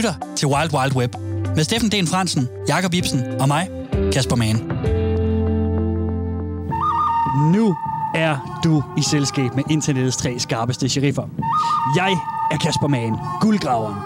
lytter 0.00 0.14
til 0.36 0.48
Wild 0.48 0.74
Wild 0.74 0.96
Web 0.96 1.14
med 1.56 1.64
Steffen 1.64 1.90
Den 1.90 2.06
Fransen, 2.06 2.48
Jakob 2.68 2.94
Ibsen 2.94 3.24
og 3.40 3.48
mig, 3.48 3.70
Kasper 4.12 4.36
Mann. 4.36 4.56
Nu 7.52 7.76
er 8.14 8.60
du 8.64 8.82
i 8.98 9.02
selskab 9.02 9.56
med 9.56 9.64
internettets 9.70 10.16
tre 10.16 10.38
skarpeste 10.38 10.88
sheriffer. 10.88 11.22
Jeg 11.96 12.12
er 12.52 12.56
Kasper 12.56 12.88
Mann, 12.88 13.18
guldgraveren. 13.40 13.96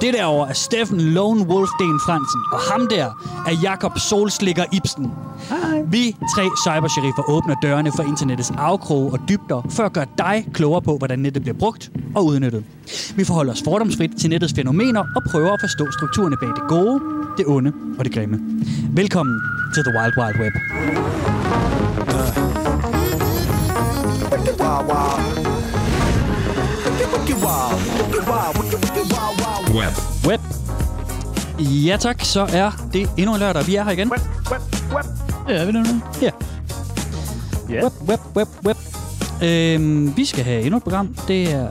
Det 0.00 0.14
derovre 0.14 0.48
er 0.48 0.52
Steffen 0.52 1.00
Lone 1.00 1.42
Wolf 1.42 1.70
Den 1.78 2.00
Fransen, 2.06 2.40
og 2.52 2.58
ham 2.72 2.88
der 2.90 3.06
er 3.46 3.56
Jakob 3.62 3.98
Solslikker 3.98 4.64
Ibsen. 4.72 5.12
Hej. 5.48 5.82
Vi 5.90 6.16
tre 6.34 6.42
cybersheriffer 6.64 7.30
åbner 7.30 7.54
dørene 7.62 7.92
for 7.96 8.02
internettets 8.02 8.52
afkroge 8.58 9.12
og 9.12 9.18
dybder, 9.28 9.66
for 9.70 9.82
at 9.82 9.92
gøre 9.92 10.06
dig 10.18 10.46
klogere 10.54 10.82
på, 10.82 10.98
hvordan 10.98 11.18
nettet 11.18 11.42
bliver 11.42 11.58
brugt 11.58 11.90
og 12.14 12.26
udnyttet. 12.26 12.64
Vi 13.16 13.24
forholder 13.24 13.52
os 13.52 13.62
fordomsfrit 13.64 14.10
til 14.20 14.30
nettets 14.30 14.54
fænomener 14.56 15.00
og 15.16 15.22
prøver 15.30 15.52
at 15.52 15.60
forstå 15.60 15.90
strukturerne 15.92 16.36
bag 16.36 16.48
det 16.48 16.62
gode, 16.68 17.00
det 17.38 17.46
onde 17.46 17.72
og 17.98 18.04
det 18.04 18.14
grimme. 18.14 18.40
Velkommen 18.90 19.40
til 19.74 19.84
The 19.84 19.92
Wild 19.98 20.18
Wild 20.18 20.40
Web. 20.40 20.52
Web. 29.74 29.92
Web. 30.26 30.40
Ja 31.58 31.96
tak, 31.96 32.24
så 32.24 32.46
er 32.52 32.70
det 32.92 33.10
endnu 33.16 33.34
en 33.34 33.40
lørdag. 33.40 33.66
Vi 33.66 33.74
er 33.74 33.84
her 33.84 33.90
igen. 33.90 34.10
Web, 34.10 34.20
web, 34.50 34.60
web. 34.94 35.25
Ja, 35.48 35.54
er 35.54 35.66
vi 35.66 35.72
nu? 35.72 35.78
Ja. 36.22 36.30
Ja. 37.70 37.82
Web, 37.84 37.92
web, 38.08 38.20
web, 38.36 38.48
web. 38.66 38.76
Øhm, 39.44 40.16
vi 40.16 40.24
skal 40.24 40.44
have 40.44 40.60
endnu 40.62 40.76
et 40.76 40.82
program. 40.82 41.16
Det 41.28 41.52
er 41.54 41.68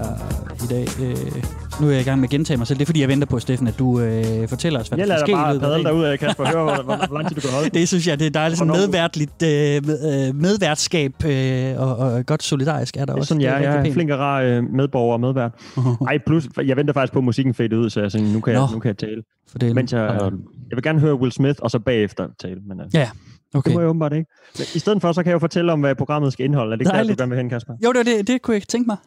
i 0.63 0.67
dag... 0.69 0.87
Øh, 1.01 1.43
nu 1.81 1.87
er 1.87 1.91
jeg 1.91 2.01
i 2.01 2.03
gang 2.03 2.19
med 2.19 2.27
at 2.27 2.31
gentage 2.31 2.57
mig 2.57 2.67
selv. 2.67 2.77
Det 2.79 2.83
er 2.83 2.85
fordi, 2.85 3.01
jeg 3.01 3.09
venter 3.09 3.27
på, 3.27 3.39
Steffen, 3.39 3.67
at 3.67 3.79
du 3.79 3.99
øh, 3.99 4.47
fortæller 4.47 4.79
os, 4.79 4.87
hvad 4.87 4.97
Jeg 4.99 5.07
der 5.07 5.13
lader 5.13 5.25
skal 5.25 5.35
dig 5.35 5.41
ske. 5.45 5.55
i 5.55 5.59
bare 5.59 5.59
padle 5.59 5.73
dagen. 5.73 5.85
derud 5.85 6.03
af, 6.03 6.19
Kasper. 6.19 6.45
Hør, 6.45 6.53
hvor, 6.63 6.83
hvor, 6.83 7.07
hvor 7.07 7.17
lang 7.17 7.27
tid 7.27 7.35
du 7.35 7.41
kan 7.41 7.49
holde. 7.49 7.69
Det 7.79 7.87
synes 7.87 8.07
jeg, 8.07 8.19
det 8.19 8.27
er 8.27 8.31
dejligt. 8.31 8.57
Sådan 8.59 8.73
medværtligt 8.73 9.43
øh, 9.43 9.75
øh, 9.75 10.35
medværtskab 10.35 11.11
øh, 11.25 11.73
og, 11.81 11.95
og 11.97 12.25
godt 12.25 12.43
solidarisk 12.43 12.97
er 12.97 12.99
der 12.99 13.05
Det 13.05 13.11
er 13.13 13.15
også. 13.17 13.27
sådan, 13.27 13.41
Det 13.41 13.47
jeg, 13.47 13.63
jeg 13.63 13.75
er 13.75 13.81
pænt. 13.83 13.93
flink 13.93 14.09
og 14.11 14.19
rar 14.19 14.41
øh, 14.41 14.63
medborger 14.73 15.13
og 15.13 15.19
medvært. 15.19 15.51
Ej, 16.09 16.17
plus, 16.27 16.47
jeg 16.65 16.77
venter 16.77 16.93
faktisk 16.93 17.13
på, 17.13 17.19
at 17.19 17.25
musikken 17.25 17.53
fader 17.53 17.77
ud, 17.77 17.89
så 17.89 18.01
jeg 18.01 18.11
tænkte, 18.11 18.33
nu 18.33 18.39
kan, 18.39 18.53
jeg, 18.53 18.61
Nå. 18.61 18.67
nu 18.73 18.79
kan 18.79 18.87
jeg 18.89 18.97
tale. 18.97 19.73
Mens 19.73 19.93
jeg, 19.93 20.01
øh, 20.01 20.31
jeg 20.69 20.75
vil 20.75 20.83
gerne 20.83 20.99
høre 20.99 21.15
Will 21.15 21.31
Smith, 21.31 21.59
og 21.61 21.71
så 21.71 21.79
bagefter 21.79 22.27
tale. 22.41 22.59
Men 22.67 22.79
øh, 22.79 22.85
Ja, 22.93 23.09
okay. 23.55 23.69
det 23.69 23.75
må 23.75 23.79
jeg 23.81 23.89
åbenbart 23.89 24.13
ikke. 24.13 24.31
Men 24.57 24.65
I 24.75 24.79
stedet 24.79 25.01
for, 25.01 25.11
så 25.11 25.23
kan 25.23 25.29
jeg 25.29 25.33
jo 25.33 25.39
fortælle 25.39 25.71
om, 25.71 25.79
hvad 25.79 25.95
programmet 25.95 26.33
skal 26.33 26.45
indeholde. 26.45 26.73
Er 26.73 26.77
det 26.77 26.87
der, 26.87 27.03
du 27.03 27.15
gerne 27.17 27.29
vil 27.29 27.37
hen, 27.37 27.49
Kasper? 27.49 27.73
Jo, 27.85 27.93
det, 27.93 28.05
det, 28.05 28.27
det 28.27 28.41
kunne 28.41 28.53
jeg 28.53 28.57
ikke 28.57 28.67
tænke 28.67 28.87
mig. 28.87 28.97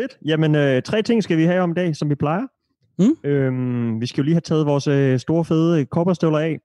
Fedt. 0.00 0.18
Jamen, 0.24 0.54
øh, 0.54 0.82
tre 0.82 1.02
ting 1.02 1.22
skal 1.22 1.38
vi 1.38 1.44
have 1.44 1.60
om 1.60 1.70
i 1.70 1.74
dag, 1.74 1.96
som 1.96 2.10
vi 2.10 2.14
plejer. 2.14 2.42
Mm. 2.98 3.30
Øhm, 3.30 4.00
vi 4.00 4.06
skal 4.06 4.22
jo 4.22 4.24
lige 4.24 4.34
have 4.34 4.40
taget 4.40 4.66
vores 4.66 4.86
øh, 4.86 5.18
store, 5.18 5.44
fede 5.44 5.84
kopperstøvler 5.84 6.38
af, 6.38 6.58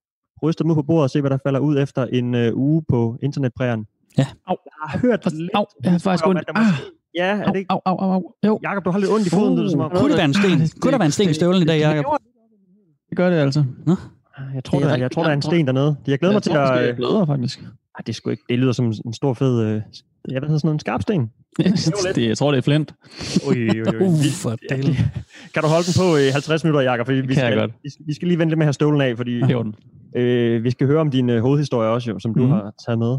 rystet 0.44 0.63
dem 0.63 0.72
ud 0.72 0.75
på 0.75 0.81
bordet 0.81 1.03
og 1.03 1.09
se, 1.09 1.22
hvad 1.22 1.30
der 1.30 1.38
falder 1.45 1.59
ud 1.59 1.77
efter 1.80 2.05
en 2.05 2.35
øh, 2.35 2.57
uge 2.57 2.83
på 2.89 3.17
internetprægeren. 3.23 3.85
Ja. 4.17 4.27
Au, 4.47 4.55
jeg 4.66 4.72
har 4.89 5.00
hørt 5.00 5.33
lidt 5.33 5.52
Au, 5.53 5.66
jeg 5.83 5.91
har 5.91 6.00
faktisk 6.00 6.27
ondt. 6.27 6.41
måske... 6.57 6.73
Ja, 7.16 7.25
er 7.38 7.45
det 7.45 7.55
ikke... 7.59 7.72
au, 7.72 7.81
au, 7.85 7.97
au, 7.97 8.11
au. 8.11 8.33
Jo, 8.45 8.59
Jakob, 8.63 8.85
du 8.85 8.91
har 8.91 9.00
lidt 9.00 9.11
ondt 9.11 9.27
i 9.27 9.30
foden, 9.30 9.53
uh, 9.53 9.63
det, 9.63 9.72
som 9.72 9.80
om. 9.80 9.91
Kunne 9.91 10.09
det 10.09 10.17
være 10.17 10.25
en 10.25 10.33
sten? 10.33 10.61
Ah, 10.61 10.69
Kunne 10.81 10.91
der 10.91 10.97
være 10.97 11.05
en 11.05 11.11
sten 11.11 11.30
i 11.30 11.33
støvlen 11.33 11.61
i 11.61 11.66
dag, 11.66 11.80
Jacob? 11.80 12.05
det 13.09 13.17
gør 13.17 13.30
det 13.30 13.38
altså. 13.38 13.63
Jeg 14.56 14.64
tror, 14.64 14.80
Det 14.80 14.86
er 14.86 14.90
der, 14.90 14.98
jeg 14.98 15.12
tror, 15.12 15.23
der 15.23 15.30
er 15.30 15.34
en 15.34 15.42
sten 15.42 15.66
dernede. 15.68 15.95
Jeg 16.08 16.20
glæder 16.20 16.34
mig 16.34 16.44
til 16.44 16.50
jeg 16.52 16.58
tror, 16.58 16.66
at... 16.66 16.72
måske, 16.73 16.82
jeg 16.84 16.90
Øh, 16.90 16.95
bløder, 16.95 17.26
faktisk. 17.26 17.59
ej, 17.59 17.68
det, 17.98 18.09
er 18.09 18.14
sgu 18.14 18.30
ikke, 18.30 18.44
det 18.50 18.59
lyder 18.59 18.72
som 18.72 18.86
en 19.06 19.14
stor 19.14 19.34
fed... 19.34 19.62
Øh, 19.64 19.81
jeg 20.31 20.42
ved 20.42 20.50
sådan 20.50 20.59
noget, 20.64 20.73
en 20.73 20.80
skarp 20.80 21.02
sten. 21.02 21.30
det, 22.16 22.28
jeg 22.28 22.38
tror, 22.38 22.52
det 22.52 22.58
er 22.58 22.62
flint. 22.62 22.94
Ui, 23.50 23.70
ui, 23.70 23.81
ui. 23.81 24.06
Uh, 24.08 24.16
for 24.42 24.56
Ja. 24.72 24.76
Kan 25.54 25.64
du 25.64 25.68
holde 25.70 25.86
den 25.86 25.94
på 26.00 26.18
i 26.18 26.30
50 26.31 26.64
minutter, 26.64 26.81
Jakob? 26.81 27.06
Fordi 27.06 27.18
vi 27.22 27.34
kan 27.34 27.44
jeg 27.44 27.52
skal, 27.52 27.59
godt. 27.59 27.72
Vi, 27.84 27.90
vi 28.06 28.14
skal 28.14 28.28
lige 28.28 28.40
vente 28.40 28.50
lidt 28.52 28.58
med 28.58 28.64
at 28.66 28.68
have 28.68 28.73
støvlen 28.73 29.02
af, 29.02 29.18
fordi 29.18 29.40
den. 29.42 29.76
øh, 30.16 30.64
vi 30.64 30.72
skal 30.72 30.88
høre 30.88 31.00
om 31.02 31.12
din 31.12 31.30
øh, 31.30 31.42
hovedhistorie 31.42 31.90
også, 31.90 32.09
jo, 32.12 32.19
som 32.19 32.34
du 32.34 32.42
Mhm. 32.44 32.52
har 32.52 32.74
taget 32.86 33.00
med. 33.00 33.18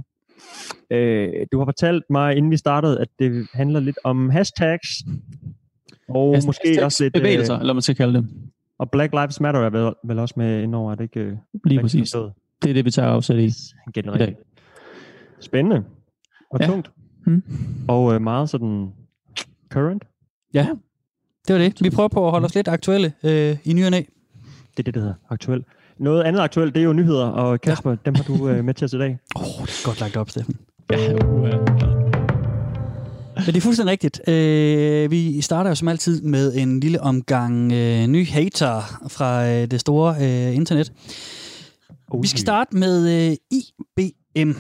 Øh, 0.91 1.29
du 1.53 1.59
har 1.59 1.65
fortalt 1.65 2.03
mig, 2.11 2.37
inden 2.37 2.51
vi 2.51 2.57
startede, 2.57 3.01
at 3.01 3.09
det 3.19 3.47
handler 3.55 3.81
lidt 3.81 3.99
om 4.05 4.31
hashtags. 4.31 4.89
Og 6.09 6.35
Hashtag- 6.37 6.47
måske 6.47 6.61
hashtags 6.69 6.85
også 6.85 7.03
lidt... 7.05 7.15
Bevægelser, 7.15 7.55
eller 7.55 7.65
hvad 7.67 7.75
man 7.75 7.83
skal 7.83 7.95
kalde 7.97 8.15
det. 8.15 8.29
Og 8.81 8.91
Black 8.91 9.13
Lives 9.13 9.41
Matter 9.41 9.61
er 9.61 9.71
vel, 9.71 9.95
vel 10.05 10.19
også 10.19 10.35
med 10.37 10.63
indover, 10.63 10.91
er 10.93 10.95
det 10.95 11.05
ikke? 11.05 11.21
øh, 11.21 11.37
Lige 11.65 11.81
præcis. 11.81 12.01
forstået? 12.01 12.33
Det 12.63 12.71
er 12.71 12.75
det, 12.75 12.85
vi 12.85 12.91
tager 12.91 13.09
afsæt 13.09 13.39
i. 13.39 13.51
Generelt. 13.95 14.31
I. 14.31 14.35
Spændende. 15.41 15.85
Og 16.51 16.61
Ja. 16.61 16.67
tungt. 16.67 16.91
Hmm. 17.27 17.43
Og 17.89 18.15
øh, 18.15 18.23
meget 18.23 18.51
sådan 18.51 18.89
current. 19.73 20.05
Ja, 20.55 20.67
det 21.49 21.55
var 21.55 21.59
det. 21.61 21.85
Vi 21.85 21.91
prøver 21.91 22.09
på 22.09 22.25
at 22.27 22.31
holde 22.31 22.45
os 22.45 22.55
lidt 22.55 22.69
aktuelle 22.69 23.13
øh, 23.25 23.57
i 23.65 23.73
ny 23.73 23.85
og 23.85 23.91
næ. 23.91 23.97
Det 23.97 24.79
er 24.79 24.83
det, 24.83 24.95
der 24.95 25.01
hedder 25.01 25.15
aktuelt. 25.31 25.67
Noget 25.99 26.23
andet 26.23 26.41
aktuelt, 26.41 26.75
det 26.75 26.81
er 26.81 26.85
jo 26.85 26.93
nyheder, 26.93 27.27
og 27.27 27.61
Kasper, 27.61 27.91
ja. 27.91 27.97
dem 28.05 28.15
har 28.15 28.23
du 28.23 28.49
øh, 28.49 28.65
med 28.65 28.75
til 28.75 28.85
os 28.85 28.93
i 28.93 28.99
dag. 28.99 29.19
Åh, 29.37 29.43
oh, 29.43 29.67
det 29.67 29.83
er 29.83 29.87
godt 29.87 30.01
lagt 30.01 30.17
op, 30.17 30.31
Steffen. 30.31 30.57
Ja, 30.91 31.15
uh, 31.15 31.90
Men 33.47 33.47
det 33.47 33.57
er 33.57 33.61
fuldstændig 33.61 33.93
rigtigt. 33.93 34.29
Øh, 34.29 35.11
vi 35.11 35.41
starter 35.41 35.71
jo 35.71 35.75
som 35.75 35.89
altid 35.89 36.23
med 36.23 36.55
en 36.55 36.81
lille 36.81 37.01
omgang 37.01 37.73
øh, 37.73 38.07
ny 38.07 38.27
hater 38.27 39.01
fra 39.09 39.49
øh, 39.49 39.71
det 39.71 39.81
store 39.81 40.17
øh, 40.21 40.57
internet. 40.57 40.93
Vi 42.23 42.27
skal 42.27 42.41
starte 42.41 42.77
med 42.77 43.31
øh, 43.31 43.37
IBM. 43.51 44.53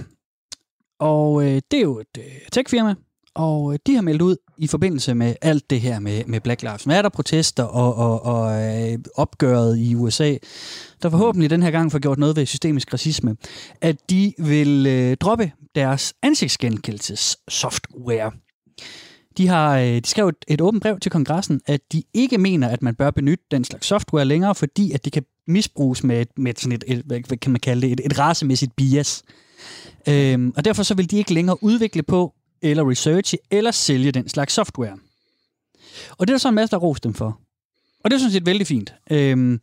Og 1.00 1.42
øh, 1.42 1.62
det 1.70 1.76
er 1.76 1.82
jo 1.82 2.00
et 2.00 2.18
øh, 2.18 2.24
techfirma, 2.52 2.94
og 3.34 3.72
øh, 3.72 3.78
de 3.86 3.94
har 3.94 4.02
meldt 4.02 4.22
ud 4.22 4.36
i 4.58 4.66
forbindelse 4.66 5.14
med 5.14 5.34
alt 5.42 5.70
det 5.70 5.80
her 5.80 6.00
med, 6.00 6.24
med 6.26 6.40
Black 6.40 6.62
Lives 6.62 6.86
Matter-protester 6.86 7.62
og, 7.62 7.94
og, 7.94 8.24
og 8.24 8.62
øh, 8.62 8.98
opgøret 9.14 9.78
i 9.78 9.94
USA, 9.94 10.36
der 11.02 11.10
forhåbentlig 11.10 11.50
den 11.50 11.62
her 11.62 11.70
gang 11.70 11.92
får 11.92 11.98
gjort 11.98 12.18
noget 12.18 12.36
ved 12.36 12.46
systemisk 12.46 12.92
racisme, 12.92 13.36
at 13.80 14.10
de 14.10 14.32
vil 14.38 14.86
øh, 14.86 15.16
droppe 15.16 15.52
deres 15.74 16.14
ansigtsgenkendelsessoftware. 16.22 18.32
De, 19.36 19.48
har, 19.48 19.78
øh, 19.78 19.86
de 19.86 20.06
skrev 20.06 20.28
et, 20.28 20.44
et 20.48 20.60
åbent 20.60 20.82
brev 20.82 21.00
til 21.00 21.12
kongressen, 21.12 21.60
at 21.66 21.80
de 21.92 22.02
ikke 22.14 22.38
mener, 22.38 22.68
at 22.68 22.82
man 22.82 22.94
bør 22.94 23.10
benytte 23.10 23.44
den 23.50 23.64
slags 23.64 23.86
software 23.86 24.24
længere, 24.24 24.54
fordi 24.54 24.92
at 24.92 25.04
det 25.04 25.12
kan 25.12 25.24
misbruges 25.46 26.04
med, 26.04 26.20
et, 26.20 26.28
med 26.36 26.52
sådan 26.56 26.72
et, 26.72 26.84
et, 26.86 27.02
hvad 27.06 27.36
kan 27.36 27.52
man 27.52 27.60
kalde 27.60 27.82
det, 27.82 27.92
et, 27.92 28.00
et 28.04 28.18
racemæssigt 28.18 28.76
bias. 28.76 29.22
Øhm, 30.08 30.52
og 30.56 30.64
derfor 30.64 30.82
så 30.82 30.94
vil 30.94 31.10
de 31.10 31.18
ikke 31.18 31.34
længere 31.34 31.62
udvikle 31.62 32.02
på, 32.02 32.34
eller 32.62 32.90
researche, 32.90 33.38
eller 33.50 33.70
sælge 33.70 34.12
den 34.12 34.28
slags 34.28 34.54
software. 34.54 34.98
Og 36.10 36.26
det 36.26 36.32
er 36.32 36.34
der 36.34 36.38
så 36.38 36.48
en 36.48 36.54
masse, 36.54 36.70
der 36.70 36.76
rost 36.76 37.04
dem 37.04 37.14
for. 37.14 37.40
Og 38.04 38.10
det 38.10 38.16
er 38.16 38.18
sådan 38.18 38.32
set 38.32 38.46
vældig 38.46 38.66
fint. 38.66 38.94
Øhm, 39.10 39.60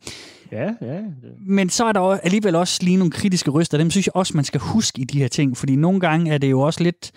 Ja, 0.52 0.70
ja. 0.82 1.00
men 1.46 1.70
så 1.70 1.84
er 1.84 1.92
der 1.92 2.00
alligevel 2.00 2.54
også 2.54 2.78
lige 2.82 2.96
nogle 2.96 3.10
kritiske 3.10 3.50
ryster. 3.50 3.78
Dem 3.78 3.90
synes 3.90 4.06
jeg 4.06 4.16
også, 4.16 4.32
man 4.34 4.44
skal 4.44 4.60
huske 4.60 5.00
i 5.00 5.04
de 5.04 5.18
her 5.18 5.28
ting. 5.28 5.56
Fordi 5.56 5.76
nogle 5.76 6.00
gange 6.00 6.32
er 6.32 6.38
det 6.38 6.50
jo 6.50 6.60
også 6.60 6.82
lidt, 6.82 7.12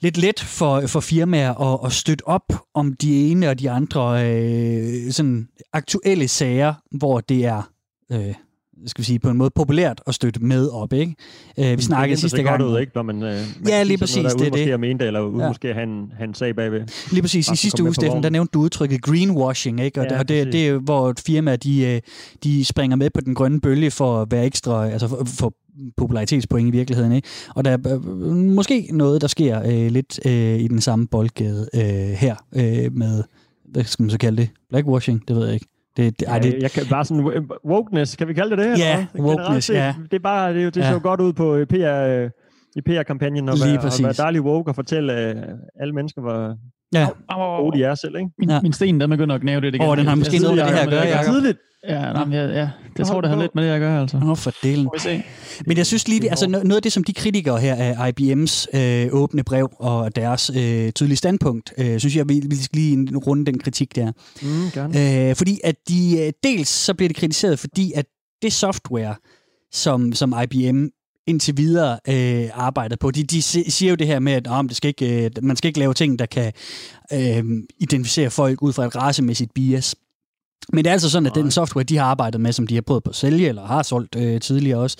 lidt 0.00 0.16
let 0.16 0.40
for, 0.40 0.86
for 0.86 1.00
firmaer 1.00 1.74
at, 1.74 1.86
at 1.86 1.92
støtte 1.92 2.28
op 2.28 2.52
om 2.74 2.92
de 2.92 3.30
ene 3.30 3.48
og 3.50 3.58
de 3.58 3.70
andre 3.70 4.32
øh, 4.32 5.12
sådan 5.12 5.48
aktuelle 5.72 6.28
sager, 6.28 6.74
hvor 6.90 7.20
det 7.20 7.44
er... 7.44 7.62
Øh, 8.12 8.34
skal 8.86 9.02
vi 9.02 9.04
sige, 9.06 9.18
på 9.18 9.30
en 9.30 9.36
måde 9.36 9.50
populært 9.54 10.00
at 10.06 10.14
støtte 10.14 10.40
med 10.44 10.68
op, 10.68 10.92
ikke? 10.92 11.14
Øh, 11.58 11.76
vi 11.78 11.82
snakkede 11.82 12.10
det 12.10 12.20
sidste 12.20 12.42
gang. 12.42 12.60
godt 12.62 12.70
ud, 12.72 12.80
ikke? 12.80 12.92
Når 12.94 13.02
man, 13.02 13.16
øh, 13.16 13.22
man 13.22 13.44
Ja, 13.68 13.82
lige 13.82 13.98
præcis, 13.98 14.16
Noget, 14.16 14.38
der 14.38 14.44
det 14.44 14.46
er 14.46 14.50
måske 14.50 14.64
det. 14.64 14.72
at 14.72 14.80
mene 14.80 14.98
det, 14.98 15.06
eller 15.06 15.20
Ja. 15.42 15.48
måske 15.48 15.68
at 15.68 15.74
have 15.74 15.86
en, 15.86 16.12
have 16.16 16.28
en 16.28 16.34
sag 16.34 16.56
bagved. 16.56 16.80
Lige 17.12 17.22
præcis. 17.22 17.46
Bare 17.48 17.54
I 17.54 17.56
sidste 17.56 17.82
uge, 17.82 17.94
Steffen, 17.94 18.22
der 18.22 18.30
nævnte 18.30 18.50
du 18.54 18.60
udtrykket 18.60 19.02
greenwashing, 19.02 19.80
ikke? 19.80 20.00
Og, 20.00 20.06
Ja, 20.06 20.10
det, 20.10 20.18
og 20.20 20.28
det, 20.28 20.44
præcis. 20.46 20.52
det 20.60 20.68
er 20.68 20.78
hvor 20.78 21.10
et 21.10 21.20
firma, 21.26 21.56
de, 21.56 21.86
øh, 21.86 22.00
de 22.44 22.64
springer 22.64 22.96
med 22.96 23.10
på 23.10 23.20
den 23.20 23.34
grønne 23.34 23.60
bølge 23.60 23.90
for 23.90 24.22
at 24.22 24.30
være 24.30 24.46
ekstra, 24.46 24.88
altså 24.88 25.08
for, 25.08 25.24
for 25.26 25.54
popularitetspoint 25.96 26.68
i 26.68 26.70
virkeligheden, 26.70 27.12
ikke? 27.12 27.28
Og 27.54 27.64
der 27.64 27.70
er 27.70 27.78
øh, 27.94 28.36
måske 28.36 28.88
noget, 28.92 29.20
der 29.20 29.26
sker 29.26 29.62
øh, 29.66 29.90
lidt 29.90 30.20
øh, 30.26 30.58
i 30.60 30.68
den 30.68 30.80
samme 30.80 31.06
boldgade 31.06 31.68
øh, 31.74 31.80
her 32.16 32.34
øh, 32.56 32.92
med, 32.92 33.22
hvad 33.72 33.84
skal 33.84 34.02
man 34.02 34.10
så 34.10 34.18
kalde 34.18 34.36
det? 34.42 34.48
Blackwashing? 34.70 35.28
Det 35.28 35.36
ved 35.36 35.44
jeg 35.44 35.54
ikke. 35.54 35.66
Det, 35.98 36.20
det, 36.20 36.28
ej, 36.28 36.38
det, 36.38 36.62
jeg 36.62 36.70
kan 36.70 36.82
bare 36.90 37.04
sådan 37.04 37.28
øh, 37.32 37.42
wokeness, 37.66 38.16
kan 38.16 38.28
vi 38.28 38.34
kalde 38.34 38.50
det 38.50 38.58
det? 38.58 38.72
eller 38.72 38.86
Ja? 38.86 39.06
Generelt 39.16 39.40
wokeness, 39.40 39.66
set, 39.66 39.74
ja. 39.74 39.94
Det 40.10 40.14
er 40.14 40.18
bare, 40.22 40.52
det, 40.52 40.60
er 40.60 40.64
jo- 40.64 40.70
det 40.70 40.84
ser 40.84 40.92
jo 40.92 41.00
godt 41.02 41.20
ud 41.20 41.32
på 41.32 41.54
øh, 41.54 41.66
PR, 41.66 41.74
øh, 42.08 42.30
i 42.76 42.80
PR-kampagnen, 42.80 43.48
og 43.48 43.54
være, 43.64 43.78
og 43.78 43.84
være 44.02 44.12
dejlig 44.12 44.42
woke 44.42 44.70
og 44.70 44.74
fortælle 44.74 45.12
øh, 45.30 45.36
alle 45.80 45.94
mennesker, 45.94 46.20
hvor 46.20 46.56
ja. 46.94 47.06
gode 47.60 47.78
de 47.78 47.84
er 47.84 47.94
selv, 47.94 48.16
ikke? 48.16 48.30
min, 48.38 48.50
Ja. 48.50 48.60
min 48.60 48.72
sten, 48.72 49.00
den 49.00 49.10
begynder 49.10 49.34
at 49.34 49.40
gnave 49.40 49.60
lidt 49.60 49.74
igen. 49.74 49.86
Åh, 49.88 49.96
den 49.96 50.06
har 50.06 50.14
måske 50.14 50.32
Jeg 50.32 50.40
noget 50.42 50.56
med 50.56 50.64
det 50.64 50.74
her 50.74 50.82
at 50.82 50.88
gøre, 50.90 51.06
Jacob. 51.06 51.32
Tidligt. 51.34 51.58
Ja, 51.88 52.12
nej, 52.12 52.24
men 52.24 52.34
jeg, 52.34 52.50
ja, 52.50 52.68
det 52.96 53.06
tror 53.06 53.20
det 53.20 53.30
har 53.30 53.40
lidt 53.40 53.54
med 53.54 53.64
det 53.64 53.70
at 53.70 53.80
gøre, 53.80 54.00
altså. 54.00 54.16
Åh, 54.16 54.36
for 54.36 54.52
delen. 54.62 54.84
Må 54.84 54.90
vi 54.94 55.00
se. 55.00 55.22
Men 55.66 55.76
jeg 55.76 55.86
synes 55.86 56.08
lige, 56.08 56.30
altså 56.30 56.44
no- 56.44 56.48
noget 56.48 56.76
af 56.76 56.82
det, 56.82 56.92
som 56.92 57.04
de 57.04 57.12
kritikere 57.12 57.60
her 57.60 57.74
af 57.74 58.12
IBM's 58.12 58.78
øh, 58.78 59.08
åbne 59.12 59.44
brev 59.44 59.70
og 59.78 60.16
deres 60.16 60.50
øh, 60.56 60.92
tydelige 60.92 61.16
standpunkt, 61.16 61.72
øh, 61.78 61.98
synes 61.98 62.16
jeg, 62.16 62.28
vi, 62.28 62.42
vi 62.50 62.56
skal 62.56 62.78
lige 62.80 63.16
runde 63.26 63.46
den 63.46 63.58
kritik 63.58 63.96
der. 63.96 64.12
Mm, 64.42 64.48
gerne. 64.74 65.28
Øh, 65.30 65.36
fordi 65.36 65.58
at 65.64 65.74
de, 65.88 66.16
øh, 66.20 66.32
dels 66.44 66.68
så 66.68 66.94
bliver 66.94 67.08
det 67.08 67.16
kritiseret, 67.16 67.58
fordi 67.58 67.92
at 67.96 68.04
det 68.42 68.52
software, 68.52 69.14
som, 69.72 70.12
som 70.12 70.34
IBM 70.42 70.86
indtil 71.28 71.56
videre 71.56 71.98
øh, 72.08 72.50
arbejdet 72.54 72.98
på. 72.98 73.10
De, 73.10 73.22
de 73.22 73.42
si- 73.42 73.70
siger 73.70 73.90
jo 73.90 73.96
det 73.96 74.06
her 74.06 74.18
med, 74.18 74.32
at 74.32 74.48
oh, 74.50 74.64
det 74.64 74.76
skal 74.76 74.88
ikke, 74.88 75.24
øh, 75.24 75.30
man 75.42 75.56
skal 75.56 75.68
ikke 75.68 75.78
lave 75.78 75.94
ting, 75.94 76.18
der 76.18 76.26
kan 76.26 76.52
øh, 77.12 77.44
identificere 77.78 78.30
folk 78.30 78.62
ud 78.62 78.72
fra 78.72 78.86
et 78.86 78.96
racemæssigt 78.96 79.54
bias. 79.54 79.94
Men 80.72 80.84
det 80.84 80.90
er 80.90 80.92
altså 80.92 81.10
sådan, 81.10 81.26
at 81.26 81.34
den 81.34 81.50
software, 81.50 81.84
de 81.84 81.96
har 81.96 82.04
arbejdet 82.04 82.40
med, 82.40 82.52
som 82.52 82.66
de 82.66 82.74
har 82.74 82.82
prøvet 82.82 83.02
på 83.02 83.10
at 83.10 83.16
sælge, 83.16 83.48
eller 83.48 83.66
har 83.66 83.82
solgt 83.82 84.16
øh, 84.16 84.40
tidligere 84.40 84.78
også, 84.80 84.96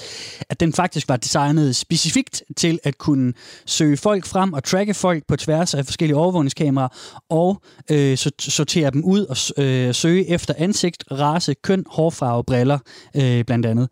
at 0.48 0.60
den 0.60 0.72
faktisk 0.72 1.08
var 1.08 1.16
designet 1.16 1.76
specifikt 1.76 2.42
til 2.56 2.78
at 2.84 2.98
kunne 2.98 3.32
søge 3.66 3.96
folk 3.96 4.26
frem 4.26 4.52
og 4.52 4.64
tracke 4.64 4.94
folk 4.94 5.22
på 5.28 5.36
tværs 5.36 5.74
af 5.74 5.84
forskellige 5.84 6.16
overvågningskameraer, 6.16 6.88
og 7.30 7.62
øh, 7.90 8.16
sortere 8.38 8.90
dem 8.90 9.04
ud 9.04 9.26
og 9.26 9.64
øh, 9.64 9.94
søge 9.94 10.28
efter 10.28 10.54
ansigt, 10.58 11.04
race, 11.10 11.54
køn, 11.54 11.84
hårfarve, 11.90 12.44
briller, 12.44 12.78
øh, 13.16 13.44
blandt 13.44 13.66
andet. 13.66 13.88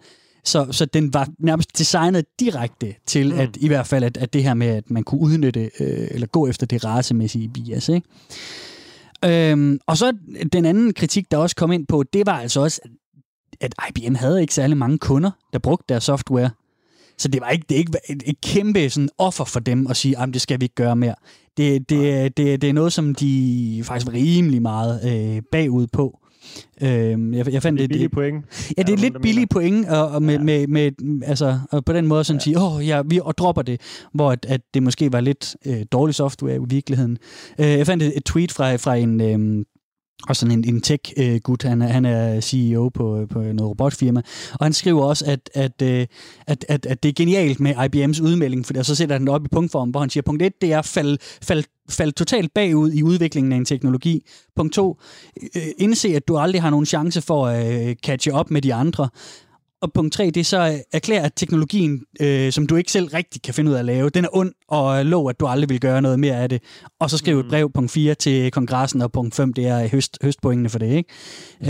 Så, 0.46 0.66
så 0.70 0.84
den 0.84 1.14
var 1.14 1.28
nærmest 1.38 1.78
designet 1.78 2.24
direkte 2.40 2.94
til, 3.06 3.32
mm. 3.32 3.38
at 3.38 3.56
i 3.56 3.68
hvert 3.68 3.86
fald, 3.86 4.04
at, 4.04 4.16
at 4.16 4.32
det 4.32 4.42
her 4.42 4.54
med, 4.54 4.66
at 4.66 4.90
man 4.90 5.02
kunne 5.02 5.20
udnytte, 5.20 5.70
øh, 5.80 6.08
eller 6.10 6.26
gå 6.26 6.46
efter 6.46 6.66
det 6.66 6.84
racemæssige 6.84 7.48
bias, 7.48 7.88
ikke? 7.88 8.08
Øhm, 9.24 9.78
og 9.86 9.96
så 9.96 10.12
den 10.52 10.64
anden 10.64 10.94
kritik, 10.94 11.30
der 11.30 11.36
også 11.36 11.56
kom 11.56 11.72
ind 11.72 11.86
på, 11.86 12.02
det 12.12 12.26
var 12.26 12.40
altså 12.40 12.60
også, 12.60 12.80
at 13.60 13.74
IBM 13.88 14.14
havde 14.14 14.40
ikke 14.40 14.54
særlig 14.54 14.76
mange 14.76 14.98
kunder, 14.98 15.30
der 15.52 15.58
brugte 15.58 15.84
deres 15.88 16.04
software. 16.04 16.50
Så 17.18 17.28
det 17.28 17.40
var 17.40 17.48
ikke, 17.48 17.64
det 17.68 17.74
ikke 17.74 17.92
et, 18.08 18.22
et 18.26 18.40
kæmpe 18.40 18.90
sådan, 18.90 19.08
offer 19.18 19.44
for 19.44 19.60
dem 19.60 19.86
at 19.86 19.96
sige, 19.96 20.18
at 20.18 20.28
det 20.34 20.40
skal 20.40 20.60
vi 20.60 20.64
ikke 20.64 20.74
gøre 20.74 20.96
mere. 20.96 21.14
Det, 21.56 21.90
det, 21.90 22.36
det, 22.36 22.62
det 22.62 22.68
er 22.68 22.72
noget, 22.72 22.92
som 22.92 23.14
de 23.14 23.82
faktisk 23.84 24.06
var 24.06 24.12
rimelig 24.12 24.62
meget 24.62 25.00
øh, 25.36 25.42
bagud 25.52 25.86
på. 25.86 26.18
Øh, 26.82 27.36
jeg, 27.36 27.52
jeg 27.52 27.62
fandt 27.62 27.78
det 27.78 27.84
er 27.84 27.88
billige 27.88 28.08
point. 28.08 28.44
Ja, 28.78 28.82
det 28.82 28.88
er, 28.88 28.92
er 28.92 29.00
lidt 29.00 29.22
billige 29.22 29.46
point, 29.46 29.88
og, 29.88 30.08
og 30.08 30.22
med, 30.22 30.34
ja. 30.34 30.40
med, 30.40 30.66
med, 30.66 30.92
altså, 31.24 31.58
og 31.70 31.84
på 31.84 31.92
den 31.92 32.06
måde 32.06 32.24
sådan 32.24 32.38
ja. 32.38 32.42
sige, 32.42 32.58
åh, 32.58 32.76
oh, 32.76 32.86
ja, 32.86 33.02
vi 33.06 33.20
og 33.22 33.38
dropper 33.38 33.62
det, 33.62 33.80
hvor 34.12 34.32
at, 34.32 34.46
at 34.48 34.60
det 34.74 34.82
måske 34.82 35.12
var 35.12 35.20
lidt 35.20 35.56
øh, 35.66 35.82
dårlig 35.92 36.14
software 36.14 36.56
i 36.56 36.58
virkeligheden. 36.68 37.18
Øh, 37.60 37.66
jeg 37.66 37.86
fandt 37.86 38.02
et, 38.02 38.12
et 38.16 38.24
tweet 38.24 38.52
fra, 38.52 38.76
fra 38.76 38.94
en, 38.96 39.20
øh, 39.20 39.64
og 40.28 40.36
sådan 40.36 40.58
en, 40.58 40.74
en 40.74 40.80
tech-gut, 40.80 41.62
han, 41.62 41.80
han 41.80 42.04
er 42.04 42.40
CEO 42.40 42.88
på, 42.88 43.26
på 43.30 43.38
noget 43.38 43.62
robotfirma, 43.62 44.22
og 44.52 44.66
han 44.66 44.72
skriver 44.72 45.04
også, 45.04 45.24
at, 45.26 45.50
at, 45.54 45.82
øh, 45.82 46.06
at, 46.46 46.64
at, 46.68 46.86
at 46.86 47.02
det 47.02 47.08
er 47.08 47.12
genialt 47.12 47.60
med 47.60 47.74
IBM's 47.74 48.22
udmelding, 48.22 48.66
for 48.66 48.82
så 48.82 48.94
sætter 48.94 49.14
han 49.14 49.26
det 49.26 49.34
op 49.34 49.44
i 49.44 49.48
punktform, 49.48 49.90
hvor 49.90 50.00
han 50.00 50.10
siger, 50.10 50.22
punkt 50.22 50.42
1, 50.42 50.52
det 50.60 50.72
er 50.72 50.82
fald, 50.82 51.18
fald, 51.42 51.64
fald 51.88 52.12
totalt 52.12 52.54
bagud 52.54 52.92
i 52.92 53.02
udviklingen 53.02 53.52
af 53.52 53.56
en 53.56 53.64
teknologi. 53.64 54.26
Punkt 54.56 54.74
2, 54.74 55.00
øh, 55.56 55.62
indse, 55.78 56.08
at 56.08 56.28
du 56.28 56.36
aldrig 56.36 56.62
har 56.62 56.70
nogen 56.70 56.86
chance 56.86 57.22
for 57.22 57.46
at 57.46 57.88
øh, 57.88 57.96
catche 58.04 58.34
op 58.34 58.50
med 58.50 58.62
de 58.62 58.74
andre. 58.74 59.08
Og 59.80 59.92
punkt 59.92 60.12
3, 60.12 60.26
det 60.26 60.36
er 60.36 60.44
så 60.44 60.82
erklære, 60.92 61.22
at 61.22 61.32
teknologien, 61.36 62.02
øh, 62.20 62.52
som 62.52 62.66
du 62.66 62.76
ikke 62.76 62.92
selv 62.92 63.08
rigtig 63.08 63.42
kan 63.42 63.54
finde 63.54 63.70
ud 63.70 63.74
af 63.74 63.78
at 63.78 63.84
lave, 63.84 64.10
den 64.10 64.24
er 64.24 64.28
ond, 64.32 64.52
og 64.68 65.06
lov, 65.06 65.30
at 65.30 65.40
du 65.40 65.46
aldrig 65.46 65.68
vil 65.68 65.80
gøre 65.80 66.02
noget 66.02 66.20
mere 66.20 66.36
af 66.36 66.48
det. 66.48 66.62
Og 67.00 67.10
så 67.10 67.18
skrive 67.18 67.34
mm. 67.34 67.46
et 67.46 67.50
brev, 67.50 67.72
punkt 67.72 67.90
4, 67.90 68.14
til 68.14 68.50
kongressen, 68.50 69.02
og 69.02 69.12
punkt 69.12 69.34
5, 69.34 69.52
det 69.52 69.66
er 69.66 69.88
høst, 69.88 70.18
høstpoengene 70.22 70.68
for 70.68 70.78
det. 70.78 70.92
Ikke? 70.96 71.10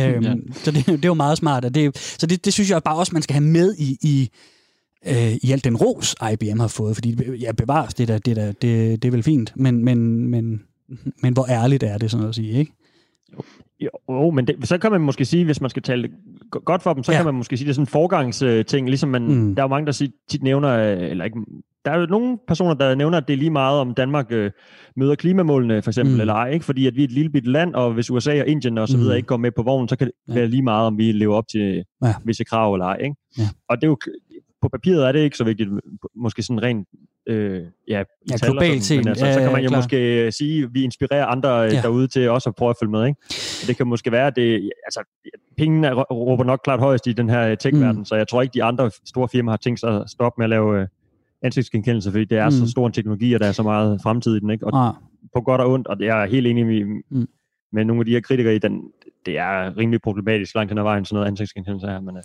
øhm, 0.15 0.25
ja. 0.25 0.35
Så 0.53 0.71
det, 0.71 0.87
det 0.87 1.05
er 1.05 1.09
jo 1.09 1.15
meget 1.15 1.39
smart. 1.39 1.65
Og 1.65 1.75
det, 1.75 1.99
så 1.99 2.27
det, 2.27 2.45
det 2.45 2.53
synes 2.53 2.71
jeg 2.71 2.83
bare 2.83 2.97
også, 2.97 3.13
man 3.13 3.23
skal 3.23 3.35
have 3.35 3.45
med 3.45 3.75
i, 3.79 3.99
i, 4.03 4.31
øh, 5.07 5.33
i 5.43 5.53
alt 5.53 5.65
den 5.65 5.77
ros, 5.77 6.17
IBM 6.33 6.61
har 6.61 6.69
fået. 6.69 6.97
Fordi 6.97 7.17
ja, 7.41 7.53
bevares, 7.53 7.95
det, 7.95 8.09
der, 8.09 8.19
det, 8.19 8.37
der, 8.37 8.53
det, 8.53 9.03
det 9.03 9.09
er 9.09 9.13
vel 9.13 9.23
fint, 9.23 9.53
men, 9.57 9.85
men, 9.85 10.29
men, 10.29 10.63
men 11.23 11.33
hvor 11.33 11.47
ærligt 11.49 11.83
er 11.83 11.99
det 11.99 12.11
sådan 12.11 12.29
at 12.29 12.35
sige, 12.35 12.59
ikke? 12.59 12.73
Jo, 13.81 14.31
men 14.31 14.47
det, 14.47 14.69
så 14.69 14.79
kan 14.79 14.91
man 14.91 15.01
måske 15.01 15.25
sige, 15.25 15.45
hvis 15.45 15.61
man 15.61 15.71
skal 15.71 15.83
tale 15.83 16.11
godt 16.51 16.83
for 16.83 16.93
dem, 16.93 17.03
så 17.03 17.13
ja. 17.13 17.19
kan 17.19 17.25
man 17.25 17.35
måske 17.35 17.57
sige, 17.57 17.67
det 17.67 17.71
er 17.71 17.75
sådan 17.75 17.83
en 17.83 17.87
forgangsting, 17.87 18.89
ligesom 18.89 19.09
man, 19.09 19.23
mm. 19.23 19.55
der 19.55 19.63
er 19.63 19.65
jo 19.65 19.69
mange, 19.69 19.87
der 19.87 20.09
tit 20.31 20.43
nævner, 20.43 20.69
øh, 20.69 21.11
eller 21.11 21.25
ikke, 21.25 21.39
der 21.85 21.91
er 21.91 22.01
jo 22.01 22.07
nogle 22.07 22.39
personer, 22.49 22.75
der 22.75 22.95
nævner, 22.95 23.19
at 23.19 23.29
det 23.29 23.35
er 23.35 23.39
lige 23.39 23.51
meget, 23.51 23.81
om 23.81 23.95
Danmark 23.95 24.27
øh, 24.31 24.51
møder 24.97 25.15
klimamålene, 25.15 25.83
for 25.83 25.91
eksempel, 25.91 26.15
mm. 26.15 26.21
eller 26.21 26.35
ej, 26.35 26.51
ikke? 26.51 26.65
fordi 26.65 26.87
at 26.87 26.97
vi 26.97 27.01
er 27.01 27.05
et 27.05 27.13
lille 27.13 27.31
bit 27.31 27.47
land, 27.47 27.75
og 27.75 27.93
hvis 27.93 28.11
USA 28.11 28.41
og 28.41 28.47
Indien 28.47 28.79
og 28.79 28.89
så 28.89 28.97
videre 28.97 29.15
mm. 29.15 29.17
ikke 29.17 29.27
går 29.27 29.37
med 29.37 29.51
på 29.57 29.63
vognen, 29.63 29.89
så 29.89 29.97
kan 29.97 30.07
det 30.07 30.15
ja. 30.29 30.35
være 30.35 30.49
lige 30.49 30.63
meget, 30.63 30.87
om 30.87 30.99
vi 30.99 31.13
lever 31.13 31.35
op 31.35 31.49
til 31.49 31.85
ja. 32.05 32.15
visse 32.25 32.45
krav 32.45 32.75
eller 32.75 32.87
ej. 32.87 32.97
Ikke? 32.97 33.17
Ja. 33.39 33.49
Og 33.69 33.77
det 33.77 33.85
er 33.85 33.89
jo, 33.89 33.99
på 34.63 34.69
papiret 34.69 35.09
er 35.09 35.13
det 35.13 35.21
ikke 35.21 35.37
så 35.37 35.45
vigtigt, 35.45 35.69
måske 36.15 36.43
sådan 36.43 36.63
rent 36.63 36.89
øh, 37.27 37.63
ja, 37.89 38.03
ja 38.31 38.37
globalt 38.43 38.85
set. 38.85 38.99
Men 38.99 39.09
altså, 39.09 39.27
ja, 39.27 39.33
så 39.33 39.41
kan 39.41 39.53
man 39.53 39.63
jo 39.63 39.69
klar. 39.69 39.79
måske 39.79 40.33
sige, 40.33 40.63
at 40.63 40.69
vi 40.73 40.83
inspirerer 40.83 41.27
andre 41.27 41.67
øh, 41.67 41.73
ja. 41.73 41.81
derude 41.83 42.09
til 42.09 42.31
også 42.31 42.49
at 42.49 42.55
prøve 42.55 42.71
at 42.71 42.77
følge 42.81 42.91
med. 42.91 43.07
Ikke? 43.07 43.21
Det 43.67 43.77
kan 43.77 43.87
måske 43.87 44.13
være, 44.13 44.27
at 44.27 44.37
det, 44.37 44.71
altså, 44.87 45.01
pengene 45.59 45.93
råber 45.93 46.45
nok 46.45 46.61
klart 46.65 46.81
højst 46.81 47.07
i 47.07 47.13
den 47.13 47.29
her 47.29 47.55
tech-verden, 47.55 47.99
mm. 47.99 48.05
så 48.05 48.15
jeg 48.15 48.29
tror 48.29 48.43
ikke, 48.43 48.55
de 48.55 48.65
andre 48.65 48.91
store 49.07 49.29
firmaer 49.29 49.53
har 49.53 49.57
tænkt 49.57 49.81
sig 49.81 50.01
at 50.01 50.11
stoppe 50.11 50.41
med 50.41 50.45
at 50.45 50.51
lave 50.51 50.81
øh, 50.81 50.87
ansigtsgenkendelse, 51.43 52.11
fordi 52.11 52.25
det 52.25 52.39
er 52.39 52.45
mm. 52.45 52.51
så 52.51 52.71
stor 52.71 52.87
en 52.87 52.93
teknologi, 52.93 53.35
og 53.35 53.41
der 53.41 53.47
er 53.47 53.53
så 53.53 53.63
meget 53.63 54.01
fremtid 54.03 54.37
i 54.37 54.41
den. 54.41 54.51
Ikke? 54.51 54.67
Og 54.67 54.89
ah. 54.89 54.95
På 55.35 55.41
godt 55.41 55.61
og 55.61 55.73
ondt, 55.73 55.87
og 55.87 55.97
jeg 56.01 56.23
er 56.23 56.27
helt 56.27 56.47
enig 56.47 56.67
med, 56.67 57.03
mm. 57.11 57.27
Med 57.77 57.85
nogle 57.85 58.01
af 58.01 58.05
de 58.07 58.13
her 58.13 58.21
kritikere 58.21 58.55
i 58.55 58.59
den, 58.59 58.81
det 59.27 59.39
er 59.39 59.77
rimelig 59.77 60.03
problematisk 60.03 60.55
langt 60.55 60.71
hen 60.71 60.79
ad 60.79 60.83
vejen, 60.83 61.05
sådan 61.05 61.15
noget 61.15 61.27
ansigtsgenkendelse 61.27 61.87
her. 61.87 62.01
Men, 62.01 62.17
øh, 62.17 62.23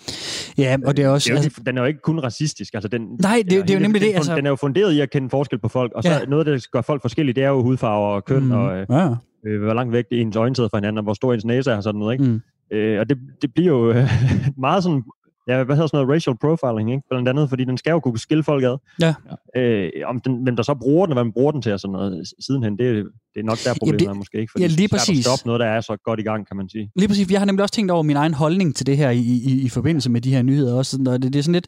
ja, 0.58 0.78
og 0.86 0.98
det 0.98 1.06
er 1.06 1.10
også... 1.10 1.26
Det 1.26 1.32
er 1.32 1.42
jo, 1.42 1.44
altså, 1.44 1.62
den 1.66 1.78
er 1.78 1.82
jo 1.82 1.88
ikke 1.88 2.00
kun 2.02 2.20
racistisk. 2.20 2.74
Altså, 2.74 2.88
den, 2.88 3.02
nej, 3.20 3.44
det, 3.44 3.52
det 3.52 3.70
er 3.70 3.74
jo 3.74 3.80
nemlig 3.80 4.02
den, 4.02 4.10
det. 4.10 4.16
Altså... 4.16 4.36
Den 4.36 4.46
er 4.46 4.50
jo 4.50 4.56
funderet 4.56 4.94
i 4.94 5.00
at 5.00 5.10
kende 5.10 5.30
forskel 5.30 5.60
på 5.60 5.68
folk, 5.68 5.92
og 5.96 6.04
så 6.04 6.12
ja. 6.12 6.26
noget, 6.26 6.46
der 6.46 6.68
gør 6.72 6.82
folk 6.82 7.02
forskellige, 7.02 7.36
det 7.36 7.44
er 7.44 7.50
jo 7.50 7.64
hudfarve 7.64 8.16
og 8.16 8.26
køn, 8.26 8.44
mm. 8.44 8.52
og 8.52 8.78
øh, 8.78 8.86
ja. 8.90 9.10
øh, 9.46 9.64
hvor 9.64 9.74
langt 9.74 9.94
væk 9.94 10.06
ens 10.12 10.36
øjne 10.36 10.56
sidder 10.56 10.70
fra 10.70 10.78
hinanden, 10.78 10.98
og 10.98 11.04
hvor 11.04 11.14
stor 11.14 11.34
ens 11.34 11.46
næse 11.46 11.72
er, 11.72 11.76
og 11.76 11.84
sådan 11.84 12.00
noget. 12.00 12.14
Ikke? 12.14 12.26
Mm. 12.32 12.42
Øh, 12.78 13.00
og 13.00 13.10
det, 13.10 13.18
det 13.42 13.54
bliver 13.54 13.70
jo 13.70 13.92
øh, 13.92 14.10
meget 14.66 14.84
sådan 14.84 15.04
ja, 15.52 15.64
hvad 15.64 15.76
hedder 15.76 15.88
sådan 15.88 16.06
noget, 16.06 16.16
racial 16.16 16.38
profiling, 16.38 16.92
ikke? 16.92 17.04
blandt 17.10 17.30
andet, 17.30 17.50
fordi 17.50 17.64
den 17.64 17.78
skal 17.78 17.92
jo 17.92 18.00
kunne 18.00 18.20
skille 18.20 18.44
folk 18.44 18.64
ad. 18.64 18.78
Ja. 19.02 19.14
Øh, 19.62 19.92
om 20.06 20.20
den, 20.20 20.44
hvem 20.44 20.56
der 20.56 20.64
så 20.64 20.74
bruger 20.74 21.06
den, 21.06 21.12
og 21.12 21.16
hvad 21.16 21.24
man 21.24 21.34
bruger 21.34 21.52
den 21.52 21.62
til, 21.62 21.74
og 21.74 21.80
sådan 21.80 21.92
noget 21.92 22.34
sidenhen, 22.40 22.78
det, 22.78 23.06
det 23.34 23.40
er 23.40 23.44
nok 23.44 23.58
der 23.66 23.74
problemet 23.80 24.08
er 24.08 24.14
måske 24.14 24.40
ikke, 24.40 24.52
fordi 24.52 24.64
ja, 24.64 24.68
lige 24.68 24.88
det 24.88 24.94
er 24.94 25.12
at 25.12 25.24
stoppe 25.24 25.46
noget, 25.46 25.60
der 25.60 25.66
er 25.66 25.82
så 25.82 25.98
godt 26.06 26.20
i 26.20 26.24
gang, 26.24 26.48
kan 26.48 26.58
man 26.58 26.70
sige. 26.70 26.92
Lige 26.96 27.08
præcis. 27.08 27.32
Jeg 27.32 27.40
har 27.40 27.46
nemlig 27.46 27.64
også 27.64 27.74
tænkt 27.74 27.92
over 27.92 28.04
min 28.04 28.16
egen 28.16 28.34
holdning 28.34 28.76
til 28.76 28.86
det 28.86 28.98
her 28.98 29.10
i, 29.10 29.20
i, 29.20 29.62
i 29.62 29.70
forbindelse 29.70 30.10
med 30.10 30.22
de 30.22 30.32
her 30.32 30.42
nyheder 30.42 30.74
også, 30.74 30.98
og 31.08 31.24
det, 31.24 31.34
det 31.34 31.40
er 31.40 31.44
sådan 31.44 31.54
lidt, 31.54 31.68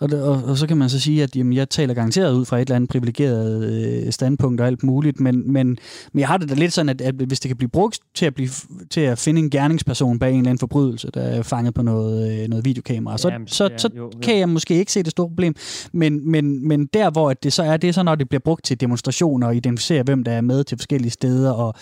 og, 0.00 0.10
og, 0.20 0.44
og 0.44 0.58
så 0.58 0.66
kan 0.66 0.76
man 0.76 0.88
så 0.88 1.00
sige, 1.00 1.22
at 1.22 1.36
jamen, 1.36 1.52
jeg 1.52 1.70
taler 1.70 1.94
garanteret 1.94 2.34
ud 2.34 2.44
fra 2.44 2.56
et 2.56 2.60
eller 2.60 2.76
andet 2.76 2.90
privilegeret 2.90 3.64
øh, 3.64 4.12
standpunkt 4.12 4.60
og 4.60 4.66
alt 4.66 4.82
muligt, 4.82 5.20
men, 5.20 5.52
men, 5.52 5.78
men 6.12 6.20
jeg 6.20 6.28
har 6.28 6.36
det 6.36 6.48
da 6.48 6.54
lidt 6.54 6.72
sådan, 6.72 6.88
at, 6.88 7.00
at 7.00 7.14
hvis 7.14 7.40
det 7.40 7.48
kan 7.48 7.56
blive 7.56 7.70
brugt 7.70 8.00
til 8.14 8.26
at, 8.26 8.34
blive, 8.34 8.48
til 8.90 9.00
at 9.00 9.18
finde 9.18 9.40
en 9.40 9.50
gerningsperson 9.50 10.18
bag 10.18 10.30
en 10.30 10.38
eller 10.38 10.50
anden 10.50 10.58
forbrydelse, 10.58 11.10
der 11.14 11.20
er 11.20 11.42
fanget 11.42 11.74
på 11.74 11.82
noget, 11.82 12.42
øh, 12.42 12.48
noget 12.48 12.64
videokamera, 12.64 13.11
så, 13.16 13.28
Jamen, 13.28 13.48
så, 13.48 13.64
ja, 13.64 13.78
så 13.78 13.88
jo, 13.96 14.02
jo. 14.02 14.10
kan 14.22 14.38
jeg 14.38 14.48
måske 14.48 14.74
ikke 14.74 14.92
se 14.92 15.02
det 15.02 15.10
store 15.10 15.28
problem. 15.28 15.54
Men, 15.92 16.30
men, 16.30 16.68
men 16.68 16.86
der, 16.86 17.10
hvor 17.10 17.32
det 17.32 17.52
så 17.52 17.62
er, 17.62 17.76
det 17.76 17.88
er 17.88 17.92
så, 17.92 18.02
når 18.02 18.14
det 18.14 18.28
bliver 18.28 18.40
brugt 18.44 18.64
til 18.64 18.80
demonstrationer 18.80 19.46
og 19.46 19.56
identificere, 19.56 20.02
hvem 20.02 20.24
der 20.24 20.32
er 20.32 20.40
med 20.40 20.64
til 20.64 20.78
forskellige 20.78 21.10
steder, 21.10 21.52
og 21.52 21.74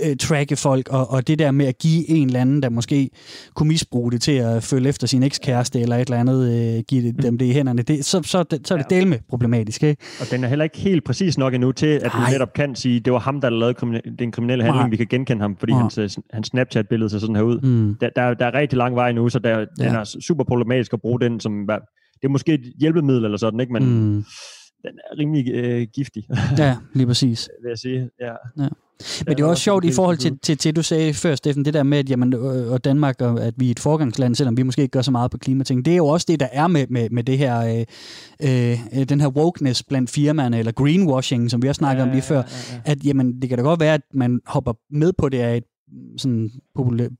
øh, 0.00 0.16
tracke 0.16 0.56
folk, 0.56 0.88
og, 0.88 1.10
og 1.10 1.28
det 1.28 1.38
der 1.38 1.50
med 1.50 1.66
at 1.66 1.78
give 1.78 2.10
en 2.10 2.26
eller 2.26 2.40
anden, 2.40 2.62
der 2.62 2.70
måske 2.70 3.10
kunne 3.54 3.68
misbruge 3.68 4.12
det 4.12 4.22
til 4.22 4.32
at 4.32 4.62
følge 4.62 4.88
efter 4.88 5.06
sin 5.06 5.22
ekskæreste 5.22 5.80
eller 5.80 5.96
et 5.96 6.00
eller 6.00 6.20
andet, 6.20 6.76
øh, 6.76 6.82
give 6.88 7.02
det, 7.02 7.22
dem 7.22 7.38
det 7.38 7.46
i 7.46 7.52
hænderne, 7.52 7.82
det, 7.82 8.04
så, 8.04 8.22
så, 8.22 8.44
så, 8.50 8.58
så 8.64 8.74
er 8.74 8.78
det 8.78 8.86
ja. 8.90 8.96
del 8.96 9.06
med 9.06 9.18
problematisk. 9.28 9.82
Ikke? 9.82 10.02
Og 10.20 10.26
den 10.30 10.44
er 10.44 10.48
heller 10.48 10.64
ikke 10.64 10.78
helt 10.78 11.04
præcis 11.04 11.38
nok 11.38 11.54
endnu 11.54 11.72
til, 11.72 11.86
at 11.86 12.12
du 12.12 12.18
netop 12.30 12.52
kan 12.52 12.74
sige, 12.74 13.00
det 13.00 13.12
var 13.12 13.18
ham, 13.18 13.40
der 13.40 13.50
lavede 13.50 13.74
kriminelle, 13.74 14.16
den 14.18 14.32
kriminelle 14.32 14.64
handling, 14.64 14.82
Nej. 14.82 14.90
vi 14.90 14.96
kan 14.96 15.06
genkende 15.06 15.42
ham, 15.42 15.56
fordi 15.56 15.72
Nej. 15.72 15.80
hans, 15.80 15.98
øh, 15.98 16.10
hans 16.32 16.46
Snapchat-billede 16.46 17.10
ser 17.10 17.18
sådan 17.18 17.36
her 17.36 17.42
ud. 17.42 17.60
Mm. 17.60 17.96
Der, 18.00 18.08
der, 18.16 18.34
der 18.34 18.46
er 18.46 18.54
rigtig 18.54 18.76
lang 18.76 18.96
vej 18.96 19.12
nu, 19.12 19.28
så 19.28 19.38
der, 19.38 19.58
ja. 19.58 19.64
den 19.78 19.94
er 19.94 20.04
super 20.20 20.44
problematisk 20.44 20.92
at 20.92 21.00
bruge 21.00 21.20
den 21.20 21.40
som, 21.40 21.68
det 22.22 22.28
er 22.28 22.32
måske 22.32 22.54
et 22.54 22.72
hjælpemiddel 22.80 23.24
eller 23.24 23.38
sådan, 23.38 23.60
ikke? 23.60 23.72
men 23.72 24.14
mm. 24.14 24.24
Den 24.82 24.98
er 25.10 25.18
rimelig 25.18 25.52
øh, 25.54 25.86
giftig. 25.94 26.24
ja, 26.58 26.76
lige 26.94 27.06
præcis. 27.06 27.48
Vil 27.62 27.68
jeg 27.68 27.78
sige, 27.78 28.10
ja. 28.20 28.32
ja. 28.62 28.68
Men 29.26 29.36
det 29.36 29.42
er 29.42 29.46
også 29.46 29.62
sjovt 29.62 29.84
i 29.84 29.92
forhold 29.92 30.16
til, 30.16 30.38
til, 30.38 30.58
til, 30.58 30.76
du 30.76 30.82
sagde 30.82 31.14
før, 31.14 31.34
Steffen, 31.34 31.64
det 31.64 31.74
der 31.74 31.82
med, 31.82 31.98
at 31.98 32.10
jamen, 32.10 32.34
øh, 32.34 32.72
og 32.72 32.84
Danmark, 32.84 33.20
og 33.20 33.44
at 33.44 33.54
vi 33.56 33.66
er 33.66 33.70
et 33.70 33.80
forgangsland, 33.80 34.34
selvom 34.34 34.56
vi 34.56 34.62
måske 34.62 34.82
ikke 34.82 34.92
gør 34.92 35.02
så 35.02 35.10
meget 35.10 35.30
på 35.30 35.38
klimating. 35.38 35.84
Det 35.84 35.92
er 35.92 35.96
jo 35.96 36.06
også 36.06 36.26
det, 36.28 36.40
der 36.40 36.48
er 36.52 36.66
med, 36.66 36.86
med, 36.90 37.10
med 37.10 37.24
det 37.24 37.38
her, 37.38 37.86
øh, 38.42 38.78
øh, 39.00 39.08
den 39.08 39.20
her 39.20 39.28
wokeness 39.28 39.82
blandt 39.82 40.10
firmaerne, 40.10 40.58
eller 40.58 40.72
greenwashing, 40.72 41.50
som 41.50 41.62
vi 41.62 41.68
også 41.68 41.78
snakkede 41.78 42.02
ja, 42.02 42.08
om 42.08 42.14
lige 42.14 42.22
før, 42.22 42.36
ja, 42.36 42.42
ja, 42.42 42.80
ja. 42.86 42.92
at 42.92 43.04
jamen, 43.04 43.42
det 43.42 43.48
kan 43.48 43.58
da 43.58 43.64
godt 43.64 43.80
være, 43.80 43.94
at 43.94 44.02
man 44.14 44.40
hopper 44.46 44.72
med 44.90 45.12
på 45.18 45.28
det 45.28 45.38
af 45.38 45.56
et 45.56 45.64
sådan 46.16 46.50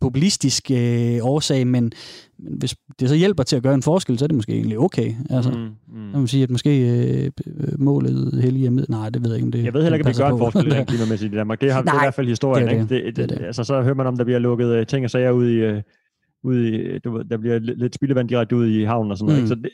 populistisk 0.00 0.70
øh, 0.70 1.18
årsag, 1.22 1.66
men, 1.66 1.92
men 2.38 2.58
hvis 2.58 2.76
det 3.00 3.08
så 3.08 3.14
hjælper 3.14 3.42
til 3.42 3.56
at 3.56 3.62
gøre 3.62 3.74
en 3.74 3.82
forskel, 3.82 4.18
så 4.18 4.24
er 4.24 4.26
det 4.26 4.36
måske 4.36 4.52
egentlig 4.52 4.78
okay. 4.78 5.14
Altså, 5.30 5.50
mm, 5.50 5.96
mm. 5.96 6.02
man 6.02 6.26
sige, 6.26 6.42
at 6.42 6.50
måske 6.50 6.88
øh, 7.24 7.30
målet 7.78 8.42
hellige 8.42 8.70
med. 8.70 8.84
Nej, 8.88 9.10
det 9.10 9.24
ved 9.24 9.30
jeg 9.30 9.36
ikke, 9.36 9.46
om 9.46 9.52
det 9.52 9.64
Jeg 9.64 9.74
ved 9.74 9.82
heller 9.82 9.96
ikke, 9.98 10.06
om 10.06 10.12
det 10.12 10.22
gør 10.22 10.28
en 10.28 10.38
forskel 10.38 10.66
i 10.66 10.84
klimamæssigt 10.88 11.34
i 11.34 11.36
Danmark. 11.36 11.60
Det 11.60 11.72
har 11.72 11.82
Nej, 11.82 11.92
det 11.92 12.00
i 12.00 12.04
hvert 12.04 12.14
fald 12.14 12.28
historien. 12.28 12.68
Det 12.68 12.88
det. 12.90 12.96
Ikke? 12.96 13.06
Det, 13.06 13.16
det, 13.16 13.30
det, 13.30 13.38
det. 13.38 13.46
Altså, 13.46 13.64
så 13.64 13.82
hører 13.82 13.94
man 13.94 14.06
om, 14.06 14.16
der 14.16 14.24
bliver 14.24 14.38
lukket 14.38 14.78
uh, 14.80 14.86
ting 14.86 15.04
og 15.04 15.10
sager 15.10 15.30
ud 15.30 15.48
i, 15.48 15.70
uh, 15.70 15.80
ud 16.42 16.64
i 16.64 16.98
du, 16.98 17.22
der 17.30 17.36
bliver 17.36 17.58
lidt, 17.58 17.78
lidt 17.78 17.94
spildevand 17.94 18.28
direkte 18.28 18.56
ud 18.56 18.66
i 18.66 18.84
havnen 18.84 19.10
og 19.10 19.18
sådan 19.18 19.26
noget. 19.26 19.42
Mm. 19.42 19.44
Ikke? 19.44 19.48
Så 19.48 19.54
det, 19.54 19.70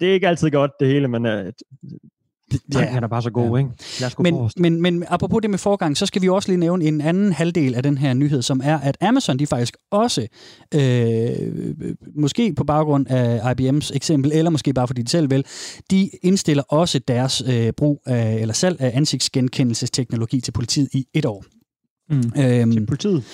det 0.00 0.08
er 0.08 0.12
ikke 0.12 0.28
altid 0.28 0.50
godt, 0.50 0.70
det 0.80 0.88
hele, 0.88 1.08
men 1.08 1.26
uh, 1.26 1.32
Tanken 2.72 2.94
ja. 2.94 3.00
er 3.00 3.08
bare 3.08 3.22
så 3.22 3.30
god, 3.30 3.50
ja. 3.50 3.56
ikke? 3.56 3.70
Lad 4.00 4.06
os 4.06 4.14
gå 4.14 4.22
men, 4.22 4.50
men, 4.56 4.82
men 4.82 5.04
apropos 5.08 5.40
det 5.42 5.50
med 5.50 5.58
forgang, 5.58 5.96
så 5.96 6.06
skal 6.06 6.22
vi 6.22 6.28
også 6.28 6.48
lige 6.48 6.60
nævne 6.60 6.84
en 6.84 7.00
anden 7.00 7.32
halvdel 7.32 7.74
af 7.74 7.82
den 7.82 7.98
her 7.98 8.14
nyhed, 8.14 8.42
som 8.42 8.60
er, 8.64 8.78
at 8.78 8.96
Amazon 9.00 9.38
de 9.38 9.46
faktisk 9.46 9.76
også, 9.90 10.26
øh, 10.74 11.30
måske 12.14 12.54
på 12.54 12.64
baggrund 12.64 13.06
af 13.08 13.54
IBM's 13.54 13.90
eksempel, 13.94 14.32
eller 14.34 14.50
måske 14.50 14.72
bare 14.72 14.86
fordi 14.86 15.02
de 15.02 15.10
selv 15.10 15.30
vil, 15.30 15.44
de 15.90 16.10
indstiller 16.22 16.62
også 16.62 16.98
deres 16.98 17.42
øh, 17.46 17.72
brug 17.72 18.02
af, 18.06 18.34
eller 18.34 18.54
salg 18.54 18.80
af 18.80 18.92
ansigtsgenkendelsesteknologi 18.94 20.40
til 20.40 20.52
politiet 20.52 20.88
i 20.92 21.06
et 21.14 21.26
år. 21.26 21.44
Mm. 22.12 22.32
Øhm, 22.42 22.72
til 22.72 22.86
politiet? 22.86 23.24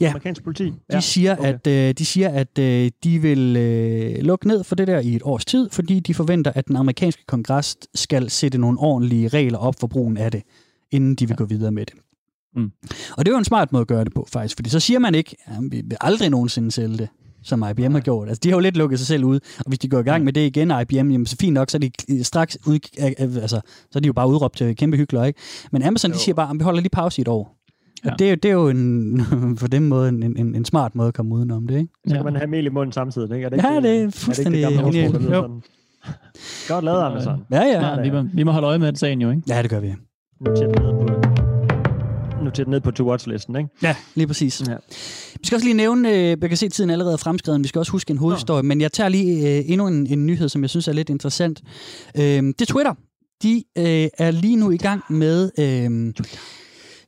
Ja. 0.00 0.08
Amerikansk 0.08 0.44
politi? 0.44 0.72
De 0.92 1.02
siger, 1.02 1.36
okay. 1.36 1.54
at, 1.54 1.66
øh, 1.66 1.94
de 1.98 2.04
siger, 2.04 2.28
at 2.28 2.58
øh, 2.58 2.90
de 3.04 3.18
vil 3.18 3.56
øh, 3.56 4.24
lukke 4.24 4.48
ned 4.48 4.64
for 4.64 4.74
det 4.74 4.86
der 4.86 5.00
i 5.00 5.16
et 5.16 5.22
års 5.24 5.44
tid, 5.44 5.70
fordi 5.70 6.00
de 6.00 6.14
forventer, 6.14 6.52
at 6.54 6.68
den 6.68 6.76
amerikanske 6.76 7.24
kongres 7.26 7.76
skal 7.94 8.30
sætte 8.30 8.58
nogle 8.58 8.78
ordentlige 8.80 9.28
regler 9.28 9.58
op 9.58 9.74
for 9.80 9.86
brugen 9.86 10.16
af 10.16 10.32
det, 10.32 10.42
inden 10.90 11.14
de 11.14 11.26
vil 11.26 11.32
ja. 11.32 11.36
gå 11.36 11.44
videre 11.44 11.72
med 11.72 11.86
det. 11.86 11.94
Mm. 12.56 12.70
Og 13.16 13.24
det 13.24 13.28
er 13.28 13.34
jo 13.34 13.38
en 13.38 13.44
smart 13.44 13.72
måde 13.72 13.80
at 13.80 13.88
gøre 13.88 14.04
det 14.04 14.14
på, 14.14 14.28
faktisk, 14.32 14.56
fordi 14.56 14.70
så 14.70 14.80
siger 14.80 14.98
man 14.98 15.14
ikke, 15.14 15.36
at 15.46 15.58
vi 15.70 15.82
vil 15.84 15.96
aldrig 16.00 16.30
nogensinde 16.30 16.70
sælge 16.70 16.98
det 16.98 17.08
som 17.42 17.64
IBM 17.70 17.80
Nej. 17.80 17.90
har 17.90 18.00
gjort. 18.00 18.28
Altså, 18.28 18.40
de 18.42 18.48
har 18.48 18.56
jo 18.56 18.60
lidt 18.60 18.76
lukket 18.76 18.98
sig 18.98 19.06
selv 19.06 19.24
ud, 19.24 19.40
og 19.58 19.64
hvis 19.66 19.78
de 19.78 19.88
går 19.88 19.98
i 19.98 20.02
gang 20.02 20.24
med 20.24 20.32
det 20.32 20.46
igen, 20.46 20.72
IBM, 20.82 20.94
jamen, 20.94 21.26
så 21.26 21.36
fint 21.40 21.54
nok, 21.54 21.70
så 21.70 21.76
er 21.76 21.88
de 22.08 22.24
straks 22.24 22.58
ud, 22.66 22.78
altså, 23.18 23.60
så 23.90 23.98
er 23.98 24.00
de 24.00 24.06
jo 24.06 24.12
bare 24.12 24.28
udråbt 24.28 24.56
til 24.56 24.76
kæmpe 24.76 24.96
hyggelige, 24.96 25.26
ikke? 25.26 25.40
Men 25.72 25.82
Amazon, 25.82 26.10
jo. 26.10 26.14
de 26.14 26.18
siger 26.18 26.34
bare, 26.34 26.50
at 26.50 26.58
vi 26.58 26.64
holder 26.64 26.80
lige 26.80 26.90
pause 26.90 27.20
i 27.20 27.22
et 27.22 27.28
år. 27.28 27.55
Ja. 28.04 28.12
Og 28.12 28.18
det, 28.18 28.30
er, 28.30 28.34
det 28.34 28.48
er 28.48 28.52
jo 28.52 28.68
en, 28.68 29.20
for 29.60 29.66
dem 29.66 29.82
måde 29.82 30.08
en, 30.08 30.22
en, 30.22 30.54
en 30.54 30.64
smart 30.64 30.94
måde 30.94 31.08
at 31.08 31.14
komme 31.14 31.34
udenom 31.34 31.66
det, 31.66 31.78
ikke? 31.78 31.92
Så 32.06 32.14
kan 32.14 32.16
ja. 32.16 32.22
man 32.22 32.36
have 32.36 32.46
mel 32.46 32.66
i 32.66 32.68
munden 32.68 32.92
samtidig, 32.92 33.34
ikke? 33.34 33.44
Er 33.44 33.48
det 33.48 33.56
ikke 33.56 33.68
ja, 33.68 33.80
det 33.80 34.02
er 34.02 34.10
fuldstændig... 34.10 34.62
Er 34.62 34.68
det 34.68 34.94
ikke 34.94 35.12
det 35.12 35.30
gamle 35.30 35.60
Godt 36.68 36.84
lavet, 36.84 37.02
Amazon. 37.02 37.42
Ja, 37.50 37.62
ja. 37.62 37.86
ja 37.86 38.02
vi, 38.02 38.10
må, 38.10 38.22
vi 38.34 38.42
må 38.42 38.52
holde 38.52 38.66
øje 38.66 38.78
med 38.78 38.86
den 38.86 38.96
sagen 38.96 39.20
jo, 39.20 39.30
ikke? 39.30 39.42
Ja, 39.48 39.62
det 39.62 39.70
gør 39.70 39.80
vi. 39.80 39.94
Noter 40.40 40.66
den 40.66 40.70
ned 40.70 40.90
på, 42.50 42.54
den 42.56 42.70
ned 42.70 42.80
på 42.80 42.90
to-watch-listen, 42.90 43.56
ikke? 43.56 43.70
Ja, 43.82 43.96
lige 44.14 44.26
præcis. 44.26 44.62
Ja. 44.68 44.76
Vi 45.40 45.46
skal 45.46 45.56
også 45.56 45.66
lige 45.66 45.76
nævne, 45.76 46.10
øh, 46.10 46.16
jeg 46.16 46.48
kan 46.48 46.56
se, 46.56 46.66
at 46.66 46.72
tiden 46.72 46.90
er 46.90 46.94
allerede 46.94 47.18
fremskreden, 47.18 47.62
vi 47.62 47.68
skal 47.68 47.78
også 47.78 47.92
huske 47.92 48.10
en 48.10 48.18
hovedhistorie, 48.18 48.58
ja. 48.58 48.62
men 48.62 48.80
jeg 48.80 48.92
tager 48.92 49.08
lige 49.08 49.58
øh, 49.58 49.64
endnu 49.66 49.86
en, 49.86 50.06
en 50.06 50.26
nyhed, 50.26 50.48
som 50.48 50.62
jeg 50.62 50.70
synes 50.70 50.88
er 50.88 50.92
lidt 50.92 51.10
interessant. 51.10 51.62
Øh, 52.16 52.22
det 52.22 52.60
er 52.60 52.66
Twitter. 52.66 52.94
De 53.42 53.64
øh, 53.78 54.08
er 54.18 54.30
lige 54.30 54.56
nu 54.56 54.70
i 54.70 54.76
gang 54.76 55.02
med... 55.10 55.50
Øh, 55.58 56.14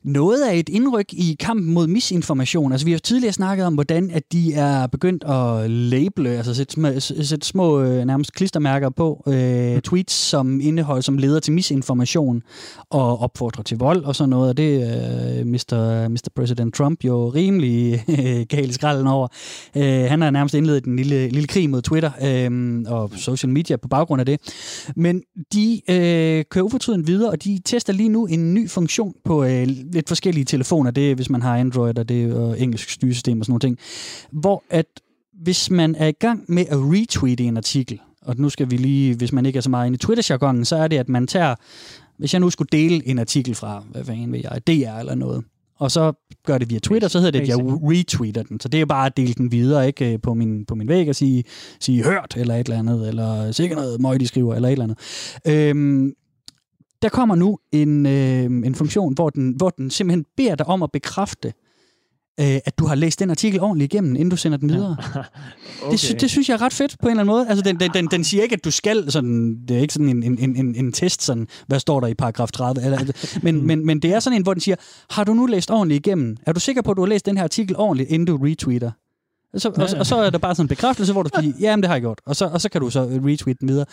noget 0.03 0.43
af 0.43 0.57
et 0.57 0.69
indryk 0.69 1.13
i 1.13 1.35
kampen 1.39 1.73
mod 1.73 1.87
misinformation. 1.87 2.71
Altså, 2.71 2.85
vi 2.85 2.91
har 2.91 2.99
tidligere 2.99 3.33
snakket 3.33 3.65
om, 3.65 3.73
hvordan 3.73 4.11
at 4.11 4.23
de 4.31 4.53
er 4.53 4.87
begyndt 4.87 5.23
at 5.23 5.71
label, 5.71 6.27
altså 6.27 6.53
sætte, 6.53 6.73
små, 6.73 6.99
sætte 6.99 7.47
små 7.47 7.81
øh, 7.81 8.05
nærmest 8.05 8.33
klistermærker 8.33 8.89
på 8.89 9.23
øh, 9.27 9.75
mm. 9.75 9.81
tweets, 9.81 10.13
som 10.13 10.61
indeholder, 10.61 11.01
som 11.01 11.17
leder 11.17 11.39
til 11.39 11.53
misinformation 11.53 12.41
og 12.89 13.19
opfordrer 13.19 13.63
til 13.63 13.77
vold 13.77 14.03
og 14.03 14.15
sådan 14.15 14.29
noget. 14.29 14.49
Og 14.49 14.57
det 14.57 14.83
er 14.83 15.39
øh, 15.39 15.45
Mr. 15.45 16.07
Mr. 16.07 16.29
President 16.35 16.73
Trump 16.73 17.03
jo 17.03 17.29
rimelig 17.29 18.03
øh, 18.09 18.45
gal 18.49 18.69
i 18.69 18.73
skralden 18.73 19.07
over. 19.07 19.27
Øh, 19.77 19.83
han 19.83 20.21
har 20.21 20.29
nærmest 20.29 20.55
indledet 20.55 20.85
en 20.85 20.95
lille, 20.95 21.29
lille 21.29 21.47
krig 21.47 21.69
mod 21.69 21.81
Twitter 21.81 22.11
øh, 22.21 22.83
og 22.87 23.11
social 23.17 23.49
media 23.49 23.77
på 23.77 23.87
baggrund 23.87 24.19
af 24.19 24.25
det. 24.25 24.39
Men 24.95 25.21
de 25.53 25.81
øh, 25.89 26.43
kører 26.49 26.65
ufortrydent 26.65 27.07
videre, 27.07 27.31
og 27.31 27.43
de 27.43 27.59
tester 27.65 27.93
lige 27.93 28.09
nu 28.09 28.25
en 28.25 28.53
ny 28.53 28.69
funktion 28.69 29.13
på 29.25 29.43
øh, 29.43 29.67
lidt 29.93 30.07
forskellige 30.07 30.45
telefoner, 30.45 30.91
det 30.91 31.11
er, 31.11 31.15
hvis 31.15 31.29
man 31.29 31.41
har 31.41 31.57
Android 31.57 31.99
og 31.99 32.09
det 32.09 32.33
og 32.33 32.59
engelsk 32.59 32.89
styresystem 32.89 33.39
og 33.39 33.45
sådan 33.45 33.51
nogle 33.51 33.59
ting, 33.59 33.77
hvor 34.31 34.63
at 34.69 34.85
hvis 35.41 35.71
man 35.71 35.95
er 35.95 36.07
i 36.07 36.11
gang 36.11 36.43
med 36.47 36.65
at 36.69 36.77
retweete 36.77 37.43
en 37.43 37.57
artikel, 37.57 37.99
og 38.21 38.35
nu 38.37 38.49
skal 38.49 38.71
vi 38.71 38.77
lige, 38.77 39.15
hvis 39.15 39.31
man 39.33 39.45
ikke 39.45 39.57
er 39.57 39.61
så 39.61 39.69
meget 39.69 39.85
inde 39.87 39.95
i 39.95 39.97
Twitter-jargonen, 39.97 40.65
så 40.65 40.75
er 40.75 40.87
det, 40.87 40.97
at 40.97 41.09
man 41.09 41.27
tager, 41.27 41.55
hvis 42.17 42.33
jeg 42.33 42.39
nu 42.39 42.49
skulle 42.49 42.69
dele 42.71 43.07
en 43.07 43.19
artikel 43.19 43.55
fra, 43.55 43.83
hvad 43.91 44.05
fanden 44.05 44.31
ved 44.31 44.39
jeg, 44.43 44.67
DR 44.67 44.99
eller 44.99 45.15
noget, 45.15 45.43
og 45.79 45.91
så 45.91 46.13
gør 46.45 46.57
det 46.57 46.69
via 46.69 46.79
Twitter, 46.79 47.07
så 47.07 47.19
hedder 47.19 47.31
det, 47.31 47.41
at 47.41 47.47
jeg 47.47 47.57
retweeter 47.59 48.43
den. 48.43 48.59
Så 48.59 48.67
det 48.67 48.81
er 48.81 48.85
bare 48.85 49.05
at 49.05 49.17
dele 49.17 49.33
den 49.33 49.51
videre 49.51 49.87
ikke 49.87 50.19
på 50.23 50.33
min, 50.33 50.65
på 50.65 50.75
min 50.75 50.87
væg 50.87 51.09
og 51.09 51.15
sige, 51.15 51.43
sige 51.79 52.03
hørt 52.03 52.33
eller 52.37 52.55
et 52.55 52.65
eller 52.65 52.79
andet, 52.79 53.07
eller 53.07 53.51
sikkert 53.51 53.79
noget 53.79 54.01
møg, 54.01 54.19
de 54.19 54.27
skriver, 54.27 54.55
eller 54.55 54.69
et 54.69 54.71
eller 54.71 54.83
andet. 54.83 54.97
Øhm, 55.47 56.13
der 57.01 57.09
kommer 57.09 57.35
nu 57.35 57.59
en, 57.71 58.05
øh, 58.05 58.43
en 58.43 58.75
funktion, 58.75 59.13
hvor 59.13 59.29
den, 59.29 59.53
hvor 59.57 59.69
den 59.69 59.89
simpelthen 59.89 60.25
beder 60.37 60.55
dig 60.55 60.65
om 60.67 60.83
at 60.83 60.91
bekræfte, 60.91 61.53
øh, 62.39 62.59
at 62.65 62.79
du 62.79 62.85
har 62.85 62.95
læst 62.95 63.19
den 63.19 63.29
artikel 63.29 63.61
ordentligt 63.61 63.93
igennem, 63.93 64.15
inden 64.15 64.29
du 64.29 64.37
sender 64.37 64.57
den 64.57 64.69
videre. 64.69 64.97
Ja. 65.15 65.19
okay. 65.85 65.97
det, 65.97 66.21
det 66.21 66.29
synes 66.29 66.49
jeg 66.49 66.55
er 66.55 66.61
ret 66.61 66.73
fedt 66.73 66.95
på 67.01 67.07
en 67.07 67.11
eller 67.11 67.21
anden 67.21 67.33
måde. 67.33 67.47
Altså, 67.49 67.63
den, 67.63 67.79
den, 67.79 67.91
den, 67.93 68.07
den 68.11 68.23
siger 68.23 68.43
ikke, 68.43 68.53
at 68.53 68.63
du 68.63 68.71
skal, 68.71 69.11
sådan, 69.11 69.65
det 69.67 69.77
er 69.77 69.81
ikke 69.81 69.93
sådan 69.93 70.09
en, 70.09 70.23
en, 70.39 70.55
en, 70.55 70.75
en 70.75 70.91
test, 70.91 71.21
sådan, 71.21 71.47
hvad 71.67 71.79
står 71.79 71.99
der 71.99 72.07
i 72.07 72.13
paragraf 72.13 72.51
30, 72.51 72.85
eller, 72.85 72.99
men, 73.43 73.67
men, 73.67 73.85
men 73.85 73.99
det 73.99 74.13
er 74.13 74.19
sådan 74.19 74.37
en, 74.37 74.43
hvor 74.43 74.53
den 74.53 74.61
siger, 74.61 74.75
har 75.09 75.23
du 75.23 75.33
nu 75.33 75.45
læst 75.45 75.71
ordentligt 75.71 76.07
igennem? 76.07 76.37
Er 76.45 76.53
du 76.53 76.59
sikker 76.59 76.81
på, 76.81 76.91
at 76.91 76.97
du 76.97 77.01
har 77.01 77.09
læst 77.09 77.25
den 77.25 77.37
her 77.37 77.43
artikel 77.43 77.75
ordentligt, 77.77 78.09
inden 78.09 78.25
du 78.25 78.37
retweeter? 78.43 78.91
Så, 79.57 79.71
ja, 79.77 79.81
ja. 79.81 79.93
Og, 79.93 79.99
og 79.99 80.05
så 80.05 80.15
er 80.15 80.29
der 80.29 80.37
bare 80.37 80.55
sådan 80.55 80.63
en 80.63 80.67
bekræftelse, 80.67 81.13
hvor 81.13 81.23
du 81.23 81.29
skal 81.29 81.43
sige, 81.43 81.55
ja, 81.59 81.75
det 81.75 81.85
har 81.85 81.93
jeg 81.93 82.01
gjort. 82.01 82.21
Og 82.25 82.35
så, 82.35 82.45
og 82.45 82.61
så 82.61 82.69
kan 82.69 82.81
du 82.81 82.89
så 82.89 83.03
retweet 83.03 83.59
den 83.59 83.67
videre. 83.67 83.85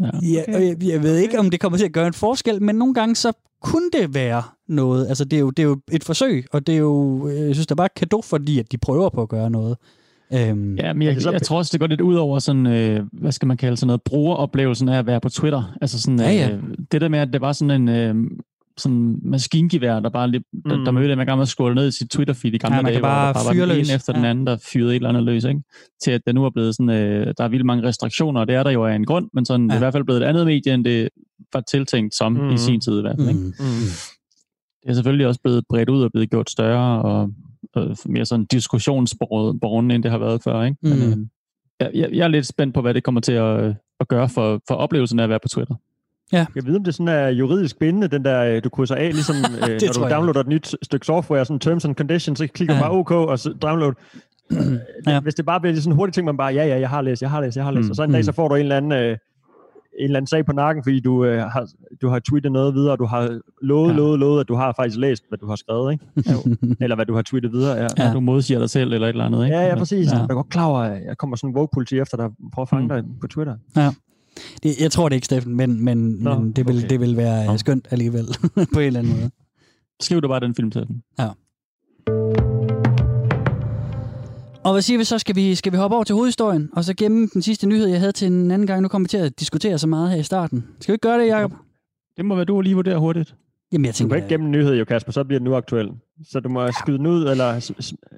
Ja, 0.00 0.08
okay. 0.08 0.32
ja, 0.32 0.66
jeg, 0.68 0.76
jeg 0.84 1.02
ved 1.02 1.16
ikke, 1.16 1.38
om 1.38 1.50
det 1.50 1.60
kommer 1.60 1.78
til 1.78 1.84
at 1.84 1.92
gøre 1.92 2.06
en 2.06 2.12
forskel, 2.12 2.62
men 2.62 2.76
nogle 2.76 2.94
gange 2.94 3.16
så 3.16 3.32
kunne 3.62 3.90
det 3.92 4.14
være 4.14 4.42
noget. 4.68 5.08
Altså, 5.08 5.24
det 5.24 5.36
er 5.36 5.40
jo, 5.40 5.50
det 5.50 5.62
er 5.62 5.66
jo 5.66 5.80
et 5.92 6.04
forsøg, 6.04 6.46
og 6.52 6.66
det 6.66 6.74
er 6.74 6.78
jo, 6.78 7.28
jeg 7.28 7.54
synes, 7.54 7.66
det 7.66 7.70
er 7.70 7.76
bare 7.76 7.88
kado, 7.96 8.22
fordi 8.22 8.58
at 8.58 8.72
de 8.72 8.78
prøver 8.78 9.08
på 9.08 9.22
at 9.22 9.28
gøre 9.28 9.50
noget. 9.50 9.76
Øhm, 10.32 10.76
ja, 10.76 10.92
men 10.92 11.02
jeg, 11.08 11.24
jeg, 11.24 11.32
jeg 11.32 11.42
tror 11.42 11.58
også, 11.58 11.70
det 11.72 11.80
går 11.80 11.86
lidt 11.86 12.00
ud 12.00 12.14
over 12.14 12.38
sådan, 12.38 12.66
øh, 12.66 13.02
hvad 13.12 13.32
skal 13.32 13.48
man 13.48 13.56
kalde 13.56 13.76
sådan 13.76 13.86
noget, 13.86 14.02
brugeroplevelsen 14.02 14.88
af 14.88 14.98
at 14.98 15.06
være 15.06 15.20
på 15.20 15.28
Twitter. 15.28 15.76
Altså 15.80 16.00
sådan, 16.00 16.20
ja, 16.20 16.32
ja. 16.32 16.50
Øh, 16.50 16.62
det 16.92 17.00
der 17.00 17.08
med, 17.08 17.18
at 17.18 17.32
det 17.32 17.40
var 17.40 17.52
sådan 17.52 17.88
en, 17.88 17.88
øh, 17.88 18.14
sådan 18.76 19.18
maskingevær, 19.22 20.00
der 20.00 20.08
bare 20.08 20.30
lige, 20.30 20.44
der, 20.68 20.76
mm. 20.76 20.84
der 20.84 20.90
mødte, 20.90 21.16
man 21.16 21.26
gerne 21.26 21.46
skåle 21.46 21.74
ned 21.74 21.88
i 21.88 21.90
sit 21.90 22.14
Twitter-feed 22.14 22.54
i 22.54 22.58
gamle 22.58 22.76
ja, 22.76 22.82
dage, 22.82 23.00
bare 23.00 23.32
hvor 23.32 23.40
der 23.40 23.48
bare 23.48 23.58
var 23.58 23.74
den 23.74 23.84
ene 23.84 23.94
efter 23.94 24.12
ja. 24.12 24.18
den 24.18 24.26
anden, 24.26 24.46
der 24.46 24.56
fyrede 24.72 24.90
et 24.90 24.94
eller 24.94 25.08
andet 25.08 25.22
løs, 25.22 25.44
ikke? 25.44 25.62
til 26.02 26.10
at 26.10 26.20
det 26.26 26.34
nu 26.34 26.44
er 26.44 26.50
blevet 26.50 26.74
sådan, 26.74 26.90
øh, 26.90 27.34
der 27.38 27.44
er 27.44 27.48
vildt 27.48 27.66
mange 27.66 27.88
restriktioner, 27.88 28.40
og 28.40 28.46
det 28.46 28.54
er 28.54 28.62
der 28.62 28.70
jo 28.70 28.86
af 28.86 28.94
en 28.94 29.04
grund, 29.04 29.30
men 29.32 29.44
sådan, 29.44 29.66
ja. 29.66 29.66
det 29.66 29.72
er 29.72 29.76
i 29.76 29.84
hvert 29.84 29.92
fald 29.92 30.04
blevet 30.04 30.22
et 30.22 30.26
andet 30.26 30.46
medie, 30.46 30.74
end 30.74 30.84
det 30.84 31.08
var 31.52 31.60
tiltænkt 31.60 32.14
som 32.14 32.32
mm. 32.32 32.50
i 32.50 32.58
sin 32.58 32.80
tid 32.80 32.98
i 32.98 33.00
hvert 33.00 33.16
fald. 33.18 33.28
Ikke? 33.28 33.40
Mm. 33.40 33.46
mm. 33.46 33.90
Det 34.82 34.90
er 34.90 34.94
selvfølgelig 34.94 35.26
også 35.26 35.40
blevet 35.40 35.64
bredt 35.68 35.88
ud 35.88 36.02
og 36.02 36.12
blevet 36.12 36.30
gjort 36.30 36.50
større, 36.50 37.02
og, 37.02 37.30
og 37.74 37.96
mere 38.06 38.24
sådan 38.24 38.46
diskussionsborgen, 38.46 39.90
end 39.90 40.02
det 40.02 40.10
har 40.10 40.18
været 40.18 40.42
før. 40.42 40.62
Ikke? 40.62 40.76
Mm. 40.82 40.88
Men, 40.90 41.30
øh, 41.82 41.98
jeg, 41.98 42.08
jeg 42.12 42.24
er 42.24 42.28
lidt 42.28 42.46
spændt 42.46 42.74
på, 42.74 42.80
hvad 42.80 42.94
det 42.94 43.04
kommer 43.04 43.20
til 43.20 43.32
at, 43.32 43.74
at 44.00 44.08
gøre 44.08 44.28
for, 44.28 44.60
for 44.68 44.74
oplevelsen 44.74 45.18
af 45.18 45.24
at 45.24 45.30
være 45.30 45.40
på 45.42 45.48
Twitter. 45.48 45.74
Ja. 46.32 46.46
Jeg 46.54 46.66
ved, 46.66 46.76
om 46.76 46.84
det 46.84 46.94
sådan 46.94 47.08
er 47.08 47.28
juridisk 47.28 47.78
bindende, 47.78 48.08
den 48.08 48.24
der, 48.24 48.44
øh, 48.44 48.64
du 48.64 48.68
krydser 48.68 48.94
af, 48.94 49.12
ligesom 49.12 49.36
øh, 49.62 49.80
når 49.96 50.06
du 50.06 50.14
downloader 50.14 50.40
et 50.40 50.46
nyt 50.46 50.76
stykke 50.82 51.06
software, 51.06 51.44
sådan 51.44 51.58
terms 51.60 51.84
and 51.84 51.94
conditions, 51.94 52.38
så 52.38 52.46
klikker 52.46 52.74
ja. 52.74 52.80
bare 52.80 52.90
OK, 52.90 53.10
og 53.10 53.38
så 53.38 53.52
download. 53.62 53.92
ja. 55.06 55.20
Hvis 55.20 55.34
det 55.34 55.46
bare 55.46 55.60
bliver 55.60 55.76
sådan 55.76 55.92
en 55.92 55.96
hurtig 55.96 56.14
ting, 56.14 56.24
man 56.24 56.36
bare, 56.36 56.54
ja, 56.54 56.66
ja, 56.66 56.78
jeg 56.78 56.88
har 56.88 57.02
læst, 57.02 57.22
jeg 57.22 57.30
har 57.30 57.40
læst, 57.40 57.56
jeg 57.56 57.64
har 57.64 57.72
læst, 57.72 57.84
mm. 57.84 57.90
og 57.90 57.96
så 57.96 58.02
en 58.02 58.10
dag, 58.12 58.18
mm. 58.18 58.24
så 58.24 58.32
får 58.32 58.48
du 58.48 58.54
en 58.54 58.60
eller 58.60 58.76
anden... 58.76 58.92
Øh, 58.92 59.16
en 59.98 60.04
eller 60.04 60.16
anden 60.16 60.26
sag 60.26 60.46
på 60.46 60.52
nakken, 60.52 60.84
fordi 60.84 61.00
du, 61.00 61.24
øh, 61.24 61.42
har, 61.42 61.68
du 62.02 62.08
har 62.08 62.18
tweetet 62.18 62.52
noget 62.52 62.74
videre, 62.74 62.92
og 62.92 62.98
du 62.98 63.04
har 63.04 63.40
lovet, 63.62 63.90
ja. 63.90 63.96
lovet, 63.96 64.18
lovet, 64.18 64.40
at 64.40 64.48
du 64.48 64.54
har 64.54 64.72
faktisk 64.76 64.98
læst, 64.98 65.24
hvad 65.28 65.38
du 65.38 65.46
har 65.46 65.56
skrevet, 65.56 65.92
ikke? 65.92 66.04
eller 66.84 66.96
hvad 66.96 67.06
du 67.06 67.14
har 67.14 67.22
tweetet 67.22 67.52
videre. 67.52 67.76
Ja. 67.76 67.88
ja. 67.98 68.12
Du 68.12 68.20
modsiger 68.20 68.58
dig 68.58 68.70
selv, 68.70 68.92
eller 68.92 69.06
et 69.06 69.10
eller 69.12 69.24
andet, 69.24 69.44
ikke? 69.44 69.56
Ja, 69.56 69.66
ja, 69.66 69.74
præcis. 69.74 70.12
Ja. 70.12 70.16
Jeg 70.16 70.26
er 70.30 70.34
godt 70.34 70.48
klar 70.48 70.66
over, 70.66 70.78
at 70.78 71.02
jeg 71.04 71.18
kommer 71.18 71.36
sådan 71.36 71.50
en 71.50 71.56
woke-politi 71.56 71.98
efter 71.98 72.16
dig, 72.16 72.30
prøver 72.52 72.64
at 72.64 72.68
fange 72.68 72.82
mm. 72.82 72.88
dig 72.88 73.04
på 73.20 73.26
Twitter. 73.26 73.56
Ja. 73.76 73.90
Det, 74.62 74.80
jeg 74.80 74.90
tror 74.90 75.08
det 75.08 75.16
ikke, 75.16 75.24
Steffen, 75.24 75.56
men, 75.56 75.84
men, 75.84 76.16
Nå, 76.20 76.38
men 76.38 76.52
det, 76.52 76.68
vil, 76.68 76.76
okay. 76.76 76.88
det 76.88 77.00
vil 77.00 77.16
være 77.16 77.46
Nå. 77.46 77.56
skønt 77.56 77.88
alligevel, 77.90 78.26
på 78.74 78.80
en 78.80 78.86
eller 78.86 79.00
anden 79.00 79.12
måde. 79.16 79.30
Skriv 80.00 80.20
du 80.20 80.28
bare 80.28 80.40
den 80.40 80.54
film 80.54 80.70
til 80.70 80.86
den. 80.86 81.02
Ja. 81.18 81.28
Og 84.64 84.72
hvad 84.72 84.82
siger 84.82 84.98
vi 84.98 85.04
så? 85.04 85.18
Skal 85.18 85.36
vi, 85.36 85.54
skal 85.54 85.72
vi 85.72 85.76
hoppe 85.76 85.94
over 85.94 86.04
til 86.04 86.14
hovedhistorien, 86.14 86.70
og 86.72 86.84
så 86.84 86.94
gemme 86.94 87.28
den 87.34 87.42
sidste 87.42 87.66
nyhed, 87.66 87.86
jeg 87.86 87.98
havde 88.00 88.12
til 88.12 88.28
en 88.28 88.50
anden 88.50 88.66
gang. 88.66 88.82
Nu 88.82 88.88
kommer 88.88 89.04
vi 89.06 89.08
til 89.08 89.18
at 89.18 89.40
diskutere 89.40 89.78
så 89.78 89.86
meget 89.86 90.10
her 90.10 90.16
i 90.16 90.22
starten. 90.22 90.64
Skal 90.80 90.92
vi 90.92 90.94
ikke 90.94 91.08
gøre 91.08 91.18
det, 91.18 91.26
Jacob? 91.28 91.52
Det 92.16 92.24
må 92.24 92.34
være 92.34 92.44
du 92.44 92.60
lige 92.60 92.74
vurdere 92.74 92.98
hurtigt. 92.98 93.34
Jamen, 93.72 93.84
jeg 93.84 93.94
tænker, 93.94 94.08
du 94.08 94.20
kan 94.20 94.24
ikke 94.24 94.34
gemme 94.34 94.46
en 94.46 94.52
nyhed, 94.52 94.74
jo 94.74 94.84
Kasper, 94.84 95.12
så 95.12 95.24
bliver 95.24 95.38
den 95.38 95.44
nu 95.44 95.54
aktuel. 95.54 95.90
Så 96.22 96.40
du 96.40 96.48
må 96.48 96.68
skyde 96.82 96.98
den 96.98 97.06
ud, 97.06 97.26
eller... 97.26 97.72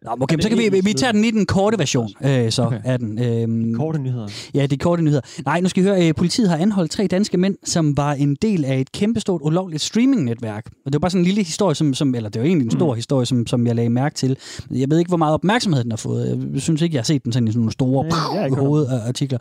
Nå, 0.05 0.11
okay, 0.21 0.37
så 0.41 0.49
kan 0.49 0.59
vi, 0.59 0.81
vi 0.85 0.93
tager 0.93 1.13
den 1.13 1.25
i 1.25 1.31
den 1.31 1.47
korte 1.47 1.79
version, 1.79 2.09
øh, 2.25 2.51
så 2.51 2.63
okay. 2.63 2.81
er 2.85 2.97
den. 2.97 3.23
Øhm, 3.23 3.75
korte 3.75 3.99
nyheder? 3.99 4.29
Ja, 4.55 4.63
det 4.63 4.73
er 4.73 4.85
korte 4.85 5.03
nyheder. 5.03 5.21
Nej, 5.45 5.61
nu 5.61 5.69
skal 5.69 5.83
vi 5.83 5.89
høre, 5.89 6.09
øh, 6.09 6.15
politiet 6.15 6.49
har 6.49 6.57
anholdt 6.57 6.91
tre 6.91 7.07
danske 7.07 7.37
mænd, 7.37 7.57
som 7.65 7.97
var 7.97 8.13
en 8.13 8.35
del 8.35 8.65
af 8.65 8.81
et 8.81 8.93
kæmpestort 8.93 9.41
ulovligt 9.45 9.83
streamingnetværk. 9.83 10.67
Og 10.67 10.93
det 10.93 10.95
var 10.95 10.99
bare 10.99 11.11
sådan 11.11 11.21
en 11.21 11.25
lille 11.25 11.43
historie, 11.43 11.75
som, 11.75 11.95
som 11.95 12.15
eller 12.15 12.29
det 12.29 12.41
var 12.41 12.47
egentlig 12.47 12.65
en 12.65 12.71
stor 12.71 12.95
mm. 12.95 12.97
historie, 12.97 13.27
som, 13.27 13.47
som 13.47 13.67
jeg 13.67 13.75
lagde 13.75 13.91
mærke 13.91 14.15
til. 14.15 14.37
Jeg 14.71 14.91
ved 14.91 14.99
ikke, 14.99 15.09
hvor 15.09 15.17
meget 15.17 15.35
opmærksomhed 15.35 15.83
den 15.83 15.93
har 15.93 15.97
fået. 15.97 16.51
Jeg 16.55 16.63
synes 16.63 16.83
ikke, 16.83 16.95
jeg 16.95 17.01
har 17.01 17.05
set 17.05 17.25
den 17.25 17.33
sådan 17.33 17.49
i 17.49 17.51
sådan 17.51 17.61
nogle 17.61 17.73
store 17.73 18.05
ja, 18.35 18.49
hovedartikler. 18.49 19.39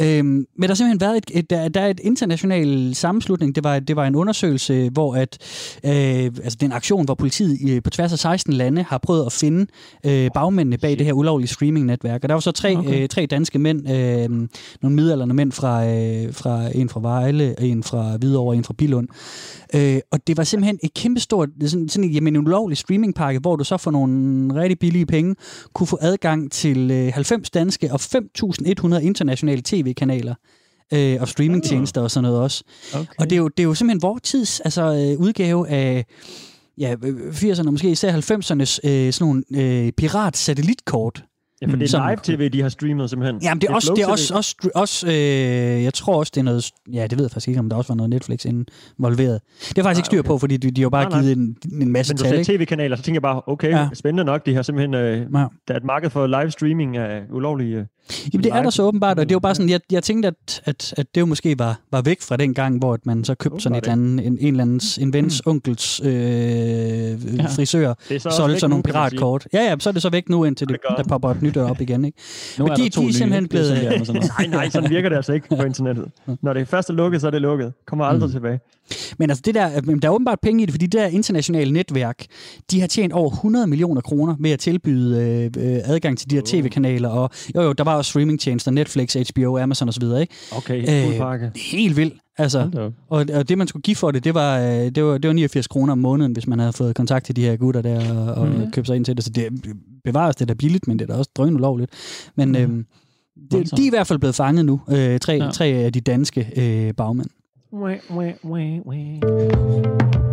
Øhm, 0.00 0.26
men 0.26 0.46
der 0.62 0.68
har 0.68 0.74
simpelthen 0.74 1.00
været 1.00 1.16
et, 1.16 1.30
et, 1.34 1.50
der, 1.50 1.68
der 1.68 1.80
er 1.80 1.88
et 1.88 2.00
international 2.00 2.94
sammenslutning. 2.94 3.54
Det 3.54 3.64
var, 3.64 3.78
det 3.78 3.96
var 3.96 4.06
en 4.06 4.14
undersøgelse, 4.14 4.90
hvor 4.90 5.14
at, 5.14 5.38
øh, 5.84 5.92
altså 5.92 6.56
det 6.60 6.62
er 6.62 6.66
en 6.66 6.72
aktion, 6.72 7.04
hvor 7.04 7.14
politiet 7.14 7.70
øh, 7.70 7.82
på 7.86 7.90
tværs 7.90 8.12
af 8.12 8.18
16 8.18 8.52
lande 8.52 8.82
har 8.82 8.98
prøvet 8.98 9.26
at 9.26 9.32
finde 9.32 9.66
øh, 10.06 10.30
bagmændene 10.34 10.78
bag 10.78 10.98
det 10.98 11.06
her 11.06 11.12
ulovlige 11.12 11.48
streaming-netværk. 11.48 12.20
Og 12.22 12.28
der 12.28 12.34
var 12.34 12.40
så 12.40 12.52
tre, 12.52 12.76
okay. 12.76 13.02
øh, 13.02 13.08
tre 13.08 13.26
danske 13.26 13.58
mænd, 13.58 13.90
øh, 13.90 14.48
nogle 14.82 14.96
midalderne 14.96 15.34
mænd 15.34 15.52
fra, 15.52 15.86
øh, 15.86 16.34
fra 16.34 16.68
en 16.74 16.88
fra 16.88 17.00
Vejle, 17.00 17.60
en 17.60 17.82
fra 17.82 18.16
Hvidovre, 18.16 18.56
en 18.56 18.64
fra 18.64 18.74
Bilund. 18.78 19.08
Øh, 19.74 20.00
og 20.10 20.26
det 20.26 20.36
var 20.36 20.44
simpelthen 20.44 20.78
et 20.82 20.94
kæmpestort, 20.94 21.48
sådan, 21.66 21.88
sådan 21.88 22.10
jamen, 22.10 22.36
en 22.36 22.46
ulovlig 22.46 22.78
streamingpakke, 22.78 23.40
hvor 23.40 23.56
du 23.56 23.64
så 23.64 23.76
for 23.76 23.90
nogle 23.90 24.54
rigtig 24.60 24.78
billige 24.78 25.06
penge 25.06 25.34
kunne 25.74 25.86
få 25.86 25.98
adgang 26.00 26.52
til 26.52 26.90
øh, 26.90 27.12
90 27.12 27.50
danske 27.50 27.92
og 27.92 28.00
5.100 28.00 28.96
internationale 28.96 29.62
tv-kanaler 29.64 30.34
øh, 30.92 31.16
og 31.20 31.28
streamingtjenester 31.28 32.00
og 32.00 32.10
sådan 32.10 32.22
noget 32.22 32.40
også. 32.40 32.64
Okay. 32.94 33.06
Og 33.18 33.30
det 33.30 33.32
er, 33.32 33.40
jo, 33.40 33.48
det 33.48 33.60
er 33.60 33.64
jo 33.64 33.74
simpelthen 33.74 34.02
vores 34.02 34.22
tids 34.22 34.60
altså, 34.60 34.82
øh, 34.82 35.20
udgave 35.20 35.68
af 35.68 36.06
ja, 36.78 36.96
øh, 37.04 37.28
80'erne, 37.28 37.70
måske 37.70 37.90
især 37.90 38.12
90'ernes 38.12 38.88
øh, 38.88 39.12
sådan 39.12 39.26
nogle 39.26 39.42
øh, 39.54 39.92
pirat-satellitkort, 39.92 41.24
Ja, 41.62 41.66
for 41.66 41.76
det 41.76 41.94
er 41.94 42.10
live-tv, 42.10 42.48
de 42.48 42.62
har 42.62 42.68
streamet 42.68 43.10
simpelthen. 43.10 43.42
Ja, 43.42 43.54
men 43.54 43.60
det 43.60 43.70
er, 43.70 43.74
også, 43.74 43.92
det 43.96 44.02
er 44.04 44.08
også, 44.08 44.34
også, 44.34 44.70
også 44.74 45.06
øh, 45.06 45.12
jeg 45.84 45.94
tror 45.94 46.18
også, 46.18 46.32
det 46.34 46.40
er 46.40 46.44
noget, 46.44 46.70
ja, 46.92 47.06
det 47.06 47.18
ved 47.18 47.24
jeg 47.24 47.30
faktisk 47.30 47.48
ikke, 47.48 47.60
om 47.60 47.68
der 47.68 47.76
også 47.76 47.88
var 47.88 47.94
noget 47.94 48.10
Netflix 48.10 48.44
involveret. 48.44 49.40
Det 49.68 49.78
er 49.78 49.82
faktisk 49.82 49.84
nej, 49.84 49.90
ikke 49.90 50.06
styr 50.06 50.18
okay. 50.18 50.26
på, 50.26 50.38
fordi 50.38 50.56
de, 50.56 50.70
de 50.70 50.82
har 50.82 50.88
bare 50.88 51.02
nej, 51.02 51.10
nej. 51.10 51.20
givet 51.20 51.36
en, 51.36 51.56
en 51.82 51.92
masse 51.92 52.14
tal. 52.14 52.24
Men 52.24 52.38
du 52.38 52.44
sagde 52.44 52.58
tv-kanaler, 52.58 52.96
så 52.96 53.02
tænker 53.02 53.16
jeg 53.16 53.22
bare, 53.22 53.42
okay, 53.46 53.70
ja. 53.70 53.88
spændende 53.94 54.24
nok, 54.24 54.46
de 54.46 54.54
har 54.54 54.62
simpelthen, 54.62 54.94
øh, 54.94 55.18
ja. 55.18 55.46
der 55.68 55.74
er 55.74 55.76
et 55.76 55.84
marked 55.84 56.10
for 56.10 56.26
live 56.26 56.50
streaming 56.50 56.96
af 56.96 57.22
ulovlige... 57.32 57.76
Øh, 57.76 57.84
Jamen 58.32 58.44
det 58.44 58.52
er 58.52 58.62
der 58.62 58.70
så 58.70 58.82
åbenbart, 58.82 59.18
og 59.18 59.24
det 59.24 59.30
er 59.30 59.34
jo 59.34 59.40
bare 59.40 59.54
sådan, 59.54 59.68
jeg, 59.70 59.80
jeg 59.92 60.02
tænkte, 60.02 60.26
at, 60.28 60.62
at, 60.64 60.94
at 60.96 61.06
det 61.14 61.20
jo 61.20 61.26
måske 61.26 61.58
var, 61.58 61.80
var 61.92 62.02
væk 62.02 62.22
fra 62.22 62.36
den 62.36 62.54
gang, 62.54 62.78
hvor 62.78 62.98
man 63.04 63.24
så 63.24 63.34
købte 63.34 63.60
sådan 63.60 63.78
et 63.78 63.82
eller 63.82 63.92
andet, 63.92 64.26
en, 64.26 64.38
en 64.40 64.46
eller 64.46 64.62
anden, 64.62 64.80
en 65.00 65.12
vens 65.12 65.42
mm. 65.46 65.50
onkels 65.50 66.00
øh, 66.00 66.08
ja. 67.36 67.46
frisør, 67.46 67.94
så 68.18 68.30
solgte 68.30 68.60
sådan 68.60 68.70
nogle 68.70 68.82
piratkort. 68.82 69.46
Ja, 69.52 69.62
ja, 69.62 69.74
så 69.78 69.88
er 69.88 69.92
det 69.92 70.02
så 70.02 70.10
væk 70.10 70.28
nu, 70.28 70.44
indtil 70.44 70.68
det, 70.68 70.76
der 70.96 71.04
popper 71.08 71.30
et 71.30 71.42
nyt 71.42 71.56
op 71.56 71.80
igen. 71.80 72.04
Ikke? 72.04 72.18
Nu 72.58 72.66
Men 72.66 72.76
de, 72.76 72.82
de, 72.82 72.88
de 72.88 73.08
er 73.08 73.12
simpelthen 73.12 73.48
blevet... 73.48 73.72
nej, 74.38 74.46
nej, 74.46 74.70
sådan 74.70 74.90
virker 74.90 75.08
det 75.08 75.16
altså 75.16 75.32
ikke 75.32 75.48
på 75.48 75.62
internettet. 75.62 76.08
Når 76.42 76.52
det 76.52 76.68
først 76.68 76.90
er 76.90 76.94
lukket, 76.94 77.20
så 77.20 77.26
er 77.26 77.30
det 77.30 77.42
lukket. 77.42 77.72
Kommer 77.86 78.04
aldrig 78.04 78.28
mm. 78.28 78.32
tilbage. 78.32 78.60
Men 79.18 79.30
altså 79.30 79.42
det 79.46 79.54
der, 79.54 79.80
der 79.80 80.08
er 80.08 80.12
åbenbart 80.12 80.38
penge 80.42 80.62
i 80.62 80.66
det, 80.66 80.72
fordi 80.72 80.86
det 80.86 81.00
der 81.00 81.06
internationale 81.06 81.72
netværk, 81.72 82.26
de 82.70 82.80
har 82.80 82.86
tjent 82.86 83.12
over 83.12 83.30
100 83.30 83.66
millioner 83.66 84.00
kroner 84.00 84.36
ved 84.40 84.50
at 84.50 84.58
tilbyde 84.58 85.22
øh, 85.22 85.44
øh 85.44 85.80
adgang 85.84 86.18
til 86.18 86.30
de 86.30 86.34
her 86.34 86.42
tv-kanaler, 86.46 87.08
og 87.08 87.30
jo 87.54 87.62
jo, 87.62 87.72
der 87.72 87.84
var 87.84 87.96
også 87.96 88.08
streamingtjenester, 88.08 88.70
Netflix, 88.70 89.16
HBO, 89.30 89.58
Amazon 89.58 89.88
osv., 89.88 90.02
ikke? 90.20 90.34
Okay, 90.56 91.10
øh, 91.12 91.18
pakke. 91.18 91.50
Helt 91.56 91.96
vildt. 91.96 92.14
Altså, 92.38 92.90
og, 93.08 93.26
og 93.34 93.48
det, 93.48 93.58
man 93.58 93.66
skulle 93.66 93.82
give 93.82 93.96
for 93.96 94.10
det, 94.10 94.24
det 94.24 94.34
var, 94.34 94.58
øh, 94.58 94.66
det 94.66 95.04
var, 95.04 95.18
det 95.18 95.28
var 95.28 95.34
89 95.34 95.66
kroner 95.66 95.92
om 95.92 95.98
måneden, 95.98 96.32
hvis 96.32 96.46
man 96.46 96.58
havde 96.58 96.72
fået 96.72 96.96
kontakt 96.96 97.26
til 97.26 97.36
de 97.36 97.42
her 97.42 97.56
gutter 97.56 97.82
der 97.82 98.14
og, 98.14 98.34
og 98.34 98.48
mm. 98.48 98.70
købt 98.70 98.86
sig 98.86 98.96
ind 98.96 99.04
til 99.04 99.16
det. 99.16 99.24
Så 99.24 99.30
det 99.30 99.62
bevares 100.04 100.36
det 100.36 100.48
da 100.48 100.54
billigt, 100.54 100.88
men 100.88 100.98
det 100.98 101.10
er 101.10 101.12
da 101.12 101.18
også 101.18 101.30
drøn 101.36 101.54
ulovligt. 101.54 101.90
Men 102.34 102.48
mm. 102.48 102.56
øhm, 102.56 102.86
det, 103.50 103.76
de 103.76 103.82
er 103.82 103.86
i 103.86 103.90
hvert 103.90 104.06
fald 104.06 104.18
blevet 104.18 104.34
fanget 104.34 104.64
nu, 104.64 104.80
øh, 104.90 105.18
tre, 105.18 105.32
ja. 105.32 105.50
tre 105.50 105.66
af 105.66 105.92
de 105.92 106.00
danske 106.00 106.52
øh, 106.56 106.94
bagmænd. 106.94 107.30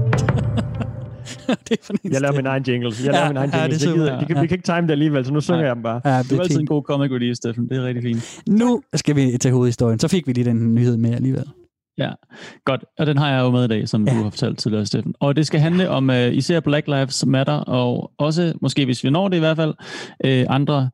det 1.70 1.80
er 1.90 2.10
jeg 2.12 2.22
laver 2.22 2.36
min 2.36 2.46
egen 2.46 2.64
jingle. 2.68 2.92
Jeg 3.04 3.14
laver 3.14 3.26
ja, 3.26 3.28
min 3.28 3.38
egen 3.38 3.52
jingle. 3.52 3.60
Ja, 3.62 3.68
det 3.68 3.82
gider, 3.82 4.20
de 4.20 4.26
kan, 4.26 4.42
vi 4.42 4.48
kan 4.48 4.56
ikke 4.56 4.66
time 4.66 4.82
det 4.82 4.92
alligevel, 4.92 5.26
så 5.26 5.34
nu 5.34 5.42
synger 5.42 5.60
ja. 5.60 5.68
jeg 5.68 5.76
dem 5.76 5.84
bare. 5.84 6.02
Ja, 6.06 6.24
det 6.24 6.32
er, 6.32 6.38
er 6.38 6.42
altid 6.42 6.60
en 6.60 6.66
god 6.66 6.84
comic 6.84 7.12
relief, 7.12 7.36
Steffen. 7.36 7.70
Det 7.70 7.78
er 7.78 7.84
rigtig 7.84 8.04
fint. 8.04 8.42
Nu 8.48 8.82
skal 8.96 9.16
vi 9.16 9.38
til 9.38 9.52
hovedhistorien. 9.52 10.00
Så 10.00 10.08
fik 10.08 10.28
vi 10.28 10.34
lige 10.34 10.46
den 10.46 10.76
nyhed 10.76 10.98
med 10.98 11.14
alligevel. 11.14 11.46
Ja, 11.98 12.12
godt. 12.66 12.86
Og 13.00 13.06
den 13.06 13.18
har 13.18 13.32
jeg 13.32 13.42
jo 13.42 13.52
med 13.52 13.64
i 13.64 13.68
dag, 13.68 13.90
som 13.90 14.08
ja. 14.08 14.14
du 14.14 14.24
har 14.24 14.30
fortalt 14.30 14.60
tidligere, 14.60 14.86
Steffen. 14.86 15.14
Og 15.20 15.36
det 15.36 15.48
skal 15.48 15.60
handle 15.60 15.90
om 15.90 16.10
uh, 16.10 16.34
især 16.34 16.60
Black 16.60 16.88
Lives 16.88 17.26
Matter, 17.26 17.54
og 17.54 18.12
også, 18.18 18.54
måske 18.62 18.86
hvis 18.86 19.04
vi 19.04 19.10
når 19.10 19.28
det 19.28 19.36
i 19.38 19.40
hvert 19.40 19.58
fald, 19.58 19.74
uh, 20.26 20.56
andre 20.56 20.90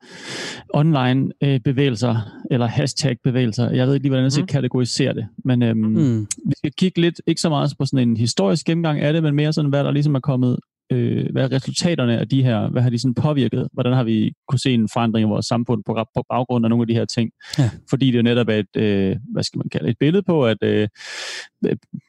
online 0.73 1.31
uh, 1.45 1.55
bevægelser, 1.65 2.15
eller 2.51 2.67
hashtag-bevægelser. 2.67 3.69
Jeg 3.71 3.87
ved 3.87 3.93
ikke 3.93 4.03
lige, 4.03 4.09
hvordan 4.09 4.23
jeg 4.23 4.31
skal 4.31 4.43
mm. 4.43 4.47
kategorisere 4.47 5.13
det, 5.13 5.27
men 5.45 5.63
um, 5.63 5.77
mm. 5.77 6.27
vi 6.45 6.53
skal 6.57 6.71
kigge 6.77 7.01
lidt, 7.01 7.21
ikke 7.27 7.41
så 7.41 7.49
meget 7.49 7.73
på 7.79 7.85
sådan 7.85 8.09
en 8.09 8.17
historisk 8.17 8.65
gennemgang 8.65 8.99
af 8.99 9.13
det, 9.13 9.23
men 9.23 9.35
mere 9.35 9.53
sådan, 9.53 9.69
hvad 9.69 9.83
der 9.83 9.91
ligesom 9.91 10.15
er 10.15 10.19
kommet 10.19 10.57
øh, 10.91 11.25
hvad 11.31 11.43
er 11.43 11.51
resultaterne 11.51 12.19
af 12.19 12.29
de 12.29 12.43
her, 12.43 12.69
hvad 12.69 12.81
har 12.81 12.89
de 12.89 12.99
sådan 12.99 13.13
påvirket? 13.13 13.67
Hvordan 13.73 13.93
har 13.93 14.03
vi 14.03 14.33
kunne 14.47 14.59
se 14.59 14.73
en 14.73 14.89
forandring 14.93 15.27
i 15.27 15.29
vores 15.29 15.45
samfund 15.45 15.83
på, 15.85 16.05
på 16.15 16.23
baggrund 16.29 16.65
af 16.65 16.69
nogle 16.69 16.83
af 16.83 16.87
de 16.87 16.93
her 16.93 17.05
ting? 17.05 17.31
Ja. 17.57 17.69
Fordi 17.89 18.11
det 18.11 18.17
jo 18.17 18.23
netop 18.23 18.49
er 18.49 18.55
et, 18.55 18.75
øh, 18.75 19.15
hvad 19.33 19.43
skal 19.43 19.57
man 19.57 19.69
kalde 19.69 19.89
et 19.89 19.97
billede 19.99 20.23
på, 20.23 20.45
at 20.45 20.57
øh, 20.63 20.87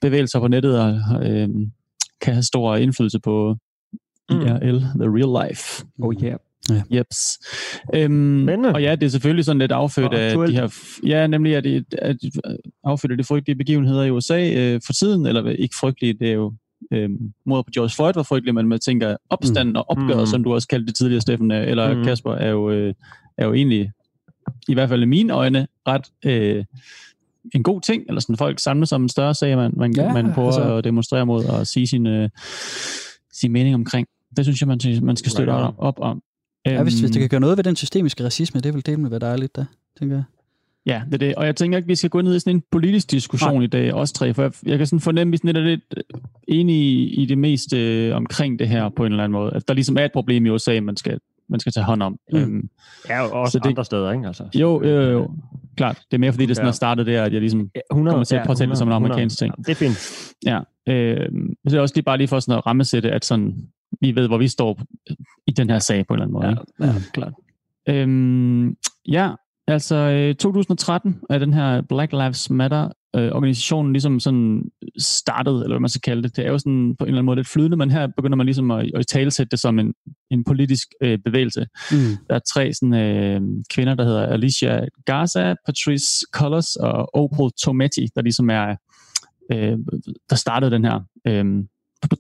bevægelser 0.01 0.41
på 0.41 0.49
nettet 0.49 1.03
øh, 1.23 1.49
kan 2.21 2.33
have 2.33 2.43
stor 2.43 2.77
indflydelse 2.77 3.21
på 3.21 3.57
mm. 4.31 4.41
IRL, 4.41 4.81
the 4.81 5.09
real 5.09 5.49
life. 5.49 5.85
Oh 6.03 6.15
yeah. 6.23 6.37
Ja. 6.71 6.83
Jeps. 6.91 7.39
Øhm, 7.95 8.49
og 8.49 8.83
ja, 8.83 8.95
det 8.95 9.07
er 9.07 9.11
selvfølgelig 9.11 9.45
sådan 9.45 9.59
lidt 9.59 9.73
affødt 9.73 10.14
af 10.14 10.47
de 10.47 10.53
her... 10.53 10.75
Ja, 11.07 11.27
nemlig 11.27 11.57
at 11.57 11.64
det, 11.64 11.85
at 11.99 12.16
affødt 12.85 13.12
af 13.12 13.19
de 13.19 13.25
frygtelige 13.25 13.57
begivenheder 13.57 14.05
i 14.05 14.11
USA 14.11 14.51
øh, 14.57 14.81
for 14.87 14.93
tiden, 14.93 15.27
eller 15.27 15.51
ikke 15.51 15.75
frygtelige, 15.81 16.12
det 16.12 16.29
er 16.29 16.35
jo 16.35 16.53
øh, 16.90 17.11
mod 17.46 17.62
på 17.62 17.70
George 17.74 17.90
Floyd 17.90 18.12
var 18.14 18.22
frygtelig, 18.22 18.55
men 18.55 18.68
man 18.68 18.79
tænker 18.79 19.16
opstanden 19.31 19.76
og 19.76 19.90
opgøret, 19.90 20.20
mm. 20.20 20.26
som 20.26 20.44
du 20.44 20.55
også 20.55 20.68
kaldte 20.68 20.87
det 20.87 20.94
tidligere, 20.94 21.20
Steffen, 21.20 21.50
øh, 21.50 21.68
eller 21.68 21.94
mm. 21.94 22.05
Kasper, 22.05 22.33
er 22.33 22.50
jo, 22.50 22.70
øh, 22.70 22.94
er 23.38 23.46
jo 23.46 23.55
egentlig, 23.55 23.92
i 24.68 24.74
hvert 24.74 24.88
fald 24.88 25.03
i 25.03 25.07
mine 25.07 25.33
øjne, 25.33 25.66
ret 25.88 26.07
øh, 26.24 26.64
en 27.55 27.62
god 27.62 27.81
ting, 27.81 28.05
eller 28.09 28.20
sådan 28.20 28.37
folk 28.37 28.59
samles 28.59 28.92
om 28.92 29.03
en 29.03 29.09
større 29.09 29.35
sag, 29.35 29.57
man, 29.57 29.72
man, 29.76 29.96
ja, 29.96 30.12
man 30.12 30.33
prøver 30.33 30.53
altså. 30.53 30.74
at 30.74 30.85
demonstrere 30.85 31.26
mod 31.26 31.44
og 31.44 31.66
sige 31.66 31.87
sin, 31.87 32.07
øh, 32.07 32.29
sin 33.33 33.53
mening 33.53 33.74
omkring. 33.74 34.09
Det 34.37 34.44
synes 34.44 34.61
jeg, 34.61 34.68
man, 34.68 34.81
man 35.03 35.16
skal 35.16 35.31
støtte 35.33 35.53
right 35.53 35.74
op, 35.79 36.00
om. 36.00 36.22
Ja, 36.66 36.83
hvis, 36.83 37.00
hvis 37.00 37.11
det 37.11 37.16
øhm. 37.16 37.22
kan 37.22 37.29
gøre 37.29 37.40
noget 37.40 37.57
ved 37.57 37.64
den 37.64 37.76
systemiske 37.76 38.24
racisme, 38.24 38.61
det 38.61 38.74
vil 38.74 38.87
det 38.87 39.00
med 39.00 39.11
være 39.11 39.20
dejligt, 39.20 39.57
der, 39.57 39.64
tænker 39.98 40.16
jeg. 40.16 40.24
Ja, 40.87 41.03
det 41.07 41.14
er 41.14 41.19
det. 41.19 41.35
Og 41.35 41.47
jeg 41.47 41.57
tænker 41.57 41.79
ikke, 41.79 41.87
vi 41.87 41.95
skal 41.95 42.11
gå 42.11 42.21
ned 42.21 42.37
i 42.37 42.40
sådan 42.40 42.57
en 42.57 42.62
politisk 42.71 43.11
diskussion 43.11 43.55
Nej. 43.55 43.64
i 43.64 43.66
dag, 43.66 43.95
også 43.95 44.14
tre, 44.14 44.35
for 44.35 44.43
jeg, 44.43 44.53
jeg 44.66 44.79
kan 44.79 44.87
sådan 44.87 45.01
fornemme, 45.01 45.35
at 45.35 45.45
vi 45.45 45.49
er 45.49 45.62
lidt 45.62 45.95
enige 46.49 46.83
i, 46.83 47.23
i 47.23 47.27
det 47.27 47.38
meste 47.38 48.07
øh, 48.07 48.16
omkring 48.16 48.59
det 48.59 48.69
her 48.69 48.88
på 48.88 49.05
en 49.05 49.12
eller 49.12 49.25
anden 49.25 49.33
måde. 49.33 49.53
At 49.55 49.69
der 49.69 49.75
ligesom 49.75 49.97
er 49.97 50.05
et 50.05 50.12
problem 50.12 50.47
i 50.47 50.51
USA, 50.51 50.81
man 50.81 50.97
skal, 50.97 51.21
man 51.49 51.61
skal 51.61 51.73
tage 51.73 51.85
hånd 51.85 52.03
om. 52.03 52.19
Mm. 52.33 52.38
Øhm, 52.38 52.69
ja, 53.09 53.23
og 53.23 53.33
også 53.33 53.53
så 53.53 53.59
det, 53.59 53.66
andre 53.66 53.85
steder, 53.85 54.12
ikke? 54.12 54.27
Altså, 54.27 54.45
jo, 54.55 54.85
jo, 54.85 55.01
jo, 55.01 55.31
klart. 55.77 55.97
Det 56.11 56.16
er 56.16 56.19
mere 56.19 56.33
fordi, 56.33 56.47
det 56.47 56.57
sådan 56.57 56.66
har 56.66 56.73
startet 56.73 57.07
der, 57.07 57.25
at 57.25 57.33
jeg 57.33 57.40
ligesom 57.40 57.71
ja, 57.75 57.81
100, 57.90 58.14
kommer 58.14 58.25
til 58.25 58.37
at 58.37 58.47
påtale 58.47 58.69
ja, 58.69 58.71
det 58.71 58.79
som 58.79 58.88
en 58.88 58.95
amerikansk 58.95 59.38
ting. 59.38 59.55
Ja, 59.59 59.62
det 59.62 59.71
er 59.71 59.75
fint. 59.75 60.35
Ja, 60.47 60.59
øh, 60.88 61.29
så 61.66 61.71
det 61.71 61.75
er 61.75 61.81
også 61.81 61.95
lige 61.95 62.05
bare 62.05 62.19
lige 62.19 62.29
for 62.29 62.40
sådan 62.40 62.59
at 62.59 62.66
rammesætte, 62.66 63.11
at 63.11 63.25
sådan, 63.25 63.55
vi 64.01 64.14
ved, 64.14 64.29
hvor 64.29 64.38
vi 64.38 64.49
står 64.49 64.81
i 65.47 65.51
den 65.51 65.71
her 65.71 65.79
sag 65.79 66.07
på 66.07 66.14
en 66.14 66.21
eller 66.21 66.25
anden 66.25 66.33
måde. 66.33 66.47
Ja, 66.47 66.87
ikke? 66.87 66.99
ja 66.99 67.03
klart. 67.12 67.33
Øhm, 67.88 68.77
ja, 69.09 69.31
Altså 69.70 70.35
2013 70.38 71.11
øh, 71.11 71.35
er 71.35 71.38
den 71.38 71.54
her 71.54 71.83
Black 71.88 72.12
Lives 72.12 72.50
Matter 72.50 72.88
øh, 73.16 73.33
organisationen 73.33 73.92
ligesom 73.92 74.20
sådan 74.20 74.62
startet, 74.98 75.54
eller 75.54 75.68
hvad 75.68 75.80
man 75.80 75.88
skal 75.88 76.00
kalde 76.00 76.22
det. 76.22 76.37
Det 76.37 76.46
er 76.46 76.50
jo 76.50 76.59
sådan 76.59 76.96
på 76.98 77.04
en 77.04 77.09
eller 77.09 77.18
anden 77.18 77.26
måde 77.26 77.37
lidt 77.37 77.48
flydende, 77.48 77.76
men 77.76 77.90
her 77.90 78.09
begynder 78.16 78.37
man 78.37 78.46
ligesom 78.46 78.70
at, 78.70 78.90
at 78.94 79.06
talesætte 79.06 79.50
det 79.50 79.61
som 79.61 79.78
en, 79.78 79.94
en 80.30 80.44
politisk 80.44 80.88
øh, 81.02 81.18
bevægelse. 81.24 81.66
Mm. 81.92 81.96
Der 82.28 82.35
er 82.35 82.40
tre 82.54 82.72
sådan, 82.72 82.94
øh, 82.94 83.40
kvinder, 83.70 83.94
der 83.94 84.04
hedder 84.04 84.26
Alicia 84.26 84.87
Garza, 85.06 85.54
Patrice 85.66 86.09
Colors 86.33 86.76
og 86.76 87.14
Opal 87.14 87.50
Tometi, 87.62 88.09
der 88.14 88.22
ligesom 88.22 88.50
er, 88.50 88.76
øh, 89.52 89.78
der 90.30 90.37
startede 90.37 90.70
den 90.70 90.85
her 90.85 91.00
øh, 91.26 91.44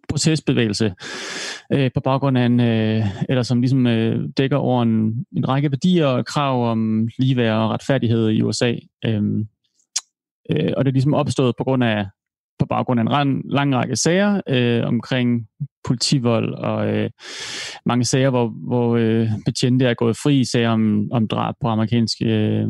protestbevægelse 0.08 0.94
øh, 1.72 1.90
på 1.94 2.00
baggrund 2.00 2.38
af 2.38 2.46
en, 2.46 2.60
øh, 2.60 3.06
eller 3.28 3.42
som 3.42 3.60
ligesom 3.60 3.86
øh, 3.86 4.28
dækker 4.36 4.56
over 4.56 4.82
en, 4.82 5.26
en 5.36 5.48
række 5.48 5.70
værdier 5.70 6.06
og 6.06 6.26
krav 6.26 6.70
om 6.70 7.08
ligeværd 7.18 7.56
og 7.56 7.70
retfærdighed 7.70 8.28
i 8.28 8.42
USA. 8.42 8.74
Øh, 9.04 9.22
øh, 10.50 10.72
og 10.76 10.84
det 10.84 10.90
er 10.90 10.92
ligesom 10.92 11.14
opstået 11.14 11.54
på 11.58 11.64
grund 11.64 11.84
af 11.84 12.06
på 12.58 12.66
baggrund 12.66 13.00
af 13.00 13.04
en 13.04 13.12
ran, 13.12 13.42
lang 13.44 13.74
række 13.74 13.96
sager 13.96 14.40
øh, 14.48 14.86
omkring 14.86 15.48
politivold 15.84 16.54
og 16.54 16.88
øh, 16.88 17.10
mange 17.86 18.04
sager, 18.04 18.30
hvor, 18.30 18.48
hvor 18.48 18.96
øh, 18.96 19.28
betjente 19.44 19.84
er 19.84 19.94
gået 19.94 20.16
fri, 20.16 20.44
sager 20.44 20.70
om, 20.70 21.08
om 21.12 21.28
drab 21.28 21.54
på 21.60 21.68
amerikanske 21.68 22.24
øh, 22.24 22.68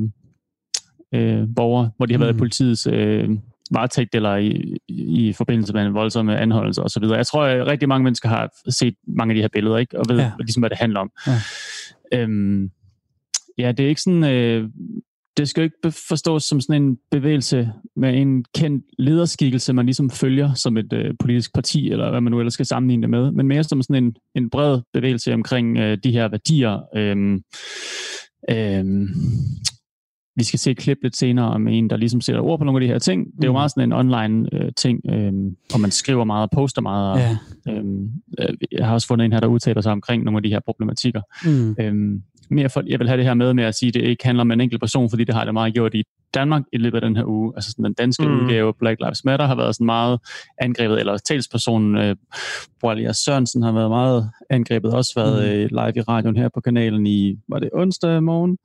øh, 1.14 1.46
borgere, 1.56 1.90
hvor 1.96 2.06
de 2.06 2.14
har 2.14 2.18
været 2.18 2.34
mm. 2.34 2.38
politiets 2.38 2.86
øh, 2.86 3.30
varetægt 3.70 4.14
eller 4.14 4.36
i, 4.36 4.76
i 4.88 5.32
forbindelse 5.32 5.72
med 5.72 5.86
en 5.86 5.94
voldsom 5.94 6.28
anholdelse 6.28 6.82
osv. 6.82 7.02
Jeg 7.04 7.26
tror, 7.26 7.44
at 7.44 7.66
rigtig 7.66 7.88
mange 7.88 8.04
mennesker 8.04 8.28
har 8.28 8.70
set 8.70 8.94
mange 9.06 9.32
af 9.32 9.34
de 9.34 9.40
her 9.40 9.48
billeder, 9.48 9.78
ikke? 9.78 9.98
og 9.98 10.04
ved 10.08 10.18
ja. 10.18 10.32
ligesom, 10.38 10.60
hvad 10.60 10.70
det 10.70 10.78
handler 10.78 11.00
om. 11.00 11.10
Ja, 11.26 11.38
øhm, 12.12 12.70
ja 13.58 13.72
det 13.72 13.84
er 13.84 13.88
ikke 13.88 14.02
sådan... 14.02 14.24
Øh, 14.24 14.68
det 15.36 15.48
skal 15.48 15.60
jo 15.60 15.64
ikke 15.64 15.98
forstås 16.08 16.44
som 16.44 16.60
sådan 16.60 16.82
en 16.82 16.98
bevægelse 17.10 17.72
med 17.96 18.20
en 18.20 18.44
kendt 18.54 18.84
lederskikkelse, 18.98 19.72
man 19.72 19.86
ligesom 19.86 20.10
følger 20.10 20.54
som 20.54 20.76
et 20.76 20.92
øh, 20.92 21.14
politisk 21.18 21.54
parti, 21.54 21.90
eller 21.90 22.10
hvad 22.10 22.20
man 22.20 22.30
nu 22.30 22.38
ellers 22.38 22.54
skal 22.54 22.66
sammenligne 22.66 23.02
det 23.02 23.10
med, 23.10 23.30
men 23.30 23.48
mere 23.48 23.64
som 23.64 23.82
sådan 23.82 24.04
en, 24.04 24.16
en 24.34 24.50
bred 24.50 24.80
bevægelse 24.92 25.34
omkring 25.34 25.78
øh, 25.78 25.98
de 26.04 26.12
her 26.12 26.28
værdier. 26.28 26.80
Øh, 26.96 27.40
øh, 28.50 29.08
vi 30.36 30.44
skal 30.44 30.58
se 30.58 30.70
et 30.70 30.76
klip 30.76 30.98
lidt 31.02 31.16
senere 31.16 31.46
om 31.46 31.68
en, 31.68 31.90
der 31.90 31.96
ligesom 31.96 32.20
sætter 32.20 32.42
ord 32.42 32.58
på 32.58 32.64
nogle 32.64 32.78
af 32.78 32.80
de 32.80 32.92
her 32.92 32.98
ting. 32.98 33.26
Det 33.26 33.44
er 33.44 33.48
jo 33.48 33.52
mm. 33.52 33.54
meget 33.54 33.70
sådan 33.70 33.88
en 33.88 33.92
online 33.92 34.48
øh, 34.52 34.72
ting, 34.76 35.00
øh, 35.10 35.32
og 35.74 35.80
man 35.80 35.90
skriver 35.90 36.24
meget 36.24 36.42
og 36.42 36.50
poster 36.50 36.82
meget. 36.82 37.12
Og, 37.12 37.18
ja. 37.18 37.38
Øhm, 37.68 38.10
øh, 38.38 38.48
jeg 38.72 38.86
har 38.86 38.94
også 38.94 39.06
fundet 39.06 39.24
en 39.24 39.32
her, 39.32 39.40
der 39.40 39.46
udtaler 39.46 39.80
sig 39.80 39.92
omkring 39.92 40.24
nogle 40.24 40.38
af 40.38 40.42
de 40.42 40.48
her 40.48 40.60
problematikker. 40.60 41.20
Mm. 41.44 41.76
Øh, 41.80 42.20
mere 42.50 42.68
for, 42.68 42.82
jeg 42.86 42.98
vil 42.98 43.08
have 43.08 43.16
det 43.16 43.26
her 43.26 43.34
med 43.34 43.54
med 43.54 43.64
at 43.64 43.74
sige, 43.74 43.88
at 43.88 43.94
det 43.94 44.02
ikke 44.02 44.24
handler 44.24 44.40
om 44.40 44.50
en 44.50 44.60
enkelt 44.60 44.80
person, 44.80 45.10
fordi 45.10 45.24
det 45.24 45.34
har 45.34 45.44
det 45.44 45.54
meget 45.54 45.74
gjort 45.74 45.94
i 45.94 46.02
Danmark 46.34 46.62
i 46.72 46.76
løbet 46.76 46.98
af 46.98 47.02
den 47.02 47.16
her 47.16 47.24
uge. 47.24 47.52
Altså 47.56 47.70
sådan, 47.70 47.84
den 47.84 47.94
danske 47.94 48.28
mm. 48.28 48.40
udgave 48.40 48.74
Black 48.78 49.00
Lives 49.00 49.24
Matter 49.24 49.46
har 49.46 49.54
været 49.54 49.74
sådan 49.74 49.86
meget 49.86 50.18
angrebet, 50.60 51.00
eller 51.00 51.18
talspersonen 51.18 51.96
øh, 51.96 52.16
Boalias 52.80 53.16
Sørensen 53.16 53.62
har 53.62 53.72
været 53.72 53.90
meget 53.90 54.30
angrebet, 54.50 54.94
også 54.94 55.12
været 55.16 55.42
mm. 55.42 55.50
øh, 55.50 55.68
live 55.70 55.92
i 55.96 56.00
radioen 56.00 56.36
her 56.36 56.48
på 56.54 56.60
kanalen 56.60 57.06
i, 57.06 57.36
var 57.48 57.58
det 57.58 57.70
onsdag 57.72 58.22
morgen? 58.22 58.58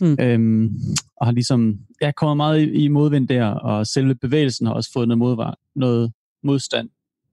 Mm. 0.00 0.16
Øhm, 0.20 0.70
og 1.16 1.26
har 1.26 1.32
ligesom 1.32 1.78
ja, 2.02 2.10
kommet 2.10 2.36
meget 2.36 2.60
i, 2.60 2.72
i 2.72 2.88
modvind 2.88 3.28
der, 3.28 3.46
og 3.46 3.86
selve 3.86 4.14
bevægelsen 4.14 4.66
har 4.66 4.74
også 4.74 4.90
fået 4.92 5.08
noget, 5.08 5.18
modvar, 5.18 5.56
noget 5.76 6.12
modstand 6.44 6.88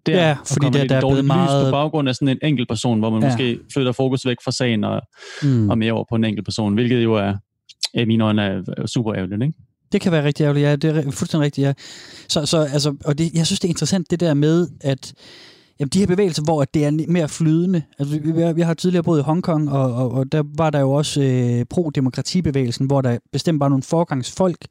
der. 0.06 0.28
Ja, 0.28 0.38
fordi 0.46 0.78
der, 0.78 0.88
der 0.88 0.96
er 0.96 1.02
blevet 1.02 1.26
meget... 1.26 1.66
på 1.68 1.72
baggrund 1.72 2.10
af 2.10 2.16
sådan 2.16 2.28
en 2.28 2.38
enkelt 2.44 2.70
person, 2.70 3.00
hvor 3.00 3.10
man 3.10 3.22
ja. 3.22 3.28
måske 3.28 3.60
flytter 3.74 3.92
fokus 3.92 4.26
væk 4.26 4.38
fra 4.44 4.52
sagen 4.52 4.84
og, 4.84 5.02
mm. 5.44 5.70
og 5.70 5.78
mere 5.78 5.94
over 5.94 6.06
på 6.10 6.16
en 6.16 6.24
enkelt 6.24 6.46
person, 6.46 6.74
hvilket 6.74 7.04
jo 7.04 7.14
er, 7.14 7.34
i 7.94 8.06
mine 8.06 8.24
øjne, 8.24 8.42
er 8.42 8.88
super 8.88 9.14
ærgerligt, 9.16 9.44
ikke? 9.44 9.54
Det 9.92 10.02
kan 10.02 10.12
være 10.12 10.24
rigtig 10.24 10.44
ærgerligt, 10.44 10.64
ja. 10.64 10.76
Det 10.76 10.98
er 10.98 11.12
fuldstændig 11.12 11.46
rigtigt, 11.46 11.66
ja. 11.66 11.74
Så, 12.28 12.46
så 12.46 12.58
altså, 12.58 12.96
og 13.06 13.18
det, 13.18 13.34
jeg 13.34 13.46
synes, 13.46 13.60
det 13.60 13.68
er 13.68 13.72
interessant, 13.72 14.12
det 14.12 14.20
der 14.20 14.34
med, 14.34 14.68
at 14.82 15.14
Jamen, 15.80 15.90
de 15.90 16.00
her 16.00 16.08
bevægelser, 16.08 16.44
hvor 16.44 16.66
det 16.66 16.86
er 16.86 16.92
mere 17.08 17.30
flydende. 17.30 17.84
Altså, 18.00 18.20
vi, 18.20 18.54
vi 18.56 18.62
har 18.62 18.74
tidligere 18.74 19.04
boet 19.04 19.20
i 19.20 19.24
Hongkong, 19.24 19.72
og, 19.72 19.94
og, 19.94 20.12
og 20.12 20.32
der 20.32 20.44
var 20.58 20.70
der 20.70 20.80
jo 20.80 20.92
også 20.92 21.22
øh, 21.22 21.66
pro-demokratibevægelsen, 21.66 22.86
hvor 22.86 23.02
der 23.02 23.18
bestemt 23.32 23.60
var 23.60 23.70
nogle 23.70 23.84
forgangsfolk, 23.84 24.68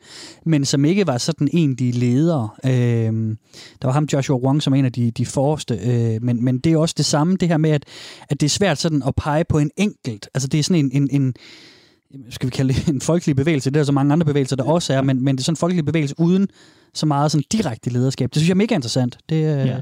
men 0.47 0.65
som 0.65 0.85
ikke 0.85 1.07
var 1.07 1.19
sådan 1.19 1.49
egentlige 1.53 1.93
ledere. 1.93 2.49
Øh, 2.65 2.71
der 3.83 3.87
var 3.87 3.93
ham 3.93 4.09
Joshua 4.13 4.37
Wong 4.37 4.63
som 4.63 4.75
en 4.75 4.85
af 4.85 4.93
de, 4.93 5.11
de 5.11 5.27
forreste, 5.27 5.75
øh, 5.75 6.23
men, 6.23 6.45
men 6.45 6.59
det 6.59 6.73
er 6.73 6.77
også 6.77 6.95
det 6.99 7.07
samme, 7.07 7.37
det 7.37 7.49
her 7.49 7.57
med, 7.57 7.71
at, 7.71 7.85
at 8.29 8.41
det 8.41 8.47
er 8.47 8.51
svært 8.51 8.79
sådan 8.79 9.03
at 9.07 9.15
pege 9.15 9.45
på 9.49 9.59
en 9.59 9.71
enkelt. 9.77 10.29
Altså, 10.35 10.49
det 10.49 10.59
er 10.59 10.63
sådan 10.63 10.85
en, 10.85 10.91
en, 11.03 11.09
en 11.23 11.35
skal 12.31 12.47
vi 12.47 12.51
kalde 12.51 12.75
det 12.75 12.89
en 12.95 13.01
folkelig 13.01 13.37
bevægelse, 13.37 13.71
det 13.71 13.81
er 13.81 13.85
så 13.85 13.93
mange 13.93 14.13
andre 14.13 14.27
bevægelser, 14.27 14.57
der 14.57 14.65
også 14.65 14.95
er, 14.95 15.03
men, 15.03 15.25
men 15.25 15.37
det 15.37 15.43
er 15.43 15.45
sådan 15.45 15.53
en 15.53 15.57
folkelig 15.57 15.85
bevægelse 15.85 16.15
uden 16.19 16.49
så 16.95 17.07
meget 17.07 17.31
sådan 17.31 17.45
direkte 17.53 17.91
lederskab. 17.91 18.31
Det 18.31 18.37
synes 18.37 18.49
jeg 18.49 18.55
er 18.55 18.59
mega 18.59 18.75
interessant. 18.75 19.19
Det, 19.29 19.43
ja 19.43 19.81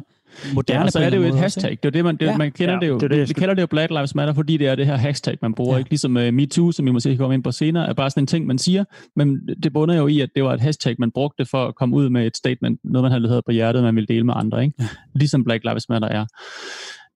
moderne 0.54 0.84
ja, 0.84 0.90
så 0.90 0.98
er 0.98 1.10
det 1.10 1.16
jo 1.16 1.22
et 1.22 1.34
hashtag. 1.34 1.78
Det 1.82 1.84
er 1.84 1.90
det, 1.90 2.04
man, 2.04 2.16
det, 2.16 2.26
ja. 2.26 2.36
man 2.36 2.52
kender 2.52 2.74
ja, 2.74 2.80
det 2.80 2.88
jo. 2.88 2.98
Det, 2.98 3.10
det, 3.10 3.28
vi 3.28 3.34
kalder 3.34 3.54
det 3.54 3.62
jo 3.62 3.66
Black 3.66 3.90
Lives 3.90 4.14
Matter, 4.14 4.34
fordi 4.34 4.56
det 4.56 4.68
er 4.68 4.74
det 4.74 4.86
her 4.86 4.96
hashtag, 4.96 5.38
man 5.42 5.54
bruger. 5.54 5.72
Ja. 5.72 5.78
Ikke? 5.78 5.90
Ligesom 5.90 6.16
uh, 6.16 6.22
MeToo, 6.22 6.72
som 6.72 6.86
vi 6.86 6.90
måske 6.90 7.16
komme 7.16 7.34
ind 7.34 7.44
på 7.44 7.50
senere, 7.50 7.88
er 7.88 7.92
bare 7.94 8.10
sådan 8.10 8.22
en 8.22 8.26
ting, 8.26 8.46
man 8.46 8.58
siger. 8.58 8.84
Men 9.16 9.48
det 9.62 9.72
bunder 9.72 9.96
jo 9.96 10.06
i, 10.06 10.20
at 10.20 10.28
det 10.34 10.44
var 10.44 10.54
et 10.54 10.60
hashtag, 10.60 10.96
man 10.98 11.10
brugte 11.10 11.46
for 11.50 11.66
at 11.66 11.74
komme 11.74 11.96
ud 11.96 12.08
med 12.08 12.26
et 12.26 12.36
statement, 12.36 12.80
noget 12.84 13.02
man 13.10 13.22
havde 13.22 13.42
på 13.46 13.52
hjertet, 13.52 13.82
man 13.82 13.94
ville 13.94 14.06
dele 14.06 14.24
med 14.24 14.34
andre. 14.36 14.64
Ikke? 14.64 14.74
Ja. 14.78 14.86
Ligesom 15.14 15.44
Black 15.44 15.64
Lives 15.64 15.88
Matter 15.88 16.08
er. 16.08 16.26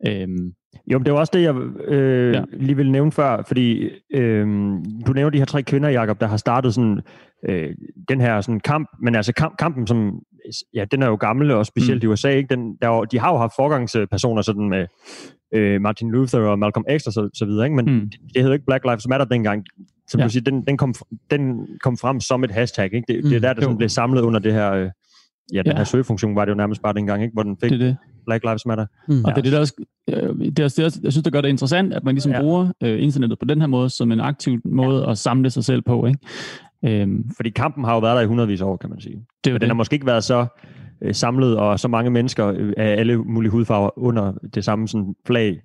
Øhm, 0.07 0.53
jo, 0.93 0.99
men 0.99 1.05
det 1.05 1.13
var 1.13 1.19
også 1.19 1.31
det, 1.35 1.43
jeg 1.43 1.55
øh, 1.89 2.35
ja. 2.35 2.43
lige 2.53 2.77
ville 2.77 2.93
nævne 2.93 3.13
før, 3.13 3.43
fordi 3.47 3.89
øh, 4.15 4.47
du 5.07 5.13
nævnte 5.13 5.33
de 5.33 5.39
her 5.39 5.45
tre 5.45 5.63
kvinder, 5.63 5.89
Jacob, 5.89 6.21
der 6.21 6.27
har 6.27 6.37
startet 6.37 6.75
sådan, 6.75 7.01
øh, 7.49 7.75
den 8.09 8.21
her 8.21 8.41
sådan 8.41 8.61
kamp, 8.61 8.89
men 9.03 9.15
altså 9.15 9.33
kamp, 9.33 9.57
kampen, 9.59 9.87
som 9.87 10.21
ja, 10.75 10.85
den 10.85 11.03
er 11.03 11.07
jo 11.07 11.15
gammel, 11.15 11.51
og 11.51 11.67
specielt 11.67 12.03
mm. 12.03 12.09
i 12.09 12.13
USA, 12.13 12.29
ikke? 12.29 12.55
Den, 12.55 12.77
der, 12.83 13.01
de 13.01 13.19
har 13.19 13.33
jo 13.33 13.39
haft 13.39 13.53
forgangspersoner 13.57 14.43
sådan 14.43 14.69
med 14.69 14.87
øh, 15.55 15.81
Martin 15.81 16.11
Luther 16.11 16.41
og 16.41 16.59
Malcolm 16.59 16.85
X 16.99 17.07
og 17.07 17.13
så, 17.13 17.31
så 17.35 17.45
videre, 17.47 17.67
ikke? 17.67 17.77
men 17.77 17.85
mm. 17.85 18.01
det, 18.01 18.21
det 18.35 18.43
hed 18.43 18.53
ikke 18.53 18.67
Black 18.67 18.85
Lives 18.85 19.09
Matter 19.09 19.27
dengang. 19.27 19.65
Som 20.09 20.21
ja. 20.21 20.25
du 20.25 20.31
siger, 20.31 20.43
den, 20.43 20.65
den, 20.67 20.77
kom, 20.77 20.95
den 21.31 21.67
kom 21.83 21.97
frem 21.97 22.21
som 22.21 22.45
et 22.45 22.51
hashtag. 22.51 22.95
Ikke? 22.95 23.05
Det, 23.09 23.25
mm. 23.25 23.31
det 23.31 23.37
er 23.37 23.41
der, 23.41 23.53
der 23.53 23.63
sådan 23.63 23.77
blev 23.77 23.89
samlet 23.89 24.23
under 24.23 24.41
det 24.41 24.53
her... 24.53 24.73
Øh, 24.73 24.91
ja, 25.55 25.63
den 25.63 25.73
ja. 25.73 25.77
her 25.77 25.85
søgefunktion 25.85 26.37
var 26.37 26.45
det 26.45 26.51
jo 26.53 26.57
nærmest 26.57 26.83
bare 26.83 26.95
dengang, 26.95 27.23
ikke? 27.23 27.33
hvor 27.33 27.43
den 27.43 27.57
fik 27.63 27.71
det 27.71 27.81
det. 27.81 27.97
Black 28.27 28.45
Lives 28.45 28.67
Matter. 28.67 28.87
Mm. 29.09 29.25
Og 29.25 29.31
det 29.31 29.39
er 29.39 29.43
det, 29.43 29.53
der 29.53 29.59
også, 29.59 29.75
øh, 30.11 30.39
det 30.39 30.59
er 30.59 30.65
også, 30.65 30.83
det 30.83 31.03
jeg 31.03 31.13
synes, 31.13 31.25
det 31.25 31.33
gør 31.33 31.41
det 31.41 31.49
interessant, 31.49 31.93
at 31.93 32.05
man 32.05 32.15
ligesom 32.15 32.33
ja. 32.33 32.41
bruger 32.41 32.73
øh, 32.83 33.03
internettet 33.03 33.39
på 33.39 33.45
den 33.45 33.61
her 33.61 33.69
måde, 33.69 33.91
som 33.91 34.13
en 34.13 34.21
aktiv 34.21 34.61
måde 34.65 35.03
ja. 35.03 35.11
at 35.11 35.19
samle 35.19 35.51
sig 35.51 35.65
selv 35.65 35.83
på. 35.83 36.07
Ikke? 36.07 36.19
Øhm, 36.87 37.31
Fordi 37.37 37.51
kampen 37.51 37.85
har 37.85 37.95
jo 37.95 37.99
været 37.99 38.17
der 38.17 38.23
i 38.23 38.27
hundredvis 38.27 38.61
af 38.61 38.65
år, 38.65 38.77
kan 38.77 38.91
man 38.91 39.01
sige. 39.01 39.17
Det 39.45 39.53
Men 39.53 39.61
den 39.61 39.69
har 39.69 39.75
måske 39.75 39.95
ikke 39.95 40.07
været 40.07 40.25
så 40.25 40.47
øh, 41.03 41.15
samlet, 41.15 41.57
og 41.57 41.81
så 41.81 41.89
mange 41.89 42.11
mennesker 42.11 42.53
øh, 42.57 42.73
af 42.77 43.01
alle 43.01 43.17
mulige 43.17 43.51
hudfarver 43.51 43.99
under 43.99 44.33
det 44.55 44.65
samme 44.65 44.89
sådan, 44.89 45.15
flag 45.27 45.61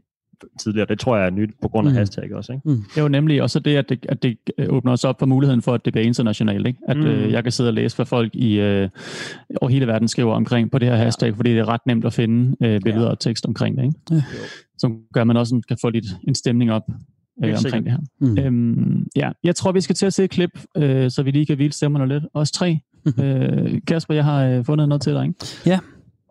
tidligere. 0.60 0.88
Det 0.90 1.00
tror 1.00 1.18
jeg 1.18 1.26
er 1.26 1.30
nyt 1.30 1.50
på 1.62 1.68
grund 1.68 1.88
af 1.88 1.94
mm. 1.94 1.98
hashtag 1.98 2.36
også. 2.36 2.54
Ikke? 2.54 2.70
Mm. 2.70 2.76
Det 2.76 2.98
er 2.98 3.02
jo 3.02 3.08
nemlig 3.08 3.42
også 3.42 3.60
det, 3.60 3.76
at 3.76 3.90
det, 3.90 4.06
at 4.10 4.24
det 4.24 4.38
øh, 4.58 4.68
åbner 4.70 4.92
os 4.92 5.04
op 5.04 5.20
for 5.20 5.26
muligheden 5.26 5.62
for, 5.62 5.74
at 5.74 5.86
det 5.86 5.94
bliver 5.94 6.06
internationalt. 6.06 6.68
Ikke? 6.68 6.80
At 6.88 6.98
mm. 6.98 7.04
øh, 7.04 7.32
jeg 7.32 7.44
kan 7.44 7.52
sidde 7.52 7.70
og 7.70 7.74
læse, 7.74 7.96
hvad 7.96 8.06
folk 8.06 8.36
i 8.36 8.60
øh, 8.60 8.90
over 9.62 9.70
hele 9.70 9.88
verden 9.88 10.08
skriver 10.08 10.34
omkring 10.34 10.72
på 10.72 10.80
det 10.80 10.88
her 10.88 10.96
hashtag, 10.96 11.30
ja. 11.30 11.36
fordi 11.36 11.50
det 11.50 11.60
er 11.60 11.70
ret 11.70 11.82
nemt 11.86 12.06
at 12.06 12.14
finde 12.14 12.56
øh, 12.62 12.82
billeder 12.82 13.06
ja. 13.06 13.12
og 13.12 13.20
tekst 13.20 13.46
omkring 13.46 13.78
det. 13.78 13.84
Ikke? 13.84 13.96
Ja. 14.12 14.24
Så 14.78 14.92
gør 15.14 15.24
man 15.24 15.38
også 15.38 15.62
kan 15.68 15.78
få 15.82 15.90
lidt 15.90 16.06
en 16.28 16.36
stemning 16.36 16.72
op 16.72 16.84
øh, 17.44 17.58
omkring 17.58 17.86
det 17.86 17.92
her. 17.92 18.00
Mm. 18.20 18.38
Øhm, 18.38 19.08
ja, 19.16 19.32
jeg 19.44 19.56
tror, 19.56 19.72
vi 19.72 19.82
skal 19.82 19.96
til 19.96 20.06
at 20.06 20.14
se 20.14 20.24
et 20.24 20.30
klip, 20.30 20.60
øh, 20.78 21.12
så 21.12 21.24
vi 21.24 21.32
lige 21.32 21.46
kan 21.46 21.56
hvile 21.56 21.74
stemmerne 21.74 22.08
lidt. 22.08 22.24
Også 22.34 22.54
tre. 22.54 22.80
øh, 23.24 23.82
Kasper, 23.88 24.14
jeg 24.14 24.24
har 24.24 24.46
øh, 24.46 24.66
fundet 24.66 24.90
noget 24.90 25.02
til 25.02 25.14
dig. 25.14 25.26
Ikke? 25.26 25.46
Ja. 25.66 25.80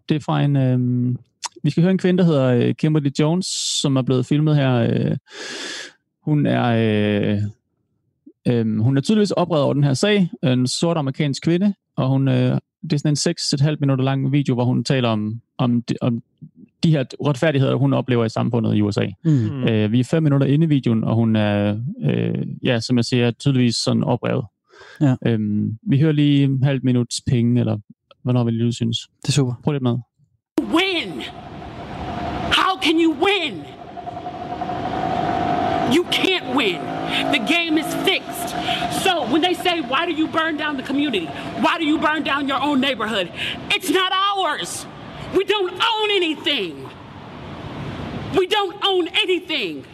Det 0.09 0.14
er 0.14 0.20
fra 0.20 0.42
en... 0.42 0.57
Øh, 0.57 1.16
vi 1.62 1.70
skal 1.70 1.83
høre 1.83 1.90
en 1.90 1.99
kvinde, 1.99 2.18
der 2.18 2.25
hedder 2.25 2.46
øh, 2.46 2.75
Kimberly 2.75 3.11
Jones, 3.18 3.46
som 3.81 3.96
er 3.96 4.03
blevet 4.03 4.27
filmet 4.27 4.57
her. 4.57 4.75
Øh, 4.75 5.16
hun 6.23 6.46
er... 6.46 6.64
Øh, 6.64 7.38
øh, 8.49 8.79
hun 8.81 8.96
er 8.96 9.01
tydeligvis 9.01 9.31
oprevet 9.31 9.64
over 9.64 9.75
den 9.75 9.85
her 9.85 9.94
sag. 9.94 10.31
En 10.42 10.66
sort 10.66 10.96
amerikansk 10.96 11.42
kvinde, 11.42 11.75
og 11.96 12.09
hun, 12.09 12.29
øh, 12.29 12.59
det 12.83 12.92
er 12.92 12.96
sådan 12.96 13.62
en 13.62 13.70
6,5 13.75 13.77
minutter 13.81 14.05
lang 14.05 14.33
video, 14.33 14.55
hvor 14.55 14.64
hun 14.64 14.85
taler 14.85 15.09
om, 15.09 15.40
om, 15.59 15.83
om 16.01 16.23
de 16.83 16.90
her 16.90 17.05
retfærdigheder, 17.27 17.75
hun 17.75 17.93
oplever 17.93 18.25
i 18.25 18.29
samfundet 18.29 18.77
i 18.77 18.83
USA. 18.83 19.07
Mm. 19.25 19.64
Øh, 19.64 19.93
vi 19.93 20.01
er 20.01 20.05
fem 20.05 20.23
minutter 20.23 20.47
inde 20.47 20.64
i 20.64 20.69
videoen, 20.69 21.05
og 21.05 21.14
hun 21.14 21.37
er, 21.37 21.77
øh, 22.05 22.47
ja, 22.64 22.81
som 22.81 22.97
jeg 22.97 23.05
siger, 23.05 23.31
tydeligvis 23.31 23.77
sådan 23.77 24.05
oprevet. 24.05 24.45
Ja. 25.01 25.14
Øhm, 25.27 25.79
vi 25.83 26.01
hører 26.01 26.12
lige 26.12 26.45
en 26.45 26.62
halv 26.62 26.81
minuts 26.85 27.21
penge, 27.27 27.61
eller 27.61 27.79
hvornår 28.23 28.45
vil 28.45 28.61
du 28.61 28.73
synes. 28.73 28.99
Det 29.23 29.29
er 29.29 29.33
super. 29.33 29.55
Prøv 29.64 29.73
lidt 29.73 29.83
med. 29.83 29.97
Win! 30.61 31.23
How 32.53 32.81
can 32.83 32.95
you 33.05 33.12
win? 33.12 33.55
You 35.97 36.05
can't 36.05 36.57
win. 36.57 36.79
The 37.37 37.43
game 37.57 37.75
is 37.83 37.88
fixed. 38.11 38.49
So 39.05 39.12
when 39.33 39.43
they 39.43 39.55
say, 39.55 39.81
why 39.93 40.07
do 40.07 40.12
you 40.12 40.27
burn 40.29 40.57
down 40.57 40.75
the 40.77 40.87
community? 40.87 41.27
Why 41.64 41.75
do 41.81 41.85
you 41.85 41.99
burn 41.99 42.23
down 42.23 42.49
your 42.49 42.61
own 42.69 42.81
neighborhood? 42.81 43.27
It's 43.77 43.90
not 43.90 44.12
ours. 44.12 44.87
We 45.35 45.45
don't 45.45 45.73
own 45.73 46.11
anything. 46.11 46.88
We 48.37 48.47
don't 48.47 48.77
own 48.85 49.09
anything. 49.09 49.87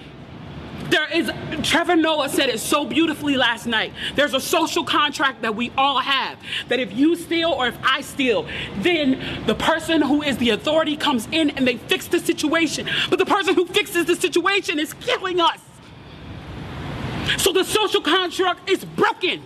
There 0.90 1.08
is, 1.12 1.30
Trevor 1.62 1.96
Noah 1.96 2.28
said 2.28 2.48
it 2.48 2.60
so 2.60 2.84
beautifully 2.84 3.36
last 3.36 3.66
night. 3.66 3.92
There's 4.14 4.34
a 4.34 4.40
social 4.40 4.84
contract 4.84 5.42
that 5.42 5.56
we 5.56 5.72
all 5.76 5.98
have. 5.98 6.38
That 6.68 6.78
if 6.78 6.92
you 6.92 7.16
steal 7.16 7.50
or 7.50 7.66
if 7.66 7.76
I 7.82 8.02
steal, 8.02 8.46
then 8.78 9.44
the 9.46 9.54
person 9.54 10.00
who 10.00 10.22
is 10.22 10.36
the 10.38 10.50
authority 10.50 10.96
comes 10.96 11.26
in 11.32 11.50
and 11.50 11.66
they 11.66 11.76
fix 11.76 12.06
the 12.06 12.20
situation. 12.20 12.88
But 13.10 13.18
the 13.18 13.26
person 13.26 13.54
who 13.54 13.66
fixes 13.66 14.06
the 14.06 14.14
situation 14.16 14.78
is 14.78 14.92
killing 14.94 15.40
us. 15.40 15.58
So 17.38 17.52
the 17.52 17.64
social 17.64 18.00
contract 18.00 18.70
is 18.70 18.84
broken. 18.84 19.42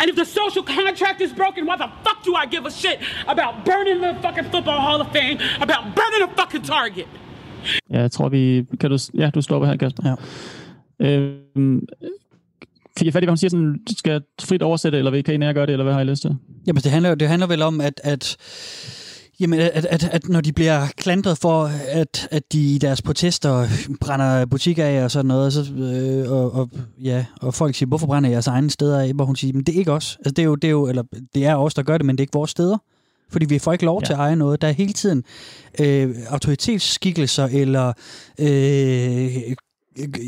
And 0.00 0.06
if 0.10 0.16
the 0.22 0.28
social 0.40 0.64
contract 0.78 1.18
is 1.26 1.32
broken, 1.42 1.60
why 1.68 1.76
the 1.84 1.90
fuck 2.04 2.18
do 2.28 2.32
I 2.42 2.44
give 2.54 2.64
a 2.70 2.74
shit 2.82 2.98
about 3.34 3.52
burning 3.68 3.98
the 4.04 4.12
fucking 4.24 4.46
Football 4.52 4.80
Hall 4.86 5.00
of 5.04 5.08
Fame, 5.16 5.36
about 5.66 5.82
burning 5.98 6.22
a 6.28 6.30
fucking 6.40 6.64
Target? 6.74 7.08
Ja, 7.90 8.00
jeg 8.00 8.12
tror, 8.12 8.28
vi... 8.28 8.64
Kan 8.80 8.90
du, 8.90 8.98
ja, 9.14 9.30
du 9.30 9.42
stopper 9.42 9.68
her, 9.68 9.76
Kasper. 9.76 10.02
Ja. 10.08 10.14
Øhm, 11.06 11.80
fik 12.98 13.06
jeg 13.06 13.12
fat 13.12 13.22
i, 13.22 13.26
hvad 13.26 13.32
hun 13.32 13.36
siger, 13.36 13.50
sådan, 13.50 13.80
skal 13.98 14.10
jeg 14.10 14.20
frit 14.40 14.62
oversætte, 14.62 14.98
eller 14.98 15.22
kan 15.22 15.42
I 15.42 15.52
gøre 15.52 15.66
det, 15.66 15.72
eller 15.72 15.84
hvad 15.84 15.94
har 15.94 16.00
I 16.00 16.04
lyst 16.04 16.22
til? 16.22 16.36
Jamen, 16.66 16.82
det 16.82 16.90
handler, 16.90 17.14
det 17.14 17.28
handler 17.28 17.46
vel 17.46 17.62
om, 17.62 17.80
at, 17.80 18.00
at 18.04 18.36
Jamen, 19.40 19.60
at, 19.60 19.84
at, 19.84 20.04
at 20.04 20.28
når 20.28 20.40
de 20.40 20.52
bliver 20.52 20.86
klandret 20.96 21.38
for, 21.38 21.70
at, 21.88 22.28
at 22.30 22.52
de 22.52 22.74
i 22.74 22.78
deres 22.78 23.02
protester 23.02 23.66
brænder 24.00 24.46
butikker 24.46 24.84
af 24.84 25.04
og 25.04 25.10
sådan 25.10 25.26
noget, 25.26 25.52
så, 25.52 25.72
øh, 25.74 26.32
og, 26.32 26.54
og, 26.54 26.70
ja, 27.02 27.24
og 27.40 27.54
folk 27.54 27.74
siger, 27.74 27.88
hvorfor 27.88 28.06
brænder 28.06 28.30
jeres 28.30 28.46
egne 28.46 28.70
steder 28.70 29.00
af? 29.00 29.12
Hvor 29.12 29.24
hun 29.24 29.36
siger, 29.36 29.52
men 29.52 29.62
det 29.62 29.74
er 29.74 29.78
ikke 29.78 29.92
os. 29.92 30.16
Altså, 30.18 30.30
det 30.30 30.38
er 30.38 30.46
jo, 30.46 30.54
det 30.54 30.68
er 30.68 30.72
jo, 30.72 30.88
eller 30.88 31.02
det 31.34 31.46
er 31.46 31.56
os, 31.56 31.74
der 31.74 31.82
gør 31.82 31.98
det, 31.98 32.06
men 32.06 32.16
det 32.16 32.20
er 32.20 32.24
ikke 32.24 32.38
vores 32.38 32.50
steder. 32.50 32.78
Fordi 33.30 33.46
vi 33.46 33.58
får 33.58 33.72
ikke 33.72 33.84
lov 33.84 34.00
ja. 34.02 34.06
til 34.06 34.12
at 34.12 34.18
eje 34.18 34.36
noget. 34.36 34.62
Der 34.62 34.68
er 34.68 34.72
hele 34.72 34.92
tiden 34.92 35.24
øh, 35.80 36.16
autoritetsskikkelser, 36.28 37.48
eller 37.52 37.92
øh, 38.38 39.36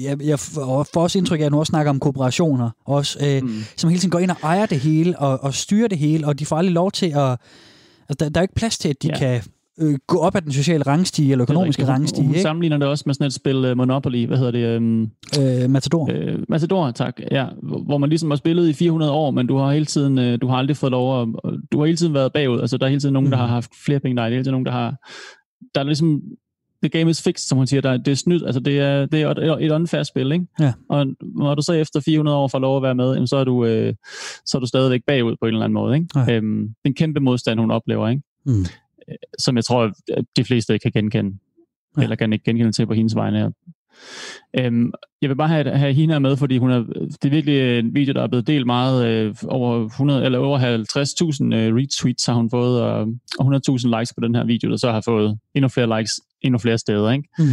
jeg, 0.03 0.23
jeg 0.23 0.39
får 0.39 0.97
også 0.97 1.19
indtryk 1.19 1.41
af, 1.41 1.45
at 1.45 1.53
nu 1.53 1.59
også 1.59 1.71
snakker 1.71 1.91
om 1.91 2.01
kooperationer, 2.01 2.71
også, 2.85 3.19
øh, 3.27 3.43
mm. 3.43 3.65
som 3.77 3.91
hele 3.91 4.01
tiden 4.01 4.11
går 4.11 4.19
ind 4.19 4.31
og 4.31 4.37
ejer 4.43 4.67
det 4.67 4.81
hele, 4.81 5.19
og, 5.19 5.43
og 5.43 5.55
styrer 5.55 5.89
det 5.89 5.99
hele, 5.99 6.27
og 6.27 6.39
de 6.39 6.47
får 6.47 6.57
aldrig 6.57 6.73
lov 6.73 6.93
til 6.93 7.13
at 7.17 7.39
Altså, 8.09 8.25
der, 8.25 8.29
der 8.29 8.41
er 8.41 8.43
ikke 8.43 8.55
plads 8.55 8.79
til, 8.79 8.89
at 8.89 9.03
de 9.03 9.09
ja. 9.09 9.19
kan 9.19 9.43
øh, 9.81 9.99
gå 10.07 10.19
op 10.19 10.37
ad 10.37 10.43
den 10.43 10.53
sociale 10.53 10.83
rangstige 10.83 11.33
eller 11.33 11.43
økonomiske 11.43 11.87
rangstige. 11.87 12.25
Hun, 12.25 12.35
hun 12.35 12.43
sammenligner 12.43 12.79
det 12.79 12.89
også 12.89 13.03
med 13.07 13.15
sådan 13.15 13.27
et 13.27 13.33
spil 13.33 13.71
uh, 13.71 13.77
Monopoly, 13.77 14.27
hvad 14.27 14.39
hedder 14.39 14.51
det? 14.51 14.77
Um, 14.77 15.11
øh, 15.41 15.71
Matador. 15.71 16.11
Øh, 16.13 16.39
Matador, 16.49 16.91
tak. 16.91 17.21
Ja, 17.31 17.47
hvor 17.87 17.99
man 17.99 18.09
ligesom 18.09 18.31
har 18.31 18.37
spillet 18.37 18.69
i 18.69 18.73
400 18.73 19.13
år, 19.13 19.31
men 19.31 19.47
du 19.47 19.57
har 19.57 19.73
hele 19.73 19.87
tiden, 19.87 20.19
uh, 20.19 20.41
du 20.41 20.47
har 20.47 20.57
aldrig 20.57 20.77
fået 20.77 20.91
lov 20.91 21.23
at, 21.23 21.29
du 21.73 21.79
har 21.79 21.85
hele 21.87 21.97
tiden 21.97 22.15
været 22.15 22.33
bagud. 22.33 22.61
Altså, 22.61 22.77
der 22.77 22.85
er 22.87 22.91
hele 22.91 23.01
tiden 23.01 23.13
nogen, 23.13 23.27
mm. 23.27 23.31
der 23.31 23.39
har 23.39 23.47
haft 23.47 23.71
flere 23.85 24.01
penge, 24.01 24.17
der 24.17 24.23
er 24.23 24.29
hele 24.29 24.45
tiden 24.45 24.53
nogen, 24.53 24.67
der 24.67 24.73
har, 24.73 24.95
der 25.75 25.81
er 25.81 25.85
ligesom, 25.85 26.21
the 26.89 26.99
game 26.99 27.11
is 27.11 27.23
fixed, 27.23 27.49
som 27.49 27.59
hun 27.59 27.67
siger, 27.67 27.81
der, 27.81 27.97
det 27.97 28.09
er 28.09 28.15
snydt, 28.15 28.43
altså 28.47 28.61
det 28.61 28.81
er, 28.81 29.07
det 29.07 29.23
er 29.23 29.31
et, 29.31 29.65
et 29.65 29.71
unfair 29.71 30.03
spil, 30.03 30.33
ikke? 30.33 30.47
Ja. 30.61 30.73
Og 30.89 31.07
når 31.21 31.55
du 31.55 31.63
så 31.63 31.73
efter 31.73 32.01
400 32.01 32.37
år 32.37 32.49
får 32.49 32.59
lov 32.59 32.77
at 32.77 32.83
være 32.83 32.95
med, 32.95 33.13
jamen, 33.13 33.27
så, 33.27 33.37
er 33.37 33.45
du, 33.45 33.65
øh, 33.65 33.95
så 34.47 34.59
er 34.59 34.61
du 34.61 34.67
stadigvæk 34.67 35.01
bagud 35.07 35.37
på 35.41 35.47
en 35.47 35.55
eller 35.55 35.65
anden 35.65 35.75
måde, 35.75 35.97
ikke? 35.97 36.09
Ja. 36.17 36.35
Øhm, 36.35 36.69
den 36.85 36.95
kæmpe 36.95 37.21
modstand, 37.21 37.61
hun 37.61 37.71
oplever, 37.71 38.09
ikke? 38.09 38.23
Mm. 38.47 38.61
Øh, 39.09 39.17
som 39.39 39.57
jeg 39.57 39.65
tror, 39.65 39.93
at 40.17 40.25
de 40.37 40.45
fleste 40.45 40.79
kan 40.79 40.93
genkende, 40.93 41.39
ja. 41.97 42.03
eller 42.03 42.17
kan 42.17 42.33
ikke 42.33 42.45
genkende 42.45 42.73
til 42.73 42.87
på 42.87 42.95
hendes 42.95 43.15
vegne. 43.15 43.53
Øhm, 44.59 44.93
jeg 45.23 45.31
vil 45.31 45.37
bare 45.37 45.49
have, 45.49 45.71
have 45.71 45.93
her 45.93 46.19
med, 46.19 46.37
fordi 46.37 46.59
hun 46.59 46.71
er, 46.71 46.79
det 47.23 47.25
er 47.25 47.31
virkelig 47.31 47.79
en 47.79 47.95
video, 47.95 48.15
der 48.15 48.23
er 48.23 48.27
blevet 48.27 48.47
delt 48.47 48.67
meget. 48.67 49.07
Øh, 49.07 49.35
over 49.49 49.85
100, 49.85 50.25
eller 50.25 50.39
over 50.39 50.59
50.000 50.59 51.55
øh, 51.55 51.75
retweets 51.75 52.27
har 52.27 52.35
hun 52.35 52.51
fået, 52.51 52.83
og, 52.83 53.01
og 53.39 53.57
100.000 53.57 53.99
likes 53.99 54.15
på 54.15 54.21
den 54.23 54.35
her 54.35 54.45
video, 54.45 54.71
der 54.71 54.77
så 54.77 54.93
har 54.93 55.01
fået 55.01 55.39
endnu 55.55 55.69
flere 55.69 55.99
likes 55.99 56.13
endnu 56.47 56.59
flere 56.59 56.79
steder. 56.79 57.11
Ikke? 57.11 57.29
Mm. 57.39 57.45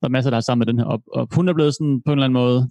Der 0.00 0.06
er 0.06 0.08
masser, 0.08 0.30
der 0.30 0.36
har 0.36 0.40
sammen 0.40 0.60
med 0.66 0.72
den 0.72 0.78
her 0.78 0.86
op. 0.86 1.00
Og 1.12 1.28
hun 1.34 1.48
er 1.48 1.54
blevet 1.54 1.74
sådan 1.74 2.02
på 2.04 2.12
en 2.12 2.18
eller 2.18 2.24
anden 2.24 2.34
måde, 2.42 2.70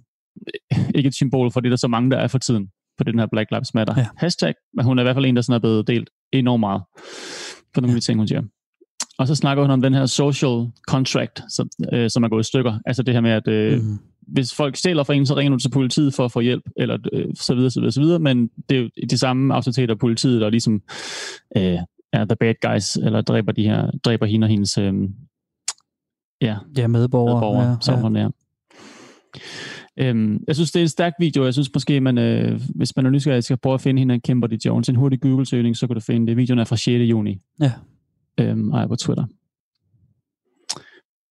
ikke 0.94 1.06
et 1.06 1.14
symbol 1.14 1.50
for 1.50 1.60
det, 1.60 1.70
der 1.70 1.76
er 1.76 1.86
så 1.86 1.88
mange, 1.88 2.10
der 2.10 2.16
er 2.16 2.28
for 2.28 2.38
tiden 2.38 2.68
på 2.98 3.04
den 3.04 3.18
her 3.18 3.26
Black 3.32 3.50
Lives 3.50 3.74
Matter 3.74 3.94
ja. 3.96 4.06
hashtag, 4.16 4.54
men 4.74 4.84
hun 4.84 4.98
er 4.98 5.02
i 5.02 5.04
hvert 5.04 5.16
fald 5.16 5.26
en, 5.26 5.36
der 5.36 5.42
sådan 5.42 5.54
er 5.56 5.60
blevet 5.60 5.86
delt 5.86 6.10
enormt 6.32 6.60
meget 6.60 6.82
på 7.74 7.80
nogle 7.80 7.94
af 7.94 8.00
de 8.00 8.06
ting, 8.06 8.18
hun 8.18 8.28
siger. 8.28 8.42
Og 9.18 9.26
så 9.28 9.34
snakker 9.34 9.62
hun 9.62 9.70
om 9.70 9.82
den 9.82 9.94
her 9.94 10.06
social 10.06 10.66
contract, 10.88 11.42
som, 11.48 11.68
øh, 11.92 12.10
som 12.10 12.22
er 12.22 12.28
gået 12.28 12.44
i 12.44 12.46
stykker. 12.48 12.78
Altså 12.86 13.02
det 13.02 13.14
her 13.14 13.20
med, 13.20 13.30
at 13.30 13.48
øh, 13.48 13.78
mm. 13.78 13.98
hvis 14.28 14.54
folk 14.54 14.76
stjæler 14.76 15.04
fra 15.04 15.14
en, 15.14 15.26
så 15.26 15.36
ringer 15.36 15.50
du 15.50 15.58
til 15.58 15.70
politiet 15.70 16.14
for 16.14 16.24
at 16.24 16.32
få 16.32 16.40
hjælp, 16.40 16.62
eller 16.76 16.98
øh, 17.12 17.26
så 17.34 17.54
videre, 17.54 17.70
så 17.70 17.80
videre, 17.80 17.92
så 17.92 18.00
videre. 18.00 18.18
Men 18.18 18.50
det 18.68 18.76
er 18.76 18.82
jo 18.82 18.88
de 19.10 19.18
samme 19.18 19.54
autoriteter, 19.54 19.94
politiet, 19.94 20.40
der 20.40 20.50
ligesom 20.50 20.82
øh, 21.56 21.78
er 22.12 22.24
the 22.24 22.36
bad 22.40 22.54
guys, 22.62 22.96
eller 22.96 23.20
dræber, 23.20 23.52
de 23.52 23.62
her, 23.62 23.90
dræber 24.04 24.26
hende 24.26 24.44
og 24.44 24.48
hendes 24.48 24.78
øh, 24.78 24.92
ja, 26.42 26.56
ja, 26.76 26.86
medborgere, 26.86 27.34
medborgere 27.34 27.68
ja, 27.68 27.76
som 27.80 28.16
ja. 28.16 28.22
er. 28.22 28.30
Øhm, 29.96 30.44
jeg 30.46 30.54
synes, 30.54 30.72
det 30.72 30.80
er 30.80 30.84
en 30.84 30.88
stærk 30.88 31.12
video. 31.18 31.44
Jeg 31.44 31.52
synes 31.52 31.70
måske, 31.74 32.00
man, 32.00 32.18
øh, 32.18 32.60
hvis 32.74 32.96
man 32.96 33.06
er 33.06 33.10
nysgerrig, 33.10 33.44
skal 33.44 33.56
prøve 33.56 33.74
at 33.74 33.80
finde 33.80 33.98
hende, 33.98 34.20
Kimberly 34.20 34.56
Jones. 34.64 34.88
En 34.88 34.96
hurtig 34.96 35.20
Google-søgning, 35.20 35.76
så 35.76 35.86
kan 35.86 35.94
du 35.94 36.00
finde 36.00 36.26
det. 36.26 36.36
Videoen 36.36 36.58
er 36.58 36.64
fra 36.64 36.76
6. 36.76 36.88
juni. 36.88 37.38
Ja. 37.60 37.72
Øhm, 38.40 38.72
og 38.72 38.88
på 38.88 38.96
Twitter. 38.96 39.24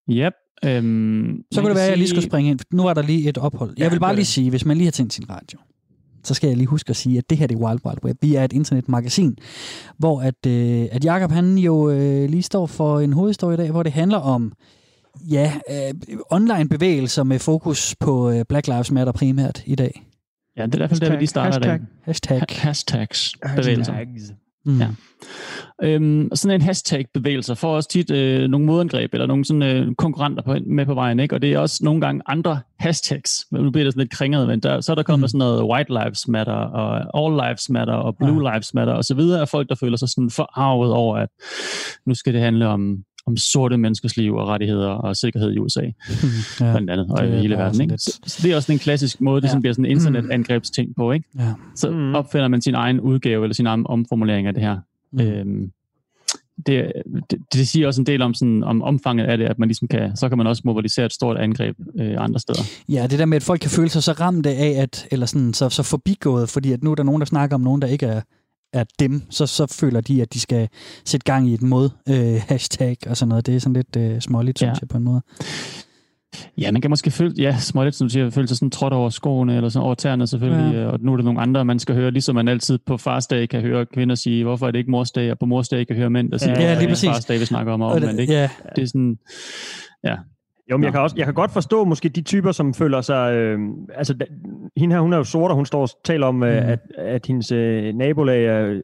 Yep. 0.10 0.34
Øhm, 0.66 1.44
så 1.52 1.62
kunne 1.62 1.70
det 1.70 1.76
være, 1.76 1.86
at 1.86 1.90
jeg 1.90 1.98
lige 1.98 2.08
skulle 2.08 2.26
springe 2.26 2.52
ind. 2.52 2.60
Nu 2.74 2.88
er 2.88 2.94
der 2.94 3.02
lige 3.02 3.30
et 3.30 3.38
ophold. 3.38 3.74
Jeg 3.78 3.92
vil 3.92 4.00
bare 4.00 4.16
lige 4.16 4.26
sige, 4.26 4.50
hvis 4.50 4.66
man 4.66 4.78
lige 4.78 4.86
har 4.86 4.92
tændt 4.92 5.14
sin 5.14 5.30
radio, 5.30 5.60
så 6.24 6.34
skal 6.34 6.48
jeg 6.48 6.58
lige 6.58 6.68
huske 6.68 6.90
at 6.90 6.96
sige, 6.96 7.18
at 7.18 7.30
det 7.30 7.38
her 7.38 7.48
det 7.48 7.56
er 7.56 7.60
Wild 7.60 7.80
Wild 7.86 8.04
Web. 8.04 8.18
Vi 8.22 8.36
er 8.36 8.44
et 8.44 8.54
internetmagasin, 8.54 9.38
hvor 9.98 10.22
at, 10.22 10.46
øh, 10.48 10.88
at 10.92 11.06
Jacob 11.06 11.32
han 11.32 11.58
jo 11.58 11.90
øh, 11.90 12.30
lige 12.30 12.44
står 12.44 12.66
for 12.66 13.00
en 13.00 13.14
hovedhistorie 13.14 13.54
i 13.54 13.58
dag, 13.58 13.72
hvor 13.72 13.84
det 13.84 13.92
handler 13.92 14.18
om 14.18 14.54
ja, 15.32 15.54
øh, 15.70 16.20
online 16.32 16.70
bevægelser 16.70 17.24
med 17.24 17.40
fokus 17.40 17.96
på 18.00 18.32
øh, 18.32 18.46
Black 18.50 18.68
Lives 18.68 18.92
Matter 18.92 19.14
primært 19.14 19.64
i 19.66 19.76
dag. 19.76 20.06
Ja, 20.58 20.66
det 20.66 20.76
er 20.76 20.80
derfor, 20.80 20.96
der 20.96 21.10
vi 21.10 21.16
lige 21.16 21.28
starter 21.28 21.70
hashtag. 21.70 21.80
Hashtag. 22.04 22.40
Ha- 22.40 22.46
hashtags. 22.50 23.34
Bevægelser. 23.56 23.94
Hashtags. 23.94 24.34
Mm. 24.66 24.80
Ja. 24.80 24.88
Øhm, 25.84 26.30
sådan 26.34 26.56
en 26.56 26.62
hashtag-bevægelse 26.62 27.56
får 27.56 27.76
også 27.76 27.90
tit 27.90 28.12
øh, 28.12 28.50
nogle 28.50 28.66
modangreb, 28.66 29.14
eller 29.14 29.28
nogle 29.28 29.46
sådan, 29.46 29.64
øh, 29.64 29.96
konkurrenter 29.96 30.44
på, 30.44 30.58
med 30.66 30.86
på 30.86 30.94
vejen, 30.94 31.20
ikke? 31.20 31.36
og 31.36 31.42
det 31.42 31.54
er 31.54 31.60
også 31.60 31.80
nogle 31.84 32.02
gange 32.02 32.22
andre 32.26 32.60
hashtags, 32.80 33.46
nu 33.52 33.72
bliver 33.72 33.84
det 33.84 33.94
sådan 33.94 34.02
lidt 34.02 34.12
kringet, 34.12 34.48
men 34.48 34.60
der, 34.60 34.82
så 34.82 34.92
er 34.92 34.96
der 34.96 35.04
kommet 35.04 35.24
mm. 35.24 35.28
sådan 35.28 35.38
noget 35.38 35.64
White 35.64 35.94
Lives 35.94 36.28
Matter, 36.28 36.54
og 36.54 37.26
All 37.26 37.36
Lives 37.36 37.70
Matter, 37.70 37.94
og 37.94 38.18
Blue 38.18 38.50
ja. 38.50 38.54
Lives 38.54 38.74
Matter, 38.74 38.94
og 38.94 39.04
så 39.04 39.16
videre, 39.16 39.42
af 39.42 39.50
folk, 39.50 39.70
der 39.70 39.76
føler 39.76 39.98
sig 39.98 40.10
sådan 40.10 40.30
forarvet 40.30 40.94
over, 40.94 41.18
at 41.18 41.30
nu 42.06 42.16
skal 42.16 42.34
det 42.34 42.42
handle 42.42 42.68
om 42.68 42.98
om 43.26 43.38
sorte 43.38 43.78
menneskers 43.78 44.18
liv 44.18 44.36
og 44.36 44.48
rettigheder 44.48 44.88
og 44.88 45.16
sikkerhed 45.16 45.52
i 45.52 45.58
USA, 45.58 45.82
ja, 45.82 45.92
blandt 46.60 46.90
andet, 46.90 47.08
og 47.12 47.28
i 47.28 47.30
hele 47.30 47.56
verden. 47.56 47.82
Ikke? 47.82 47.98
Så, 47.98 48.20
så 48.26 48.40
det 48.44 48.52
er 48.52 48.56
også 48.56 48.72
en 48.72 48.80
klassisk 48.80 49.22
måde, 49.22 49.42
det 49.42 49.54
ja. 49.54 49.60
bliver 49.60 49.74
sådan 49.74 49.86
en 49.86 49.92
internetangrebsting 49.92 50.96
på. 50.98 51.12
Ikke? 51.12 51.26
Ja. 51.40 51.54
Så 51.76 51.90
mm. 51.90 52.16
opfinder 52.16 52.48
man 52.48 52.62
sin 52.62 52.76
egen 52.76 53.00
udgave, 53.00 53.44
eller 53.44 53.54
sin 53.54 53.68
egen 53.68 53.86
omformulering 53.88 54.48
af 54.48 54.54
det 54.54 54.64
her. 54.64 54.78
Mm. 55.12 55.22
Øhm, 55.22 55.72
det, 56.66 56.92
det, 57.32 57.40
det 57.54 57.68
siger 57.68 57.88
også 57.88 58.02
en 58.02 58.06
del 58.06 58.22
om, 58.22 58.34
sådan, 58.34 58.64
om 58.64 58.82
omfanget 58.82 59.26
af 59.26 59.38
det, 59.38 59.46
at 59.46 59.60
man 59.60 59.68
ligesom 59.68 59.88
kan, 59.88 60.16
så 60.16 60.30
kan 60.30 60.38
man 60.38 60.48
også 60.48 60.62
mobilisere 60.66 61.06
et 61.06 61.14
stort 61.14 61.38
angreb 61.38 61.76
øh, 62.00 62.16
andre 62.18 62.40
steder. 62.40 62.62
Ja, 62.90 63.08
det 63.08 63.20
der 63.20 63.26
med, 63.26 63.36
at 63.36 63.44
folk 63.44 63.62
kan 63.62 63.70
føle 63.70 63.90
sig 63.90 64.04
så 64.04 64.12
ramt 64.12 64.46
af, 64.46 64.76
at, 64.82 65.08
eller 65.12 65.26
sådan, 65.26 65.54
så, 65.54 65.70
så 65.70 65.84
forbigået, 65.84 66.50
fordi 66.50 66.72
at 66.72 66.84
nu 66.84 66.92
er 66.92 66.96
der 66.96 67.04
nogen, 67.04 67.22
der 67.22 67.26
snakker 67.26 67.56
om 67.56 67.62
nogen, 67.62 67.82
der 67.82 67.88
ikke 67.88 68.06
er, 68.06 68.22
er 68.74 68.84
dem, 69.00 69.22
så, 69.30 69.46
så 69.46 69.66
føler 69.66 70.02
de, 70.02 70.22
at 70.22 70.34
de 70.34 70.40
skal 70.40 70.70
sætte 71.06 71.24
gang 71.24 71.50
i 71.50 71.54
et 71.54 71.62
mod 71.62 71.90
øh, 72.10 72.42
hashtag 72.50 72.98
og 73.08 73.18
sådan 73.18 73.30
noget. 73.30 73.46
Det 73.46 73.56
er 73.56 73.60
sådan 73.60 73.74
lidt 73.74 73.96
øh, 73.96 74.22
småligt, 74.22 74.62
ja. 74.62 74.68
synes 74.68 74.82
jeg, 74.82 74.90
på 74.90 74.98
en 74.98 75.04
måde. 75.04 75.22
Ja, 76.58 76.72
man 76.72 76.82
kan 76.82 76.90
måske 76.90 77.12
føle, 77.12 77.34
ja, 77.38 77.58
småligt, 77.60 77.96
som 77.96 78.08
du 78.08 78.12
siger, 78.12 78.30
føle 78.30 78.48
sig 78.48 78.58
sådan 78.58 78.70
trådt 78.70 78.94
over 78.94 79.10
skoene, 79.10 79.56
eller 79.56 79.70
sådan 79.70 79.86
over 79.86 79.96
tæerne 79.96 80.28
selvfølgelig, 80.28 80.76
ja. 80.76 80.86
og 80.86 81.00
nu 81.02 81.14
er 81.14 81.18
der 81.18 81.24
nogle 81.24 81.42
andre, 81.42 81.66
man 81.66 81.80
skal 81.80 81.96
høre, 81.96 82.12
ligesom 82.12 82.36
man 82.36 82.48
altid 82.48 82.80
på 82.86 82.98
farsdag 82.98 83.50
kan 83.50 83.62
høre 83.62 83.86
kvinder 83.86 84.16
sige, 84.16 84.44
hvorfor 84.44 84.68
er 84.68 84.72
det 84.72 84.80
ikke 84.80 84.92
morsdag, 84.92 85.32
og 85.32 85.40
på 85.40 85.46
morsdag 85.46 85.88
kan 85.88 85.96
høre 85.96 86.10
mænd, 86.10 86.32
der 86.32 86.38
siger, 86.38 86.62
ja, 86.62 86.80
lige 86.80 86.88
præcis. 86.88 87.10
farsdag, 87.10 87.40
vi 87.40 87.46
snakker 87.46 87.74
om, 87.74 87.82
og 87.82 88.02
det, 88.02 88.20
ikke? 88.20 88.34
Ja. 88.34 88.50
Det 88.76 88.82
er 88.82 88.88
sådan, 88.88 89.18
ja, 90.04 90.16
jo, 90.72 90.78
men 90.78 90.84
jeg 90.84 90.92
kan, 90.92 91.02
også, 91.02 91.16
jeg 91.18 91.26
kan 91.26 91.34
godt 91.34 91.52
forstå 91.52 91.84
måske 91.84 92.10
de 92.10 92.22
typer, 92.22 92.52
som 92.52 92.74
føler 92.74 93.02
sig... 93.02 93.34
Øh, 93.34 93.60
altså, 93.96 94.14
da, 94.14 94.26
hende 94.78 94.96
her, 94.96 95.02
hun 95.02 95.14
er 95.14 95.18
jo 95.18 95.24
sort, 95.24 95.52
og 95.52 95.56
hun 95.56 95.66
står 95.66 95.82
og 95.82 95.90
taler 96.04 96.28
om, 96.28 96.44
øh, 96.44 96.64
mm. 96.64 96.70
at, 96.70 96.80
at 96.98 97.26
hendes 97.26 97.52
øh, 97.52 97.94
nabolag 97.94 98.46
er... 98.46 98.82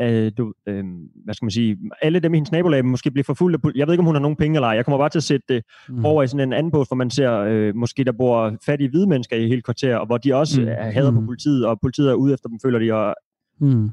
Øh, 0.00 0.32
du, 0.38 0.52
øh, 0.66 0.84
hvad 1.24 1.34
skal 1.34 1.44
man 1.44 1.50
sige, 1.50 1.78
alle 2.02 2.20
dem 2.20 2.34
i 2.34 2.36
hendes 2.36 2.52
nabolag 2.52 2.84
måske 2.84 3.10
bliver 3.10 3.24
forfulgt 3.24 3.64
jeg 3.76 3.86
ved 3.86 3.94
ikke, 3.94 4.00
om 4.00 4.06
hun 4.06 4.14
har 4.14 4.20
nogen 4.20 4.36
penge 4.36 4.56
eller 4.56 4.68
ej. 4.68 4.74
Jeg 4.74 4.84
kommer 4.84 4.98
bare 4.98 5.08
til 5.08 5.18
at 5.18 5.22
sætte 5.22 5.46
det 5.48 5.64
mm. 5.88 6.04
over 6.04 6.22
i 6.22 6.26
sådan 6.26 6.48
en 6.48 6.52
anden 6.52 6.72
post, 6.72 6.90
hvor 6.90 6.96
man 6.96 7.10
ser, 7.10 7.32
øh, 7.32 7.76
måske 7.76 8.04
der 8.04 8.12
bor 8.12 8.56
fattige 8.66 8.90
hvide 8.90 9.06
mennesker 9.06 9.36
i 9.36 9.48
hele 9.48 9.62
kvarter, 9.62 9.96
og 9.96 10.06
hvor 10.06 10.18
de 10.18 10.34
også 10.34 10.60
mm. 10.60 10.66
hader 10.66 11.10
mm. 11.10 11.16
på 11.16 11.26
politiet, 11.26 11.66
og 11.66 11.80
politiet 11.80 12.10
er 12.10 12.14
ude 12.14 12.32
efter 12.32 12.48
dem, 12.48 12.58
føler 12.62 12.78
de, 12.78 12.92
og 12.92 13.14
mm 13.60 13.90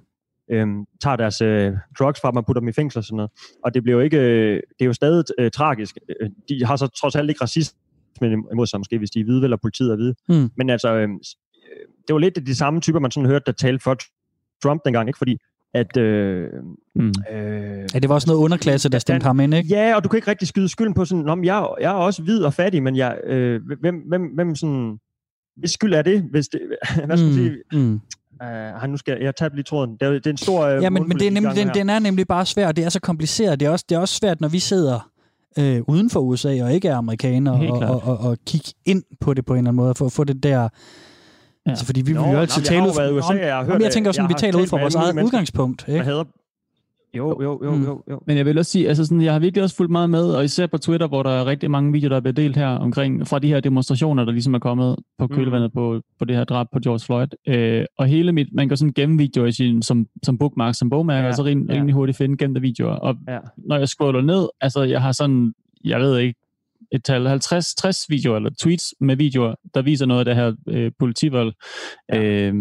øhm, 0.51 0.85
tager 1.01 1.15
deres 1.15 1.41
øh, 1.41 1.73
drugs 1.99 2.21
fra 2.21 2.31
dem 2.31 2.37
og 2.37 2.45
putter 2.45 2.59
dem 2.59 2.69
i 2.69 2.71
fængsel 2.71 2.97
og 2.97 3.03
sådan 3.03 3.15
noget. 3.15 3.31
Og 3.63 3.73
det 3.73 3.83
bliver 3.83 3.97
jo 3.97 4.03
ikke, 4.03 4.17
øh, 4.17 4.55
det 4.55 4.81
er 4.81 4.85
jo 4.85 4.93
stadig 4.93 5.23
øh, 5.39 5.51
tragisk. 5.51 5.97
Øh, 6.21 6.29
de 6.49 6.65
har 6.65 6.75
så 6.75 6.87
trods 6.87 7.15
alt 7.15 7.29
ikke 7.29 7.41
racisme 7.41 7.77
imod 8.51 8.67
sig 8.67 8.79
måske, 8.79 8.97
hvis 8.97 9.11
de 9.11 9.19
er 9.19 9.23
hvide, 9.23 9.43
eller 9.43 9.57
politiet 9.57 9.91
er 9.91 9.95
hvide. 9.95 10.15
Mm. 10.29 10.51
Men 10.57 10.69
altså, 10.69 10.93
øh, 10.95 11.09
det 12.07 12.13
var 12.13 12.19
lidt 12.19 12.35
de 12.35 12.55
samme 12.55 12.81
typer, 12.81 12.99
man 12.99 13.11
sådan 13.11 13.29
hørte, 13.29 13.43
der 13.45 13.51
talte 13.51 13.83
for 13.83 13.97
Trump 14.63 14.81
dengang, 14.85 15.09
ikke? 15.09 15.17
Fordi 15.17 15.37
at... 15.73 15.97
Øh, 15.97 16.49
mm. 16.95 17.13
øh, 17.31 17.87
ja, 17.93 17.99
det 17.99 18.09
var 18.09 18.15
også 18.15 18.27
noget 18.27 18.39
underklasse, 18.39 18.89
der 18.89 18.99
stemte 18.99 19.25
ham 19.25 19.39
ind, 19.39 19.53
ikke? 19.53 19.69
Ja, 19.69 19.95
og 19.95 20.03
du 20.03 20.09
kan 20.09 20.17
ikke 20.17 20.27
rigtig 20.27 20.47
skyde 20.47 20.69
skylden 20.69 20.93
på 20.93 21.05
sådan, 21.05 21.29
om 21.29 21.43
jeg, 21.43 21.67
jeg 21.81 21.91
er 21.91 21.95
også 21.95 22.21
hvid 22.21 22.43
og 22.43 22.53
fattig, 22.53 22.83
men 22.83 22.95
jeg, 22.95 23.19
øh, 23.23 23.61
hvem, 23.79 23.95
hvem, 24.07 24.21
hvem 24.21 24.55
sådan... 24.55 24.99
Hvis 25.55 25.71
skyld 25.71 25.93
er 25.93 26.01
det, 26.01 26.21
hvis 26.31 26.47
det... 26.47 26.61
Hvad 27.05 27.17
skal 27.17 27.27
man 27.27 27.27
mm. 27.27 27.33
sige? 27.33 27.57
Mm. 27.73 27.99
Uh, 28.43 28.89
nu 28.89 28.97
skal 28.97 29.17
jeg 29.21 29.35
tabe 29.35 29.55
lige 29.55 29.63
tråden. 29.63 29.97
Det 29.99 30.07
er, 30.07 30.11
det 30.11 30.27
er 30.27 30.31
en 30.31 30.37
stor 30.37 30.75
uh, 30.75 30.83
Ja, 30.83 30.89
men, 30.89 31.07
men 31.07 31.19
det 31.19 31.27
er 31.27 31.31
nemlig, 31.31 31.55
den, 31.55 31.69
den 31.73 31.89
er 31.89 31.99
nemlig 31.99 32.27
bare 32.27 32.45
svær. 32.45 32.71
Det 32.71 32.85
er 32.85 32.89
så 32.89 32.99
kompliceret. 32.99 33.59
Det 33.59 33.65
er 33.65 33.69
også, 33.69 33.85
det 33.89 33.95
er 33.95 33.99
også 33.99 34.15
svært, 34.15 34.41
når 34.41 34.47
vi 34.47 34.59
sidder 34.59 35.09
øh, 35.57 35.81
uden 35.87 36.09
for 36.09 36.19
USA 36.19 36.63
og 36.63 36.73
ikke 36.73 36.87
er 36.87 36.95
amerikanere 36.95 37.71
og, 37.71 37.79
og, 37.79 38.01
og, 38.03 38.17
og 38.17 38.37
kigge 38.45 38.69
ind 38.85 39.03
på 39.21 39.33
det 39.33 39.45
på 39.45 39.53
en 39.53 39.57
eller 39.57 39.69
anden 39.69 39.75
måde, 39.75 39.95
for 39.95 40.05
at 40.05 40.11
få 40.11 40.23
det 40.23 40.43
der... 40.43 40.61
Ja. 40.61 40.67
Altså, 41.71 41.85
fordi 41.85 42.01
vi 42.01 42.11
vil 42.11 42.21
jo 42.31 42.39
altid 42.39 42.61
tale 42.61 42.83
ud 42.83 42.93
fra... 42.93 43.33
Jeg, 43.33 43.55
har 43.55 43.63
hørt, 43.63 43.81
jeg 43.81 43.91
tænker 43.91 44.09
også, 44.09 44.21
at 44.21 44.29
vi 44.29 44.33
taler 44.37 44.59
ud 44.59 44.67
fra 44.67 44.79
vores 44.79 44.95
eget 44.95 45.23
udgangspunkt. 45.23 45.85
Ikke? 45.87 45.97
Jeg 45.97 46.05
hader 46.05 46.23
jo, 47.17 47.41
jo, 47.43 47.61
jo, 47.63 47.75
mm. 47.75 47.83
jo, 47.83 48.03
jo. 48.09 48.21
Men 48.27 48.37
jeg 48.37 48.45
vil 48.45 48.57
også 48.57 48.71
sige, 48.71 48.87
altså 48.87 49.05
sådan, 49.05 49.21
jeg 49.21 49.33
har 49.33 49.39
virkelig 49.39 49.63
også 49.63 49.75
fulgt 49.75 49.91
meget 49.91 50.09
med, 50.09 50.33
og 50.33 50.43
især 50.43 50.67
på 50.67 50.77
Twitter, 50.77 51.07
hvor 51.07 51.23
der 51.23 51.29
er 51.29 51.45
rigtig 51.45 51.71
mange 51.71 51.91
videoer, 51.91 52.09
der 52.09 52.15
er 52.15 52.21
blevet 52.21 52.37
delt 52.37 52.57
her 52.57 52.67
omkring, 52.67 53.27
fra 53.27 53.39
de 53.39 53.47
her 53.47 53.59
demonstrationer, 53.59 54.25
der 54.25 54.31
ligesom 54.31 54.53
er 54.53 54.59
kommet 54.59 54.95
på 55.17 55.27
kølvandet 55.27 55.71
mm. 55.73 55.79
på, 55.79 56.01
på 56.19 56.25
det 56.25 56.35
her 56.35 56.43
drab 56.43 56.67
på 56.73 56.79
George 56.79 57.05
Floyd. 57.05 57.27
Øh, 57.47 57.85
og 57.97 58.07
hele 58.07 58.31
mit, 58.31 58.47
man 58.53 58.67
kan 58.67 58.77
sådan 58.77 58.93
gemme 58.93 59.17
videoer 59.17 59.47
i 59.47 59.51
sin, 59.51 59.81
som, 59.81 60.05
som 60.23 60.37
bookmark, 60.37 60.75
som 60.75 60.89
bogmærker, 60.89 61.23
ja, 61.23 61.27
og 61.27 61.35
så 61.35 61.43
rimelig, 61.43 61.69
ja. 61.69 61.75
rimelig 61.75 61.95
hurtigt 61.95 62.17
finde 62.17 62.37
gemte 62.37 62.61
videoer. 62.61 62.95
Og 62.95 63.15
ja. 63.27 63.39
når 63.57 63.77
jeg 63.77 63.87
scroller 63.87 64.21
ned, 64.21 64.47
altså 64.61 64.83
jeg 64.83 65.01
har 65.01 65.11
sådan, 65.11 65.53
jeg 65.83 65.99
ved 65.99 66.17
ikke, 66.17 66.39
et 66.91 67.03
tal 67.03 67.27
50-60 67.27 68.05
videoer, 68.09 68.35
eller 68.35 68.49
tweets 68.61 68.85
med 68.99 69.15
videoer, 69.15 69.55
der 69.73 69.81
viser 69.81 70.05
noget 70.05 70.19
af 70.19 70.25
det 70.25 70.35
her 70.35 70.53
øh, 70.67 70.91
politivold. 70.99 71.53
Ja. 72.13 72.23
Øh, 72.23 72.53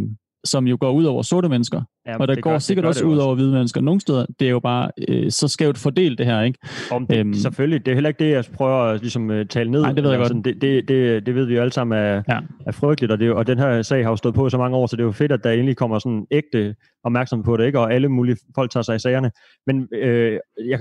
som 0.44 0.66
jo 0.66 0.76
går 0.80 0.90
ud 0.90 1.04
over 1.04 1.22
sorte 1.22 1.48
mennesker. 1.48 1.82
Ja, 2.08 2.16
og 2.18 2.28
der 2.28 2.40
går 2.40 2.50
gør, 2.50 2.58
sikkert 2.58 2.86
også 2.86 3.04
ud 3.04 3.18
over 3.18 3.34
hvide 3.34 3.52
mennesker. 3.52 3.80
Nogle 3.80 4.00
steder, 4.00 4.26
det 4.40 4.46
er 4.46 4.50
jo 4.50 4.60
bare 4.60 4.90
øh, 5.08 5.30
så 5.30 5.48
skævt 5.48 5.78
fordelt 5.78 6.18
det 6.18 6.26
her, 6.26 6.42
ikke? 6.42 6.58
Om 6.90 7.06
det, 7.06 7.16
æm, 7.16 7.26
øhm. 7.26 7.34
selvfølgelig, 7.34 7.86
det 7.86 7.90
er 7.92 7.94
heller 7.94 8.08
ikke 8.08 8.24
det, 8.24 8.30
jeg 8.30 8.44
prøver 8.54 8.82
at 8.82 9.00
ligesom, 9.00 9.30
uh, 9.30 9.42
tale 9.50 9.70
ned. 9.70 9.82
Nej, 9.82 9.92
det 9.92 10.04
ved 10.04 10.10
jeg 10.10 10.20
altså, 10.20 10.34
godt. 10.34 10.44
Det, 10.44 10.62
det, 10.62 10.88
det, 10.88 11.26
det 11.26 11.34
ved 11.34 11.44
vi 11.44 11.54
jo 11.54 11.60
alle 11.60 11.72
sammen 11.72 11.98
er, 11.98 12.22
ja. 12.28 12.38
er 12.66 12.72
frygteligt, 12.72 13.12
og, 13.12 13.18
det, 13.18 13.32
og 13.32 13.46
den 13.46 13.58
her 13.58 13.82
sag 13.82 14.04
har 14.04 14.10
jo 14.10 14.16
stået 14.16 14.34
på 14.34 14.48
så 14.48 14.58
mange 14.58 14.76
år, 14.76 14.86
så 14.86 14.96
det 14.96 15.02
er 15.02 15.06
jo 15.06 15.12
fedt, 15.12 15.32
at 15.32 15.44
der 15.44 15.50
endelig 15.50 15.76
kommer 15.76 15.98
sådan 15.98 16.26
ægte 16.30 16.74
opmærksomhed 17.04 17.44
på 17.44 17.56
det, 17.56 17.66
ikke? 17.66 17.80
og 17.80 17.92
alle 17.94 18.08
mulige 18.08 18.36
folk 18.54 18.70
tager 18.70 18.82
sig 18.82 18.96
i 18.96 18.98
sagerne. 18.98 19.30
Men 19.66 19.88
øh, 19.92 20.38
jeg, 20.68 20.78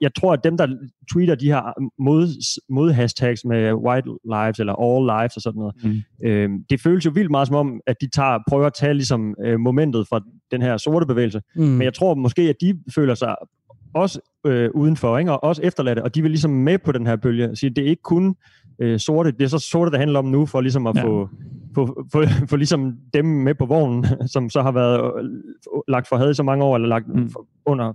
jeg 0.00 0.14
tror, 0.14 0.32
at 0.32 0.44
dem, 0.44 0.56
der 0.56 0.66
tweeter 1.12 1.34
de 1.34 1.46
her 1.46 1.90
mod, 1.98 2.26
mod 2.68 2.92
hashtags 2.92 3.44
med 3.44 3.72
white 3.74 4.08
lives 4.24 4.58
eller 4.58 4.74
all 4.74 5.06
lives 5.06 5.36
og 5.36 5.42
sådan 5.42 5.58
noget, 5.58 5.74
mm. 5.84 6.28
øh, 6.28 6.50
det 6.70 6.80
føles 6.80 7.06
jo 7.06 7.10
vildt 7.14 7.30
meget 7.30 7.48
som 7.48 7.56
om, 7.56 7.80
at 7.86 7.96
de 8.00 8.10
tager, 8.10 8.38
prøver 8.48 8.66
at 8.66 8.74
tage 8.74 8.94
ligesom, 8.94 9.34
øh, 9.44 9.60
momentet 9.60 10.08
fra 10.08 10.20
den 10.50 10.62
her 10.62 10.69
sorte 10.76 11.06
bevægelse. 11.06 11.40
Mm. 11.56 11.62
Men 11.62 11.82
jeg 11.82 11.94
tror 11.94 12.14
måske, 12.14 12.42
at 12.42 12.56
de 12.60 12.78
føler 12.94 13.14
sig 13.14 13.36
også 13.94 14.20
øh, 14.46 14.70
udenfor, 14.74 15.18
ikke? 15.18 15.32
og 15.32 15.44
også 15.44 15.62
efterladte, 15.62 16.02
og 16.02 16.14
de 16.14 16.22
vil 16.22 16.30
ligesom 16.30 16.50
med 16.50 16.78
på 16.78 16.92
den 16.92 17.06
her 17.06 17.16
bølge. 17.16 17.56
Så 17.56 17.68
det 17.76 17.78
er 17.78 17.88
ikke 17.88 18.02
kun 18.02 18.36
øh, 18.78 18.98
sorte, 18.98 19.32
det 19.32 19.42
er 19.42 19.48
så 19.48 19.58
sorte, 19.58 19.90
det 19.90 19.98
handler 19.98 20.18
om 20.18 20.24
nu, 20.24 20.46
for 20.46 20.60
ligesom 20.60 20.86
at 20.86 20.96
ja. 20.96 21.04
få, 21.04 21.28
få, 21.74 22.04
få, 22.12 22.22
få 22.48 22.56
ligesom 22.56 22.92
dem 23.14 23.24
med 23.24 23.54
på 23.54 23.66
vognen, 23.66 24.06
som 24.34 24.50
så 24.50 24.62
har 24.62 24.72
været 24.72 25.12
øh, 25.22 25.30
lagt 25.88 26.08
for 26.08 26.16
had 26.16 26.30
i 26.30 26.34
så 26.34 26.42
mange 26.42 26.64
år, 26.64 26.74
eller 26.74 26.88
lagt 26.88 27.08
mm. 27.08 27.30
under 27.66 27.92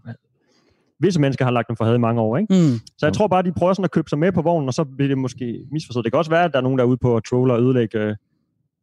visse 0.99 1.21
mennesker 1.21 1.45
har 1.45 1.51
lagt 1.51 1.67
dem 1.67 1.75
for 1.75 1.85
had 1.85 1.95
i 1.95 1.99
mange 1.99 2.21
år. 2.21 2.37
Ikke? 2.37 2.53
Mm. 2.53 2.79
Så 2.97 3.05
jeg 3.05 3.13
tror 3.13 3.27
bare, 3.27 3.43
de 3.43 3.53
prøver 3.57 3.73
sådan 3.73 3.83
at 3.83 3.91
købe 3.91 4.09
sig 4.09 4.19
med 4.19 4.31
på 4.31 4.41
vognen, 4.41 4.67
og 4.67 4.73
så 4.73 4.83
bliver 4.83 5.07
det 5.07 5.17
måske 5.17 5.65
misforstået. 5.71 6.03
Det 6.03 6.11
kan 6.11 6.17
også 6.17 6.31
være, 6.31 6.43
at 6.43 6.51
der 6.53 6.57
er 6.57 6.63
nogen, 6.63 6.77
der 6.77 6.83
er 6.83 6.87
ude 6.87 6.97
på 6.97 7.17
at 7.17 7.23
trolle 7.23 7.53
og 7.53 7.61
ødelægge 7.61 8.15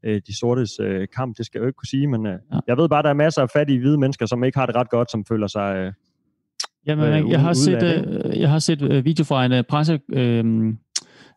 øh, 0.05 0.21
de 0.27 0.39
sortes 0.39 0.71
øh, 0.81 1.09
kamp. 1.17 1.39
Det 1.39 1.47
skal 1.47 1.59
jeg 1.59 1.63
jo 1.63 1.67
ikke 1.67 1.77
kunne 1.77 1.87
sige, 1.87 2.07
men 2.07 2.27
øh, 2.27 2.39
ja. 2.53 2.59
jeg 2.67 2.77
ved 2.77 2.89
bare, 2.89 2.99
at 2.99 3.05
der 3.05 3.11
er 3.11 3.15
masser 3.15 3.43
af 3.43 3.51
fattige 3.51 3.79
hvide 3.79 3.99
mennesker, 3.99 4.27
som 4.27 4.45
ikke 4.45 4.59
har 4.59 4.67
det 4.67 4.77
ret 4.77 4.91
godt, 4.91 5.11
som 5.11 5.25
føler 5.25 5.47
sig... 5.47 5.77
Øh, 5.77 5.93
Jamen, 6.87 7.25
øh, 7.25 7.31
jeg, 7.31 7.41
har 7.41 7.53
set, 7.53 7.83
øh, 7.83 8.41
jeg 8.41 8.51
har 8.51 8.59
set 8.59 8.83
øh, 8.83 9.05
video 9.05 9.25
fra 9.25 9.45
en 9.45 9.53
øh, 9.53 9.65
presse... 9.65 10.01
Øh, 10.13 10.75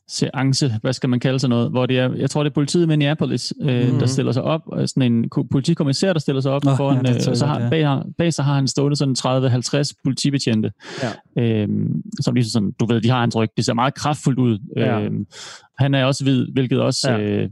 seance, 0.08 0.74
hvad 0.82 0.94
skal 0.94 1.10
man 1.10 1.20
kalde 1.20 1.40
sig 1.40 1.50
noget, 1.50 1.72
hvor 1.72 1.86
det 1.86 2.00
er, 2.00 2.14
jeg 2.14 2.30
tror 2.30 2.44
det 2.44 2.50
er 2.50 2.54
politiet 2.54 2.84
i 2.84 2.88
Minneapolis, 2.88 3.54
øh, 3.62 3.84
mm-hmm. 3.84 4.00
der 4.00 4.06
stiller 4.06 4.32
sig 4.32 4.44
op, 4.44 4.62
sådan 4.86 5.14
en 5.14 5.30
politikommissær, 5.52 6.14
der 6.14 6.20
stiller 6.20 6.42
sig 6.42 6.52
op 6.52 6.66
oh, 6.68 6.78
foran, 6.78 7.06
ja, 7.06 7.14
øh, 7.14 7.36
så 7.36 7.46
har, 7.46 7.70
bag, 7.70 8.02
bag 8.18 8.34
sig 8.34 8.46
har 8.46 8.56
han 8.56 8.68
stående 8.68 8.96
sådan 8.96 9.16
30-50 9.20 9.92
politibetjente, 10.04 10.72
ja. 11.38 11.44
øh, 11.44 11.68
som 12.22 12.34
ligesom 12.36 12.50
sådan, 12.50 12.72
du 12.80 12.86
ved, 12.86 13.02
de 13.02 13.10
har 13.10 13.20
hans 13.20 13.36
ryg, 13.36 13.50
det 13.58 13.66
ser 13.66 13.74
meget 13.74 13.94
kraftfuldt 13.94 14.40
ud. 14.40 14.60
Ja. 14.78 15.02
Øh, 15.02 15.12
han 15.78 15.94
er 15.94 16.06
også 16.06 16.24
hvid, 16.24 16.48
hvilket 16.54 16.82
også, 16.82 17.12
ja. 17.12 17.20
øh, 17.20 17.50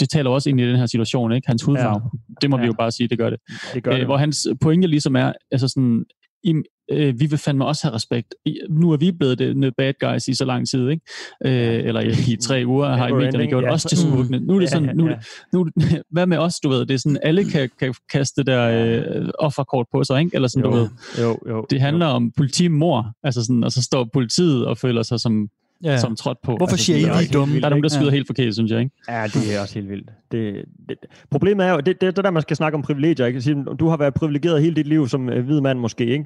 det 0.00 0.08
taler 0.08 0.30
også 0.30 0.50
ind 0.50 0.60
i 0.60 0.68
den 0.68 0.76
her 0.76 0.86
situation, 0.86 1.32
ikke? 1.32 1.46
Hans 1.48 1.62
hudfarve. 1.62 2.00
Ja. 2.04 2.34
Det 2.42 2.50
må 2.50 2.56
ja. 2.56 2.62
vi 2.62 2.66
jo 2.66 2.74
bare 2.78 2.90
sige, 2.90 3.08
det 3.08 3.18
gør 3.18 3.30
det. 3.30 3.38
det, 3.74 3.82
gør 3.82 3.92
øh, 3.92 3.98
det. 3.98 4.06
Hvor 4.06 4.16
hans 4.16 4.48
pointe 4.60 4.88
ligesom 4.88 5.16
er, 5.16 5.32
altså 5.50 5.68
sådan, 5.68 6.04
i, 6.44 6.54
øh, 6.90 7.20
vi 7.20 7.26
vil 7.26 7.38
fandme 7.38 7.66
også 7.66 7.86
have 7.86 7.94
respekt. 7.94 8.34
Nu 8.70 8.92
er 8.92 8.96
vi 8.96 9.12
blevet 9.12 9.38
det 9.38 9.74
bad 9.76 9.92
guys 10.00 10.28
i 10.28 10.34
så 10.34 10.44
lang 10.44 10.68
tid, 10.68 10.88
ikke? 10.88 11.02
Øh, 11.44 11.84
eller 11.84 12.00
i, 12.00 12.32
i 12.32 12.36
tre 12.36 12.62
uger 12.66 12.88
har 12.88 13.08
i 13.08 13.12
medierne 13.12 13.46
gjort 13.46 13.64
ja. 13.64 13.72
os 13.72 13.82
til 13.82 13.98
smukkende. 13.98 14.40
Nu 14.40 14.56
er 14.56 14.60
det 14.60 14.70
sådan, 14.70 14.96
nu, 14.96 15.08
nu, 15.52 15.68
hvad 16.14 16.26
med 16.26 16.38
os, 16.38 16.60
du 16.60 16.68
ved, 16.68 16.86
det 16.86 16.94
er 16.94 16.98
sådan, 16.98 17.18
alle 17.22 17.44
kan, 17.44 17.70
kan 17.80 17.94
kaste 18.12 18.44
der 18.44 18.70
øh, 18.70 19.28
offerkort 19.38 19.86
på 19.92 20.04
sig, 20.04 20.20
ikke? 20.20 20.34
Eller 20.34 20.48
sådan, 20.48 20.64
jo, 20.64 20.70
du 20.70 20.76
ved. 20.76 20.88
Jo, 21.22 21.38
jo, 21.48 21.66
det 21.70 21.80
handler 21.80 22.06
jo. 22.06 22.12
om 22.12 22.32
politimor, 22.36 23.12
altså 23.22 23.44
sådan, 23.44 23.64
og 23.64 23.72
så 23.72 23.82
står 23.82 24.08
politiet 24.12 24.66
og 24.66 24.78
føler 24.78 25.02
sig 25.02 25.20
som 25.20 25.48
ja. 25.84 25.98
som 25.98 26.16
trådt 26.16 26.38
på. 26.42 26.56
Hvorfor 26.56 26.72
altså, 26.72 26.86
siger 26.86 26.98
I, 26.98 27.00
vi 27.00 27.26
er 27.28 27.32
dumme? 27.32 27.60
Der 27.60 27.66
er 27.66 27.70
nogen, 27.70 27.82
der 27.82 27.88
skyder 27.88 28.04
ja. 28.04 28.10
helt 28.10 28.26
forkert, 28.26 28.54
synes 28.54 28.70
jeg. 28.70 28.80
Ikke? 28.80 28.94
Ja, 29.08 29.24
det 29.24 29.56
er 29.56 29.60
også 29.60 29.74
helt 29.74 29.88
vildt. 29.88 30.10
Det, 30.32 30.64
det, 30.88 30.96
problemet 31.30 31.66
er 31.66 31.70
jo, 31.70 31.76
det, 31.76 32.00
det, 32.00 32.16
det 32.16 32.24
der, 32.24 32.30
man 32.30 32.42
skal 32.42 32.56
snakke 32.56 32.76
om 32.76 32.82
privilegier. 32.82 33.26
Ikke? 33.26 33.40
Sige, 33.40 33.64
du 33.80 33.88
har 33.88 33.96
været 33.96 34.14
privilegeret 34.14 34.62
hele 34.62 34.74
dit 34.76 34.86
liv 34.86 35.08
som 35.08 35.28
uh, 35.28 35.38
hvid 35.38 35.60
mand 35.60 35.78
måske, 35.78 36.06
ikke? 36.06 36.24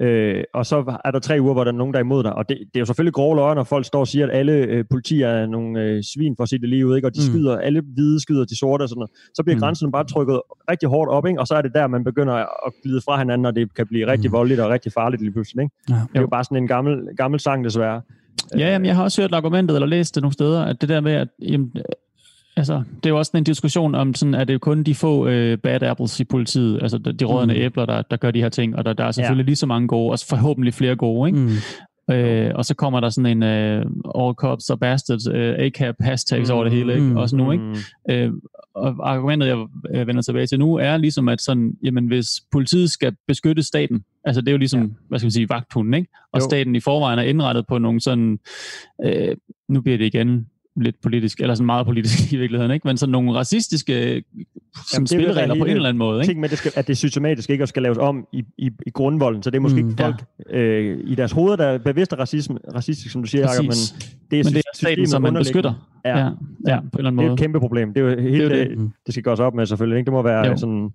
Øh, 0.00 0.44
og 0.54 0.66
så 0.66 0.98
er 1.04 1.10
der 1.10 1.18
tre 1.18 1.40
uger, 1.40 1.52
hvor 1.52 1.64
der 1.64 1.72
er 1.72 1.76
nogen, 1.76 1.94
der 1.94 2.00
er 2.00 2.04
imod 2.04 2.22
dig. 2.22 2.34
Og 2.34 2.48
det, 2.48 2.58
det 2.58 2.76
er 2.76 2.80
jo 2.80 2.86
selvfølgelig 2.86 3.14
grove 3.14 3.36
løgn, 3.36 3.56
når 3.56 3.64
folk 3.64 3.86
står 3.86 4.00
og 4.00 4.08
siger, 4.08 4.26
at 4.26 4.36
alle 4.36 4.78
uh, 4.78 4.84
politi 4.90 5.22
er 5.22 5.46
nogle 5.46 5.96
uh, 5.96 6.00
svin 6.14 6.36
for 6.36 6.44
sit 6.44 6.68
liv, 6.68 6.96
ikke? 6.96 7.08
og 7.08 7.14
de 7.14 7.20
mm. 7.20 7.32
skyder, 7.32 7.58
alle 7.58 7.82
hvide 7.94 8.20
skyder 8.20 8.44
de 8.44 8.58
sorte 8.58 8.82
og 8.82 8.88
sådan 8.88 8.98
noget. 8.98 9.10
Så 9.34 9.42
bliver 9.42 9.56
mm. 9.56 9.60
grænsen 9.60 9.92
bare 9.92 10.04
trykket 10.04 10.40
rigtig 10.70 10.88
hårdt 10.88 11.10
op, 11.10 11.26
ikke? 11.26 11.40
og 11.40 11.46
så 11.46 11.54
er 11.54 11.62
det 11.62 11.72
der, 11.74 11.86
man 11.86 12.04
begynder 12.04 12.34
at 12.66 12.72
glide 12.82 13.00
fra 13.04 13.18
hinanden, 13.18 13.46
og 13.46 13.56
det 13.56 13.74
kan 13.74 13.86
blive 13.86 14.06
rigtig 14.06 14.30
mm. 14.30 14.32
voldeligt 14.32 14.60
og 14.60 14.70
rigtig 14.70 14.92
farligt 14.92 15.22
lige 15.22 15.32
pludselig. 15.32 15.62
Ikke? 15.62 15.74
Ja. 15.88 15.94
Det 15.94 16.16
er 16.16 16.20
jo 16.20 16.26
bare 16.26 16.44
sådan 16.44 16.56
en 16.56 16.68
gammel, 16.68 17.08
gammel 17.16 17.40
sang, 17.40 17.64
desværre. 17.64 18.02
Ja, 18.58 18.72
jamen, 18.72 18.86
jeg 18.86 18.96
har 18.96 19.02
også 19.02 19.22
hørt 19.22 19.34
argumentet, 19.34 19.74
eller 19.74 19.86
læst 19.86 20.14
det 20.14 20.22
nogle 20.22 20.32
steder, 20.32 20.64
at 20.64 20.80
det 20.80 20.88
der 20.88 21.00
med, 21.00 21.12
at 21.12 21.28
jamen, 21.42 21.72
altså, 22.56 22.82
det 22.96 23.06
er 23.06 23.10
jo 23.10 23.18
også 23.18 23.30
en 23.34 23.44
diskussion 23.44 23.94
om, 23.94 24.14
sådan, 24.14 24.34
at 24.34 24.48
det 24.48 24.54
er 24.54 24.58
kun 24.58 24.82
de 24.82 24.94
få 24.94 25.26
øh, 25.26 25.58
bad 25.58 25.82
apples 25.82 26.20
i 26.20 26.24
politiet, 26.24 26.82
altså 26.82 26.98
de 26.98 27.24
rådne 27.24 27.52
mm. 27.52 27.60
æbler, 27.60 27.86
der, 27.86 28.02
der 28.02 28.16
gør 28.16 28.30
de 28.30 28.40
her 28.40 28.48
ting, 28.48 28.76
og 28.76 28.84
der, 28.84 28.92
der 28.92 29.04
er 29.04 29.10
selvfølgelig 29.10 29.44
ja. 29.44 29.46
lige 29.46 29.56
så 29.56 29.66
mange 29.66 29.88
gode, 29.88 30.12
og 30.12 30.18
forhåbentlig 30.28 30.74
flere 30.74 30.96
gode, 30.96 31.28
ikke? 31.28 31.38
Mm. 31.38 31.50
Øh, 32.10 32.50
og 32.54 32.64
så 32.64 32.74
kommer 32.74 33.00
der 33.00 33.08
sådan 33.08 33.36
en 33.36 33.42
øh, 33.42 33.86
all 34.18 34.34
cops 34.34 34.70
og 34.70 34.80
bastards, 34.80 35.26
øh, 35.26 35.54
ACAP 35.58 35.94
hashtags 36.00 36.48
mm. 36.48 36.54
over 36.54 36.64
det 36.64 36.72
hele, 36.72 36.94
ikke? 36.94 37.06
Mm. 37.06 37.16
Også 37.16 37.36
nu, 37.36 37.52
ikke? 37.52 37.64
Mm. 37.64 37.74
Øh, 38.10 38.32
og 38.74 39.10
argumentet, 39.10 39.68
jeg 39.92 40.06
vender 40.06 40.22
tilbage 40.22 40.46
til 40.46 40.58
nu, 40.58 40.74
er 40.74 40.96
ligesom, 40.96 41.28
at 41.28 41.40
sådan, 41.40 41.76
jamen, 41.82 42.06
hvis 42.06 42.26
politiet 42.52 42.90
skal 42.90 43.16
beskytte 43.26 43.62
staten, 43.62 44.04
altså 44.24 44.40
det 44.40 44.48
er 44.48 44.52
jo 44.52 44.58
ligesom, 44.58 44.80
ja. 44.80 44.88
hvad 45.08 45.18
skal 45.18 45.26
man 45.26 45.30
sige, 45.30 45.48
vagthunden, 45.48 45.94
ikke? 45.94 46.08
Og 46.32 46.40
jo. 46.40 46.44
staten 46.44 46.76
i 46.76 46.80
forvejen 46.80 47.18
er 47.18 47.22
indrettet 47.22 47.66
på 47.66 47.78
nogle 47.78 48.00
sådan, 48.00 48.38
øh, 49.04 49.36
nu 49.68 49.80
bliver 49.80 49.98
det 49.98 50.04
igen 50.04 50.46
lidt 50.82 51.00
politisk, 51.02 51.40
eller 51.40 51.54
sådan 51.54 51.66
meget 51.66 51.86
politisk 51.86 52.32
i 52.32 52.36
virkeligheden, 52.36 52.72
ikke? 52.72 52.88
men 52.88 52.96
sådan 52.96 53.10
nogle 53.10 53.32
racistiske 53.32 54.24
som 54.92 55.06
spilleregler 55.06 55.54
på 55.54 55.64
en 55.64 55.70
eller 55.70 55.88
anden 55.88 55.98
måde. 55.98 56.20
Ikke? 56.20 56.30
Ting 56.30 56.40
med, 56.40 56.48
det 56.48 56.58
skal, 56.58 56.72
at 56.76 56.88
det 56.88 56.96
systematisk 56.96 57.50
ikke 57.50 57.66
skal 57.66 57.82
laves 57.82 57.98
om 57.98 58.26
i, 58.32 58.44
i, 58.58 58.70
i 58.86 58.90
grundvolden, 58.90 59.42
så 59.42 59.50
det 59.50 59.56
er 59.56 59.60
måske 59.60 59.82
mm, 59.82 59.88
ikke 59.88 60.02
folk 60.02 60.24
ja. 60.50 60.58
øh, 60.58 61.00
i 61.04 61.14
deres 61.14 61.32
hoveder, 61.32 61.56
der 61.56 61.66
er 61.66 61.78
bevidst 61.78 62.12
racisme, 62.18 62.58
racistisk, 62.74 63.12
som 63.12 63.22
du 63.22 63.28
siger, 63.28 63.42
Jacob, 63.42 63.64
men 63.64 63.70
det 64.30 64.40
er, 64.40 64.44
men 64.44 64.52
det 64.52 64.58
er 64.58 64.76
staten, 64.76 65.06
som 65.06 65.22
man 65.22 65.34
beskytter. 65.34 65.86
Ja, 66.04 66.18
ja, 66.18 66.24
ja, 66.68 66.80
på 66.80 66.86
en 66.86 66.98
eller 66.98 67.10
anden 67.10 67.14
måde. 67.14 67.24
Det 67.24 67.30
er 67.30 67.34
et 67.34 67.38
kæmpe 67.38 67.60
problem. 67.60 67.94
Det, 67.94 68.00
er 68.00 68.10
jo 68.10 68.20
helt, 68.20 68.50
det, 68.50 68.60
er 68.60 68.68
det. 68.68 68.78
Det, 68.78 68.90
det 69.06 69.14
skal 69.14 69.22
gøres 69.22 69.40
op 69.40 69.54
med 69.54 69.66
selvfølgelig. 69.66 69.98
Ikke? 69.98 70.06
Det 70.06 70.12
må 70.12 70.22
være 70.22 70.46
jo. 70.46 70.56
sådan 70.56 70.90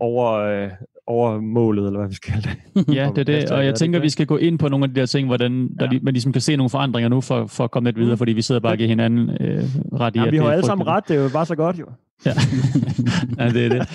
over, 0.00 0.32
øh, 0.32 0.70
over 1.06 1.40
målet, 1.40 1.86
eller 1.86 1.98
hvad 1.98 2.08
vi 2.08 2.14
skal 2.14 2.32
kalde 2.32 2.48
det. 2.48 2.94
Ja, 2.94 3.10
det 3.16 3.18
er 3.18 3.24
det, 3.24 3.50
og 3.50 3.64
jeg 3.64 3.74
tænker, 3.74 4.00
vi 4.00 4.10
skal 4.10 4.26
gå 4.26 4.36
ind 4.36 4.58
på 4.58 4.68
nogle 4.68 4.84
af 4.84 4.94
de 4.94 5.00
der 5.00 5.06
ting, 5.06 5.26
hvordan 5.26 5.68
der, 5.80 5.88
ja. 5.92 5.98
man 6.02 6.14
ligesom 6.14 6.32
kan 6.32 6.42
se 6.42 6.56
nogle 6.56 6.70
forandringer 6.70 7.08
nu, 7.08 7.20
for, 7.20 7.46
for 7.46 7.64
at 7.64 7.70
komme 7.70 7.88
lidt 7.88 7.98
videre, 7.98 8.14
mm. 8.14 8.18
fordi 8.18 8.32
vi 8.32 8.42
sidder 8.42 8.60
bare 8.60 8.72
og 8.72 8.76
giver 8.76 8.88
hinanden 8.88 9.30
øh, 9.30 9.64
ret 10.00 10.16
i, 10.16 10.18
ja, 10.18 10.30
vi 10.30 10.36
har 10.36 10.50
alle 10.50 10.66
sammen 10.66 10.86
ret, 10.86 11.08
det 11.08 11.16
er 11.16 11.22
jo 11.22 11.28
bare 11.28 11.46
så 11.46 11.54
godt, 11.54 11.78
jo. 11.78 11.86
Ja, 12.26 12.32
ja 13.44 13.48
det 13.48 13.64
er 13.64 13.68
det. 13.68 13.88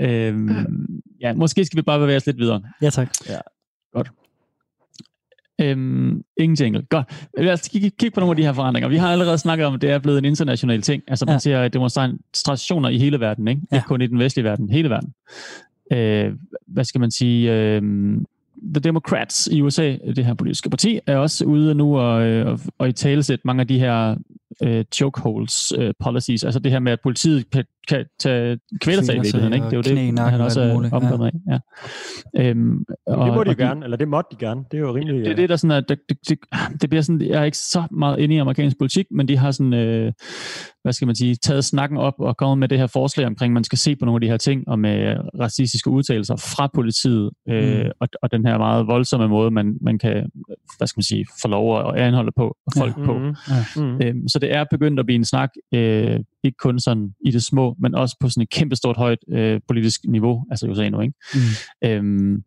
Øhm, 0.00 1.02
ja, 1.20 1.34
måske 1.34 1.64
skal 1.64 1.76
vi 1.76 1.82
bare 1.82 1.98
bevæge 1.98 2.16
os 2.16 2.26
lidt 2.26 2.38
videre. 2.38 2.62
Ja, 2.82 2.90
tak. 2.90 3.08
Ja. 3.28 3.38
Godt. 3.92 4.10
Øhm, 5.60 6.22
ingen 6.36 6.56
jingle. 6.60 6.82
Godt. 6.90 7.28
Lad 7.38 7.52
os 7.52 7.68
kigge, 7.68 7.90
kigge 7.90 8.14
på 8.14 8.20
nogle 8.20 8.32
af 8.32 8.36
de 8.36 8.42
her 8.42 8.52
forandringer. 8.52 8.88
Vi 8.88 8.96
har 8.96 9.12
allerede 9.12 9.38
snakket 9.38 9.66
om, 9.66 9.74
at 9.74 9.82
det 9.82 9.90
er 9.90 9.98
blevet 9.98 10.18
en 10.18 10.24
international 10.24 10.82
ting. 10.82 11.02
Altså 11.08 11.24
man 11.24 11.34
ja. 11.34 11.38
ser 11.38 11.68
demonstrationer 11.68 12.88
i 12.88 12.98
hele 12.98 13.20
verden, 13.20 13.48
ikke? 13.48 13.62
Ja. 13.72 13.76
ikke 13.76 13.86
kun 13.86 14.02
i 14.02 14.06
den 14.06 14.18
vestlige 14.18 14.44
verden, 14.44 14.68
hele 14.68 14.90
verden 14.90 15.12
øh, 15.92 16.32
hvad 16.66 16.84
skal 16.84 17.00
man 17.00 17.10
sige, 17.10 17.52
øh, 17.52 17.82
The 18.62 18.80
Democrats 18.80 19.48
i 19.52 19.62
USA, 19.62 19.96
det 20.16 20.24
her 20.24 20.34
politiske 20.34 20.70
parti, 20.70 21.00
er 21.06 21.16
også 21.16 21.44
ude 21.44 21.74
nu 21.74 21.98
og, 21.98 22.12
og, 22.22 22.60
og 22.78 22.88
i 22.88 22.92
talesæt 22.92 23.40
mange 23.44 23.60
af 23.60 23.66
de 23.68 23.78
her 23.78 24.16
øh, 24.62 24.84
chokeholds 24.92 25.72
øh, 25.78 25.94
policies, 26.00 26.44
altså 26.44 26.60
det 26.60 26.72
her 26.72 26.78
med, 26.78 26.92
at 26.92 27.00
politiet 27.02 27.50
kan, 27.50 27.64
kan 27.88 28.04
tage 28.18 28.58
kvæler 28.80 29.02
sig 29.02 29.14
i 29.14 29.18
virkeligheden, 29.18 29.52
ikke? 29.54 29.64
Det 29.64 29.72
er 29.72 29.76
jo 29.76 30.12
det, 30.12 30.18
han 30.18 30.40
også 30.40 30.60
er 30.60 30.74
omkommet 30.74 31.32
ja. 31.48 31.52
af. 31.52 31.60
Ja. 32.34 32.48
Øhm, 32.48 32.84
og, 33.06 33.26
det 33.26 33.34
må 33.34 33.44
de, 33.44 33.50
de 33.50 33.54
gerne, 33.54 33.84
eller 33.84 33.96
det 33.96 34.08
måtte 34.08 34.36
de 34.36 34.46
gerne. 34.46 34.64
Det 34.70 34.76
er 34.76 34.80
jo 34.80 34.94
rimelig... 34.94 35.24
Det 35.24 35.30
er 35.30 35.36
det, 35.36 35.48
der 35.48 35.56
sådan, 35.56 35.76
at 35.76 35.88
det, 35.88 35.98
det, 36.08 36.28
det, 36.28 36.38
det 36.80 36.90
bliver 36.90 37.02
sådan, 37.02 37.20
jeg 37.20 37.40
er 37.40 37.44
ikke 37.44 37.58
så 37.58 37.82
meget 37.90 38.18
inde 38.18 38.34
i 38.34 38.38
amerikansk 38.38 38.78
politik, 38.78 39.06
men 39.10 39.28
de 39.28 39.36
har 39.36 39.50
sådan, 39.50 39.74
øh, 39.74 40.12
hvad 40.82 40.92
skal 40.92 41.06
man 41.06 41.16
sige, 41.16 41.34
taget 41.34 41.64
snakken 41.64 41.98
op 41.98 42.14
og 42.18 42.36
kommet 42.36 42.58
med 42.58 42.68
det 42.68 42.78
her 42.78 42.86
forslag 42.86 43.26
omkring, 43.26 43.52
man 43.52 43.64
skal 43.64 43.78
se 43.78 43.96
på 43.96 44.04
nogle 44.04 44.16
af 44.16 44.20
de 44.20 44.26
her 44.26 44.36
ting, 44.36 44.68
og 44.68 44.78
med 44.78 45.16
racistiske 45.40 45.90
udtalelser 45.90 46.36
fra 46.36 46.70
politiet, 46.74 47.30
øh, 47.48 47.84
mm. 47.84 47.90
og, 48.00 48.08
og 48.22 48.32
den 48.32 48.46
her 48.46 48.58
meget 48.58 48.86
voldsomme 48.86 49.28
måde, 49.28 49.50
man, 49.50 49.78
man 49.80 49.98
kan, 49.98 50.30
hvad 50.78 50.86
skal 50.86 50.98
man 50.98 51.02
sige, 51.02 51.26
få 51.42 51.48
lov 51.48 51.88
at 51.88 52.00
anholde 52.00 52.32
på, 52.36 52.56
folk 52.76 52.98
ja. 52.98 53.04
på. 53.04 53.18
Mm. 53.18 53.34
Ja. 53.48 53.82
Mm. 53.82 54.00
Øhm, 54.02 54.28
så 54.28 54.38
det 54.38 54.54
er 54.54 54.64
begyndt 54.70 55.00
at 55.00 55.06
blive 55.06 55.16
en 55.16 55.24
snak, 55.24 55.50
øh, 55.74 56.20
ikke 56.44 56.56
kun 56.58 56.80
sådan 56.80 57.14
i 57.26 57.30
det 57.30 57.42
små, 57.42 57.76
men 57.78 57.94
også 57.94 58.16
på 58.20 58.28
sådan 58.28 58.42
et 58.42 58.50
kæmpestort 58.50 58.96
højt 58.96 59.18
øh, 59.32 59.60
politisk 59.68 60.00
niveau, 60.08 60.44
altså 60.50 60.66
i 60.66 60.70
USA 60.70 60.88
nu, 60.88 61.00
ikke? 61.00 61.14
Mm. 61.34 61.88
Øhm, 61.88 62.42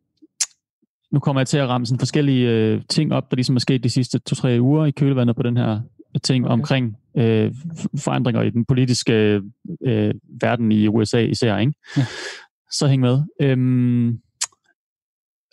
nu 1.11 1.19
kommer 1.19 1.39
jeg 1.41 1.47
til 1.47 1.57
at 1.57 1.69
ramme 1.69 1.85
sådan 1.85 1.99
forskellige 1.99 2.49
øh, 2.49 2.81
ting 2.89 3.13
op, 3.13 3.31
der 3.31 3.35
ligesom 3.35 3.55
er 3.55 3.59
sket 3.59 3.83
de 3.83 3.89
sidste 3.89 4.19
to-tre 4.19 4.57
uger 4.61 4.85
i 4.85 4.91
kølvandet 4.91 5.35
på 5.35 5.43
den 5.43 5.57
her 5.57 5.79
ting 6.19 6.45
okay. 6.45 6.53
omkring 6.53 6.97
øh, 7.17 7.51
forandringer 7.97 8.41
i 8.41 8.49
den 8.49 8.65
politiske 8.65 9.41
øh, 9.85 10.13
verden 10.41 10.71
i 10.71 10.87
USA 10.87 11.19
især, 11.19 11.57
ikke? 11.57 11.73
Ja. 11.97 12.05
Så 12.71 12.87
hæng 12.87 13.01
med. 13.01 13.21
Øhm, 13.41 14.19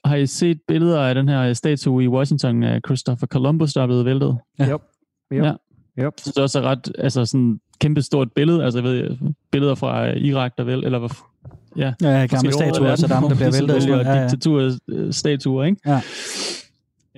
har 0.04 0.16
I 0.16 0.26
set 0.26 0.60
billeder 0.68 1.00
af 1.00 1.14
den 1.14 1.28
her 1.28 1.52
statue 1.52 2.04
i 2.04 2.08
Washington 2.08 2.62
af 2.62 2.80
Christopher 2.86 3.26
Columbus, 3.26 3.72
der 3.72 3.82
er 3.82 3.86
blevet 3.86 4.04
væltet? 4.04 4.38
Ja. 4.58 4.64
Yep. 4.64 4.80
Yep. 5.32 5.44
Ja. 5.44 5.52
Yep. 6.04 6.12
Så 6.16 6.30
det 6.30 6.38
er 6.38 6.42
også 6.42 6.60
ret, 6.60 6.92
altså 6.98 7.24
sådan 7.24 7.60
kæmpe 7.80 8.02
stort 8.02 8.32
billede, 8.32 8.64
altså 8.64 8.78
jeg 8.78 8.84
ved, 8.84 9.16
billeder 9.50 9.74
fra 9.74 10.06
Irak, 10.06 10.52
der 10.58 10.64
vel, 10.64 10.84
eller 10.84 10.98
hvad, 10.98 11.10
ja. 11.76 11.92
Ja, 12.02 12.26
gamle 12.26 12.52
statuer 12.52 12.90
af 12.90 12.98
Saddam, 12.98 13.22
der 13.28 13.34
bliver 13.34 13.50
væltet. 13.50 13.90
Og 13.90 14.04
ja, 14.04 14.12
ja. 14.12 14.22
diktaturstatuer, 14.22 15.64
ikke? 15.64 15.80
Ja. 15.86 16.00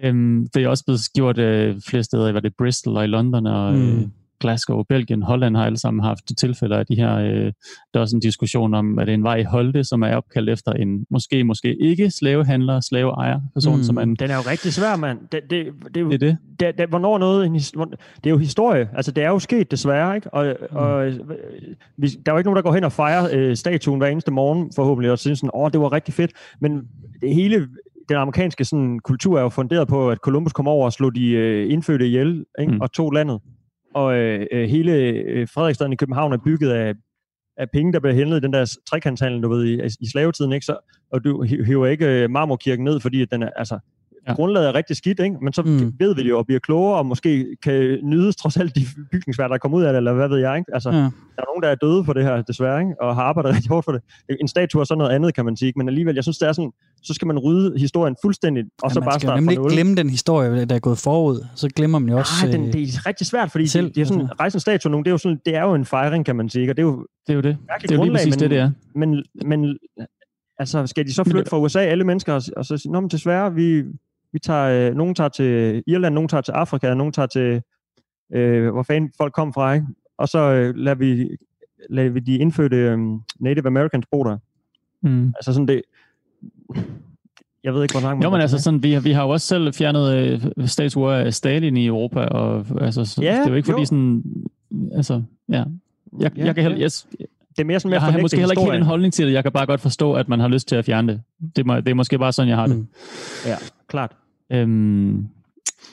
Øhm, 0.03 0.47
det 0.55 0.63
er 0.63 0.69
også 0.69 0.85
blevet 0.85 1.01
gjort 1.15 1.39
øh, 1.39 1.81
flere 1.89 2.03
steder, 2.03 2.33
var 2.33 2.41
det 2.41 2.55
Bristol 2.59 2.97
og 2.97 3.05
i 3.05 3.07
London 3.07 3.47
og 3.47 3.75
mm. 3.75 3.99
øh, 3.99 4.09
Glasgow, 4.41 4.83
Belgien, 4.83 5.23
Holland 5.23 5.57
har 5.57 5.65
alle 5.65 5.79
sammen 5.79 6.05
haft 6.05 6.25
tilfælde 6.39 6.77
af 6.77 6.87
de 6.87 6.95
her. 6.95 7.17
Øh, 7.17 7.53
der 7.95 7.95
er 7.95 8.01
også 8.01 8.17
en 8.17 8.21
diskussion 8.21 8.75
om, 8.75 8.99
at 8.99 9.07
det 9.07 9.13
er 9.13 9.15
en 9.15 9.23
vej 9.23 9.37
i 9.37 9.43
Holte, 9.43 9.85
som 9.85 10.03
er 10.03 10.17
opkaldt 10.17 10.51
efter 10.51 10.73
en 10.73 11.07
måske, 11.11 11.45
måske 11.45 11.77
ikke 11.81 12.11
slavehandler, 12.11 12.81
slaveejer 12.81 13.41
person. 13.55 13.77
Mm. 13.77 13.83
Som 13.83 13.95
man, 13.95 14.15
Den 14.15 14.31
er 14.31 14.35
jo 14.35 14.41
rigtig 14.51 14.73
svær, 14.73 14.97
mand. 14.97 15.19
Det, 15.33 15.41
det, 15.51 15.67
det, 15.85 15.95
det, 15.95 16.15
er 16.15 16.19
det. 16.19 16.37
det, 16.61 16.79
det 16.79 16.89
hvornår 16.89 17.19
noget, 17.19 17.51
det 18.17 18.27
er 18.27 18.31
jo 18.31 18.39
historie. 18.39 18.89
Altså, 18.95 19.13
det 19.13 19.25
er 19.25 19.29
jo 19.29 19.39
sket 19.39 19.71
desværre, 19.71 20.17
ikke? 20.17 20.35
Og, 20.35 20.57
mm. 20.71 20.77
og 20.77 21.13
vi, 21.97 22.09
der 22.09 22.33
er 22.33 22.35
jo 22.35 22.39
ikke 22.39 22.49
nogen, 22.49 22.57
der 22.57 22.63
går 22.63 22.75
hen 22.75 22.85
og 22.85 22.93
fejrer 22.93 23.29
øh, 23.33 23.57
statuen 23.57 23.99
hver 23.99 24.09
eneste 24.09 24.31
morgen, 24.31 24.71
forhåbentlig, 24.77 25.11
og 25.11 25.19
synes 25.19 25.39
sådan, 25.39 25.51
åh, 25.55 25.71
det 25.73 25.81
var 25.81 25.93
rigtig 25.93 26.15
fedt. 26.15 26.33
Men 26.61 26.83
det 27.21 27.35
hele 27.35 27.69
den 28.15 28.23
amerikanske 28.23 28.65
sådan, 28.65 28.99
kultur 28.99 29.39
er 29.39 29.43
jo 29.43 29.49
funderet 29.49 29.89
på, 29.89 30.11
at 30.11 30.19
Columbus 30.19 30.53
kom 30.53 30.69
over 30.69 30.85
og 30.85 30.93
slog 30.93 31.15
de 31.15 31.31
øh, 31.31 31.73
indfødte 31.73 32.07
ihjel 32.07 32.45
ikke? 32.61 32.73
Mm. 32.73 32.81
og 32.81 32.93
tog 32.93 33.13
landet. 33.13 33.41
Og 33.95 34.17
øh, 34.19 34.69
hele 34.69 34.93
øh, 34.93 35.49
Frederiksstaden 35.49 35.93
i 35.93 35.97
København 35.97 36.33
er 36.33 36.39
bygget 36.45 36.71
af, 36.71 36.95
af 37.57 37.71
penge, 37.73 37.93
der 37.93 38.01
bliver 38.01 38.15
hentet 38.15 38.37
i 38.37 38.41
den 38.41 38.53
der 38.53 38.77
trekantshandel, 38.91 39.43
du 39.43 39.49
ved, 39.49 39.65
i, 39.65 39.81
i 40.01 40.09
slavetiden, 40.11 40.53
ikke? 40.53 40.67
Så, 40.67 40.77
og 41.13 41.25
du 41.25 41.43
hiver 41.43 41.87
ikke 41.87 42.07
øh, 42.07 42.31
Marmorkirken 42.31 42.85
ned, 42.85 43.01
fordi 43.01 43.25
den 43.25 43.43
er, 43.43 43.51
altså, 43.57 43.79
ja. 44.29 44.35
grundlaget 44.35 44.69
er 44.69 44.75
rigtig 44.75 44.97
skidt, 44.97 45.21
ikke? 45.21 45.37
men 45.43 45.53
så 45.53 45.63
mm. 45.63 45.95
ved 45.99 46.15
vi 46.15 46.23
det 46.23 46.29
jo 46.29 46.39
og 46.39 46.47
bliver 46.47 46.59
klogere, 46.59 46.99
og 46.99 47.07
måske 47.07 47.57
kan 47.63 47.99
nydes 48.03 48.37
trods 48.37 48.57
alt 48.57 48.75
de 48.75 48.81
bygningsværker, 49.13 49.55
der 49.55 49.59
kommer 49.59 49.79
ud 49.79 49.83
af 49.83 49.93
det, 49.93 49.97
eller 49.97 50.13
hvad 50.13 50.29
ved 50.29 50.39
jeg. 50.39 50.59
Ikke? 50.59 50.75
Altså, 50.75 50.91
ja. 50.91 50.97
Der 50.97 51.43
er 51.47 51.51
nogen, 51.51 51.63
der 51.63 51.69
er 51.69 51.75
døde 51.75 52.05
for 52.05 52.13
det 52.13 52.25
her, 52.25 52.43
desværre, 52.43 52.81
ikke? 52.81 52.95
og 53.01 53.15
har 53.15 53.23
arbejdet 53.23 53.53
rigtig 53.57 53.69
hårdt 53.69 53.85
for 53.85 53.93
det. 53.93 54.03
En 54.41 54.49
statue 54.49 54.81
er 54.81 54.85
sådan 54.85 54.99
noget 54.99 55.15
andet, 55.15 55.35
kan 55.35 55.45
man 55.45 55.57
sige, 55.57 55.73
men 55.77 55.89
alligevel, 55.89 56.15
jeg 56.15 56.25
synes, 56.25 56.39
det 56.39 56.49
er 56.49 56.53
sådan, 56.53 56.73
så 57.03 57.15
skal 57.15 57.27
man 57.27 57.39
rydde 57.39 57.79
historien 57.79 58.17
fuldstændigt, 58.23 58.69
og 58.83 58.91
ja, 58.91 58.95
så 58.95 59.01
bare 59.01 59.21
starte 59.21 59.43
Man 59.43 59.55
skal 59.55 59.63
ikke 59.63 59.75
glemme 59.75 59.95
den 59.95 60.11
historie, 60.11 60.65
der 60.65 60.75
er 60.75 60.79
gået 60.79 60.99
forud, 60.99 61.47
så 61.55 61.69
glemmer 61.69 61.99
man 61.99 62.11
jo 62.11 62.19
også... 62.19 62.33
Nej, 62.43 62.53
den, 62.53 62.73
det 62.73 62.83
er 62.83 63.07
rigtig 63.07 63.27
svært, 63.27 63.51
fordi 63.51 63.67
selv, 63.67 63.87
det, 63.87 63.95
det 63.95 64.01
er 64.03 64.07
sådan, 64.07 64.41
rejse 64.41 64.57
en 64.57 64.61
statue, 64.61 64.99
det 64.99 65.07
er, 65.07 65.11
jo 65.11 65.19
sådan, 65.19 65.41
det 65.47 65.57
er 65.57 65.63
jo 65.63 65.75
en 65.75 65.85
fejring, 65.85 66.27
kan 66.27 66.37
man 66.37 66.49
sige, 66.49 66.71
og 66.71 66.77
det 66.77 66.83
er 66.83 66.87
jo, 66.87 67.07
det 67.27 67.33
er 67.33 67.37
jo 67.37 67.41
det. 67.41 67.57
Det 67.83 67.91
er 67.91 67.97
jo 67.97 68.03
lige 68.03 68.13
præcis 68.13 68.35
men, 68.35 68.41
det, 68.41 68.51
det 68.51 68.59
er. 68.59 68.71
Men, 68.95 69.25
men 69.45 69.79
Altså, 70.61 70.87
skal 70.87 71.07
de 71.07 71.15
så 71.15 71.25
flytte 71.25 71.51
fra 71.51 71.59
USA, 71.59 71.81
alle 71.81 72.05
mennesker, 72.05 72.33
og, 72.33 72.43
og 72.57 72.67
så 72.67 72.77
sige, 72.77 72.93
Nå, 72.93 73.01
men 73.01 73.11
desværre, 73.11 73.55
vi, 73.55 73.83
vi 74.33 74.39
tager, 74.39 74.91
øh, 74.91 74.97
nogen 74.97 75.15
tager 75.15 75.29
til 75.29 75.83
Irland, 75.87 76.15
nogen 76.15 76.29
tager 76.29 76.41
til 76.41 76.53
Afrika, 76.53 76.95
nogen 76.95 77.13
tager 77.13 77.27
til, 77.27 77.63
øh, 78.33 78.71
hvor 78.73 78.83
fanden 78.83 79.13
folk 79.17 79.33
kom 79.33 79.53
fra, 79.53 79.73
ikke? 79.73 79.87
Og 80.19 80.29
så 80.29 80.39
øh, 80.39 80.75
lader, 80.77 80.95
vi, 80.95 81.29
lader 81.91 82.11
vi 82.11 82.21
de 82.21 82.37
indfødte 82.37 82.77
øh, 82.77 82.99
Native 83.41 83.67
Americans 83.67 84.07
bo 84.13 84.25
der. 84.25 84.39
Mm. 85.03 85.29
Altså 85.37 85.53
sådan 85.53 85.69
det... 85.69 85.83
Jeg 87.65 87.75
ved 87.75 87.83
ikke, 87.83 87.95
hvor 87.95 88.09
langt 88.09 88.25
Jo, 88.25 88.31
men 88.31 88.41
altså 88.41 88.59
sådan, 88.59 88.83
vi, 88.83 88.99
vi 88.99 89.13
har 89.13 89.23
jo 89.23 89.29
også 89.29 89.47
selv 89.47 89.75
fjernet 89.75 90.15
øh, 90.15 90.69
statuer 90.69 91.13
af 91.13 91.35
Stalin 91.35 91.77
i 91.77 91.87
Europa, 91.87 92.21
og 92.21 92.67
altså, 92.81 93.05
så, 93.05 93.23
ja, 93.23 93.33
det 93.33 93.45
er 93.45 93.49
jo 93.49 93.55
ikke 93.55 93.67
fordi 93.67 93.81
jo. 93.81 93.87
sådan... 93.87 94.23
Altså, 94.93 95.23
ja. 95.49 95.65
Jeg, 96.19 96.39
ja, 96.39 96.45
jeg 96.45 96.55
kan 96.55 96.63
heller, 96.63 96.85
yes, 96.85 97.07
det 97.57 97.59
er 97.59 97.65
mere 97.65 97.81
sådan, 97.81 97.93
jeg 97.93 98.01
har 98.01 98.19
måske 98.21 98.37
heller 98.37 98.53
ikke 98.53 98.63
helt 98.63 98.75
en 98.75 98.83
holdning 98.83 99.13
til 99.13 99.27
det. 99.27 99.33
Jeg 99.33 99.43
kan 99.43 99.53
bare 99.53 99.67
godt 99.67 99.81
forstå, 99.81 100.13
at 100.13 100.29
man 100.29 100.41
har 100.41 100.49
lyst 100.49 100.69
til 100.69 100.77
at 100.77 100.85
fjerne 100.85 101.13
det. 101.13 101.23
Det, 101.57 101.67
må, 101.67 101.77
det 101.77 101.89
er 101.89 101.95
måske 101.95 102.19
bare 102.19 102.33
sådan, 102.33 102.49
jeg 102.49 102.57
har 102.57 102.67
det. 102.67 102.77
Mm. 102.77 102.87
Ja, 103.47 103.57
klart. 103.91 104.17
Øhm, 104.53 105.27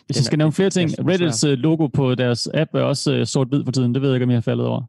hvis 0.06 0.18
jeg 0.18 0.26
skal 0.26 0.38
nævne 0.38 0.52
flere 0.52 0.70
ting, 0.70 0.92
Reddits 1.08 1.44
øh, 1.44 1.58
logo 1.58 1.88
på 1.88 2.16
deres 2.16 2.50
app 2.54 2.76
er 2.76 2.82
også 2.82 3.20
uh, 3.20 3.26
sort-hvid 3.26 3.64
for 3.66 3.72
tiden. 3.72 3.94
Det 3.94 4.02
ved 4.02 4.10
jeg 4.10 4.16
ikke, 4.16 4.24
om 4.24 4.30
jeg 4.30 4.36
har 4.36 4.42
faldet 4.42 4.66
over. 4.66 4.82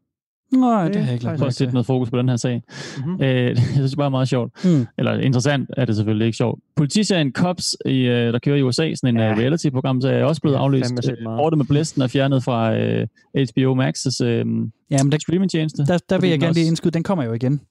Nej, 0.53 0.87
det 0.87 0.95
har 0.95 1.03
jeg 1.03 1.13
ikke 1.13 1.25
lagt 1.25 1.39
For 1.39 1.45
at 1.45 1.53
sætte 1.53 1.73
noget 1.73 1.85
fokus 1.85 2.09
på 2.09 2.17
den 2.17 2.29
her 2.29 2.35
sag. 2.35 2.63
Mm-hmm. 2.97 3.13
Uh, 3.13 3.21
jeg 3.25 3.57
synes 3.73 3.95
bare 3.95 4.11
meget 4.11 4.27
sjovt. 4.29 4.65
Mm. 4.65 4.87
Eller 4.97 5.13
interessant 5.13 5.69
er 5.77 5.85
det 5.85 5.95
selvfølgelig 5.95 6.25
ikke 6.25 6.37
sjovt. 6.37 6.59
Politiserien 6.75 7.31
Cops, 7.31 7.77
i, 7.85 8.07
uh, 8.07 8.13
der 8.13 8.39
kører 8.39 8.57
i 8.57 8.61
USA, 8.61 8.95
sådan 8.95 9.15
en 9.15 9.21
ja. 9.21 9.33
reality-program, 9.33 10.01
så 10.01 10.09
er 10.09 10.23
også 10.23 10.41
blevet 10.41 10.55
ja, 10.55 10.61
aflyst. 10.61 10.93
Ordet 11.25 11.57
med 11.57 11.65
blæsten 11.65 12.01
er 12.01 12.07
fjernet 12.07 12.43
fra 12.43 12.71
uh, 12.71 13.07
HBO 13.33 13.83
Max's 13.83 14.23
uh, 14.23 14.29
ja, 14.91 15.03
men 15.03 15.11
der, 15.11 15.17
streaming-tjeneste. 15.21 15.85
Der, 15.85 15.97
der 16.09 16.19
vil 16.19 16.29
jeg 16.29 16.39
gerne 16.39 16.53
lige 16.53 16.67
indskyde, 16.67 16.91
den 16.91 17.03
kommer 17.03 17.23
jo 17.23 17.33
igen. 17.33 17.61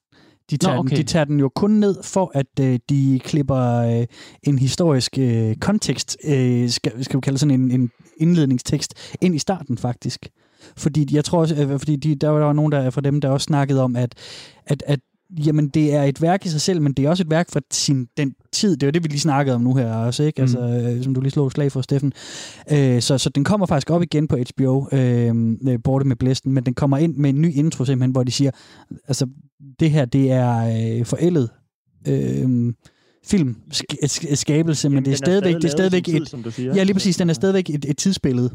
De 0.51 0.57
tager, 0.57 0.75
Nå, 0.75 0.79
okay. 0.79 0.89
den, 0.89 0.97
de 0.97 1.03
tager 1.03 1.25
den 1.25 1.39
jo 1.39 1.49
kun 1.49 1.71
ned 1.71 1.95
for, 2.03 2.31
at 2.33 2.59
øh, 2.61 2.79
de 2.89 3.19
klipper 3.23 3.59
øh, 3.59 4.05
en 4.43 4.59
historisk 4.59 5.17
øh, 5.19 5.55
kontekst, 5.55 6.17
øh, 6.23 6.69
skal, 6.69 7.03
skal 7.03 7.17
vi 7.17 7.21
kalde 7.21 7.37
sådan 7.37 7.61
en, 7.61 7.71
en 7.71 7.91
indledningstekst, 8.17 8.93
ind 9.21 9.35
i 9.35 9.39
starten 9.39 9.77
faktisk. 9.77 10.29
Fordi 10.77 11.15
jeg 11.15 11.25
tror 11.25 11.39
også, 11.39 11.55
øh, 11.55 11.79
fordi 11.79 11.95
de, 11.95 12.15
der 12.15 12.29
var 12.29 12.53
nogen 12.53 12.71
der 12.71 12.89
fra 12.89 13.01
dem, 13.01 13.21
der 13.21 13.29
også 13.29 13.45
snakkede 13.45 13.83
om, 13.83 13.95
at, 13.95 14.15
at, 14.65 14.83
at 14.87 14.99
jamen 15.37 15.67
det 15.67 15.93
er 15.93 16.03
et 16.03 16.21
værk 16.21 16.45
i 16.45 16.49
sig 16.49 16.61
selv, 16.61 16.81
men 16.81 16.93
det 16.93 17.05
er 17.05 17.09
også 17.09 17.23
et 17.23 17.29
værk 17.29 17.49
for 17.51 17.59
sin, 17.71 18.07
den 18.17 18.35
tid. 18.51 18.71
Det 18.71 18.83
er 18.83 18.87
jo 18.87 18.91
det, 18.91 19.03
vi 19.03 19.07
lige 19.07 19.19
snakkede 19.19 19.55
om 19.55 19.61
nu 19.61 19.75
her 19.75 19.93
også, 19.93 20.23
ikke? 20.23 20.41
Altså, 20.41 20.59
mm. 20.59 20.63
Altså, 20.63 21.03
som 21.03 21.13
du 21.13 21.21
lige 21.21 21.31
slog 21.31 21.51
slag 21.51 21.71
for, 21.71 21.81
Steffen. 21.81 22.13
Øh, 22.71 23.01
så, 23.01 23.17
så 23.17 23.29
den 23.29 23.43
kommer 23.43 23.65
faktisk 23.65 23.89
op 23.89 24.01
igen 24.01 24.27
på 24.27 24.37
HBO, 24.37 24.87
øh, 24.91 25.35
øh, 25.67 25.79
Borte 25.83 26.07
med 26.07 26.15
Blæsten, 26.15 26.53
men 26.53 26.65
den 26.65 26.73
kommer 26.73 26.97
ind 26.97 27.15
med 27.15 27.29
en 27.29 27.41
ny 27.41 27.53
intro 27.53 27.85
simpelthen, 27.85 28.11
hvor 28.11 28.23
de 28.23 28.31
siger, 28.31 28.51
altså, 29.07 29.27
det 29.79 29.91
her, 29.91 30.05
det 30.05 30.31
er 30.31 30.97
øh, 30.99 31.05
forældet 31.05 31.49
øh, 32.07 32.73
film 33.25 33.55
skabelse, 34.33 34.89
men 34.89 35.05
det 35.05 35.11
er, 35.11 35.15
stadigvæk, 35.15 35.55
det 35.55 35.63
er 35.63 35.69
stadigvæk 35.69 36.07
et, 36.09 36.53
tid, 36.53 36.73
ja, 36.73 36.83
lige 36.83 36.93
præcis, 36.93 37.17
den 37.17 37.29
er 37.29 37.33
stadigvæk 37.33 37.69
et, 37.69 37.85
et 37.85 37.97
tidsbillede. 37.97 38.49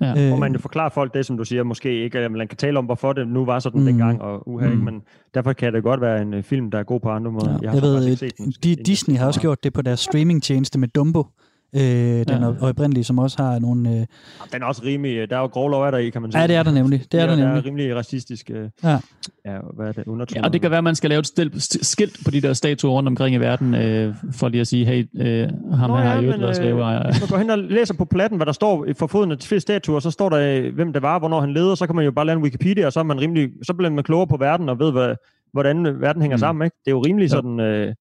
Ja. 0.00 0.22
Øh, 0.22 0.28
Hvor 0.28 0.36
man 0.36 0.52
jo 0.52 0.58
forklarer 0.58 0.88
folk 0.88 1.14
det, 1.14 1.26
som 1.26 1.36
du 1.36 1.44
siger, 1.44 1.62
måske 1.62 2.04
ikke, 2.04 2.18
at 2.18 2.32
man 2.32 2.48
kan 2.48 2.56
tale 2.56 2.78
om, 2.78 2.84
hvorfor 2.84 3.12
det 3.12 3.28
nu 3.28 3.44
var 3.44 3.58
sådan 3.58 3.80
mm. 3.80 3.86
dengang, 3.86 4.22
og 4.22 4.48
uha, 4.48 4.68
mm. 4.68 4.76
men 4.76 5.02
derfor 5.34 5.52
kan 5.52 5.72
det 5.72 5.82
godt 5.82 6.00
være 6.00 6.22
en 6.22 6.34
uh, 6.34 6.42
film, 6.42 6.70
der 6.70 6.78
er 6.78 6.82
god 6.82 7.00
på 7.00 7.08
andre 7.08 7.30
måder. 7.32 7.50
Ja. 7.50 7.58
Jeg, 7.62 7.70
har 7.70 7.76
jeg 7.76 7.82
ved, 7.82 8.16
set 8.16 8.38
den, 8.38 8.52
de, 8.62 8.76
Disney 8.76 9.16
har 9.16 9.26
også 9.26 9.40
gjort 9.40 9.64
det 9.64 9.72
på 9.72 9.82
deres 9.82 10.00
streamingtjeneste 10.00 10.78
med 10.78 10.88
Dumbo, 10.88 11.26
øh, 11.74 11.82
den 11.82 12.28
ja. 12.28 12.68
oprindelige, 12.68 13.04
som 13.04 13.18
også 13.18 13.42
har 13.42 13.58
nogle... 13.58 13.90
Øh... 13.90 14.06
Den 14.52 14.62
er 14.62 14.66
også 14.66 14.82
rimelig... 14.84 15.30
Der 15.30 15.36
er 15.36 15.40
jo 15.40 15.46
grove 15.46 15.70
lov 15.70 15.86
der 15.86 15.98
i, 15.98 16.10
kan 16.10 16.22
man 16.22 16.32
sige. 16.32 16.40
Ja, 16.40 16.46
det 16.46 16.56
er 16.56 16.62
der 16.62 16.72
nemlig. 16.72 17.04
Det 17.12 17.20
er 17.20 17.24
ja, 17.24 17.30
der, 17.30 17.36
nemlig. 17.36 17.54
Der 17.54 17.60
er 17.60 17.64
rimelig 17.64 17.96
racistisk... 17.96 18.50
Øh, 18.50 18.68
ja. 18.84 18.98
ja. 19.44 19.58
hvad 19.74 19.88
er 19.88 19.92
det? 19.92 20.06
Undertryk. 20.06 20.36
Ja, 20.36 20.44
og 20.44 20.52
det 20.52 20.60
kan 20.60 20.70
være, 20.70 20.78
at 20.78 20.84
man 20.84 20.94
skal 20.94 21.10
lave 21.10 21.18
et 21.18 21.26
stil, 21.26 21.52
skilt 21.84 22.18
på 22.24 22.30
de 22.30 22.40
der 22.40 22.52
statuer 22.52 22.92
rundt 22.92 23.08
omkring 23.08 23.34
i 23.34 23.38
verden, 23.38 23.74
øh, 23.74 24.14
for 24.32 24.48
lige 24.48 24.60
at 24.60 24.66
sige, 24.66 24.86
hey, 24.86 25.08
øh, 25.16 25.48
ham 25.74 25.90
Nå, 25.90 25.96
her 25.96 26.02
ja, 26.02 26.08
har 26.08 26.22
jo 26.22 26.30
et 26.30 26.40
været 26.40 26.56
slaveejer. 26.56 27.10
Hvis 27.10 27.20
man 27.20 27.28
går 27.28 27.38
hen 27.38 27.50
og 27.50 27.58
læser 27.58 27.94
på 27.94 28.04
platten, 28.04 28.38
hvad 28.38 28.46
der 28.46 28.52
står 28.52 28.86
for 28.98 29.06
foden 29.06 29.32
af 29.32 29.38
de 29.38 29.60
statuer, 29.60 30.00
så 30.00 30.10
står 30.10 30.28
der, 30.28 30.38
øh, 30.38 30.74
hvem 30.74 30.92
det 30.92 31.02
var, 31.02 31.18
hvornår 31.18 31.40
han 31.40 31.52
leder, 31.52 31.74
så 31.74 31.86
kan 31.86 31.96
man 31.96 32.04
jo 32.04 32.10
bare 32.10 32.26
lade 32.26 32.36
en 32.36 32.42
Wikipedia, 32.42 32.86
og 32.86 32.92
så 32.92 33.00
er 33.00 33.04
man 33.04 33.20
rimelig, 33.20 33.50
så 33.62 33.74
bliver 33.74 33.90
man 33.90 34.04
klogere 34.04 34.26
på 34.26 34.36
verden 34.36 34.68
og 34.68 34.78
ved, 34.78 34.92
hvad, 34.92 35.14
hvordan 35.52 36.00
verden 36.00 36.22
hænger 36.22 36.36
mm. 36.36 36.40
sammen. 36.40 36.64
Ikke? 36.64 36.76
Det 36.84 36.90
er 36.90 36.94
jo 36.94 37.00
rimelig 37.00 37.24
ja. 37.24 37.28
sådan... 37.28 37.60
Øh, 37.60 37.94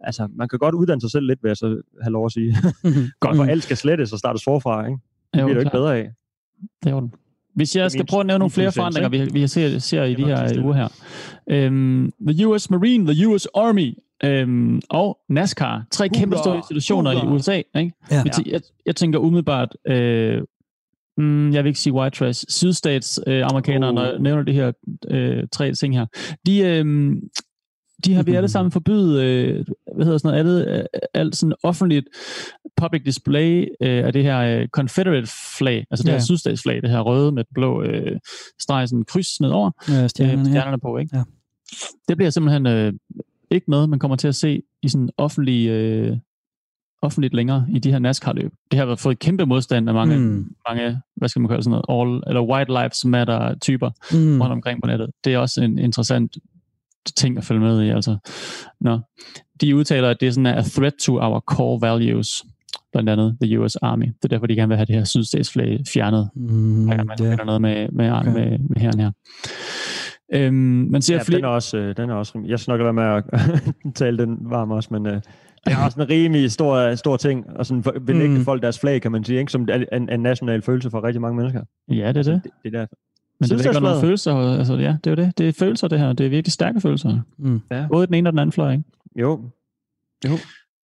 altså, 0.00 0.28
man 0.34 0.48
kan 0.48 0.58
godt 0.58 0.74
uddanne 0.74 1.00
sig 1.00 1.10
selv 1.10 1.26
lidt, 1.26 1.42
vil 1.42 1.48
jeg 1.48 1.56
så 1.56 1.82
have 2.02 2.12
lov 2.12 2.26
at 2.26 2.32
sige. 2.32 2.56
godt, 3.20 3.36
for 3.36 3.44
alt 3.44 3.62
skal 3.62 3.76
slettes 3.76 4.12
og 4.12 4.18
startes 4.18 4.44
forfra, 4.44 4.86
ikke? 4.86 4.98
Det 5.34 5.44
bliver 5.44 5.46
det 5.46 5.54
jo 5.54 5.60
ikke 5.60 5.70
bedre 5.70 5.96
af. 5.96 6.10
Det 6.84 6.92
er 6.92 7.08
Hvis 7.54 7.76
jeg 7.76 7.90
skal 7.90 8.06
prøve 8.06 8.20
at 8.20 8.26
nævne 8.26 8.38
nogle 8.38 8.50
flere 8.50 8.72
forandringer, 8.72 9.08
vi, 9.08 9.28
vi 9.32 9.46
ser, 9.46 9.78
ser 9.78 10.04
i 10.04 10.14
de 10.14 10.24
her 10.24 10.62
uger 10.64 10.74
her. 10.74 10.88
Um, 11.66 12.12
the 12.28 12.46
US 12.46 12.70
Marine, 12.70 13.14
the 13.14 13.28
US 13.28 13.46
Army 13.54 13.94
um, 14.24 14.80
og 14.90 15.18
NASCAR. 15.28 15.86
Tre 15.90 16.08
kæmpe 16.08 16.36
store 16.36 16.56
institutioner 16.56 17.12
i 17.12 17.26
USA. 17.26 17.56
Ikke? 17.56 17.92
Ja. 18.10 18.22
Jeg, 18.46 18.60
jeg 18.86 18.96
tænker 18.96 19.18
umiddelbart, 19.18 19.76
uh, 19.90 20.44
mm, 21.24 21.52
jeg 21.52 21.64
vil 21.64 21.68
ikke 21.68 21.80
sige 21.80 21.92
white 21.92 22.16
trash, 22.16 22.44
sydstats 22.48 23.20
uh, 23.26 23.32
amerikanere, 23.32 23.90
uh. 23.90 23.94
når 23.94 24.04
jeg 24.04 24.18
nævner 24.18 24.42
de 24.42 24.52
her 24.52 24.72
uh, 25.10 25.48
tre 25.52 25.72
ting 25.72 25.96
her. 25.96 26.06
De, 26.46 26.80
um, 26.80 27.20
de 28.04 28.14
har 28.14 28.22
vi 28.22 28.34
alle 28.34 28.48
sammen 28.56 28.72
forbydet, 28.72 29.22
øh, 29.22 29.64
hvad 30.00 30.06
hedder 30.06 30.18
sådan 30.18 30.44
noget, 30.44 30.68
alt, 30.68 30.78
øh, 30.78 30.84
alt 31.14 31.36
sådan 31.36 31.54
offentligt 31.62 32.06
public 32.76 33.02
display 33.04 33.66
øh, 33.80 34.04
af 34.04 34.12
det 34.12 34.22
her 34.22 34.40
øh, 34.40 34.68
Confederate 34.68 35.28
flag, 35.58 35.86
altså 35.90 36.02
det 36.02 36.08
ja. 36.08 36.14
her 36.14 36.20
sydstatsflag, 36.20 36.82
det 36.82 36.90
her 36.90 37.00
røde 37.00 37.32
med 37.32 37.44
blå 37.54 37.82
øh, 37.82 38.18
streg, 38.60 38.88
sådan 38.88 39.04
kryds 39.04 39.40
nedover, 39.40 39.70
ja, 39.88 40.08
stjernerne, 40.08 40.40
øh, 40.40 40.46
stjernerne 40.46 40.70
ja. 40.70 40.76
på, 40.76 40.98
ikke? 40.98 41.16
Ja. 41.16 41.22
Det 42.08 42.16
bliver 42.16 42.30
simpelthen 42.30 42.66
øh, 42.66 42.92
ikke 43.50 43.70
noget, 43.70 43.88
man 43.88 43.98
kommer 43.98 44.16
til 44.16 44.28
at 44.28 44.34
se 44.34 44.62
i 44.82 44.88
sådan 44.88 45.10
offentlig, 45.16 45.68
øh, 45.68 46.16
offentligt 47.02 47.34
længere 47.34 47.66
i 47.70 47.78
de 47.78 47.90
her 47.90 47.98
NASCAR-løb. 47.98 48.52
Det 48.70 48.78
har 48.78 48.96
fået 48.96 49.18
kæmpe 49.18 49.46
modstand 49.46 49.88
af 49.88 49.94
mange, 49.94 50.18
mm. 50.18 50.54
mange 50.68 51.00
hvad 51.16 51.28
skal 51.28 51.40
man 51.40 51.48
kalde 51.48 51.62
sådan 51.62 51.80
noget, 51.88 52.08
all, 52.08 52.22
eller 52.26 52.42
white 52.42 52.72
lives 52.72 53.04
matter 53.04 53.54
typer 53.58 53.90
mm. 54.12 54.40
rundt 54.40 54.52
omkring 54.52 54.82
på 54.82 54.86
nettet. 54.86 55.10
Det 55.24 55.34
er 55.34 55.38
også 55.38 55.62
en 55.62 55.78
interessant 55.78 56.36
ting 57.16 57.38
at 57.38 57.44
følge 57.44 57.60
med 57.60 57.82
i. 57.82 57.88
Altså. 57.88 58.16
Nå. 58.80 58.98
De 59.60 59.76
udtaler, 59.76 60.10
at 60.10 60.20
det 60.20 60.28
er 60.28 60.32
sådan 60.32 60.46
a 60.46 60.62
threat 60.62 60.94
to 60.94 61.18
our 61.20 61.40
core 61.40 61.80
values, 61.80 62.44
blandt 62.92 63.10
andet 63.10 63.36
the 63.42 63.60
US 63.60 63.76
Army. 63.76 64.06
Det 64.06 64.24
er 64.24 64.28
derfor, 64.28 64.46
de 64.46 64.54
gerne 64.54 64.68
vil 64.68 64.76
have 64.76 64.86
det 64.86 64.94
her 64.94 65.04
sydstatsflag 65.04 65.80
fjernet. 65.88 66.30
Mm, 66.36 66.42
man 66.46 67.08
det. 67.18 67.40
noget 67.46 67.62
med, 67.62 67.88
med, 67.92 68.12
okay. 68.12 68.32
med, 68.32 68.58
med 68.58 68.76
herren 68.76 69.00
her. 69.00 69.10
Øhm, 70.32 70.54
man 70.90 71.02
ser 71.02 71.14
ja, 71.14 71.22
flere... 71.22 71.36
den, 71.36 71.44
er 71.44 71.48
også, 71.48 71.76
øh, 71.76 71.96
den 71.96 72.10
er 72.10 72.14
også... 72.14 72.38
Jeg 72.46 72.58
nok 72.68 72.80
lade 72.80 72.92
med 72.92 73.02
at 73.02 73.24
tale 73.94 74.18
den 74.18 74.38
varm 74.40 74.70
også, 74.70 74.88
men... 74.92 75.06
Øh, 75.06 75.20
det 75.66 75.72
er 75.72 75.84
også 75.84 76.00
en 76.00 76.10
rimelig 76.10 76.50
stor, 76.50 76.94
stor 76.94 77.16
ting, 77.16 77.46
og 77.56 77.66
sådan 77.66 77.82
benægte 78.06 78.38
mm. 78.38 78.44
folk 78.44 78.62
deres 78.62 78.78
flag, 78.78 79.02
kan 79.02 79.12
man 79.12 79.24
sige, 79.24 79.38
ikke? 79.38 79.52
som 79.52 79.68
en, 79.92 80.08
en 80.10 80.20
national 80.20 80.62
følelse 80.62 80.90
for 80.90 81.04
rigtig 81.04 81.20
mange 81.20 81.36
mennesker. 81.36 81.62
Ja, 81.88 81.94
det 81.94 82.02
er 82.02 82.06
altså, 82.06 82.32
det. 82.32 82.44
det, 82.44 82.52
det 82.64 82.72
der. 82.72 82.86
Men 83.40 83.48
det 83.48 83.66
er 83.66 83.70
ikke 83.70 83.80
nogle 83.80 84.00
følelser. 84.00 84.34
Altså, 84.34 84.74
ja, 84.74 84.96
det 85.04 85.06
er 85.06 85.10
jo 85.10 85.26
det. 85.26 85.38
Det 85.38 85.48
er 85.48 85.52
følelser, 85.52 85.88
det 85.88 85.98
her. 85.98 86.12
Det 86.12 86.26
er 86.26 86.30
virkelig 86.30 86.52
stærke 86.52 86.80
følelser. 86.80 87.20
Mm. 87.38 87.60
Ja. 87.70 87.86
Både 87.92 88.06
den 88.06 88.14
ene 88.14 88.28
og 88.28 88.32
den 88.32 88.38
anden 88.38 88.52
fløj, 88.52 88.72
ikke? 88.72 88.84
Jo. 89.16 89.50
jo. 90.24 90.30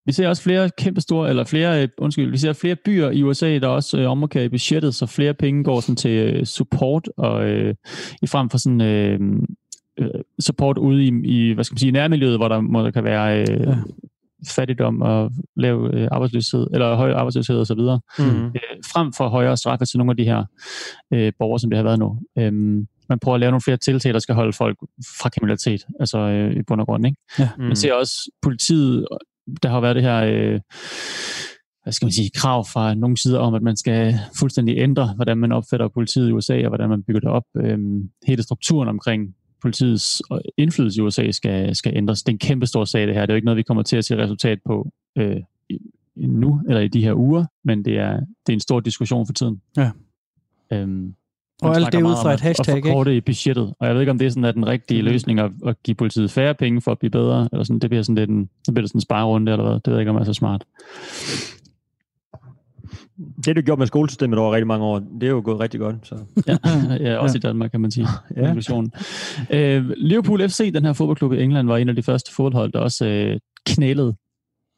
Vi 0.07 0.13
ser 0.13 0.29
også 0.29 0.43
flere 0.43 0.71
kæmpe 0.79 1.01
store, 1.01 1.29
eller 1.29 1.45
flere, 1.45 1.83
øh, 1.83 1.89
undskyld, 1.99 2.31
vi 2.31 2.39
ser 2.39 2.53
flere 2.53 2.77
byer 2.77 3.11
i 3.11 3.23
USA, 3.23 3.59
der 3.59 3.69
også 3.69 3.99
øh, 3.99 4.11
ommarkerer 4.11 4.45
i 4.45 4.49
budgettet, 4.49 4.95
så 4.95 5.07
flere 5.07 5.35
penge 5.35 5.65
går 5.65 5.81
sådan 5.81 5.97
til 5.97 6.11
øh, 6.11 6.45
support, 6.45 7.09
og 7.17 7.49
øh, 7.49 7.75
i 8.23 8.27
frem 8.27 8.51
for 8.51 8.59
sådan 8.59 8.81
øh, 8.81 9.21
øh, 9.99 10.21
support 10.41 10.79
ude 10.79 11.05
i, 11.05 11.13
i, 11.25 11.53
hvad 11.53 11.65
skal 11.65 11.75
man 11.75 11.79
sige, 11.79 11.93
nærmiljøet, 11.93 12.39
hvor 12.39 12.49
der, 12.49 12.61
der 12.61 12.91
kan 12.91 13.05
være 13.05 13.41
øh, 13.41 13.61
ja 13.61 13.77
fattigdom 14.49 15.03
og 15.03 15.31
lav 15.57 15.91
øh, 15.93 16.09
arbejdsløshed, 16.11 16.67
eller 16.73 16.95
høj 16.95 17.13
arbejdsløshed 17.13 17.61
osv., 17.61 17.81
mm. 18.19 18.47
øh, 18.47 18.77
frem 18.93 19.13
for 19.13 19.29
højere 19.29 19.57
straffe 19.57 19.85
til 19.85 19.99
nogle 19.99 20.11
af 20.11 20.17
de 20.17 20.25
her 20.25 20.45
øh, 21.13 21.33
borgere, 21.39 21.59
som 21.59 21.71
det 21.71 21.77
har 21.77 21.85
været 21.85 21.99
nu. 21.99 22.19
Øhm, 22.39 22.87
man 23.09 23.19
prøver 23.19 23.35
at 23.35 23.41
lave 23.41 23.51
nogle 23.51 23.61
flere 23.61 23.77
tiltag, 23.77 24.13
der 24.13 24.19
skal 24.19 24.35
holde 24.35 24.53
folk 24.53 24.79
fra 25.21 25.29
kriminalitet, 25.29 25.87
altså 26.01 26.19
øh, 26.19 26.57
i 26.57 26.63
bund 26.63 26.81
og 26.81 26.87
grund. 26.87 27.07
Ikke? 27.07 27.19
Ja. 27.39 27.49
Mm. 27.59 27.65
Man 27.65 27.77
ser 27.77 27.93
også 27.93 28.31
politiet, 28.43 29.07
der 29.63 29.69
har 29.69 29.81
været 29.81 29.97
det 29.97 30.03
her... 30.03 30.25
Øh, 30.25 30.61
hvad 31.83 31.93
skal 31.93 32.07
man 32.07 32.13
sige, 32.13 32.31
krav 32.35 32.65
fra 32.73 32.95
nogle 32.95 33.17
sider 33.17 33.39
om, 33.39 33.55
at 33.55 33.63
man 33.63 33.77
skal 33.77 34.15
fuldstændig 34.39 34.79
ændre, 34.79 35.13
hvordan 35.15 35.39
man 35.39 35.53
opfatter 35.53 35.89
politiet 35.89 36.29
i 36.29 36.33
USA, 36.33 36.63
og 36.63 36.69
hvordan 36.69 36.89
man 36.89 37.03
bygger 37.03 37.21
det 37.21 37.29
op. 37.29 37.43
Øhm, 37.57 38.11
hele 38.27 38.43
strukturen 38.43 38.89
omkring 38.89 39.35
politiets 39.63 40.23
indflydelse 40.57 40.99
i 40.99 41.03
USA 41.03 41.31
skal, 41.31 41.77
skal 41.77 41.97
ændres. 41.97 42.23
Det 42.23 42.29
er 42.29 42.35
en 42.35 42.39
kæmpe 42.39 42.67
stor 42.67 42.85
sag, 42.85 43.07
det 43.07 43.15
her. 43.15 43.21
Det 43.21 43.31
er 43.31 43.35
jo 43.35 43.37
ikke 43.37 43.45
noget, 43.45 43.57
vi 43.57 43.63
kommer 43.63 43.83
til 43.83 43.97
at 43.97 44.05
se 44.05 44.17
resultat 44.17 44.59
på 44.67 44.91
øh, 45.19 45.37
nu, 46.17 46.61
eller 46.69 46.81
i 46.81 46.89
de 46.89 47.05
her 47.05 47.15
uger, 47.15 47.45
men 47.65 47.85
det 47.85 47.99
er, 47.99 48.13
det 48.47 48.49
er 48.49 48.53
en 48.53 48.61
stor 48.61 48.81
diskussion 48.81 49.27
for 49.27 49.33
tiden. 49.33 49.61
Ja. 49.77 49.91
Øhm, 50.73 51.15
og 51.63 51.77
alt 51.77 51.93
det 51.93 52.03
ud 52.03 52.15
fra 52.23 52.35
et 52.35 52.41
hashtag, 52.41 52.77
ikke? 52.77 52.95
Og 52.95 53.07
i 53.07 53.21
budgettet. 53.21 53.75
Og 53.81 53.87
jeg 53.87 53.95
ved 53.95 54.01
ikke, 54.01 54.11
om 54.11 54.19
det 54.19 54.27
er 54.27 54.31
sådan, 54.31 54.45
at 54.45 54.55
den 54.55 54.67
rigtige 54.67 55.03
mm. 55.03 55.09
løsning 55.09 55.41
at, 55.41 55.51
at 55.67 55.83
give 55.83 55.95
politiet 55.95 56.31
færre 56.31 56.55
penge 56.55 56.81
for 56.81 56.93
at 56.93 56.99
blive 56.99 57.11
bedre, 57.11 57.49
eller 57.53 57.65
sådan, 57.65 57.79
det 57.79 57.91
bliver 57.91 58.03
sådan 58.03 58.15
lidt 58.15 58.31
en, 58.31 58.49
det 58.67 58.75
bliver 58.75 58.87
sådan 58.87 58.99
en 58.99 59.01
sparerunde, 59.01 59.53
eller 59.53 59.65
hvad. 59.65 59.75
Det 59.75 59.87
ved 59.87 59.93
jeg 59.93 60.01
ikke, 60.01 60.11
om 60.11 60.17
er 60.17 60.25
så 60.25 60.33
smart. 60.33 60.65
Det, 63.45 63.57
du 63.57 63.61
gjort 63.61 63.79
med 63.79 63.87
skolesystemet 63.87 64.39
over 64.39 64.53
rigtig 64.53 64.67
mange 64.67 64.85
år, 64.85 64.99
det 64.99 65.27
er 65.27 65.31
jo 65.31 65.43
gået 65.45 65.61
rigtig 65.61 65.81
godt. 65.81 65.97
Så. 66.03 66.17
ja, 66.47 66.57
ja, 67.11 67.17
også 67.17 67.35
ja. 67.35 67.39
i 67.39 67.51
Danmark, 67.51 67.71
kan 67.71 67.81
man 67.81 67.91
sige. 67.91 68.07
ja. 68.37 68.51
Uh, 68.51 69.91
Liverpool 69.97 70.49
FC, 70.49 70.73
den 70.73 70.85
her 70.85 70.93
fodboldklub 70.93 71.33
i 71.33 71.43
England, 71.43 71.67
var 71.67 71.77
en 71.77 71.89
af 71.89 71.97
de 71.97 72.03
første 72.03 72.35
fodboldhold, 72.35 72.73
der 72.73 72.79
også 72.79 73.31
uh, 73.33 73.41
knælede 73.67 74.15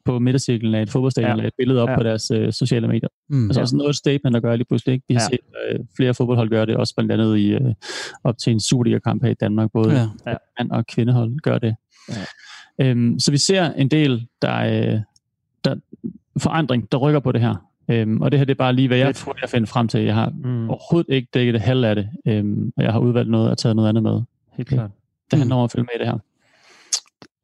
på 0.09 0.19
midtercirklen 0.19 0.75
af 0.75 0.81
et 0.81 0.89
fodboldstadion, 0.89 1.39
ja. 1.39 1.47
et 1.47 1.53
billede 1.57 1.81
op 1.81 1.89
ja. 1.89 1.97
på 1.97 2.03
deres 2.03 2.31
uh, 2.31 2.49
sociale 2.51 2.87
medier. 2.87 3.09
Mm, 3.29 3.45
altså 3.45 3.59
ja. 3.59 3.61
også 3.61 3.75
noget 3.75 3.95
statement, 3.95 4.33
der 4.33 4.39
gør 4.39 4.55
lige 4.55 4.65
pludselig. 4.65 4.93
Ikke? 4.93 5.05
Vi 5.07 5.13
har 5.13 5.21
ja. 5.21 5.37
set 5.37 5.79
uh, 5.79 5.85
flere 5.97 6.13
fodboldhold 6.13 6.49
gøre 6.49 6.65
det, 6.65 6.75
også 6.75 6.95
blandt 6.95 7.11
andet 7.11 7.37
i, 7.37 7.55
uh, 7.55 7.71
op 8.23 8.37
til 8.37 8.53
en 8.53 8.59
Superliga-kamp 8.59 9.23
her 9.23 9.31
i 9.31 9.33
Danmark. 9.33 9.71
Både 9.73 10.09
ja. 10.27 10.35
mand- 10.59 10.71
og 10.71 10.87
kvindehold 10.87 11.39
gør 11.39 11.57
det. 11.57 11.75
Ja. 12.79 12.91
Um, 12.91 13.19
så 13.19 13.31
vi 13.31 13.37
ser 13.37 13.73
en 13.73 13.87
del, 13.87 14.27
der, 14.41 14.93
uh, 14.93 14.99
der 15.63 15.75
forandring, 16.37 16.91
der 16.91 16.97
rykker 16.97 17.19
på 17.19 17.31
det 17.31 17.41
her. 17.41 17.55
Øhm, 17.91 18.21
og 18.21 18.31
det 18.31 18.39
her 18.39 18.45
det 18.45 18.53
er 18.53 18.57
bare 18.57 18.73
lige, 18.73 18.87
hvad 18.87 18.97
jeg 18.97 19.15
tror, 19.15 19.35
jeg 19.41 19.49
finder 19.49 19.67
frem 19.67 19.87
til. 19.87 20.01
Jeg 20.01 20.15
har 20.15 20.29
mm. 20.43 20.69
overhovedet 20.69 21.13
ikke 21.13 21.27
dækket 21.33 21.53
det 21.53 21.61
halv 21.61 21.83
af 21.83 21.95
det, 21.95 22.09
øhm, 22.27 22.73
og 22.77 22.83
jeg 22.83 22.91
har 22.91 22.99
udvalgt 22.99 23.31
noget 23.31 23.51
og 23.51 23.57
taget 23.57 23.75
noget 23.75 23.89
andet 23.89 24.03
med. 24.03 24.21
Helt 24.57 24.69
klart. 24.69 24.91
Det 25.31 25.39
handler 25.39 25.55
om 25.55 25.63
at 25.63 25.71
følge 25.71 25.83
med 25.83 25.95
i 25.95 25.99
det 25.99 26.07
her. 26.07 26.19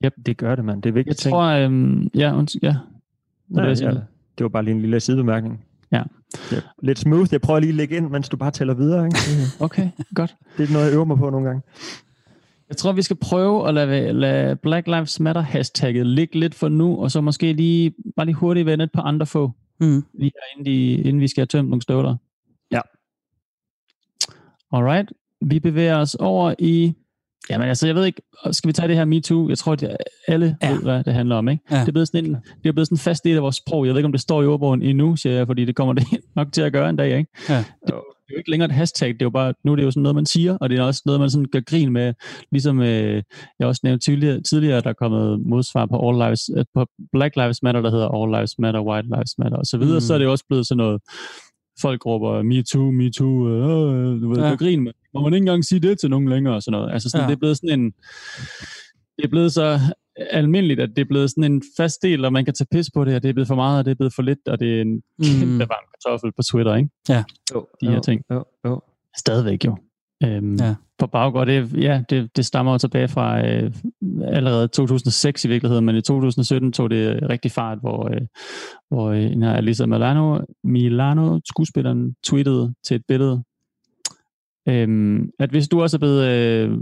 Yep. 0.05 0.13
Det 0.25 0.37
gør 0.37 0.55
det, 0.55 0.65
mand. 0.65 0.81
Det 0.81 0.89
er 0.89 0.93
vigtigt. 0.93 1.25
Jeg 1.25 1.31
tror, 1.31 1.43
øhm, 1.43 2.07
ja, 2.15 2.39
unds- 2.39 2.55
ja. 2.61 2.75
Nej, 3.49 3.65
det, 3.69 3.81
ja, 3.81 3.89
det 4.37 4.43
var 4.43 4.47
bare 4.49 4.63
lige 4.63 4.75
en 4.75 4.81
lille 4.81 4.99
sidebemærkning. 4.99 5.65
Ja. 5.91 6.03
ja. 6.51 6.57
Lidt 6.83 6.99
smooth. 6.99 7.29
Jeg 7.31 7.41
prøver 7.41 7.59
lige 7.59 7.69
at 7.69 7.75
lægge 7.75 7.97
ind, 7.97 8.09
mens 8.09 8.29
du 8.29 8.37
bare 8.37 8.51
tæller 8.51 8.73
videre. 8.73 9.05
Ikke? 9.05 9.17
okay, 9.65 9.89
godt. 10.15 10.35
Det 10.57 10.69
er 10.69 10.73
noget, 10.73 10.85
jeg 10.85 10.93
øver 10.93 11.05
mig 11.05 11.17
på 11.17 11.29
nogle 11.29 11.45
gange. 11.47 11.61
Jeg 12.69 12.77
tror, 12.77 12.91
vi 12.91 13.01
skal 13.01 13.15
prøve 13.15 13.67
at 13.67 13.73
lade, 13.73 14.13
lade 14.13 14.55
Black 14.55 14.87
Lives 14.87 15.19
Matter 15.19 15.41
hashtagget 15.41 16.05
ligge 16.07 16.39
lidt 16.39 16.55
for 16.55 16.69
nu, 16.69 16.97
og 17.03 17.11
så 17.11 17.21
måske 17.21 17.53
lige, 17.53 17.93
bare 18.15 18.25
lige 18.25 18.35
hurtigt 18.35 18.65
vende 18.65 18.83
et 18.83 18.91
par 18.91 19.01
andre 19.01 19.25
få. 19.25 19.51
Mm. 19.79 20.03
Lige 20.13 20.31
inden, 20.57 20.65
de, 20.73 20.91
inden 20.93 21.19
vi 21.21 21.27
skal 21.27 21.41
have 21.41 21.45
tømt 21.47 21.69
nogle 21.69 21.81
støvler. 21.81 22.15
Ja. 22.71 22.79
Alright. 24.71 25.13
Vi 25.41 25.59
bevæger 25.59 25.97
os 25.97 26.15
over 26.15 26.53
i... 26.59 26.93
Jamen 27.49 27.67
altså, 27.67 27.87
jeg 27.87 27.95
ved 27.95 28.05
ikke, 28.05 28.21
skal 28.51 28.67
vi 28.67 28.73
tage 28.73 28.87
det 28.87 28.95
her 28.95 29.05
MeToo? 29.05 29.49
Jeg 29.49 29.57
tror, 29.57 29.73
at 29.73 29.97
alle 30.27 30.57
ja. 30.63 30.71
ved, 30.71 30.81
hvad 30.81 31.03
det 31.03 31.13
handler 31.13 31.35
om. 31.35 31.49
Ikke? 31.49 31.63
Ja. 31.71 31.79
Det, 31.79 31.87
er 31.87 31.91
blevet 31.91 32.07
sådan 32.07 32.25
en, 32.25 32.31
det 32.63 32.69
er 32.69 32.71
blevet 32.71 32.87
sådan 32.87 32.95
en 32.95 32.99
fast 32.99 33.23
del 33.23 33.35
af 33.35 33.41
vores 33.41 33.55
sprog. 33.55 33.85
Jeg 33.85 33.93
ved 33.93 33.99
ikke, 33.99 34.05
om 34.05 34.11
det 34.11 34.21
står 34.21 34.41
i 34.43 34.45
ordbogen 34.45 34.81
endnu, 34.81 35.15
siger 35.15 35.35
jeg, 35.35 35.47
fordi 35.47 35.65
det 35.65 35.75
kommer 35.75 35.93
det 35.93 36.07
nok 36.35 36.51
til 36.51 36.61
at 36.61 36.73
gøre 36.73 36.89
en 36.89 36.95
dag. 36.95 37.17
Ikke? 37.17 37.31
Ja. 37.49 37.57
Det, 37.57 37.93
det 38.27 38.31
er 38.31 38.35
jo 38.35 38.37
ikke 38.37 38.51
længere 38.51 38.65
et 38.65 38.75
hashtag, 38.75 39.07
det 39.07 39.21
er 39.21 39.25
jo 39.25 39.29
bare, 39.29 39.53
nu 39.63 39.71
er 39.71 39.75
det 39.75 39.83
jo 39.83 39.91
sådan 39.91 40.03
noget, 40.03 40.15
man 40.15 40.25
siger, 40.25 40.57
og 40.57 40.69
det 40.69 40.79
er 40.79 40.83
også 40.83 41.01
noget, 41.05 41.21
man 41.21 41.29
sådan 41.29 41.45
gør 41.51 41.59
grin 41.59 41.91
med, 41.91 42.13
ligesom 42.51 42.81
øh, 42.81 43.23
jeg 43.59 43.67
også 43.67 43.81
nævnte 43.83 44.05
tidligere, 44.05 44.41
tidligere, 44.41 44.81
der 44.81 44.89
er 44.89 44.93
kommet 44.93 45.41
modsvar 45.45 45.85
på, 45.85 46.09
All 46.09 46.17
Lives, 46.17 46.49
øh, 46.57 46.65
på 46.73 46.85
Black 47.11 47.35
Lives 47.35 47.63
Matter, 47.63 47.81
der 47.81 47.91
hedder 47.91 48.07
All 48.07 48.31
Lives 48.31 48.59
Matter, 48.59 48.81
White 48.81 49.07
Lives 49.07 49.37
Matter, 49.37 49.57
og 49.57 49.65
så 49.65 49.77
videre, 49.77 49.95
mm. 49.95 50.01
så 50.01 50.13
er 50.13 50.17
det 50.17 50.25
jo 50.25 50.31
også 50.31 50.45
blevet 50.47 50.67
sådan 50.67 50.77
noget, 50.77 51.01
folk 51.81 52.05
råber, 52.05 52.43
me 52.43 52.63
too, 52.63 52.91
me 52.91 53.11
too, 53.11 53.49
øh, 53.49 54.13
øh, 54.13 54.21
du 54.21 54.29
ved, 54.29 54.43
ja. 54.43 54.55
grin 54.55 54.83
med, 54.83 54.91
må 55.15 55.21
man 55.21 55.33
ikke 55.33 55.43
engang 55.43 55.65
sige 55.65 55.79
det 55.79 55.99
til 55.99 56.09
nogen 56.09 56.29
længere, 56.29 56.55
og 56.55 56.63
sådan 56.63 56.79
noget. 56.79 56.93
Altså 56.93 57.09
sådan, 57.09 57.23
ja. 57.23 57.27
det 57.27 57.35
er 57.35 57.39
blevet 57.39 57.57
sådan 57.57 57.79
en, 57.79 57.91
det 59.17 59.23
er 59.23 59.29
blevet 59.29 59.53
så 59.53 59.79
almindeligt, 60.17 60.79
at 60.79 60.89
det 60.89 61.01
er 61.01 61.05
blevet 61.09 61.29
sådan 61.29 61.51
en 61.51 61.61
fast 61.77 62.01
del, 62.01 62.25
og 62.25 62.33
man 62.33 62.45
kan 62.45 62.53
tage 62.53 62.67
pis 62.71 62.87
på 62.93 63.05
det, 63.05 63.15
og 63.15 63.23
det 63.23 63.29
er 63.29 63.33
blevet 63.33 63.47
for 63.47 63.55
meget, 63.55 63.79
og 63.79 63.85
det 63.85 63.91
er 63.91 63.95
blevet 63.95 64.13
for 64.13 64.21
lidt, 64.21 64.47
og 64.47 64.59
det 64.59 64.77
er 64.77 64.81
en 64.81 64.93
mm. 64.93 65.25
kæmpe 65.39 65.59
varm 65.59 65.85
kartoffel 65.93 66.31
på 66.31 66.41
Twitter, 66.51 66.75
ikke? 66.75 66.89
Ja. 67.09 67.23
Jo, 67.53 67.67
de 67.81 67.87
her 67.87 67.95
jo, 67.95 68.01
ting. 68.01 68.21
Jo, 68.31 68.43
jo. 68.65 68.81
Stadigvæk 69.17 69.65
jo. 69.65 69.77
Øhm, 70.23 70.55
ja. 70.55 70.75
På 70.99 71.07
baggrund, 71.07 71.49
det, 71.49 71.83
ja, 71.83 72.03
det, 72.09 72.37
det 72.37 72.45
stammer 72.45 72.71
jo 72.71 72.77
tilbage 72.77 73.07
fra 73.07 73.47
øh, 73.47 73.73
allerede 74.23 74.67
2006 74.67 75.45
i 75.45 75.47
virkeligheden, 75.47 75.85
men 75.85 75.95
i 75.95 76.01
2017 76.01 76.71
tog 76.71 76.89
det 76.89 77.29
rigtig 77.29 77.51
fart, 77.51 77.77
hvor, 77.79 78.09
øh, 78.13 78.21
hvor 78.89 79.09
øh, 79.09 79.31
en 79.31 79.43
her 79.43 79.53
Alisa 79.53 79.85
Milano, 79.85 80.39
Milano, 80.63 81.39
skuespilleren, 81.45 82.15
tweetede 82.23 82.73
til 82.87 82.95
et 82.95 83.01
billede, 83.07 83.43
øh, 84.67 85.19
at 85.39 85.49
hvis 85.49 85.67
du 85.67 85.81
også 85.81 85.97
er 85.97 85.99
blevet 85.99 86.25
øh, 86.25 86.77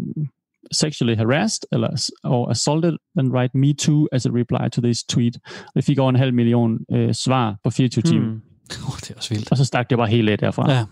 sexually 0.72 1.16
harassed 1.16 1.64
eller, 1.72 2.12
or 2.24 2.50
assaulted, 2.50 2.98
then 3.18 3.32
write 3.32 3.58
me 3.58 3.74
too 3.74 4.08
as 4.12 4.26
a 4.26 4.30
reply 4.30 4.70
to 4.70 4.82
this 4.82 5.04
tweet. 5.04 5.38
Og 5.46 5.72
det 5.76 5.84
fik 5.84 6.00
over 6.00 6.10
en 6.10 6.16
halv 6.16 6.34
million 6.34 6.80
øh, 6.92 7.14
svar 7.14 7.58
på 7.64 7.70
24 7.70 8.02
hmm. 8.02 8.12
timer. 8.12 8.26
Oh, 8.88 8.98
det 9.00 9.12
er 9.12 9.16
også 9.16 9.34
vildt. 9.34 9.52
Og 9.52 9.58
så 9.58 9.66
stak 9.66 9.90
det 9.90 9.98
bare 9.98 10.08
helt 10.08 10.30
af 10.30 10.38
derfra. 10.38 10.72
Ja. 10.72 10.86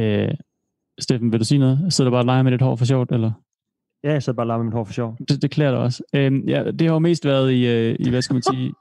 Øh, 0.00 0.34
Steffen, 1.00 1.32
vil 1.32 1.40
du 1.40 1.44
sige 1.44 1.58
noget? 1.58 1.92
Sidder 1.92 2.10
du 2.10 2.14
bare 2.14 2.20
og 2.20 2.26
leger 2.26 2.42
med 2.42 2.52
dit 2.52 2.62
hår 2.62 2.76
for 2.76 2.84
sjovt, 2.84 3.12
eller? 3.12 3.32
Ja, 4.04 4.12
jeg 4.12 4.22
sidder 4.22 4.36
bare 4.36 4.44
og 4.44 4.46
leger 4.46 4.58
med 4.58 4.64
mit 4.64 4.74
hår 4.74 4.84
for 4.84 4.92
sjovt. 4.92 5.18
Det, 5.28 5.42
det 5.42 5.50
klæder 5.50 5.70
dig 5.70 5.80
også. 5.80 6.02
Øh, 6.14 6.48
ja, 6.48 6.64
det 6.64 6.80
har 6.80 6.92
jo 6.92 6.98
mest 6.98 7.24
været 7.24 7.52
i, 7.52 7.66
øh, 7.66 7.96
i 7.98 8.10
hvad 8.10 8.22
skal 8.22 8.34
man 8.34 8.42
sige, 8.42 8.72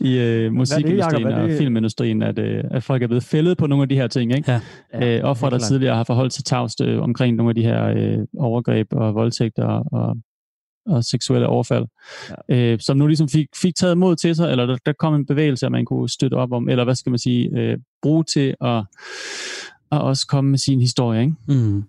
i 0.00 0.18
øh, 0.18 0.52
musikindustrien 0.52 1.26
det, 1.26 1.34
og 1.34 1.50
filmindustrien, 1.58 2.22
at, 2.22 2.38
øh, 2.38 2.64
at 2.70 2.82
folk 2.82 3.02
er 3.02 3.06
blevet 3.06 3.24
fældet 3.24 3.58
på 3.58 3.66
nogle 3.66 3.82
af 3.82 3.88
de 3.88 3.94
her 3.94 4.06
ting. 4.06 4.36
Ikke? 4.36 4.60
Ja. 4.92 5.18
Øh, 5.18 5.24
ofre, 5.24 5.50
der 5.50 5.58
tidligere 5.58 5.96
har 5.96 6.04
forholdt 6.04 6.32
sig 6.32 6.44
tavst 6.44 6.80
øh, 6.80 7.02
omkring 7.02 7.36
nogle 7.36 7.50
af 7.50 7.54
de 7.54 7.62
her 7.62 7.86
øh, 7.86 8.18
overgreb 8.38 8.86
og 8.90 9.14
voldtægter 9.14 9.64
og, 9.92 10.16
og 10.86 11.04
seksuelle 11.04 11.46
overfald, 11.46 11.84
ja. 12.48 12.72
øh, 12.72 12.78
som 12.80 12.96
nu 12.96 13.06
ligesom 13.06 13.28
fik, 13.28 13.46
fik 13.62 13.74
taget 13.74 13.98
mod 13.98 14.16
til 14.16 14.36
sig, 14.36 14.50
eller 14.50 14.66
der, 14.66 14.76
der 14.86 14.92
kom 14.92 15.14
en 15.14 15.26
bevægelse, 15.26 15.66
at 15.66 15.72
man 15.72 15.84
kunne 15.84 16.08
støtte 16.08 16.34
op 16.34 16.52
om, 16.52 16.68
eller 16.68 16.84
hvad 16.84 16.94
skal 16.94 17.10
man 17.10 17.18
sige, 17.18 17.50
øh, 17.56 17.78
bruge 18.02 18.24
til 18.24 18.54
at, 18.60 18.84
at 19.92 20.00
også 20.00 20.26
komme 20.26 20.50
med 20.50 20.58
sin 20.58 20.80
historie. 20.80 21.20
Ikke? 21.20 21.34
Mm 21.48 21.84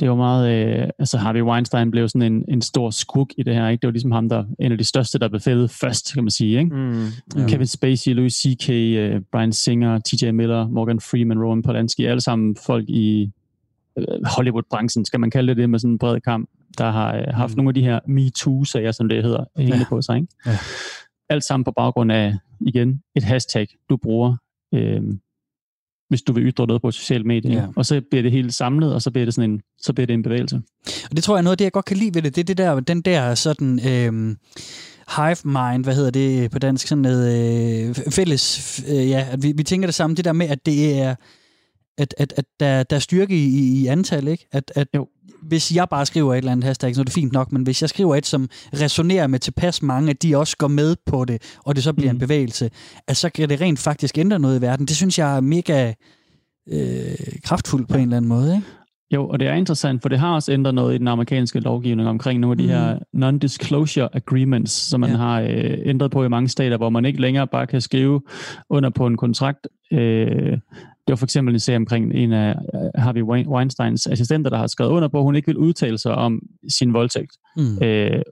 det 0.00 0.08
var 0.08 0.14
meget, 0.14 0.50
øh, 0.52 0.88
altså 0.98 1.18
Harvey 1.18 1.42
Weinstein 1.42 1.90
blev 1.90 2.08
sådan 2.08 2.32
en, 2.32 2.44
en 2.48 2.62
stor 2.62 2.90
skuk 2.90 3.30
i 3.38 3.42
det 3.42 3.54
her, 3.54 3.68
ikke? 3.68 3.82
Det 3.82 3.88
var 3.88 3.92
ligesom 3.92 4.12
ham, 4.12 4.28
der 4.28 4.44
en 4.60 4.72
af 4.72 4.78
de 4.78 4.84
største, 4.84 5.18
der 5.18 5.28
blev 5.28 5.40
fældet 5.40 5.70
først, 5.70 6.14
kan 6.14 6.24
man 6.24 6.30
sige, 6.30 6.58
ikke? 6.58 6.76
Mm. 6.76 7.48
Kevin 7.48 7.66
Spacey, 7.66 8.12
Louis 8.12 8.32
C.K., 8.32 8.70
øh, 8.70 9.20
Brian 9.32 9.52
Singer, 9.52 9.98
T.J. 9.98 10.30
Miller, 10.30 10.68
Morgan 10.68 11.00
Freeman, 11.00 11.42
Roman 11.42 11.62
Polanski, 11.62 12.04
alle 12.04 12.20
sammen 12.20 12.56
folk 12.66 12.88
i 12.88 13.30
øh, 13.98 14.04
Hollywood-branchen, 14.36 15.04
skal 15.04 15.20
man 15.20 15.30
kalde 15.30 15.48
det 15.48 15.56
det, 15.56 15.70
med 15.70 15.78
sådan 15.78 15.92
en 15.92 15.98
bred 15.98 16.20
kamp, 16.20 16.48
der 16.78 16.90
har 16.90 17.16
øh, 17.16 17.24
haft 17.34 17.52
mm. 17.52 17.56
nogle 17.56 17.70
af 17.70 17.74
de 17.74 17.82
her 17.82 18.00
MeToo-sager, 18.06 18.92
som 18.92 19.08
det 19.08 19.22
hedder, 19.22 19.44
hængende 19.56 19.78
ja. 19.78 19.88
på 19.88 20.02
sig, 20.02 20.16
ikke? 20.16 20.28
Ja. 20.46 20.58
Alt 21.28 21.44
sammen 21.44 21.64
på 21.64 21.72
baggrund 21.76 22.12
af, 22.12 22.34
igen, 22.60 23.02
et 23.16 23.22
hashtag, 23.22 23.66
du 23.90 23.96
bruger, 23.96 24.36
øh, 24.74 25.02
hvis 26.14 26.22
du 26.22 26.32
vil 26.32 26.44
ytre 26.44 26.66
noget 26.66 26.82
på 26.82 26.90
sociale 26.90 27.24
medier. 27.24 27.52
Ja. 27.52 27.66
Og 27.76 27.86
så 27.86 28.02
bliver 28.10 28.22
det 28.22 28.32
helt 28.32 28.54
samlet, 28.54 28.94
og 28.94 29.02
så 29.02 29.10
bliver 29.10 29.24
det 29.24 29.34
sådan 29.34 29.50
en, 29.50 29.60
så 29.78 29.92
bliver 29.92 30.06
det 30.06 30.14
en 30.14 30.22
bevægelse. 30.22 30.60
Og 31.10 31.16
det 31.16 31.24
tror 31.24 31.36
jeg 31.36 31.38
er 31.40 31.42
noget 31.42 31.52
af 31.52 31.58
det, 31.58 31.64
jeg 31.64 31.72
godt 31.72 31.84
kan 31.84 31.96
lide 31.96 32.14
ved 32.14 32.22
det. 32.22 32.36
Det 32.36 32.40
er 32.40 32.44
det 32.44 32.58
der, 32.58 32.80
den 32.80 33.00
der 33.00 33.34
sådan... 33.34 33.88
Øh, 33.88 34.36
hive 35.16 35.36
mind, 35.44 35.84
hvad 35.84 35.94
hedder 35.94 36.10
det 36.10 36.50
på 36.50 36.58
dansk, 36.58 36.86
sådan 36.86 37.02
noget 37.02 37.88
øh, 37.88 37.94
fælles, 37.94 38.80
øh, 38.88 39.08
ja, 39.08 39.26
at 39.30 39.42
vi, 39.42 39.52
vi 39.56 39.62
tænker 39.62 39.86
det 39.86 39.94
samme, 39.94 40.16
det 40.16 40.24
der 40.24 40.32
med, 40.32 40.48
at 40.48 40.66
det 40.66 40.98
er, 40.98 41.14
at, 41.98 42.14
at, 42.18 42.34
at 42.36 42.44
der, 42.60 42.82
der 42.82 42.96
er 42.96 43.00
styrke 43.00 43.36
i, 43.36 43.82
i 43.82 43.86
antal, 43.86 44.28
ikke? 44.28 44.46
At, 44.52 44.72
at 44.74 44.88
jo. 44.94 45.08
Hvis 45.48 45.74
jeg 45.74 45.88
bare 45.90 46.06
skriver 46.06 46.34
et 46.34 46.38
eller 46.38 46.52
andet 46.52 46.64
hashtag, 46.64 46.94
så 46.94 47.00
er 47.00 47.04
det 47.04 47.12
fint 47.12 47.32
nok, 47.32 47.52
men 47.52 47.62
hvis 47.62 47.82
jeg 47.82 47.88
skriver 47.88 48.16
et, 48.16 48.26
som 48.26 48.48
resonerer 48.72 49.26
med 49.26 49.38
tilpas 49.38 49.82
mange, 49.82 50.10
at 50.10 50.22
de 50.22 50.36
også 50.36 50.56
går 50.56 50.68
med 50.68 50.96
på 51.06 51.24
det, 51.24 51.56
og 51.64 51.76
det 51.76 51.84
så 51.84 51.92
bliver 51.92 52.12
mm. 52.12 52.16
en 52.16 52.20
bevægelse, 52.20 52.70
at 53.08 53.16
så 53.16 53.28
kan 53.28 53.48
det 53.48 53.60
rent 53.60 53.78
faktisk 53.78 54.18
ændre 54.18 54.38
noget 54.38 54.58
i 54.58 54.62
verden. 54.62 54.86
Det 54.86 54.96
synes 54.96 55.18
jeg 55.18 55.36
er 55.36 55.40
mega 55.40 55.92
øh, 56.72 57.38
kraftfuldt 57.44 57.88
på 57.88 57.96
en 57.96 58.02
eller 58.02 58.16
anden 58.16 58.28
måde, 58.28 58.54
ikke? 58.54 58.66
Jo, 59.14 59.28
og 59.28 59.40
det 59.40 59.48
er 59.48 59.54
interessant, 59.54 60.02
for 60.02 60.08
det 60.08 60.18
har 60.18 60.34
også 60.34 60.52
ændret 60.52 60.74
noget 60.74 60.94
i 60.94 60.98
den 60.98 61.08
amerikanske 61.08 61.60
lovgivning 61.60 62.08
omkring 62.08 62.40
nogle 62.40 62.52
af 62.52 62.58
de 62.58 62.64
mm. 62.64 62.70
her 62.70 62.98
non-disclosure 63.12 64.08
agreements, 64.12 64.72
som 64.72 65.00
man 65.00 65.10
ja. 65.10 65.16
har 65.16 65.40
øh, 65.40 65.78
ændret 65.84 66.10
på 66.10 66.24
i 66.24 66.28
mange 66.28 66.48
stater, 66.48 66.76
hvor 66.76 66.90
man 66.90 67.04
ikke 67.04 67.20
længere 67.20 67.46
bare 67.46 67.66
kan 67.66 67.80
skrive 67.80 68.20
under 68.70 68.90
på 68.90 69.06
en 69.06 69.16
kontrakt, 69.16 69.68
øh, 69.92 70.58
det 71.06 71.12
var 71.12 71.16
for 71.16 71.26
eksempel 71.26 71.54
en 71.54 71.60
sag 71.60 71.76
omkring 71.76 72.14
en 72.14 72.32
af 72.32 72.54
Harvey 72.94 73.22
Weinsteins 73.22 74.06
assistenter, 74.06 74.50
der 74.50 74.58
har 74.58 74.66
skrevet 74.66 74.90
under 74.90 75.08
på, 75.08 75.18
at 75.18 75.24
hun 75.24 75.36
ikke 75.36 75.46
vil 75.46 75.56
udtale 75.56 75.98
sig 75.98 76.14
om 76.14 76.40
sin 76.68 76.92
voldtægt. 76.92 77.32
Mm. 77.56 77.82
Øh, 77.82 78.22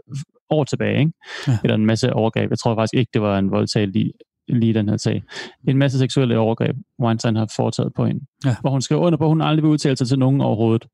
år 0.51 0.65
tilbage, 0.65 0.99
ikke? 0.99 1.13
Ja. 1.49 1.59
Eller 1.65 1.75
en 1.75 1.87
masse 1.87 2.13
overgreb. 2.13 2.51
Jeg 2.51 2.59
tror 2.59 2.75
faktisk 2.75 2.95
ikke, 2.95 3.11
det 3.15 3.23
var 3.23 3.39
en 3.39 3.51
voldtægt 3.51 3.93
lige, 3.93 4.13
lige 4.49 4.75
den 4.75 4.89
her 4.89 4.97
sag. 4.97 5.23
En 5.69 5.79
masse 5.79 5.99
seksuelle 5.99 6.39
overgreb, 6.39 6.77
Weinstein 7.03 7.37
har 7.37 7.53
foretaget 7.57 7.93
på 7.97 8.07
hende. 8.07 8.21
Ja. 8.45 8.57
Hvor 8.61 8.71
hun 8.71 8.83
skrev 8.83 8.99
under 8.99 9.17
på, 9.17 9.25
at 9.25 9.31
hun 9.31 9.41
aldrig 9.41 9.63
vil 9.63 9.71
udtale 9.71 9.97
sig 9.97 10.09
til 10.09 10.19
nogen 10.19 10.41
overhovedet. 10.41 10.87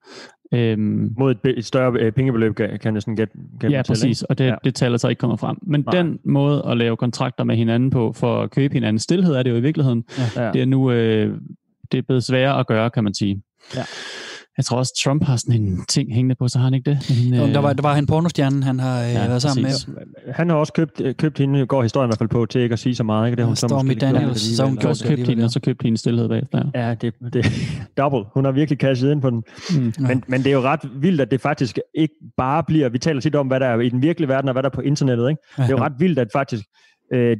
Øhm, 0.55 1.14
Mod 1.18 1.31
et, 1.31 1.59
et 1.59 1.64
større 1.64 2.01
øh, 2.01 2.12
pengebeløb, 2.12 2.55
kan 2.55 2.79
jeg 2.85 2.93
næsten 2.93 3.16
gætte 3.16 3.33
Ja, 3.70 3.83
præcis, 3.83 4.22
og 4.22 4.39
det, 4.39 4.47
ja. 4.47 4.55
det 4.64 4.74
taler 4.74 4.97
så 4.97 5.09
ikke 5.09 5.20
kommer 5.20 5.37
frem. 5.37 5.57
Men 5.62 5.85
Nej. 5.87 6.03
den 6.03 6.18
måde 6.24 6.62
at 6.66 6.76
lave 6.76 6.97
kontrakter 6.97 7.45
med 7.45 7.57
hinanden 7.57 7.91
på, 7.91 8.12
for 8.12 8.43
at 8.43 8.51
købe 8.51 8.74
hinandens 8.74 9.03
stillhed, 9.03 9.35
er 9.35 9.43
det 9.43 9.51
jo 9.51 9.57
i 9.57 9.61
virkeligheden. 9.61 10.05
Ja. 10.37 10.51
Det 10.53 10.62
er 10.62 10.66
nu 10.66 10.91
øh, 10.91 11.39
det 11.93 11.99
er 11.99 12.03
blevet 12.03 12.24
sværere 12.24 12.61
at 12.61 12.66
gøre, 12.66 12.91
kan 12.91 13.05
man 13.05 13.14
sige. 13.14 13.43
Ja. 13.76 13.84
Jeg 14.59 14.64
tror 14.64 14.78
også, 14.78 15.01
Trump 15.05 15.24
har 15.24 15.36
sådan 15.36 15.62
en 15.62 15.84
ting 15.89 16.14
hængende 16.14 16.34
på, 16.34 16.49
så 16.49 16.59
har 16.59 16.64
han 16.64 16.74
ikke 16.74 16.91
det? 16.91 16.99
Men, 17.30 17.41
jo, 17.41 17.47
der, 17.47 17.59
var, 17.59 17.72
der 17.72 17.82
var 17.82 17.95
han 17.95 18.07
pornostjernen, 18.07 18.62
han 18.62 18.80
har 18.80 19.01
ja, 19.01 19.26
været 19.26 19.43
sammen 19.43 19.64
præcis. 19.64 19.89
med. 19.89 19.97
Han 20.34 20.49
har 20.49 20.57
også 20.57 20.72
købt, 20.72 21.03
købt 21.18 21.39
hende, 21.39 21.66
går 21.66 21.82
historien 21.82 22.09
i 22.09 22.11
hvert 22.11 22.18
fald 22.18 22.28
på, 22.28 22.47
til 22.47 22.61
ikke 22.61 22.72
at 22.72 22.78
sige 22.78 22.95
så 22.95 23.05
meget. 23.05 23.26
Ikke? 23.26 23.36
Det, 23.36 23.45
hun 23.45 23.53
ja, 23.53 23.68
Stormy 23.68 23.97
Daniels, 24.01 24.57
så 24.57 24.64
hun 24.66 24.78
også 24.78 25.05
købt 25.05 25.28
hende, 25.28 25.45
og 25.45 25.51
så 25.51 25.61
købt 25.61 25.82
hende 25.82 25.99
stillhed 25.99 26.28
bagefter. 26.28 26.70
Ja, 26.74 26.95
det, 26.95 27.14
det 27.32 27.47
double. 27.97 28.24
Hun 28.34 28.45
har 28.45 28.53
virkelig 28.53 28.78
cashet 28.78 29.12
ind 29.12 29.22
på 29.22 29.30
den. 29.30 29.43
Mm. 29.70 29.93
Men, 29.99 30.09
ja. 30.09 30.14
men 30.26 30.41
det 30.41 30.47
er 30.47 30.53
jo 30.53 30.61
ret 30.61 30.80
vildt, 30.95 31.20
at 31.20 31.30
det 31.30 31.41
faktisk 31.41 31.78
ikke 31.95 32.14
bare 32.36 32.62
bliver, 32.66 32.89
vi 32.89 32.99
taler 32.99 33.20
tit 33.20 33.34
om, 33.34 33.47
hvad 33.47 33.61
der 33.61 33.66
er 33.66 33.80
i 33.80 33.89
den 33.89 34.03
virkelige 34.03 34.28
verden, 34.28 34.49
og 34.49 34.53
hvad 34.53 34.62
der 34.62 34.68
er 34.68 34.74
på 34.74 34.80
internettet. 34.80 35.28
Ikke? 35.28 35.43
Det 35.57 35.64
er 35.64 35.68
jo 35.68 35.78
ret 35.78 35.93
vildt, 35.99 36.18
at 36.18 36.28
faktisk 36.32 36.64
øh, 37.13 37.37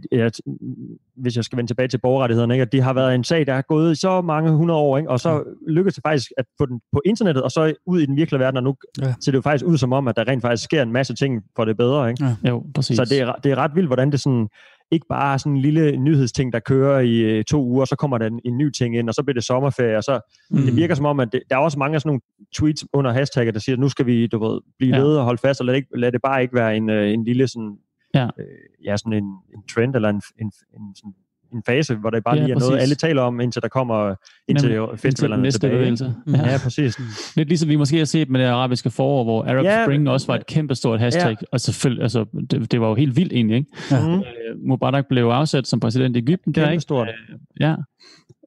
hvis 1.17 1.37
jeg 1.37 1.45
skal 1.45 1.57
vende 1.57 1.71
tilbage 1.71 1.89
til 1.89 1.99
borgerrettighederne, 1.99 2.55
ikke, 2.55 2.63
at 2.63 2.73
det 2.73 2.83
har 2.83 2.93
været 2.93 3.15
en 3.15 3.25
sag, 3.25 3.47
der 3.47 3.55
har 3.55 3.63
gået 3.63 3.93
i 3.93 3.95
så 3.95 4.21
mange 4.21 4.51
hundrede 4.51 4.81
år, 4.81 4.99
ikke, 4.99 5.11
og 5.11 5.21
så 5.21 5.45
lykkedes 5.69 5.95
det 5.95 6.03
faktisk 6.03 6.31
at 6.39 6.45
få 6.59 6.67
den 6.67 6.81
på 6.93 7.03
internettet, 7.05 7.43
og 7.43 7.51
så 7.51 7.75
ud 7.87 8.01
i 8.01 8.07
den 8.07 8.17
virkelige 8.17 8.41
verden, 8.41 8.57
og 8.57 8.63
nu 8.63 8.75
ja. 9.03 9.15
ser 9.21 9.33
det 9.33 9.37
jo 9.37 9.43
faktisk 9.43 9.65
ud 9.65 9.79
som 9.79 9.93
om, 9.93 10.09
at 10.09 10.17
der 10.17 10.29
rent 10.29 10.43
faktisk 10.43 10.65
sker 10.65 10.83
en 10.83 10.93
masse 10.93 11.15
ting 11.15 11.43
for 11.57 11.65
det 11.65 11.77
bedre. 11.77 12.11
Ikke? 12.11 12.25
Ja. 12.25 12.51
Jo, 12.51 12.65
præcis. 12.75 12.97
Så 12.97 13.05
det 13.05 13.21
er, 13.21 13.33
det 13.33 13.53
er 13.53 13.57
ret 13.57 13.75
vildt, 13.75 13.89
hvordan 13.89 14.13
det 14.13 14.21
sådan, 14.21 14.49
ikke 14.91 15.07
bare 15.09 15.33
er 15.33 15.37
sådan 15.37 15.53
en 15.53 15.63
lille 15.63 15.97
nyhedsting, 15.97 16.53
der 16.53 16.59
kører 16.59 17.01
i 17.01 17.19
øh, 17.19 17.45
to 17.45 17.65
uger, 17.65 17.81
og 17.81 17.87
så 17.87 17.97
kommer 17.97 18.19
der 18.19 18.27
en, 18.27 18.41
en 18.45 18.59
ny 18.59 18.71
ting 18.71 18.97
ind, 18.97 19.09
og 19.09 19.15
så 19.15 19.23
bliver 19.23 19.35
det 19.35 19.45
sommerferie, 19.45 19.97
og 19.97 20.05
så 20.05 20.21
mm. 20.51 20.63
det 20.63 20.77
virker 20.77 20.95
som 20.95 21.07
om, 21.07 21.21
at 21.21 21.29
det, 21.33 21.43
der 21.51 21.57
er 21.57 21.61
også 21.61 21.79
mange 21.79 21.95
af 21.95 22.01
sådan 22.01 22.09
nogle 22.09 22.21
tweets 22.55 22.85
under 22.93 23.13
hashtagget, 23.13 23.55
der 23.55 23.61
siger, 23.61 23.77
at 23.77 23.81
nu 23.81 23.89
skal 23.89 24.07
vi 24.07 24.27
du 24.27 24.39
ved, 24.45 24.61
blive 24.79 24.97
ja. 24.97 25.03
ved 25.03 25.17
og 25.17 25.25
holde 25.25 25.41
fast, 25.41 25.61
og 25.61 25.67
lad 25.67 25.75
det, 25.75 25.79
ikke, 25.79 25.99
lad 25.99 26.13
det 26.13 26.21
bare 26.23 26.43
ikke 26.43 26.55
være 26.55 26.77
en, 26.77 26.91
øh, 26.91 27.13
en 27.13 27.25
lille 27.25 27.49
sådan 27.49 27.77
ja, 28.15 28.25
øh, 28.25 28.47
ja 28.85 28.97
sådan 28.97 29.13
en, 29.13 29.25
en 29.25 29.63
trend 29.75 29.95
eller 29.95 30.09
en, 30.09 30.23
en, 30.41 30.47
en, 30.47 30.95
sådan 30.95 31.15
en 31.53 31.63
fase, 31.67 31.95
hvor 31.95 32.11
det 32.11 32.25
bare 32.25 32.37
ja, 32.37 32.43
lige 32.43 32.53
er 32.53 32.57
præcis. 32.57 32.69
noget, 32.69 32.83
alle 32.83 32.95
taler 32.95 33.23
om, 33.23 33.41
indtil 33.41 33.63
der 33.63 33.69
kommer 33.69 34.15
indtil 34.49 34.71
Jamen, 34.71 34.99
festivalerne 34.99 35.43
næste 35.43 35.61
tilbage. 35.61 35.79
Bevægelse. 35.79 36.15
Ja. 36.27 36.51
ja, 36.51 36.59
præcis. 36.65 36.99
Lidt 37.37 37.49
ligesom 37.49 37.69
vi 37.69 37.77
måske 37.77 37.99
har 37.99 38.05
set 38.05 38.31
med 38.31 38.41
det 38.41 38.47
arabiske 38.47 38.91
forår, 38.91 39.25
hvor 39.25 39.45
Arab 39.45 39.65
ja, 39.65 39.85
Spring 39.85 40.09
også 40.09 40.27
var 40.27 40.35
et 40.35 40.47
kæmpe 40.47 40.75
stort 40.75 41.01
hashtag, 41.01 41.37
ja. 41.41 41.47
og 41.53 41.61
selvfølgelig, 41.61 42.03
altså, 42.03 42.25
det, 42.51 42.73
det 42.73 42.81
var 42.81 42.89
jo 42.89 42.95
helt 42.95 43.17
vildt 43.17 43.33
egentlig, 43.33 43.57
ikke? 43.57 43.71
Ja. 43.91 44.17
Mm. 44.17 44.23
Mubarak 44.69 45.05
blev 45.09 45.25
afsat 45.25 45.67
som 45.67 45.81
præsident 45.81 46.17
i 46.17 46.19
Ægypten. 46.19 46.53
Kæmpe 46.53 46.67
der, 46.67 46.73
ikke? 46.73 46.83
stort. 46.83 47.09
Øh, 47.09 47.39
ja. 47.61 47.75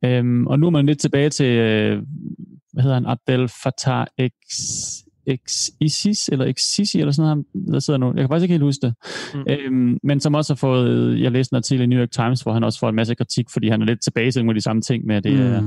Øhm, 0.06 0.48
og 0.48 0.60
nu 0.60 0.66
er 0.66 0.70
man 0.70 0.86
lidt 0.86 1.00
tilbage 1.00 1.30
til, 1.30 1.46
øh, 1.46 2.02
hvad 2.74 2.84
hedder 2.84 2.96
han, 2.96 3.06
Abdel 3.06 3.48
Fattah 3.64 4.06
X 4.28 4.56
Isis, 5.80 6.30
eller 6.32 6.46
Exisi, 6.46 7.00
eller 7.00 7.12
sådan 7.12 7.28
noget, 7.28 7.74
der 7.74 7.80
sidder 7.80 7.98
nu. 8.00 8.08
Jeg 8.08 8.16
kan 8.16 8.30
faktisk 8.30 8.44
ikke 8.44 8.54
helt 8.54 8.64
huske 8.64 8.88
det. 8.88 8.94
Mm. 9.34 9.44
Øhm, 9.50 9.98
men 10.04 10.20
som 10.20 10.36
også 10.36 10.54
har 10.54 10.56
fået, 10.58 11.22
jeg 11.22 11.32
læste 11.32 11.54
en 11.54 11.58
artikel 11.58 11.84
i 11.84 11.88
New 11.88 12.00
York 12.00 12.12
Times, 12.12 12.42
hvor 12.42 12.54
han 12.54 12.64
også 12.64 12.80
får 12.80 12.90
en 12.90 12.96
masse 12.96 13.16
kritik, 13.16 13.50
fordi 13.50 13.70
han 13.70 13.82
er 13.82 13.86
lidt 13.86 14.02
tilbage 14.02 14.32
til 14.32 14.42
nogle 14.42 14.52
af 14.52 14.56
de 14.56 14.62
samme 14.62 14.82
ting 14.82 15.06
med, 15.06 15.16
at 15.16 15.24
det 15.24 15.34
mm. 15.34 15.40
er, 15.40 15.62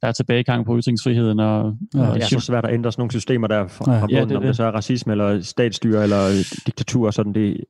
der 0.00 0.08
er 0.08 0.12
tilbagegang 0.12 0.66
på 0.66 0.78
ytringsfriheden. 0.78 1.40
Og, 1.40 1.76
ja, 1.94 2.08
og 2.08 2.14
det 2.14 2.22
er 2.22 2.26
så 2.26 2.40
svært 2.40 2.64
at 2.64 2.74
ændre 2.74 2.92
sådan 2.92 3.00
nogle 3.00 3.10
systemer, 3.10 3.46
der 3.46 3.68
fra, 3.68 3.92
ja, 3.92 4.00
fra 4.00 4.06
bunden, 4.06 4.16
ja, 4.16 4.24
det, 4.24 4.36
om 4.36 4.42
det 4.42 4.56
så 4.56 4.64
er 4.64 4.70
racisme, 4.70 5.12
eller 5.12 5.40
statsstyre, 5.40 6.02
eller 6.02 6.18
diktatur, 6.66 7.10
sådan 7.10 7.32
det, 7.32 7.64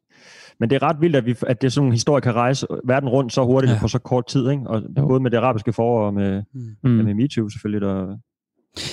men 0.61 0.71
det 0.71 0.77
er 0.77 0.83
ret 0.83 1.01
vildt, 1.01 1.17
at, 1.17 1.27
vi, 1.27 1.35
at 1.47 1.63
det 1.63 1.73
sådan 1.73 1.87
en 1.87 1.93
historie 1.93 2.21
kan 2.21 2.35
rejse 2.35 2.67
verden 2.85 3.09
rundt 3.09 3.33
så 3.33 3.45
hurtigt 3.45 3.73
ja. 3.73 3.79
på 3.81 3.89
så 3.89 3.99
kort 3.99 4.27
tid. 4.27 4.51
Ikke? 4.51 4.63
Og 4.67 4.83
jo. 4.99 5.07
både 5.07 5.21
med 5.21 5.31
det 5.31 5.37
arabiske 5.37 5.73
forår 5.73 6.07
og 6.07 6.15
med, 6.15 6.43
mm. 6.55 6.91
med 6.91 7.15
MeToo 7.15 7.49
selvfølgelig, 7.49 7.81
der, 7.81 8.17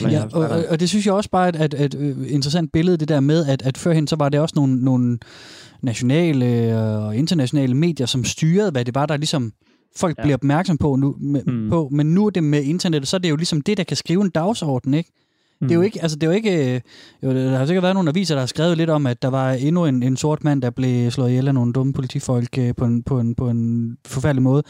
Ja, 0.01 0.23
og, 0.33 0.49
og, 0.49 0.65
og 0.69 0.79
det 0.79 0.89
synes 0.89 1.05
jeg 1.05 1.13
også 1.13 1.29
bare 1.29 1.57
er 1.57 1.65
et, 1.65 1.73
et, 1.73 1.93
et 1.93 2.27
interessant 2.27 2.71
billede, 2.71 2.97
det 2.97 3.07
der 3.07 3.19
med, 3.19 3.45
at, 3.45 3.61
at 3.61 3.77
førhen 3.77 4.07
så 4.07 4.15
var 4.15 4.29
det 4.29 4.39
også 4.39 4.53
nogle, 4.55 4.83
nogle 4.83 5.19
nationale 5.81 6.77
og 6.77 7.15
internationale 7.15 7.75
medier, 7.75 8.05
som 8.05 8.23
styrede, 8.23 8.71
hvad 8.71 8.85
det 8.85 8.95
var, 8.95 9.05
der 9.05 9.17
ligesom 9.17 9.53
folk 9.97 10.17
ja. 10.17 10.23
bliver 10.23 10.35
opmærksom 10.35 10.77
på 10.77 10.95
nu. 10.95 11.15
Med, 11.19 11.43
mm. 11.43 11.69
på, 11.69 11.89
men 11.91 12.13
nu 12.13 12.25
er 12.25 12.29
det 12.29 12.43
med 12.43 12.63
internettet, 12.63 13.07
så 13.07 13.17
er 13.17 13.19
det 13.19 13.29
jo 13.29 13.35
ligesom 13.35 13.61
det, 13.61 13.77
der 13.77 13.83
kan 13.83 13.97
skrive 13.97 14.21
en 14.21 14.29
dagsorden, 14.29 14.93
ikke? 14.93 15.11
Mm. 15.61 15.67
Det 15.67 15.73
er 15.73 15.75
jo 15.75 15.81
ikke, 15.81 16.01
altså 16.01 16.17
det 16.17 16.23
er 16.23 16.27
jo 16.27 16.35
ikke, 16.35 16.75
øh, 16.75 16.81
jo, 17.23 17.35
der 17.35 17.57
har 17.57 17.65
sikkert 17.65 17.83
været 17.83 17.95
nogle 17.95 18.09
aviser, 18.09 18.35
der 18.35 18.39
har 18.39 18.47
skrevet 18.47 18.77
lidt 18.77 18.89
om, 18.89 19.05
at 19.05 19.21
der 19.21 19.27
var 19.27 19.51
endnu 19.51 19.85
en, 19.85 20.03
en 20.03 20.17
sort 20.17 20.43
mand, 20.43 20.61
der 20.61 20.69
blev 20.69 21.11
slået 21.11 21.29
ihjel 21.29 21.47
af 21.47 21.53
nogle 21.53 21.73
dumme 21.73 21.93
politifolk 21.93 22.57
øh, 22.57 22.75
på 22.77 22.85
en, 22.85 23.03
på 23.03 23.19
en, 23.19 23.35
på 23.35 23.49
en 23.49 23.97
forfærdelig 24.07 24.43
måde. 24.43 24.63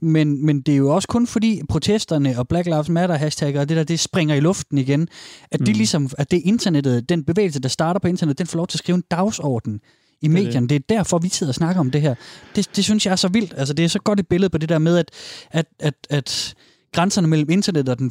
Men, 0.00 0.46
men 0.46 0.60
det 0.60 0.72
er 0.72 0.76
jo 0.76 0.94
også 0.94 1.08
kun 1.08 1.26
fordi 1.26 1.62
protesterne 1.68 2.38
og 2.38 2.48
Black 2.48 2.66
Lives 2.66 2.88
Matter 2.88 3.16
hashtagger 3.16 3.60
og 3.60 3.68
det 3.68 3.76
der, 3.76 3.84
det 3.84 4.00
springer 4.00 4.34
i 4.34 4.40
luften 4.40 4.78
igen, 4.78 5.08
at 5.50 5.60
det 5.60 5.68
mm. 5.68 5.74
ligesom, 5.74 6.10
at 6.18 6.30
det 6.30 6.42
internettet, 6.44 7.08
den 7.08 7.24
bevægelse, 7.24 7.60
der 7.60 7.68
starter 7.68 8.00
på 8.00 8.08
internettet, 8.08 8.38
den 8.38 8.46
får 8.46 8.56
lov 8.56 8.66
til 8.66 8.76
at 8.76 8.78
skrive 8.78 8.96
en 8.96 9.04
dagsorden 9.10 9.80
i 10.22 10.28
medierne. 10.28 10.68
Det 10.68 10.74
er 10.74 10.80
derfor, 10.88 11.18
vi 11.18 11.28
sidder 11.28 11.50
og 11.50 11.54
snakker 11.54 11.80
om 11.80 11.90
det 11.90 12.00
her. 12.00 12.14
Det, 12.56 12.76
det 12.76 12.84
synes 12.84 13.06
jeg 13.06 13.12
er 13.12 13.16
så 13.16 13.28
vildt. 13.28 13.54
Altså, 13.56 13.74
det 13.74 13.84
er 13.84 13.88
så 13.88 13.98
godt 13.98 14.20
et 14.20 14.28
billede 14.28 14.50
på 14.50 14.58
det 14.58 14.68
der 14.68 14.78
med, 14.78 14.98
at, 14.98 15.10
at, 15.50 15.66
at, 15.80 15.94
at 16.10 16.54
grænserne 16.92 17.28
mellem 17.28 17.50
internet 17.50 17.88
og 17.88 17.98
den 17.98 18.10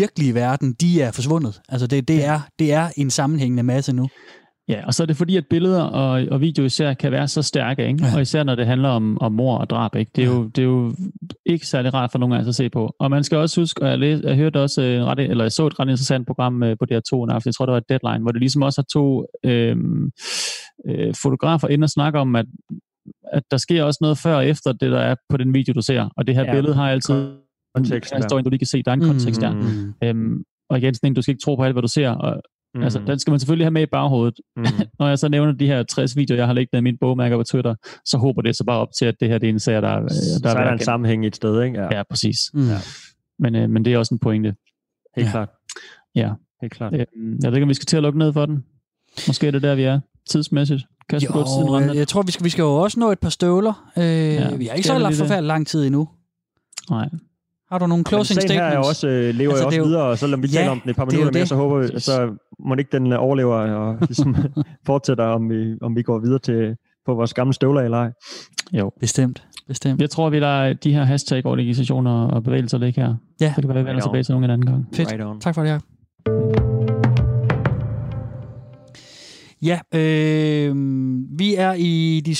virkelige 0.00 0.34
verden, 0.34 0.72
de 0.72 1.02
er 1.02 1.12
forsvundet. 1.12 1.60
Altså 1.68 1.86
det, 1.86 2.08
det, 2.08 2.24
er, 2.24 2.40
det 2.58 2.72
er 2.72 2.88
en 2.96 3.10
sammenhængende 3.10 3.62
masse 3.62 3.92
nu. 3.92 4.08
Ja, 4.68 4.86
og 4.86 4.94
så 4.94 5.02
er 5.02 5.06
det 5.06 5.16
fordi, 5.16 5.36
at 5.36 5.44
billeder 5.50 5.82
og, 5.82 6.26
og 6.30 6.40
video 6.40 6.64
især 6.64 6.94
kan 6.94 7.12
være 7.12 7.28
så 7.28 7.42
stærke, 7.42 7.88
ikke? 7.88 8.04
Ja. 8.04 8.14
og 8.14 8.22
især 8.22 8.42
når 8.42 8.54
det 8.54 8.66
handler 8.66 8.88
om, 8.88 9.18
om 9.20 9.32
mor 9.32 9.58
og 9.58 9.70
drab. 9.70 9.94
Ikke? 9.94 10.10
Det, 10.16 10.24
er 10.24 10.28
ja. 10.28 10.34
jo, 10.34 10.44
det 10.44 10.58
er 10.58 10.66
jo 10.66 10.94
ikke 11.46 11.66
særlig 11.66 11.94
rart 11.94 12.12
for 12.12 12.18
nogen 12.18 12.34
af 12.36 12.40
os 12.40 12.48
at 12.48 12.54
se 12.54 12.70
på. 12.70 12.94
Og 13.00 13.10
man 13.10 13.24
skal 13.24 13.38
også 13.38 13.60
huske, 13.60 13.82
og 13.82 13.88
jeg, 13.88 13.98
læste, 13.98 14.28
jeg 14.28 14.36
hørte 14.36 14.60
også 14.60 14.82
en 14.82 15.04
ret, 15.04 15.20
eller 15.20 15.44
jeg 15.44 15.52
så 15.52 15.66
et 15.66 15.80
ret 15.80 15.88
interessant 15.88 16.26
program 16.26 16.62
øh, 16.62 16.76
på 16.78 16.84
DR2 16.92 17.24
en 17.24 17.30
aften, 17.30 17.48
jeg 17.48 17.54
tror 17.54 17.66
det 17.66 17.72
var 17.72 17.82
Deadline, 17.88 18.22
hvor 18.22 18.32
det 18.32 18.40
ligesom 18.40 18.62
også 18.62 18.80
har 18.80 18.86
to 18.92 19.26
øh, 19.44 19.76
øh, 20.88 21.14
fotografer 21.22 21.68
ind 21.68 21.84
og 21.84 21.90
snakke 21.90 22.18
om, 22.18 22.36
at, 22.36 22.46
at 23.32 23.42
der 23.50 23.56
sker 23.56 23.84
også 23.84 23.98
noget 24.00 24.18
før 24.18 24.36
og 24.36 24.46
efter 24.46 24.72
det, 24.72 24.90
der 24.92 25.00
er 25.00 25.14
på 25.28 25.36
den 25.36 25.54
video, 25.54 25.72
du 25.72 25.82
ser. 25.82 26.08
Og 26.16 26.26
det 26.26 26.34
her 26.34 26.44
ja. 26.44 26.52
billede 26.54 26.74
har 26.74 26.90
altid 26.90 27.32
kontekst, 27.78 28.12
der 28.14 28.20
står, 28.20 28.40
du 28.40 28.50
lige 28.50 28.58
kan 28.58 28.66
se, 28.66 28.82
der 28.82 28.90
er 28.90 28.94
en 28.94 29.00
kontekst 29.00 29.40
mm, 29.40 29.46
der. 29.46 29.52
Mm. 29.52 29.94
Øhm, 30.02 30.44
og 30.70 30.78
igen, 30.78 30.94
sådan, 30.94 31.14
du 31.14 31.22
skal 31.22 31.32
ikke 31.32 31.42
tro 31.42 31.56
på 31.56 31.62
alt, 31.62 31.74
hvad 31.74 31.82
du 31.82 31.88
ser. 31.88 32.10
Og, 32.10 32.42
mm. 32.74 32.82
altså, 32.82 33.00
den 33.06 33.18
skal 33.18 33.30
man 33.30 33.40
selvfølgelig 33.40 33.64
have 33.64 33.70
med 33.70 33.82
i 33.82 33.86
baghovedet. 33.86 34.40
Mm. 34.56 34.64
Når 34.98 35.08
jeg 35.08 35.18
så 35.18 35.28
nævner 35.28 35.52
de 35.52 35.66
her 35.66 35.82
60 35.82 36.16
videoer, 36.16 36.38
jeg 36.38 36.46
har 36.46 36.54
liggende 36.54 36.78
i 36.78 36.82
min 36.82 36.98
bogmærker 37.00 37.36
på 37.36 37.42
Twitter, 37.42 37.74
så 38.04 38.18
håber 38.18 38.42
det 38.42 38.56
så 38.56 38.64
bare 38.64 38.78
op 38.78 38.88
til, 38.98 39.04
at 39.06 39.14
det 39.20 39.28
her 39.28 39.38
det 39.38 39.48
er 39.48 39.52
en 39.52 39.60
serie, 39.60 39.80
der, 39.80 40.00
der 40.00 40.08
så 40.08 40.48
er 40.58 40.64
der 40.64 40.72
en 40.72 40.78
sammenhæng 40.78 41.26
et 41.26 41.36
sted, 41.36 41.62
ikke? 41.62 41.80
Ja, 41.80 41.96
ja 41.96 42.02
præcis. 42.10 42.38
Mm. 42.54 42.68
Ja. 42.68 42.78
Men, 43.38 43.54
øh, 43.54 43.70
men 43.70 43.84
det 43.84 43.92
er 43.92 43.98
også 43.98 44.14
en 44.14 44.18
pointe. 44.18 44.54
Helt 45.16 45.26
ja. 45.26 45.30
klart. 45.30 45.48
Ja. 46.14 46.32
Helt 46.60 46.72
klart. 46.72 46.92
Øhm, 46.92 47.38
jeg 47.42 47.50
ved 47.50 47.56
ikke, 47.56 47.62
om 47.62 47.68
vi 47.68 47.74
skal 47.74 47.86
til 47.86 47.96
at 47.96 48.02
lukke 48.02 48.18
ned 48.18 48.32
for 48.32 48.46
den. 48.46 48.64
Måske 49.26 49.46
er 49.46 49.50
det 49.50 49.62
der, 49.62 49.74
vi 49.74 49.82
er 49.82 50.00
tidsmæssigt. 50.30 50.82
Kan 51.08 51.20
jo, 51.20 51.44
tiden 51.44 51.96
jeg 51.96 52.08
tror, 52.08 52.22
vi 52.22 52.32
skal, 52.32 52.44
vi 52.44 52.50
skal 52.50 52.62
jo 52.62 52.74
også 52.74 53.00
nå 53.00 53.12
et 53.12 53.18
par 53.18 53.28
støvler. 53.28 53.90
Øh, 53.96 54.04
ja, 54.04 54.56
vi 54.56 54.66
har 54.66 54.74
ikke 54.74 54.88
så 54.88 55.14
forfærdeligt 55.18 55.46
lang 55.46 55.66
tid 55.66 55.86
endnu. 55.86 56.08
Nej. 56.90 57.08
Har 57.70 57.78
du 57.78 57.86
nogle 57.86 58.04
closing 58.08 58.40
statements? 58.40 58.54
her 58.54 58.64
er 58.64 58.78
også, 58.78 59.08
øh, 59.08 59.34
lever 59.34 59.52
altså, 59.52 59.62
jo 59.62 59.66
også 59.66 59.82
videre, 59.82 60.02
og 60.02 60.18
så 60.18 60.26
lader 60.26 60.42
vi 60.42 60.48
ja, 60.48 60.58
tale 60.58 60.70
om 60.70 60.80
den 60.80 60.90
et 60.90 60.96
par 60.96 61.04
minutter 61.04 61.32
mere, 61.32 61.46
så 61.46 61.54
håber 61.54 61.78
vi, 61.78 62.00
så 62.00 62.34
må 62.58 62.74
ikke 62.74 62.92
den 62.92 63.12
øh, 63.12 63.22
overlever 63.22 63.54
og 63.54 63.98
ligesom 64.08 64.36
fortsætter, 64.86 65.24
om 65.24 65.50
vi, 65.50 65.74
om 65.82 65.96
vi 65.96 66.02
går 66.02 66.18
videre 66.18 66.38
til 66.38 66.76
på 67.06 67.14
vores 67.14 67.34
gamle 67.34 67.54
støvler 67.54 67.80
eller 67.80 67.98
ej. 67.98 68.10
Jo, 68.72 68.92
bestemt. 69.00 69.44
bestemt. 69.68 70.00
Jeg 70.00 70.10
tror, 70.10 70.30
vi 70.30 70.38
lader 70.38 70.72
de 70.72 70.92
her 70.94 71.04
hashtag-organisationer 71.04 72.26
og 72.26 72.44
bevægelser 72.44 72.78
ligge 72.78 73.00
her. 73.00 73.14
Ja. 73.40 73.52
Så 73.54 73.60
kan 73.60 73.68
være, 73.68 73.78
vi 73.78 73.88
vender 73.88 74.02
tilbage 74.02 74.22
til 74.22 74.32
nogen 74.32 74.44
en 74.44 74.50
anden 74.50 74.66
gang. 74.66 74.86
Fedt. 74.94 75.12
Right 75.12 75.42
tak 75.42 75.54
for 75.54 75.62
det 75.62 75.70
her. 75.70 75.78
Ja, 79.62 79.78
øh, 79.94 80.76
vi 81.38 81.54
er 81.54 81.72
i 81.72 82.22
de 82.26 82.34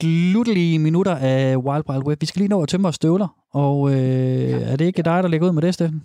sluttelige 0.00 0.78
minutter 0.78 1.14
af 1.16 1.56
Wild 1.56 1.84
Wild 1.90 2.06
Web. 2.06 2.20
Vi 2.20 2.26
skal 2.26 2.40
lige 2.40 2.48
nå 2.48 2.62
at 2.62 2.68
tømme 2.68 2.84
vores 2.84 2.96
støvler, 2.96 3.28
og 3.52 3.90
øh, 3.90 4.50
ja. 4.50 4.72
er 4.72 4.76
det 4.76 4.84
ikke 4.84 5.02
dig, 5.02 5.22
der 5.22 5.28
lægger 5.28 5.46
ud 5.46 5.52
med 5.52 5.62
det, 5.62 5.74
Steffen? 5.74 6.02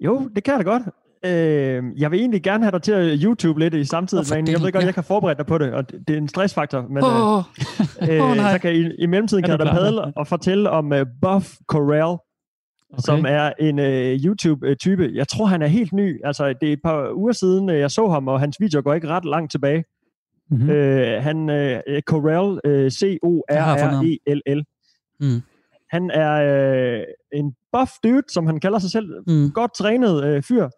Jo, 0.00 0.28
det 0.34 0.44
kan 0.44 0.54
jeg 0.54 0.66
da 0.66 0.70
godt. 0.70 0.82
Øh, 1.24 1.82
jeg 1.96 2.10
vil 2.10 2.20
egentlig 2.20 2.42
gerne 2.42 2.64
have 2.64 2.72
dig 2.72 2.82
til 2.82 2.92
at 2.92 3.18
YouTube 3.22 3.60
lidt 3.60 3.74
i 3.74 3.84
samtidig, 3.84 4.24
oh, 4.32 4.36
men 4.36 4.48
jeg 4.48 4.60
ved 4.60 4.72
godt, 4.72 4.82
ja. 4.82 4.86
jeg 4.86 4.94
kan 4.94 5.04
forberede 5.04 5.36
dig 5.36 5.46
på 5.46 5.58
det, 5.58 5.72
og 5.72 5.90
det, 5.90 6.08
det 6.08 6.14
er 6.14 6.18
en 6.18 6.28
stressfaktor. 6.28 6.86
Men 6.90 7.04
oh, 7.04 7.42
øh, 8.10 8.30
oh, 8.30 8.36
så 8.52 8.58
kan 8.62 8.74
I, 8.74 8.94
i 8.98 9.06
mellemtiden 9.06 9.42
kan 9.42 9.50
jeg 9.50 9.58
da 9.58 9.72
padle 9.72 10.16
og 10.16 10.26
fortælle 10.26 10.70
om 10.70 10.92
uh, 10.92 10.98
Buff 11.22 11.54
Corral, 11.66 12.18
okay. 12.92 13.02
som 13.04 13.24
er 13.28 13.52
en 13.60 13.78
uh, 13.78 14.24
YouTube-type. 14.24 15.10
Jeg 15.14 15.28
tror, 15.28 15.46
han 15.46 15.62
er 15.62 15.66
helt 15.66 15.92
ny. 15.92 16.20
Altså, 16.24 16.54
det 16.60 16.68
er 16.68 16.72
et 16.72 16.82
par 16.84 17.12
uger 17.14 17.32
siden, 17.32 17.68
jeg 17.68 17.90
så 17.90 18.08
ham, 18.08 18.28
og 18.28 18.40
hans 18.40 18.56
video 18.60 18.80
går 18.84 18.94
ikke 18.94 19.08
ret 19.08 19.24
langt 19.24 19.50
tilbage. 19.50 19.84
Mm-hmm. 20.50 20.70
Øh, 20.70 21.22
han 21.22 21.50
øh, 21.50 22.02
Corell, 22.02 22.60
øh, 22.64 22.90
C-O-R-R-E-L-L. 22.90 24.64
Mm. 25.20 25.42
Han 25.90 26.10
er 26.10 26.32
øh, 26.32 27.02
en 27.32 27.54
buff 27.72 27.90
dude, 28.04 28.22
som 28.28 28.46
han 28.46 28.60
kalder 28.60 28.78
sig 28.78 28.90
selv. 28.90 29.08
Mm. 29.26 29.50
Godt 29.50 29.74
trænet 29.74 30.24
øh, 30.24 30.42
fyr. 30.42 30.68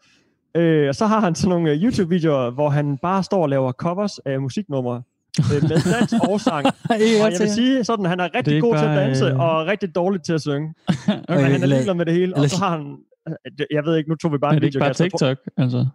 Øh, 0.55 0.89
og 0.89 0.95
så 0.95 1.07
har 1.07 1.21
han 1.21 1.35
sådan 1.35 1.49
nogle 1.49 1.71
øh, 1.71 1.83
YouTube-videoer, 1.83 2.51
hvor 2.51 2.69
han 2.69 2.99
bare 2.99 3.23
står 3.23 3.43
og 3.43 3.49
laver 3.49 3.73
covers 3.73 4.19
af 4.19 4.41
musiknumre 4.41 5.03
øh, 5.39 5.63
med 5.63 5.85
dans 5.99 6.13
og 6.13 6.41
sang. 6.41 6.67
og 6.67 7.01
jeg 7.33 7.37
vil 7.41 7.51
sige 7.51 7.85
sådan, 7.85 8.05
han 8.05 8.21
er 8.21 8.35
rigtig 8.35 8.57
er 8.57 8.61
god 8.61 8.75
bare, 8.75 8.83
til 8.83 9.01
at 9.01 9.07
danse, 9.07 9.25
øh... 9.25 9.41
og 9.41 9.67
rigtig 9.67 9.95
dårlig 9.95 10.23
til 10.23 10.33
at 10.33 10.41
synge. 10.41 10.75
okay, 11.29 11.43
Men 11.43 11.53
han 11.53 11.63
er 11.63 11.67
ligeglad 11.67 11.95
med 11.95 12.07
det 12.07 12.15
hele. 12.15 12.37
Og 12.37 12.51
så 12.51 12.59
har 12.59 12.71
han, 12.71 12.97
jeg 13.71 13.85
ved 13.85 13.97
ikke, 13.97 14.11
nu 14.11 14.17
tog 14.17 14.33
vi 14.33 14.39
bare 14.39 14.55
en 14.55 14.63
video. 14.63 14.81
Er 14.81 14.93
det 14.93 15.01
ikke 15.01 15.17
bare 15.21 15.35
TikTok? 15.37 15.39
Altså? 15.57 15.87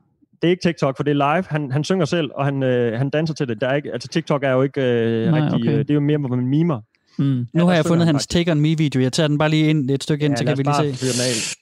Det 0.41 0.47
er 0.47 0.51
ikke 0.51 0.61
TikTok, 0.61 0.97
for 0.97 1.03
det 1.03 1.11
er 1.11 1.35
live. 1.35 1.43
Han, 1.47 1.71
han 1.71 1.83
synger 1.83 2.05
selv, 2.05 2.29
og 2.35 2.45
han, 2.45 2.63
øh, 2.63 2.97
han 2.97 3.09
danser 3.09 3.33
til 3.33 3.47
det. 3.47 3.61
Der 3.61 3.67
er 3.67 3.75
ikke, 3.75 3.93
altså 3.93 4.07
TikTok 4.07 4.43
er 4.43 4.51
jo 4.51 4.61
ikke 4.61 4.81
øh, 4.81 5.31
Nej, 5.31 5.39
rigtig... 5.39 5.61
Okay. 5.61 5.71
Øh, 5.71 5.79
det 5.79 5.89
er 5.89 5.93
jo 5.93 5.99
mere, 5.99 6.17
hvor 6.17 6.29
man 6.29 6.47
mimer. 6.47 6.81
Mm. 7.17 7.47
Nu 7.53 7.65
har 7.65 7.73
jeg 7.73 7.85
fundet 7.85 8.05
hans 8.07 8.27
Take 8.27 8.51
On 8.51 8.59
Me-video. 8.59 9.01
Jeg 9.01 9.13
tager 9.13 9.27
den 9.27 9.37
bare 9.37 9.49
lige 9.49 9.69
ind 9.69 9.91
et 9.91 10.03
stykke 10.03 10.25
ind, 10.25 10.33
ja, 10.33 10.37
så 10.37 10.43
kan 10.45 10.57
vi 10.57 10.63
lige 10.63 10.95
se. 10.95 11.57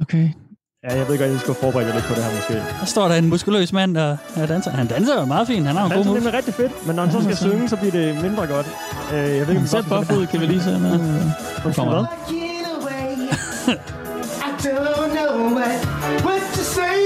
Okay. 0.00 0.28
Ja, 0.84 0.94
jeg 0.98 1.08
ved 1.08 1.18
godt, 1.18 1.20
at 1.20 1.30
jeg 1.30 1.40
skulle 1.40 1.58
forberede 1.60 1.92
lidt 1.92 2.04
på 2.04 2.14
det 2.14 2.22
her 2.24 2.32
måske. 2.36 2.54
Der 2.80 2.86
står 2.86 3.08
der 3.08 3.14
en 3.14 3.28
muskuløs 3.28 3.72
mand, 3.72 3.94
der, 3.94 4.16
der 4.34 4.46
danser. 4.46 4.70
Han 4.70 4.86
danser 4.86 5.20
jo 5.20 5.24
meget 5.24 5.46
fint. 5.46 5.66
Han 5.66 5.76
har 5.76 5.84
en 5.86 5.92
god 5.92 6.04
moves. 6.04 6.22
Det 6.24 6.32
er 6.32 6.36
rigtig 6.36 6.54
fedt, 6.54 6.86
men 6.86 6.96
når 6.96 7.02
han 7.02 7.12
så 7.12 7.22
skal 7.22 7.36
synge, 7.36 7.68
så 7.68 7.76
bliver 7.76 7.92
det 7.92 8.22
mindre 8.22 8.46
godt. 8.46 8.66
Øh, 9.12 9.18
jeg 9.18 9.46
ved 9.46 9.54
ikke, 9.54 9.76
om 9.78 9.84
buff 9.88 10.10
ud, 10.18 10.26
kan 10.26 10.40
vi 10.40 10.46
lige 10.46 10.62
se 10.62 10.70
med. 10.70 10.98
Hun 11.64 11.72
kommer 11.72 11.92
hvad? 11.94 12.06
I 13.68 14.50
don't 14.66 15.12
know 15.16 15.34
what, 15.58 15.78
what 16.26 16.42
to 16.56 16.62
say, 16.76 16.98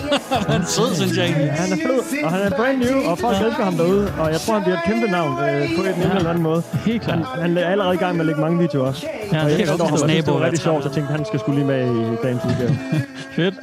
han 0.52 0.60
er 0.62 0.66
sød, 0.66 0.94
synes 0.94 1.16
jeg 1.16 1.24
egentlig. 1.24 1.46
Ja, 1.46 1.52
han 1.52 1.72
er 1.72 1.76
fed, 1.86 2.24
og 2.24 2.30
han 2.32 2.42
er 2.46 2.50
brand 2.50 2.78
new, 2.78 2.96
og 3.10 3.18
folk 3.18 3.36
elsker 3.46 3.64
ham 3.64 3.74
derude. 3.74 4.12
Og 4.18 4.32
jeg 4.32 4.40
tror, 4.40 4.54
han 4.54 4.62
bliver 4.62 4.76
et 4.76 4.84
kæmpe 4.84 5.06
navn 5.06 5.32
øh, 5.32 5.76
på 5.76 5.82
en 5.82 6.16
eller 6.16 6.30
anden 6.30 6.42
måde. 6.42 6.62
Helt 6.86 7.02
klart. 7.02 7.18
Han, 7.18 7.40
han 7.40 7.58
er 7.58 7.66
allerede 7.66 7.94
i 7.94 7.98
gang 7.98 8.12
med 8.16 8.20
at 8.20 8.26
lægge 8.26 8.40
mange 8.40 8.58
videoer 8.58 8.86
også. 8.88 9.06
Ja, 9.32 9.44
og 9.44 9.50
jeg 9.50 9.68
forstår 9.68 9.86
ham, 9.86 10.08
det 10.08 10.28
er 10.28 10.44
rigtig 10.44 10.60
sjovt, 10.60 10.82
så 10.84 10.90
tænkte, 10.90 11.12
han 11.12 11.24
skal 11.24 11.40
skulle 11.40 11.58
lige 11.58 11.66
med 11.66 11.80
i 12.12 12.16
dagens 12.22 12.42
udgave. 12.44 12.78
Fedt. 13.36 13.54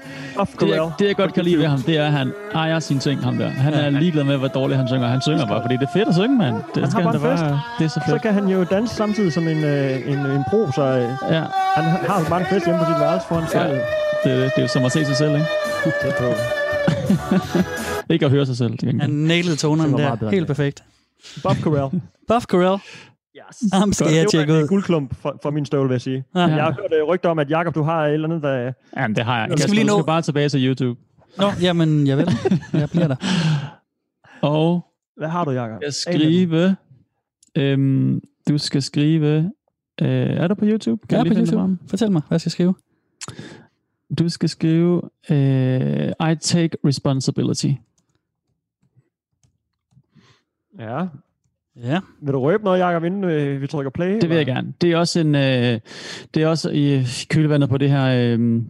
Det, 0.45 0.69
jeg, 0.69 0.91
det, 0.99 1.07
jeg 1.07 1.15
godt 1.15 1.33
kan 1.33 1.43
lide 1.43 1.57
ved 1.57 1.65
ham, 1.65 1.81
det 1.81 1.97
er, 1.97 2.05
at 2.05 2.11
han 2.11 2.33
ejer 2.53 2.79
sine 2.79 2.99
ting, 2.99 3.23
ham 3.23 3.37
der. 3.37 3.49
Han 3.49 3.73
er 3.73 3.89
ligeglad 3.89 4.23
med, 4.23 4.37
hvor 4.37 4.47
dårligt 4.47 4.77
han 4.77 4.87
synger. 4.87 5.07
Han 5.07 5.21
synger 5.21 5.45
bare, 5.45 5.61
fordi 5.61 5.75
det 5.75 5.83
er 5.83 5.93
fedt 5.93 6.07
at 6.07 6.15
synge, 6.15 6.37
mand. 6.37 6.55
Det 6.75 6.81
han 6.83 6.91
skal 6.91 7.03
han 7.03 7.13
da 7.13 7.19
bare... 7.19 7.61
Det 7.79 7.85
er 7.85 7.89
så 7.89 8.01
fedt. 8.07 8.09
Så 8.09 8.19
kan 8.21 8.33
han 8.33 8.47
jo 8.47 8.63
danse 8.63 8.95
samtidig 8.95 9.33
som 9.33 9.47
en, 9.47 9.63
øh, 9.63 10.11
en, 10.11 10.17
en 10.17 10.43
pro, 10.49 10.71
så 10.75 10.81
øh, 10.81 11.33
ja. 11.35 11.43
han 11.75 11.83
har 11.83 12.25
bare 12.29 12.39
en 12.39 12.45
fest 12.45 12.65
hjemme 12.65 12.79
på 12.79 12.85
sit 12.91 12.99
værelse 12.99 13.27
foran 13.27 13.47
sig. 13.47 13.83
Ja. 14.25 14.31
Det, 14.31 14.51
det 14.55 14.57
er 14.57 14.61
jo 14.61 14.67
som 14.67 14.85
at 14.85 14.91
se 14.91 15.05
sig 15.05 15.15
selv, 15.15 15.33
ikke? 15.33 15.47
Det 15.85 16.13
på. 16.19 16.25
ikke 18.13 18.25
at 18.25 18.31
høre 18.31 18.45
sig 18.45 18.57
selv. 18.57 18.99
Han 19.01 19.09
nailede 19.09 19.55
tonerne 19.55 19.97
der. 19.97 20.29
Helt 20.29 20.47
perfekt. 20.47 20.83
Buff 21.43 21.61
Corral. 21.61 22.01
Buff 22.29 22.45
Corral. 22.45 22.79
Yes. 23.37 23.73
Ham 23.73 23.93
skal 23.93 24.13
jeg 24.13 24.27
tjekke 24.27 24.53
ud. 24.53 24.55
Det 24.55 24.55
var 24.55 24.61
en 24.61 24.67
guldklump 24.67 25.15
for, 25.15 25.39
for 25.41 25.49
min 25.49 25.65
støvle, 25.65 25.89
vil 25.89 25.93
jeg 25.93 26.01
sige. 26.01 26.23
Ja. 26.35 26.39
Jeg 26.39 26.63
har 26.63 26.71
hørt 26.71 27.01
uh, 27.03 27.09
rygter 27.09 27.29
om, 27.29 27.39
at 27.39 27.49
Jakob, 27.49 27.75
du 27.75 27.83
har 27.83 28.05
et 28.05 28.13
eller 28.13 28.27
andet, 28.27 28.43
der... 28.43 28.73
Jamen, 28.97 29.15
det 29.15 29.25
har 29.25 29.39
jeg. 29.39 29.49
Jeg 29.49 29.59
skal, 29.59 29.75
lige 29.75 29.87
nå... 29.87 29.97
skal 29.97 30.05
bare 30.05 30.21
tilbage 30.21 30.49
til 30.49 30.67
YouTube. 30.67 30.99
Nå, 31.37 31.45
jamen, 31.61 32.07
jeg 32.07 32.17
ved 32.17 32.27
Jeg 32.73 32.89
bliver 32.89 33.07
der. 33.07 33.15
Og... 34.41 34.85
Hvad 35.17 35.27
har 35.27 35.45
du, 35.45 35.51
Jakob? 35.51 35.81
Jeg 35.83 35.93
skrive... 35.93 36.75
Øhm, 37.55 38.21
du 38.49 38.57
skal 38.57 38.81
skrive... 38.81 39.51
Øh, 40.01 40.07
er 40.09 40.47
du 40.47 40.55
på 40.55 40.65
YouTube? 40.65 41.07
Kan 41.07 41.17
jeg 41.17 41.25
er 41.25 41.33
på 41.33 41.39
YouTube. 41.39 41.77
Fortæl 41.87 42.11
mig, 42.11 42.21
hvad 42.27 42.39
skal 42.39 42.47
jeg 42.47 42.51
skrive? 42.51 42.73
Du 44.19 44.29
skal 44.29 44.49
skrive... 44.49 45.01
Øh, 45.29 46.31
I 46.31 46.35
take 46.35 46.77
responsibility. 46.85 47.71
Ja, 50.79 51.05
Ja. 51.83 51.99
Vil 52.21 52.33
du 52.33 52.41
røbe 52.41 52.63
noget, 52.63 52.79
Jacob, 52.79 53.03
inden 53.03 53.23
øh, 53.23 53.61
vi 53.61 53.67
trykker 53.67 53.91
play? 53.91 54.21
Det 54.21 54.29
vil 54.29 54.37
jeg 54.37 54.45
gerne. 54.45 54.73
Det 54.81 54.91
er 54.91 54.97
også, 54.97 55.19
en, 55.19 55.35
øh, 55.35 55.79
det 56.33 56.43
er 56.43 56.47
også 56.47 56.69
i 56.69 57.05
kølvandet 57.29 57.69
på 57.69 57.77
det 57.77 57.89
her, 57.89 58.05
øh, 58.05 58.61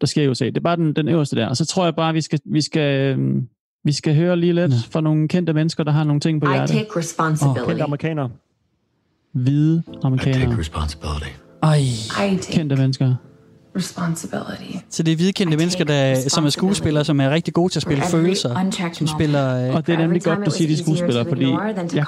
der 0.00 0.06
sker 0.06 0.22
i 0.22 0.28
USA. 0.28 0.44
Det 0.44 0.56
er 0.56 0.60
bare 0.60 0.76
den, 0.76 0.92
den 0.92 1.08
øverste 1.08 1.36
der. 1.36 1.48
Og 1.48 1.56
så 1.56 1.66
tror 1.66 1.84
jeg 1.84 1.96
bare, 1.96 2.12
vi 2.12 2.20
skal, 2.20 2.40
vi 2.44 2.60
skal, 2.60 3.18
øh, 3.18 3.42
vi 3.84 3.92
skal 3.92 4.14
høre 4.14 4.36
lige 4.36 4.52
lidt 4.52 4.72
ja. 4.72 4.76
fra 4.90 5.00
nogle 5.00 5.28
kendte 5.28 5.52
mennesker, 5.52 5.84
der 5.84 5.92
har 5.92 6.04
nogle 6.04 6.20
ting 6.20 6.42
på 6.42 6.50
hjertet. 6.50 6.74
I 6.74 6.78
take 6.78 6.90
responsibility. 6.96 7.60
Oh. 7.60 7.68
Kendte 7.68 7.84
amerikanere. 7.84 8.30
Hvide 9.32 9.82
amerikanere. 10.02 10.42
I 10.42 10.44
take 10.44 10.58
responsibility. 10.58 11.30
Ej, 11.62 11.78
kendte 12.50 12.76
mennesker 12.76 13.14
responsibility. 13.76 14.78
Så 14.90 15.02
det 15.02 15.12
er 15.12 15.16
hvidkendte 15.16 15.56
mennesker, 15.56 15.84
der, 15.84 16.28
som 16.28 16.44
er 16.44 16.50
skuespillere, 16.50 17.04
som 17.04 17.20
er 17.20 17.30
rigtig 17.30 17.54
gode 17.54 17.72
til 17.72 17.78
at 17.78 17.82
spille 17.82 18.02
følelser. 18.10 18.70
Som 18.92 19.06
spiller, 19.06 19.68
øh... 19.68 19.74
Og 19.74 19.86
det 19.86 19.94
er 19.94 19.98
nemlig 19.98 20.22
godt, 20.22 20.38
du 20.46 20.50
siger, 20.50 20.68
de 20.68 20.78
skuespillere, 20.78 21.24
fordi 21.28 21.44
ja, 21.94 22.04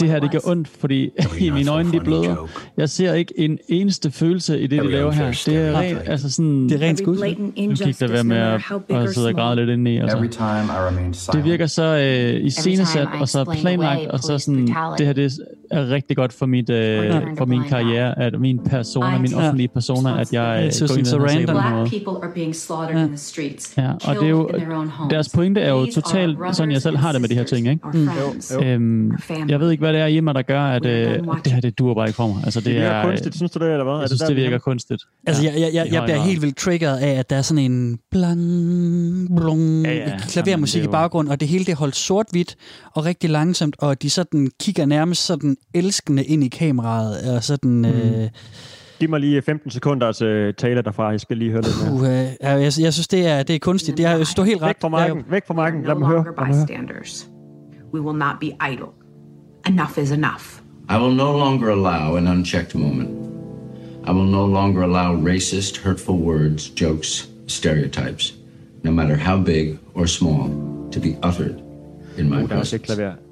det 0.00 0.08
her 0.08 0.20
det 0.20 0.30
gør 0.30 0.38
ondt, 0.44 0.68
fordi 0.68 1.10
i 1.46 1.50
mine 1.50 1.70
øjne 1.70 1.92
de 1.92 2.00
bløder. 2.00 2.48
Jeg 2.76 2.90
ser 2.90 3.14
ikke 3.14 3.34
en 3.36 3.58
eneste 3.68 4.10
følelse 4.10 4.60
i 4.60 4.66
det, 4.66 4.82
de 4.82 4.90
laver 4.90 5.12
her. 5.12 5.42
Det 5.46 5.56
er 5.56 5.78
rent, 5.78 5.98
altså 6.06 6.32
sådan... 6.32 6.68
Det 6.68 6.82
er 6.82 6.86
rent 6.86 6.98
skuespil. 6.98 7.36
Nu 7.40 7.74
gik 7.74 8.00
der 8.00 8.08
være 8.08 8.24
med 8.24 8.36
at, 8.36 8.62
at 8.88 9.14
sidde 9.14 9.28
og 9.28 9.34
græde 9.34 9.56
lidt 9.56 9.70
ind 9.70 9.88
i. 9.88 9.96
Altså. 9.96 11.30
Det 11.32 11.44
virker 11.44 11.66
så 11.66 11.82
øh, 11.82 12.46
i 12.46 12.50
scenesat, 12.50 13.08
og 13.20 13.28
så 13.28 13.44
planlagt, 13.44 14.06
og 14.06 14.18
så 14.20 14.38
sådan, 14.38 14.66
det 14.98 15.06
her 15.06 15.12
det 15.12 15.38
er 15.70 15.90
rigtig 15.90 16.16
godt 16.16 16.32
for, 16.32 16.46
mit, 16.46 16.70
øh, 16.70 17.12
for 17.38 17.44
min 17.44 17.62
karriere, 17.68 18.18
at 18.18 18.40
min 18.40 18.58
persona, 18.58 19.18
min 19.18 19.34
offentlige 19.34 19.68
persona, 19.68 20.20
at 20.20 20.32
jeg 20.32 20.70
går 20.88 20.96
ind 20.96 21.06
så 21.06 21.18
random 21.18 21.56
Black 21.56 22.04
people 22.04 22.24
are 22.28 22.34
being 22.34 22.56
slaughtered 22.56 22.98
ja. 22.98 23.02
in 23.02 23.08
the 23.08 23.18
streets, 23.18 23.74
ja, 23.76 23.92
og 23.92 24.14
det 24.14 24.24
er 24.24 24.28
jo, 24.28 24.50
deres 25.10 25.28
pointe 25.28 25.60
er 25.60 25.70
jo 25.70 25.86
totalt 25.94 26.38
sådan, 26.52 26.72
jeg 26.72 26.82
selv 26.82 26.96
har 26.96 27.12
det 27.12 27.20
med 27.20 27.28
de 27.28 27.34
her 27.34 27.44
ting. 27.44 27.68
Ikke? 27.68 27.88
Mm. 27.94 28.04
Jo, 28.04 28.10
jo. 28.54 28.64
Øhm, 28.64 29.12
jeg 29.48 29.60
ved 29.60 29.70
ikke, 29.70 29.80
hvad 29.80 29.92
det 29.92 30.00
er 30.00 30.06
i 30.06 30.20
mig, 30.20 30.34
der 30.34 30.42
gør, 30.42 30.62
at, 30.62 30.86
øh, 30.86 31.18
det 31.44 31.52
her 31.52 31.60
det 31.60 31.78
dur 31.78 31.94
bare 31.94 32.06
ikke 32.06 32.16
for 32.16 32.26
mig. 32.26 32.42
Altså, 32.44 32.60
det, 32.60 32.66
det 32.66 32.76
er, 32.76 33.04
kunstigt, 33.04 33.36
synes 33.36 33.50
du 33.50 33.58
det, 33.58 33.70
eller 33.70 33.84
hvad? 33.84 34.00
Jeg 34.00 34.08
synes, 34.08 34.20
det, 34.20 34.36
virker 34.36 34.58
kunstigt. 34.58 35.02
Altså, 35.26 35.42
jeg, 35.42 35.52
jeg, 35.60 35.70
jeg, 35.74 35.88
jeg 35.92 36.02
bliver 36.02 36.20
helt 36.20 36.42
vildt 36.42 36.56
triggeret 36.56 36.98
af, 36.98 37.18
at 37.18 37.30
der 37.30 37.36
er 37.36 37.42
sådan 37.42 37.72
en 37.72 37.98
blang, 38.10 38.40
blung, 39.36 39.84
ja, 39.84 39.94
ja, 39.94 40.18
klavermusik 40.18 40.84
i 40.84 40.86
baggrunden, 40.86 41.32
og 41.32 41.40
det 41.40 41.48
hele 41.48 41.64
det 41.64 41.74
holdt 41.74 41.96
sort-hvidt 41.96 42.56
og 42.94 43.04
rigtig 43.04 43.30
langsomt, 43.30 43.76
og 43.78 44.02
de 44.02 44.10
sådan 44.10 44.50
kigger 44.60 44.86
nærmest 44.86 45.26
sådan 45.26 45.56
elskende 45.74 46.24
ind 46.24 46.44
i 46.44 46.48
kameraet, 46.48 47.36
og 47.36 47.44
sådan... 47.44 47.78
Mm. 47.78 47.84
Øh, 47.84 48.28
Giv 48.98 49.10
mig 49.10 49.20
lige 49.20 49.42
15 49.42 49.70
sekunder 49.70 50.12
til 50.12 50.54
tale 50.54 50.82
derfra. 50.82 51.08
Jeg 51.08 51.20
skal 51.20 51.36
lige 51.36 51.50
høre 51.50 51.62
lidt 51.62 51.74
mere. 51.84 51.92
Uh, 51.94 52.04
jeg, 52.04 52.36
jeg, 52.40 52.72
jeg 52.80 52.92
synes, 52.92 53.08
det 53.08 53.26
er, 53.26 53.42
det 53.42 53.54
er 53.54 53.58
kunstigt. 53.58 53.96
Det 53.96 54.06
er, 54.06 54.10
jeg 54.10 54.20
er 54.20 54.42
helt 54.42 54.62
ret. 54.62 54.68
Væk 54.68 54.80
fra 54.80 54.88
marken. 54.88 55.24
Væk 55.30 55.46
fra 55.46 55.54
marken. 55.54 55.82
Lad 55.84 55.94
mig 55.94 56.08
høre. 56.08 56.22
Høre. 56.22 56.34
We 57.94 58.00
will 58.00 58.18
not 58.18 58.34
be 58.40 58.46
idle. 58.46 58.90
Enough 59.66 59.98
is 59.98 60.10
enough. 60.10 60.60
I 60.90 60.96
will 61.02 61.14
no 61.14 61.38
longer 61.38 61.70
allow 61.70 62.16
an 62.16 62.26
unchecked 62.28 62.74
moment. 62.74 63.10
I 64.06 64.12
will 64.12 64.30
no 64.30 64.46
longer 64.46 64.82
allow 64.82 65.14
racist, 65.14 65.76
hurtful 65.76 66.16
words, 66.16 66.70
jokes, 66.80 67.28
stereotypes, 67.46 68.32
no 68.82 68.90
matter 68.90 69.16
how 69.16 69.38
big 69.38 69.78
or 69.94 70.06
small, 70.06 70.48
to 70.92 71.00
be 71.00 71.16
uttered 71.22 71.62
in 72.16 72.28
my 72.28 72.46
presence. 72.46 72.86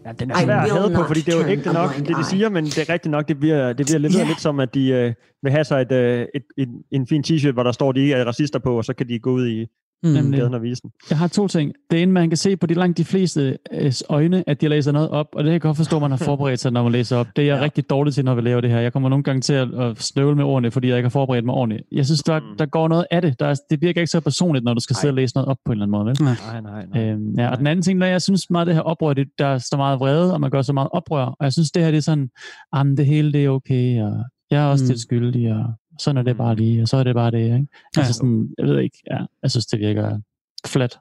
Ja, 0.08 0.12
den 0.12 0.30
er 0.30 0.34
svær 0.44 0.56
at 0.56 0.70
have 0.70 0.94
på, 0.94 1.04
fordi 1.04 1.20
det 1.20 1.34
er 1.34 1.38
jo 1.38 1.46
ikke 1.46 1.72
nok, 1.72 1.96
det 1.96 2.16
de 2.16 2.24
siger, 2.24 2.48
men 2.48 2.64
det 2.64 2.78
er 2.78 2.92
rigtigt 2.92 3.10
nok, 3.10 3.28
det 3.28 3.40
bliver, 3.40 3.72
det 3.72 3.86
bliver 3.86 3.98
lidt, 3.98 4.14
yeah. 4.14 4.26
lidt 4.28 4.40
som, 4.40 4.60
at 4.60 4.74
de 4.74 4.88
øh, 4.88 5.14
vil 5.42 5.52
have 5.52 5.64
sig 5.64 5.82
et, 5.82 5.92
øh, 5.92 6.26
et, 6.34 6.42
et, 6.58 6.68
en 6.90 7.06
fin 7.06 7.24
t-shirt, 7.26 7.52
hvor 7.52 7.62
der 7.62 7.72
står, 7.72 7.88
at 7.90 7.96
de 7.96 8.00
ikke 8.00 8.14
er 8.14 8.24
racister 8.24 8.58
på, 8.58 8.76
og 8.76 8.84
så 8.84 8.94
kan 8.94 9.08
de 9.08 9.18
gå 9.18 9.30
ud 9.30 9.48
i, 9.48 9.66
mm. 10.02 10.32
gaden 10.32 10.54
og 10.54 10.62
vise 10.62 10.82
den. 10.82 10.90
Jeg 11.10 11.18
har 11.18 11.28
to 11.28 11.48
ting. 11.48 11.72
Det 11.90 12.02
ene, 12.02 12.12
man 12.12 12.30
kan 12.30 12.36
se 12.36 12.56
på 12.56 12.66
de 12.66 12.74
langt 12.74 12.98
de 12.98 13.04
fleste 13.04 13.58
øh, 13.72 13.92
øjne, 14.08 14.44
at 14.46 14.60
de 14.60 14.68
læser 14.68 14.92
noget 14.92 15.08
op, 15.10 15.26
og 15.32 15.44
det 15.44 15.48
kan 15.48 15.52
jeg 15.52 15.60
godt 15.60 15.76
forstå, 15.76 15.96
at 15.96 16.02
man 16.02 16.10
har 16.10 16.18
forberedt 16.18 16.60
sig, 16.60 16.72
når 16.72 16.82
man 16.82 16.92
læser 16.92 17.16
op. 17.16 17.26
Det 17.36 17.42
er 17.42 17.46
jeg 17.46 17.58
ja. 17.58 17.64
rigtig 17.64 17.90
dårlig 17.90 18.14
til, 18.14 18.24
når 18.24 18.34
vi 18.34 18.40
laver 18.40 18.60
det 18.60 18.70
her. 18.70 18.80
Jeg 18.80 18.92
kommer 18.92 19.08
nogle 19.08 19.22
gange 19.22 19.40
til 19.40 19.52
at, 19.52 19.68
snøvle 19.96 20.36
med 20.36 20.44
ordene, 20.44 20.70
fordi 20.70 20.88
jeg 20.88 20.96
ikke 20.96 21.06
har 21.06 21.10
forberedt 21.10 21.44
mig 21.44 21.54
ordentligt. 21.54 21.82
Jeg 21.92 22.06
synes, 22.06 22.22
der, 22.22 22.40
mm. 22.40 22.56
der 22.58 22.66
går 22.66 22.88
noget 22.88 23.06
af 23.10 23.22
det. 23.22 23.40
Der 23.40 23.46
er, 23.46 23.54
det 23.70 23.82
virker 23.82 24.00
ikke 24.00 24.10
så 24.10 24.20
personligt, 24.20 24.64
når 24.64 24.74
du 24.74 24.80
skal 24.80 24.96
sidde 24.96 25.10
og 25.10 25.16
læse 25.16 25.36
noget 25.36 25.48
op 25.48 25.56
på 25.64 25.72
en 25.72 25.82
eller 25.82 25.86
anden 25.86 25.90
måde. 25.90 26.06
Vel? 26.06 26.16
Nej, 26.22 26.60
nej, 26.60 26.86
nej. 26.94 27.10
Øhm, 27.10 27.34
ja, 27.38 27.50
og 27.50 27.58
den 27.58 27.66
anden 27.66 27.82
ting, 27.82 28.00
der 28.00 28.06
jeg 28.06 28.22
synes 28.22 28.50
meget, 28.50 28.66
det 28.66 28.74
her 28.74 28.82
oprør, 28.82 29.12
det, 29.12 29.28
der 29.38 29.58
står 29.58 29.76
meget 29.76 30.00
vrede, 30.00 30.34
og 30.34 30.40
man 30.40 30.50
gør 30.50 30.62
så 30.62 30.72
meget 30.72 30.88
oprør. 30.92 31.24
Og 31.24 31.44
jeg 31.44 31.52
synes, 31.52 31.70
det 31.70 31.82
her 31.82 31.90
det 31.90 31.98
er 31.98 32.02
sådan, 32.02 32.28
at 32.72 32.86
det 32.96 33.06
hele 33.06 33.32
det 33.32 33.44
er 33.44 33.48
okay, 33.48 34.02
og 34.02 34.24
jeg 34.50 34.62
er 34.62 34.66
også 34.66 34.84
mm. 34.84 34.88
lidt 34.88 35.00
skyldig, 35.00 35.52
og 35.52 35.64
sådan 35.98 36.16
er 36.18 36.22
det 36.22 36.36
bare 36.36 36.56
lige, 36.56 36.82
og 36.82 36.88
så 36.88 36.96
er 36.96 37.04
det 37.04 37.14
bare 37.14 37.30
det. 37.30 37.44
Ikke? 37.44 37.66
Altså 37.96 38.08
ja. 38.08 38.12
sådan, 38.12 38.48
jeg 38.58 38.66
ved 38.66 38.80
ikke, 38.80 38.98
ja, 39.10 39.18
jeg 39.42 39.50
synes, 39.50 39.66
det 39.66 39.80
virker 39.80 40.18
flat. 40.66 40.98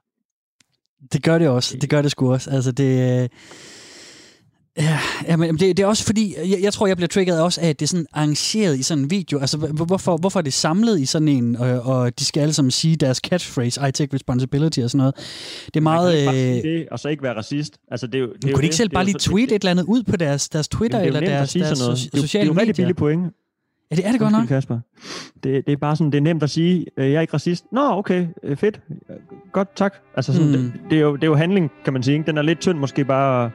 Det 1.14 1.24
gør 1.24 1.38
det 1.38 1.48
også. 1.48 1.78
Det 1.82 1.90
gør 1.90 2.02
det 2.02 2.12
sgu 2.12 2.32
også. 2.32 2.50
Altså, 2.52 2.72
det... 2.72 3.22
Øh, 3.22 3.30
ja, 4.78 5.00
jamen, 5.28 5.58
det, 5.58 5.78
det 5.78 5.84
er 5.84 5.88
også 5.88 6.06
fordi, 6.06 6.36
jeg, 6.38 6.60
jeg 6.62 6.74
tror, 6.74 6.88
jeg 6.88 6.98
bliver 6.98 7.08
triggeret 7.08 7.42
også 7.42 7.62
af, 7.62 7.70
at 7.70 7.80
det 7.80 7.86
er 7.86 7.88
sådan 7.88 8.06
arrangeret 8.14 8.80
i 8.80 8.84
sådan 8.84 9.04
en 9.04 9.12
video. 9.12 9.40
Altså, 9.40 9.58
hvorfor, 9.58 10.18
hvorfor 10.18 10.40
er 10.40 10.44
det 10.44 10.54
samlet 10.54 11.00
i 11.00 11.06
sådan 11.06 11.28
en, 11.28 11.56
og, 11.56 11.82
og 11.82 12.20
de 12.20 12.26
skal 12.26 12.42
alle 12.42 12.54
sammen 12.54 12.72
sige 12.72 12.96
deres 12.96 13.18
catchphrase, 13.18 13.90
I 13.90 13.92
take 13.92 14.16
responsibility 14.16 14.80
og 14.80 14.90
sådan 14.90 14.98
noget. 14.98 15.16
Det 15.66 15.76
er 15.76 15.82
meget... 15.82 16.26
Man 16.26 16.34
kan 16.34 16.42
ikke 16.42 16.62
bare 16.64 16.72
øh, 16.72 16.80
det, 16.80 16.90
og 16.92 17.00
så 17.00 17.10
ikke 17.10 17.24
være 17.24 17.38
racist. 17.38 17.78
Altså, 17.92 18.08
det 18.08 18.16
er 18.16 18.20
jo, 18.20 18.34
det 18.42 18.54
kunne 18.54 18.62
de 18.62 18.66
ikke 18.66 18.76
selv 18.76 18.90
bare 18.90 19.06
lige 19.06 19.20
tweet 19.20 19.52
et 19.52 19.56
eller 19.56 19.72
andet 19.72 19.84
ud 19.84 20.04
på 20.04 20.18
deres, 20.18 20.50
deres 20.50 20.68
Twitter 20.68 21.00
eller 21.00 21.20
deres, 21.20 21.54
deres, 21.54 21.80
deres 21.80 22.10
sociale 22.14 22.14
medier? 22.14 22.24
Det 22.24 22.40
er 22.40 22.46
jo 22.46 22.60
rigtig 22.60 22.76
billig 22.76 22.96
point. 22.96 23.34
Ja, 23.92 23.96
det 23.96 24.06
er 24.08 24.12
det 24.12 24.20
godt 24.20 24.32
nok. 24.32 24.48
Kasper. 24.48 24.80
Det, 25.44 25.66
det 25.66 25.74
er 25.74 25.78
bare 25.78 25.96
sådan, 25.96 26.12
det 26.12 26.18
er 26.18 26.22
nemt 26.22 26.44
at 26.44 26.50
sige, 26.50 26.86
øh, 26.98 27.12
jeg 27.12 27.18
er 27.18 27.22
ikke 27.22 27.34
racist. 27.34 27.66
Nå, 27.72 27.82
okay, 27.82 28.28
øh, 28.44 28.58
fedt. 28.58 28.82
Godt, 29.52 29.76
tak. 29.76 29.96
Altså 30.16 30.34
sådan, 30.34 30.48
mm. 30.48 30.54
det, 30.54 30.74
det, 30.90 30.98
er 30.98 31.02
jo, 31.02 31.16
det 31.16 31.24
er 31.24 31.28
jo 31.28 31.36
handling, 31.36 31.72
kan 31.84 31.94
man 31.94 32.04
sige. 32.04 32.14
Ikke? 32.14 32.28
Den 32.28 32.38
er 32.38 32.42
lidt 32.42 32.60
tynd 32.60 32.78
måske 32.78 33.06
bare 33.06 33.52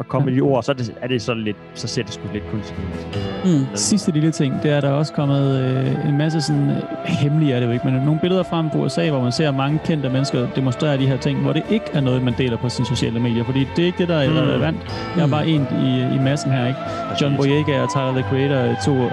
at 0.00 0.08
komme 0.08 0.28
ja. 0.28 0.30
med 0.30 0.36
de 0.36 0.40
ord, 0.40 0.62
så 0.62 0.72
er 0.72 0.76
det, 0.76 0.94
er 1.00 1.08
det 1.08 1.22
så 1.22 1.34
lidt, 1.34 1.56
så 1.74 1.88
ser 1.88 2.02
det 2.02 2.12
sgu 2.12 2.22
lidt 2.32 2.44
kunstigt 2.50 2.78
ud. 2.78 3.20
Mm. 3.44 3.66
Sidste 3.74 4.10
lille 4.12 4.30
ting, 4.30 4.62
det 4.62 4.70
er 4.70 4.80
der 4.80 4.90
også 4.90 5.12
kommet 5.12 5.60
øh, 5.60 6.08
en 6.08 6.18
masse 6.18 6.40
sådan, 6.40 6.70
øh, 6.70 6.76
hemmelige 7.04 7.54
er 7.54 7.60
det 7.60 7.66
jo 7.66 7.72
ikke, 7.72 7.86
men 7.86 7.94
nogle 7.94 8.20
billeder 8.20 8.42
frem 8.42 8.70
på 8.70 8.78
USA, 8.78 9.10
hvor 9.10 9.22
man 9.22 9.32
ser 9.32 9.50
mange 9.50 9.78
kendte 9.84 10.08
mennesker 10.08 10.46
demonstrere 10.54 10.98
de 10.98 11.06
her 11.06 11.16
ting, 11.16 11.40
hvor 11.42 11.52
det 11.52 11.62
ikke 11.70 11.86
er 11.92 12.00
noget, 12.00 12.22
man 12.22 12.34
deler 12.38 12.56
på 12.56 12.68
sine 12.68 12.86
sociale 12.86 13.20
medier, 13.20 13.44
fordi 13.44 13.66
det 13.76 13.82
er 13.82 13.86
ikke 13.86 13.98
det, 13.98 14.08
der 14.08 14.16
er 14.16 14.30
mm. 14.30 14.36
relevant. 14.36 14.76
Jeg 15.16 15.22
er 15.22 15.28
bare 15.28 15.46
en 15.46 15.66
i, 15.84 16.14
i 16.16 16.18
massen 16.18 16.52
her, 16.52 16.66
ikke? 16.66 16.80
John 17.20 17.36
Boyega 17.36 17.82
og 17.82 17.90
Tyler, 17.90 18.12
the 18.12 18.22
Creator, 18.30 18.80
to 18.84 19.10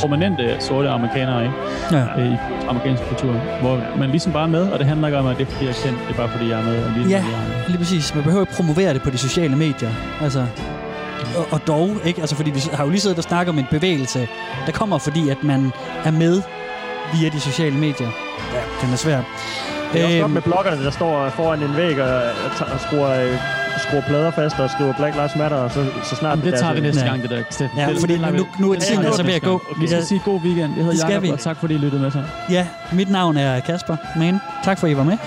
prominente 0.00 0.56
sorte 0.60 0.88
amerikanere, 0.88 1.42
ikke? 1.42 1.54
Ja. 1.92 2.20
Øh, 2.20 2.32
i 2.32 2.36
amerikansk 2.68 3.02
kultur, 3.08 3.32
hvor 3.60 3.98
man 3.98 4.10
ligesom 4.10 4.32
bare 4.32 4.42
er 4.42 4.50
med, 4.50 4.68
og 4.72 4.78
det 4.78 4.86
handler 4.86 5.08
ikke 5.08 5.18
om, 5.18 5.26
at 5.26 5.36
det 5.38 5.46
er 5.46 5.50
fordi, 5.50 5.64
jeg 5.64 5.70
er 5.70 5.80
kendt, 5.84 5.98
det 6.08 6.12
er 6.14 6.18
bare 6.18 6.28
fordi, 6.28 6.50
jeg 6.50 6.60
er 6.60 6.64
med. 6.64 6.84
Og 6.84 6.90
lige 6.96 7.08
ja, 7.08 7.24
lige 7.68 7.78
præcis. 7.78 8.14
Man 8.14 8.24
behøver 8.24 8.42
ikke 8.42 8.54
promovere 8.54 8.94
det 8.94 9.02
på 9.02 9.10
de 9.10 9.18
sociale 9.18 9.56
medier. 9.56 9.90
Altså, 10.26 10.46
og, 11.36 11.46
og 11.50 11.60
dog, 11.66 11.90
ikke? 12.04 12.20
Altså, 12.20 12.36
fordi 12.36 12.50
vi 12.50 12.60
har 12.72 12.84
jo 12.84 12.90
lige 12.90 13.00
siddet 13.00 13.18
og 13.18 13.24
snakket 13.24 13.52
om 13.52 13.58
en 13.58 13.66
bevægelse, 13.70 14.28
der 14.66 14.72
kommer 14.72 14.98
fordi, 14.98 15.28
at 15.28 15.44
man 15.44 15.72
er 16.04 16.10
med 16.10 16.42
via 17.14 17.28
de 17.28 17.40
sociale 17.40 17.76
medier. 17.76 18.10
Ja, 18.54 18.60
den 18.82 18.92
er 18.92 18.96
svær. 18.96 19.20
Det 19.92 20.00
er 20.00 20.06
også 20.06 20.20
godt 20.20 20.32
med 20.32 20.42
bloggerne, 20.42 20.84
der 20.84 20.90
står 20.90 21.28
foran 21.28 21.62
en 21.62 21.76
væg 21.76 22.00
og, 22.00 22.20
og 22.74 22.80
skruer, 22.80 23.10
øh, 23.10 23.36
skruer 23.88 24.02
plader 24.08 24.30
fast 24.30 24.58
og 24.58 24.70
skriver 24.70 24.92
Black 24.98 25.14
Lives 25.16 25.36
Matter, 25.36 25.56
og 25.56 25.70
så, 25.70 25.86
så 26.04 26.16
snart... 26.16 26.36
det, 26.38 26.44
det 26.44 26.54
tager 26.60 26.74
vi 26.74 26.80
næste 26.80 27.04
gang, 27.04 27.22
det 27.22 27.30
der, 27.30 27.42
Steffen. 27.50 27.78
Ja, 27.78 27.86
det, 27.88 28.00
fordi 28.00 28.18
nu, 28.18 28.46
nu 28.58 28.70
er 28.70 28.74
det 28.74 28.82
tiden 28.82 29.04
altså 29.04 29.22
ved 29.22 29.34
at 29.34 29.42
gå. 29.42 29.58
gang. 29.68 29.80
Vi 29.80 29.86
skal 29.86 30.04
sige 30.06 30.20
god 30.24 30.40
weekend. 30.40 30.58
Jeg 30.68 30.76
Det 30.76 30.84
hedder 30.84 30.98
skal 30.98 31.08
Jacob, 31.10 31.22
vi. 31.22 31.30
og 31.30 31.38
tak 31.40 31.56
fordi 31.60 31.74
I 31.74 31.78
lyttede 31.78 32.02
med 32.02 32.10
til. 32.10 32.24
Ja, 32.50 32.66
mit 32.92 33.10
navn 33.10 33.36
er 33.36 33.60
Kasper 33.60 33.96
Mane. 34.16 34.40
Tak 34.64 34.78
for, 34.78 34.86
at 34.86 34.90
I 34.90 34.96
var 34.96 35.04
med. 35.04 35.18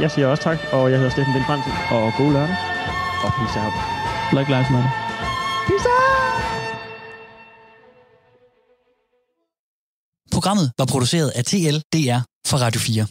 Jeg 0.00 0.10
siger 0.10 0.26
også 0.26 0.42
tak, 0.42 0.58
og 0.72 0.90
jeg 0.90 0.98
hedder 0.98 1.10
Steffen 1.10 1.34
Lind 1.34 1.44
Fransen, 1.46 1.72
og 1.90 2.12
god 2.18 2.32
lørdag. 2.32 2.56
Og 3.24 3.32
peace 3.38 3.58
out. 3.60 4.03
Black 4.34 4.48
Lives 4.48 4.70
Matter. 4.70 4.90
Programmet 10.32 10.72
var 10.78 10.84
produceret 10.84 11.30
af 11.30 11.44
TL 11.44 11.76
DR 11.92 12.18
for 12.46 12.56
Radio 12.56 12.80
4. 12.80 13.06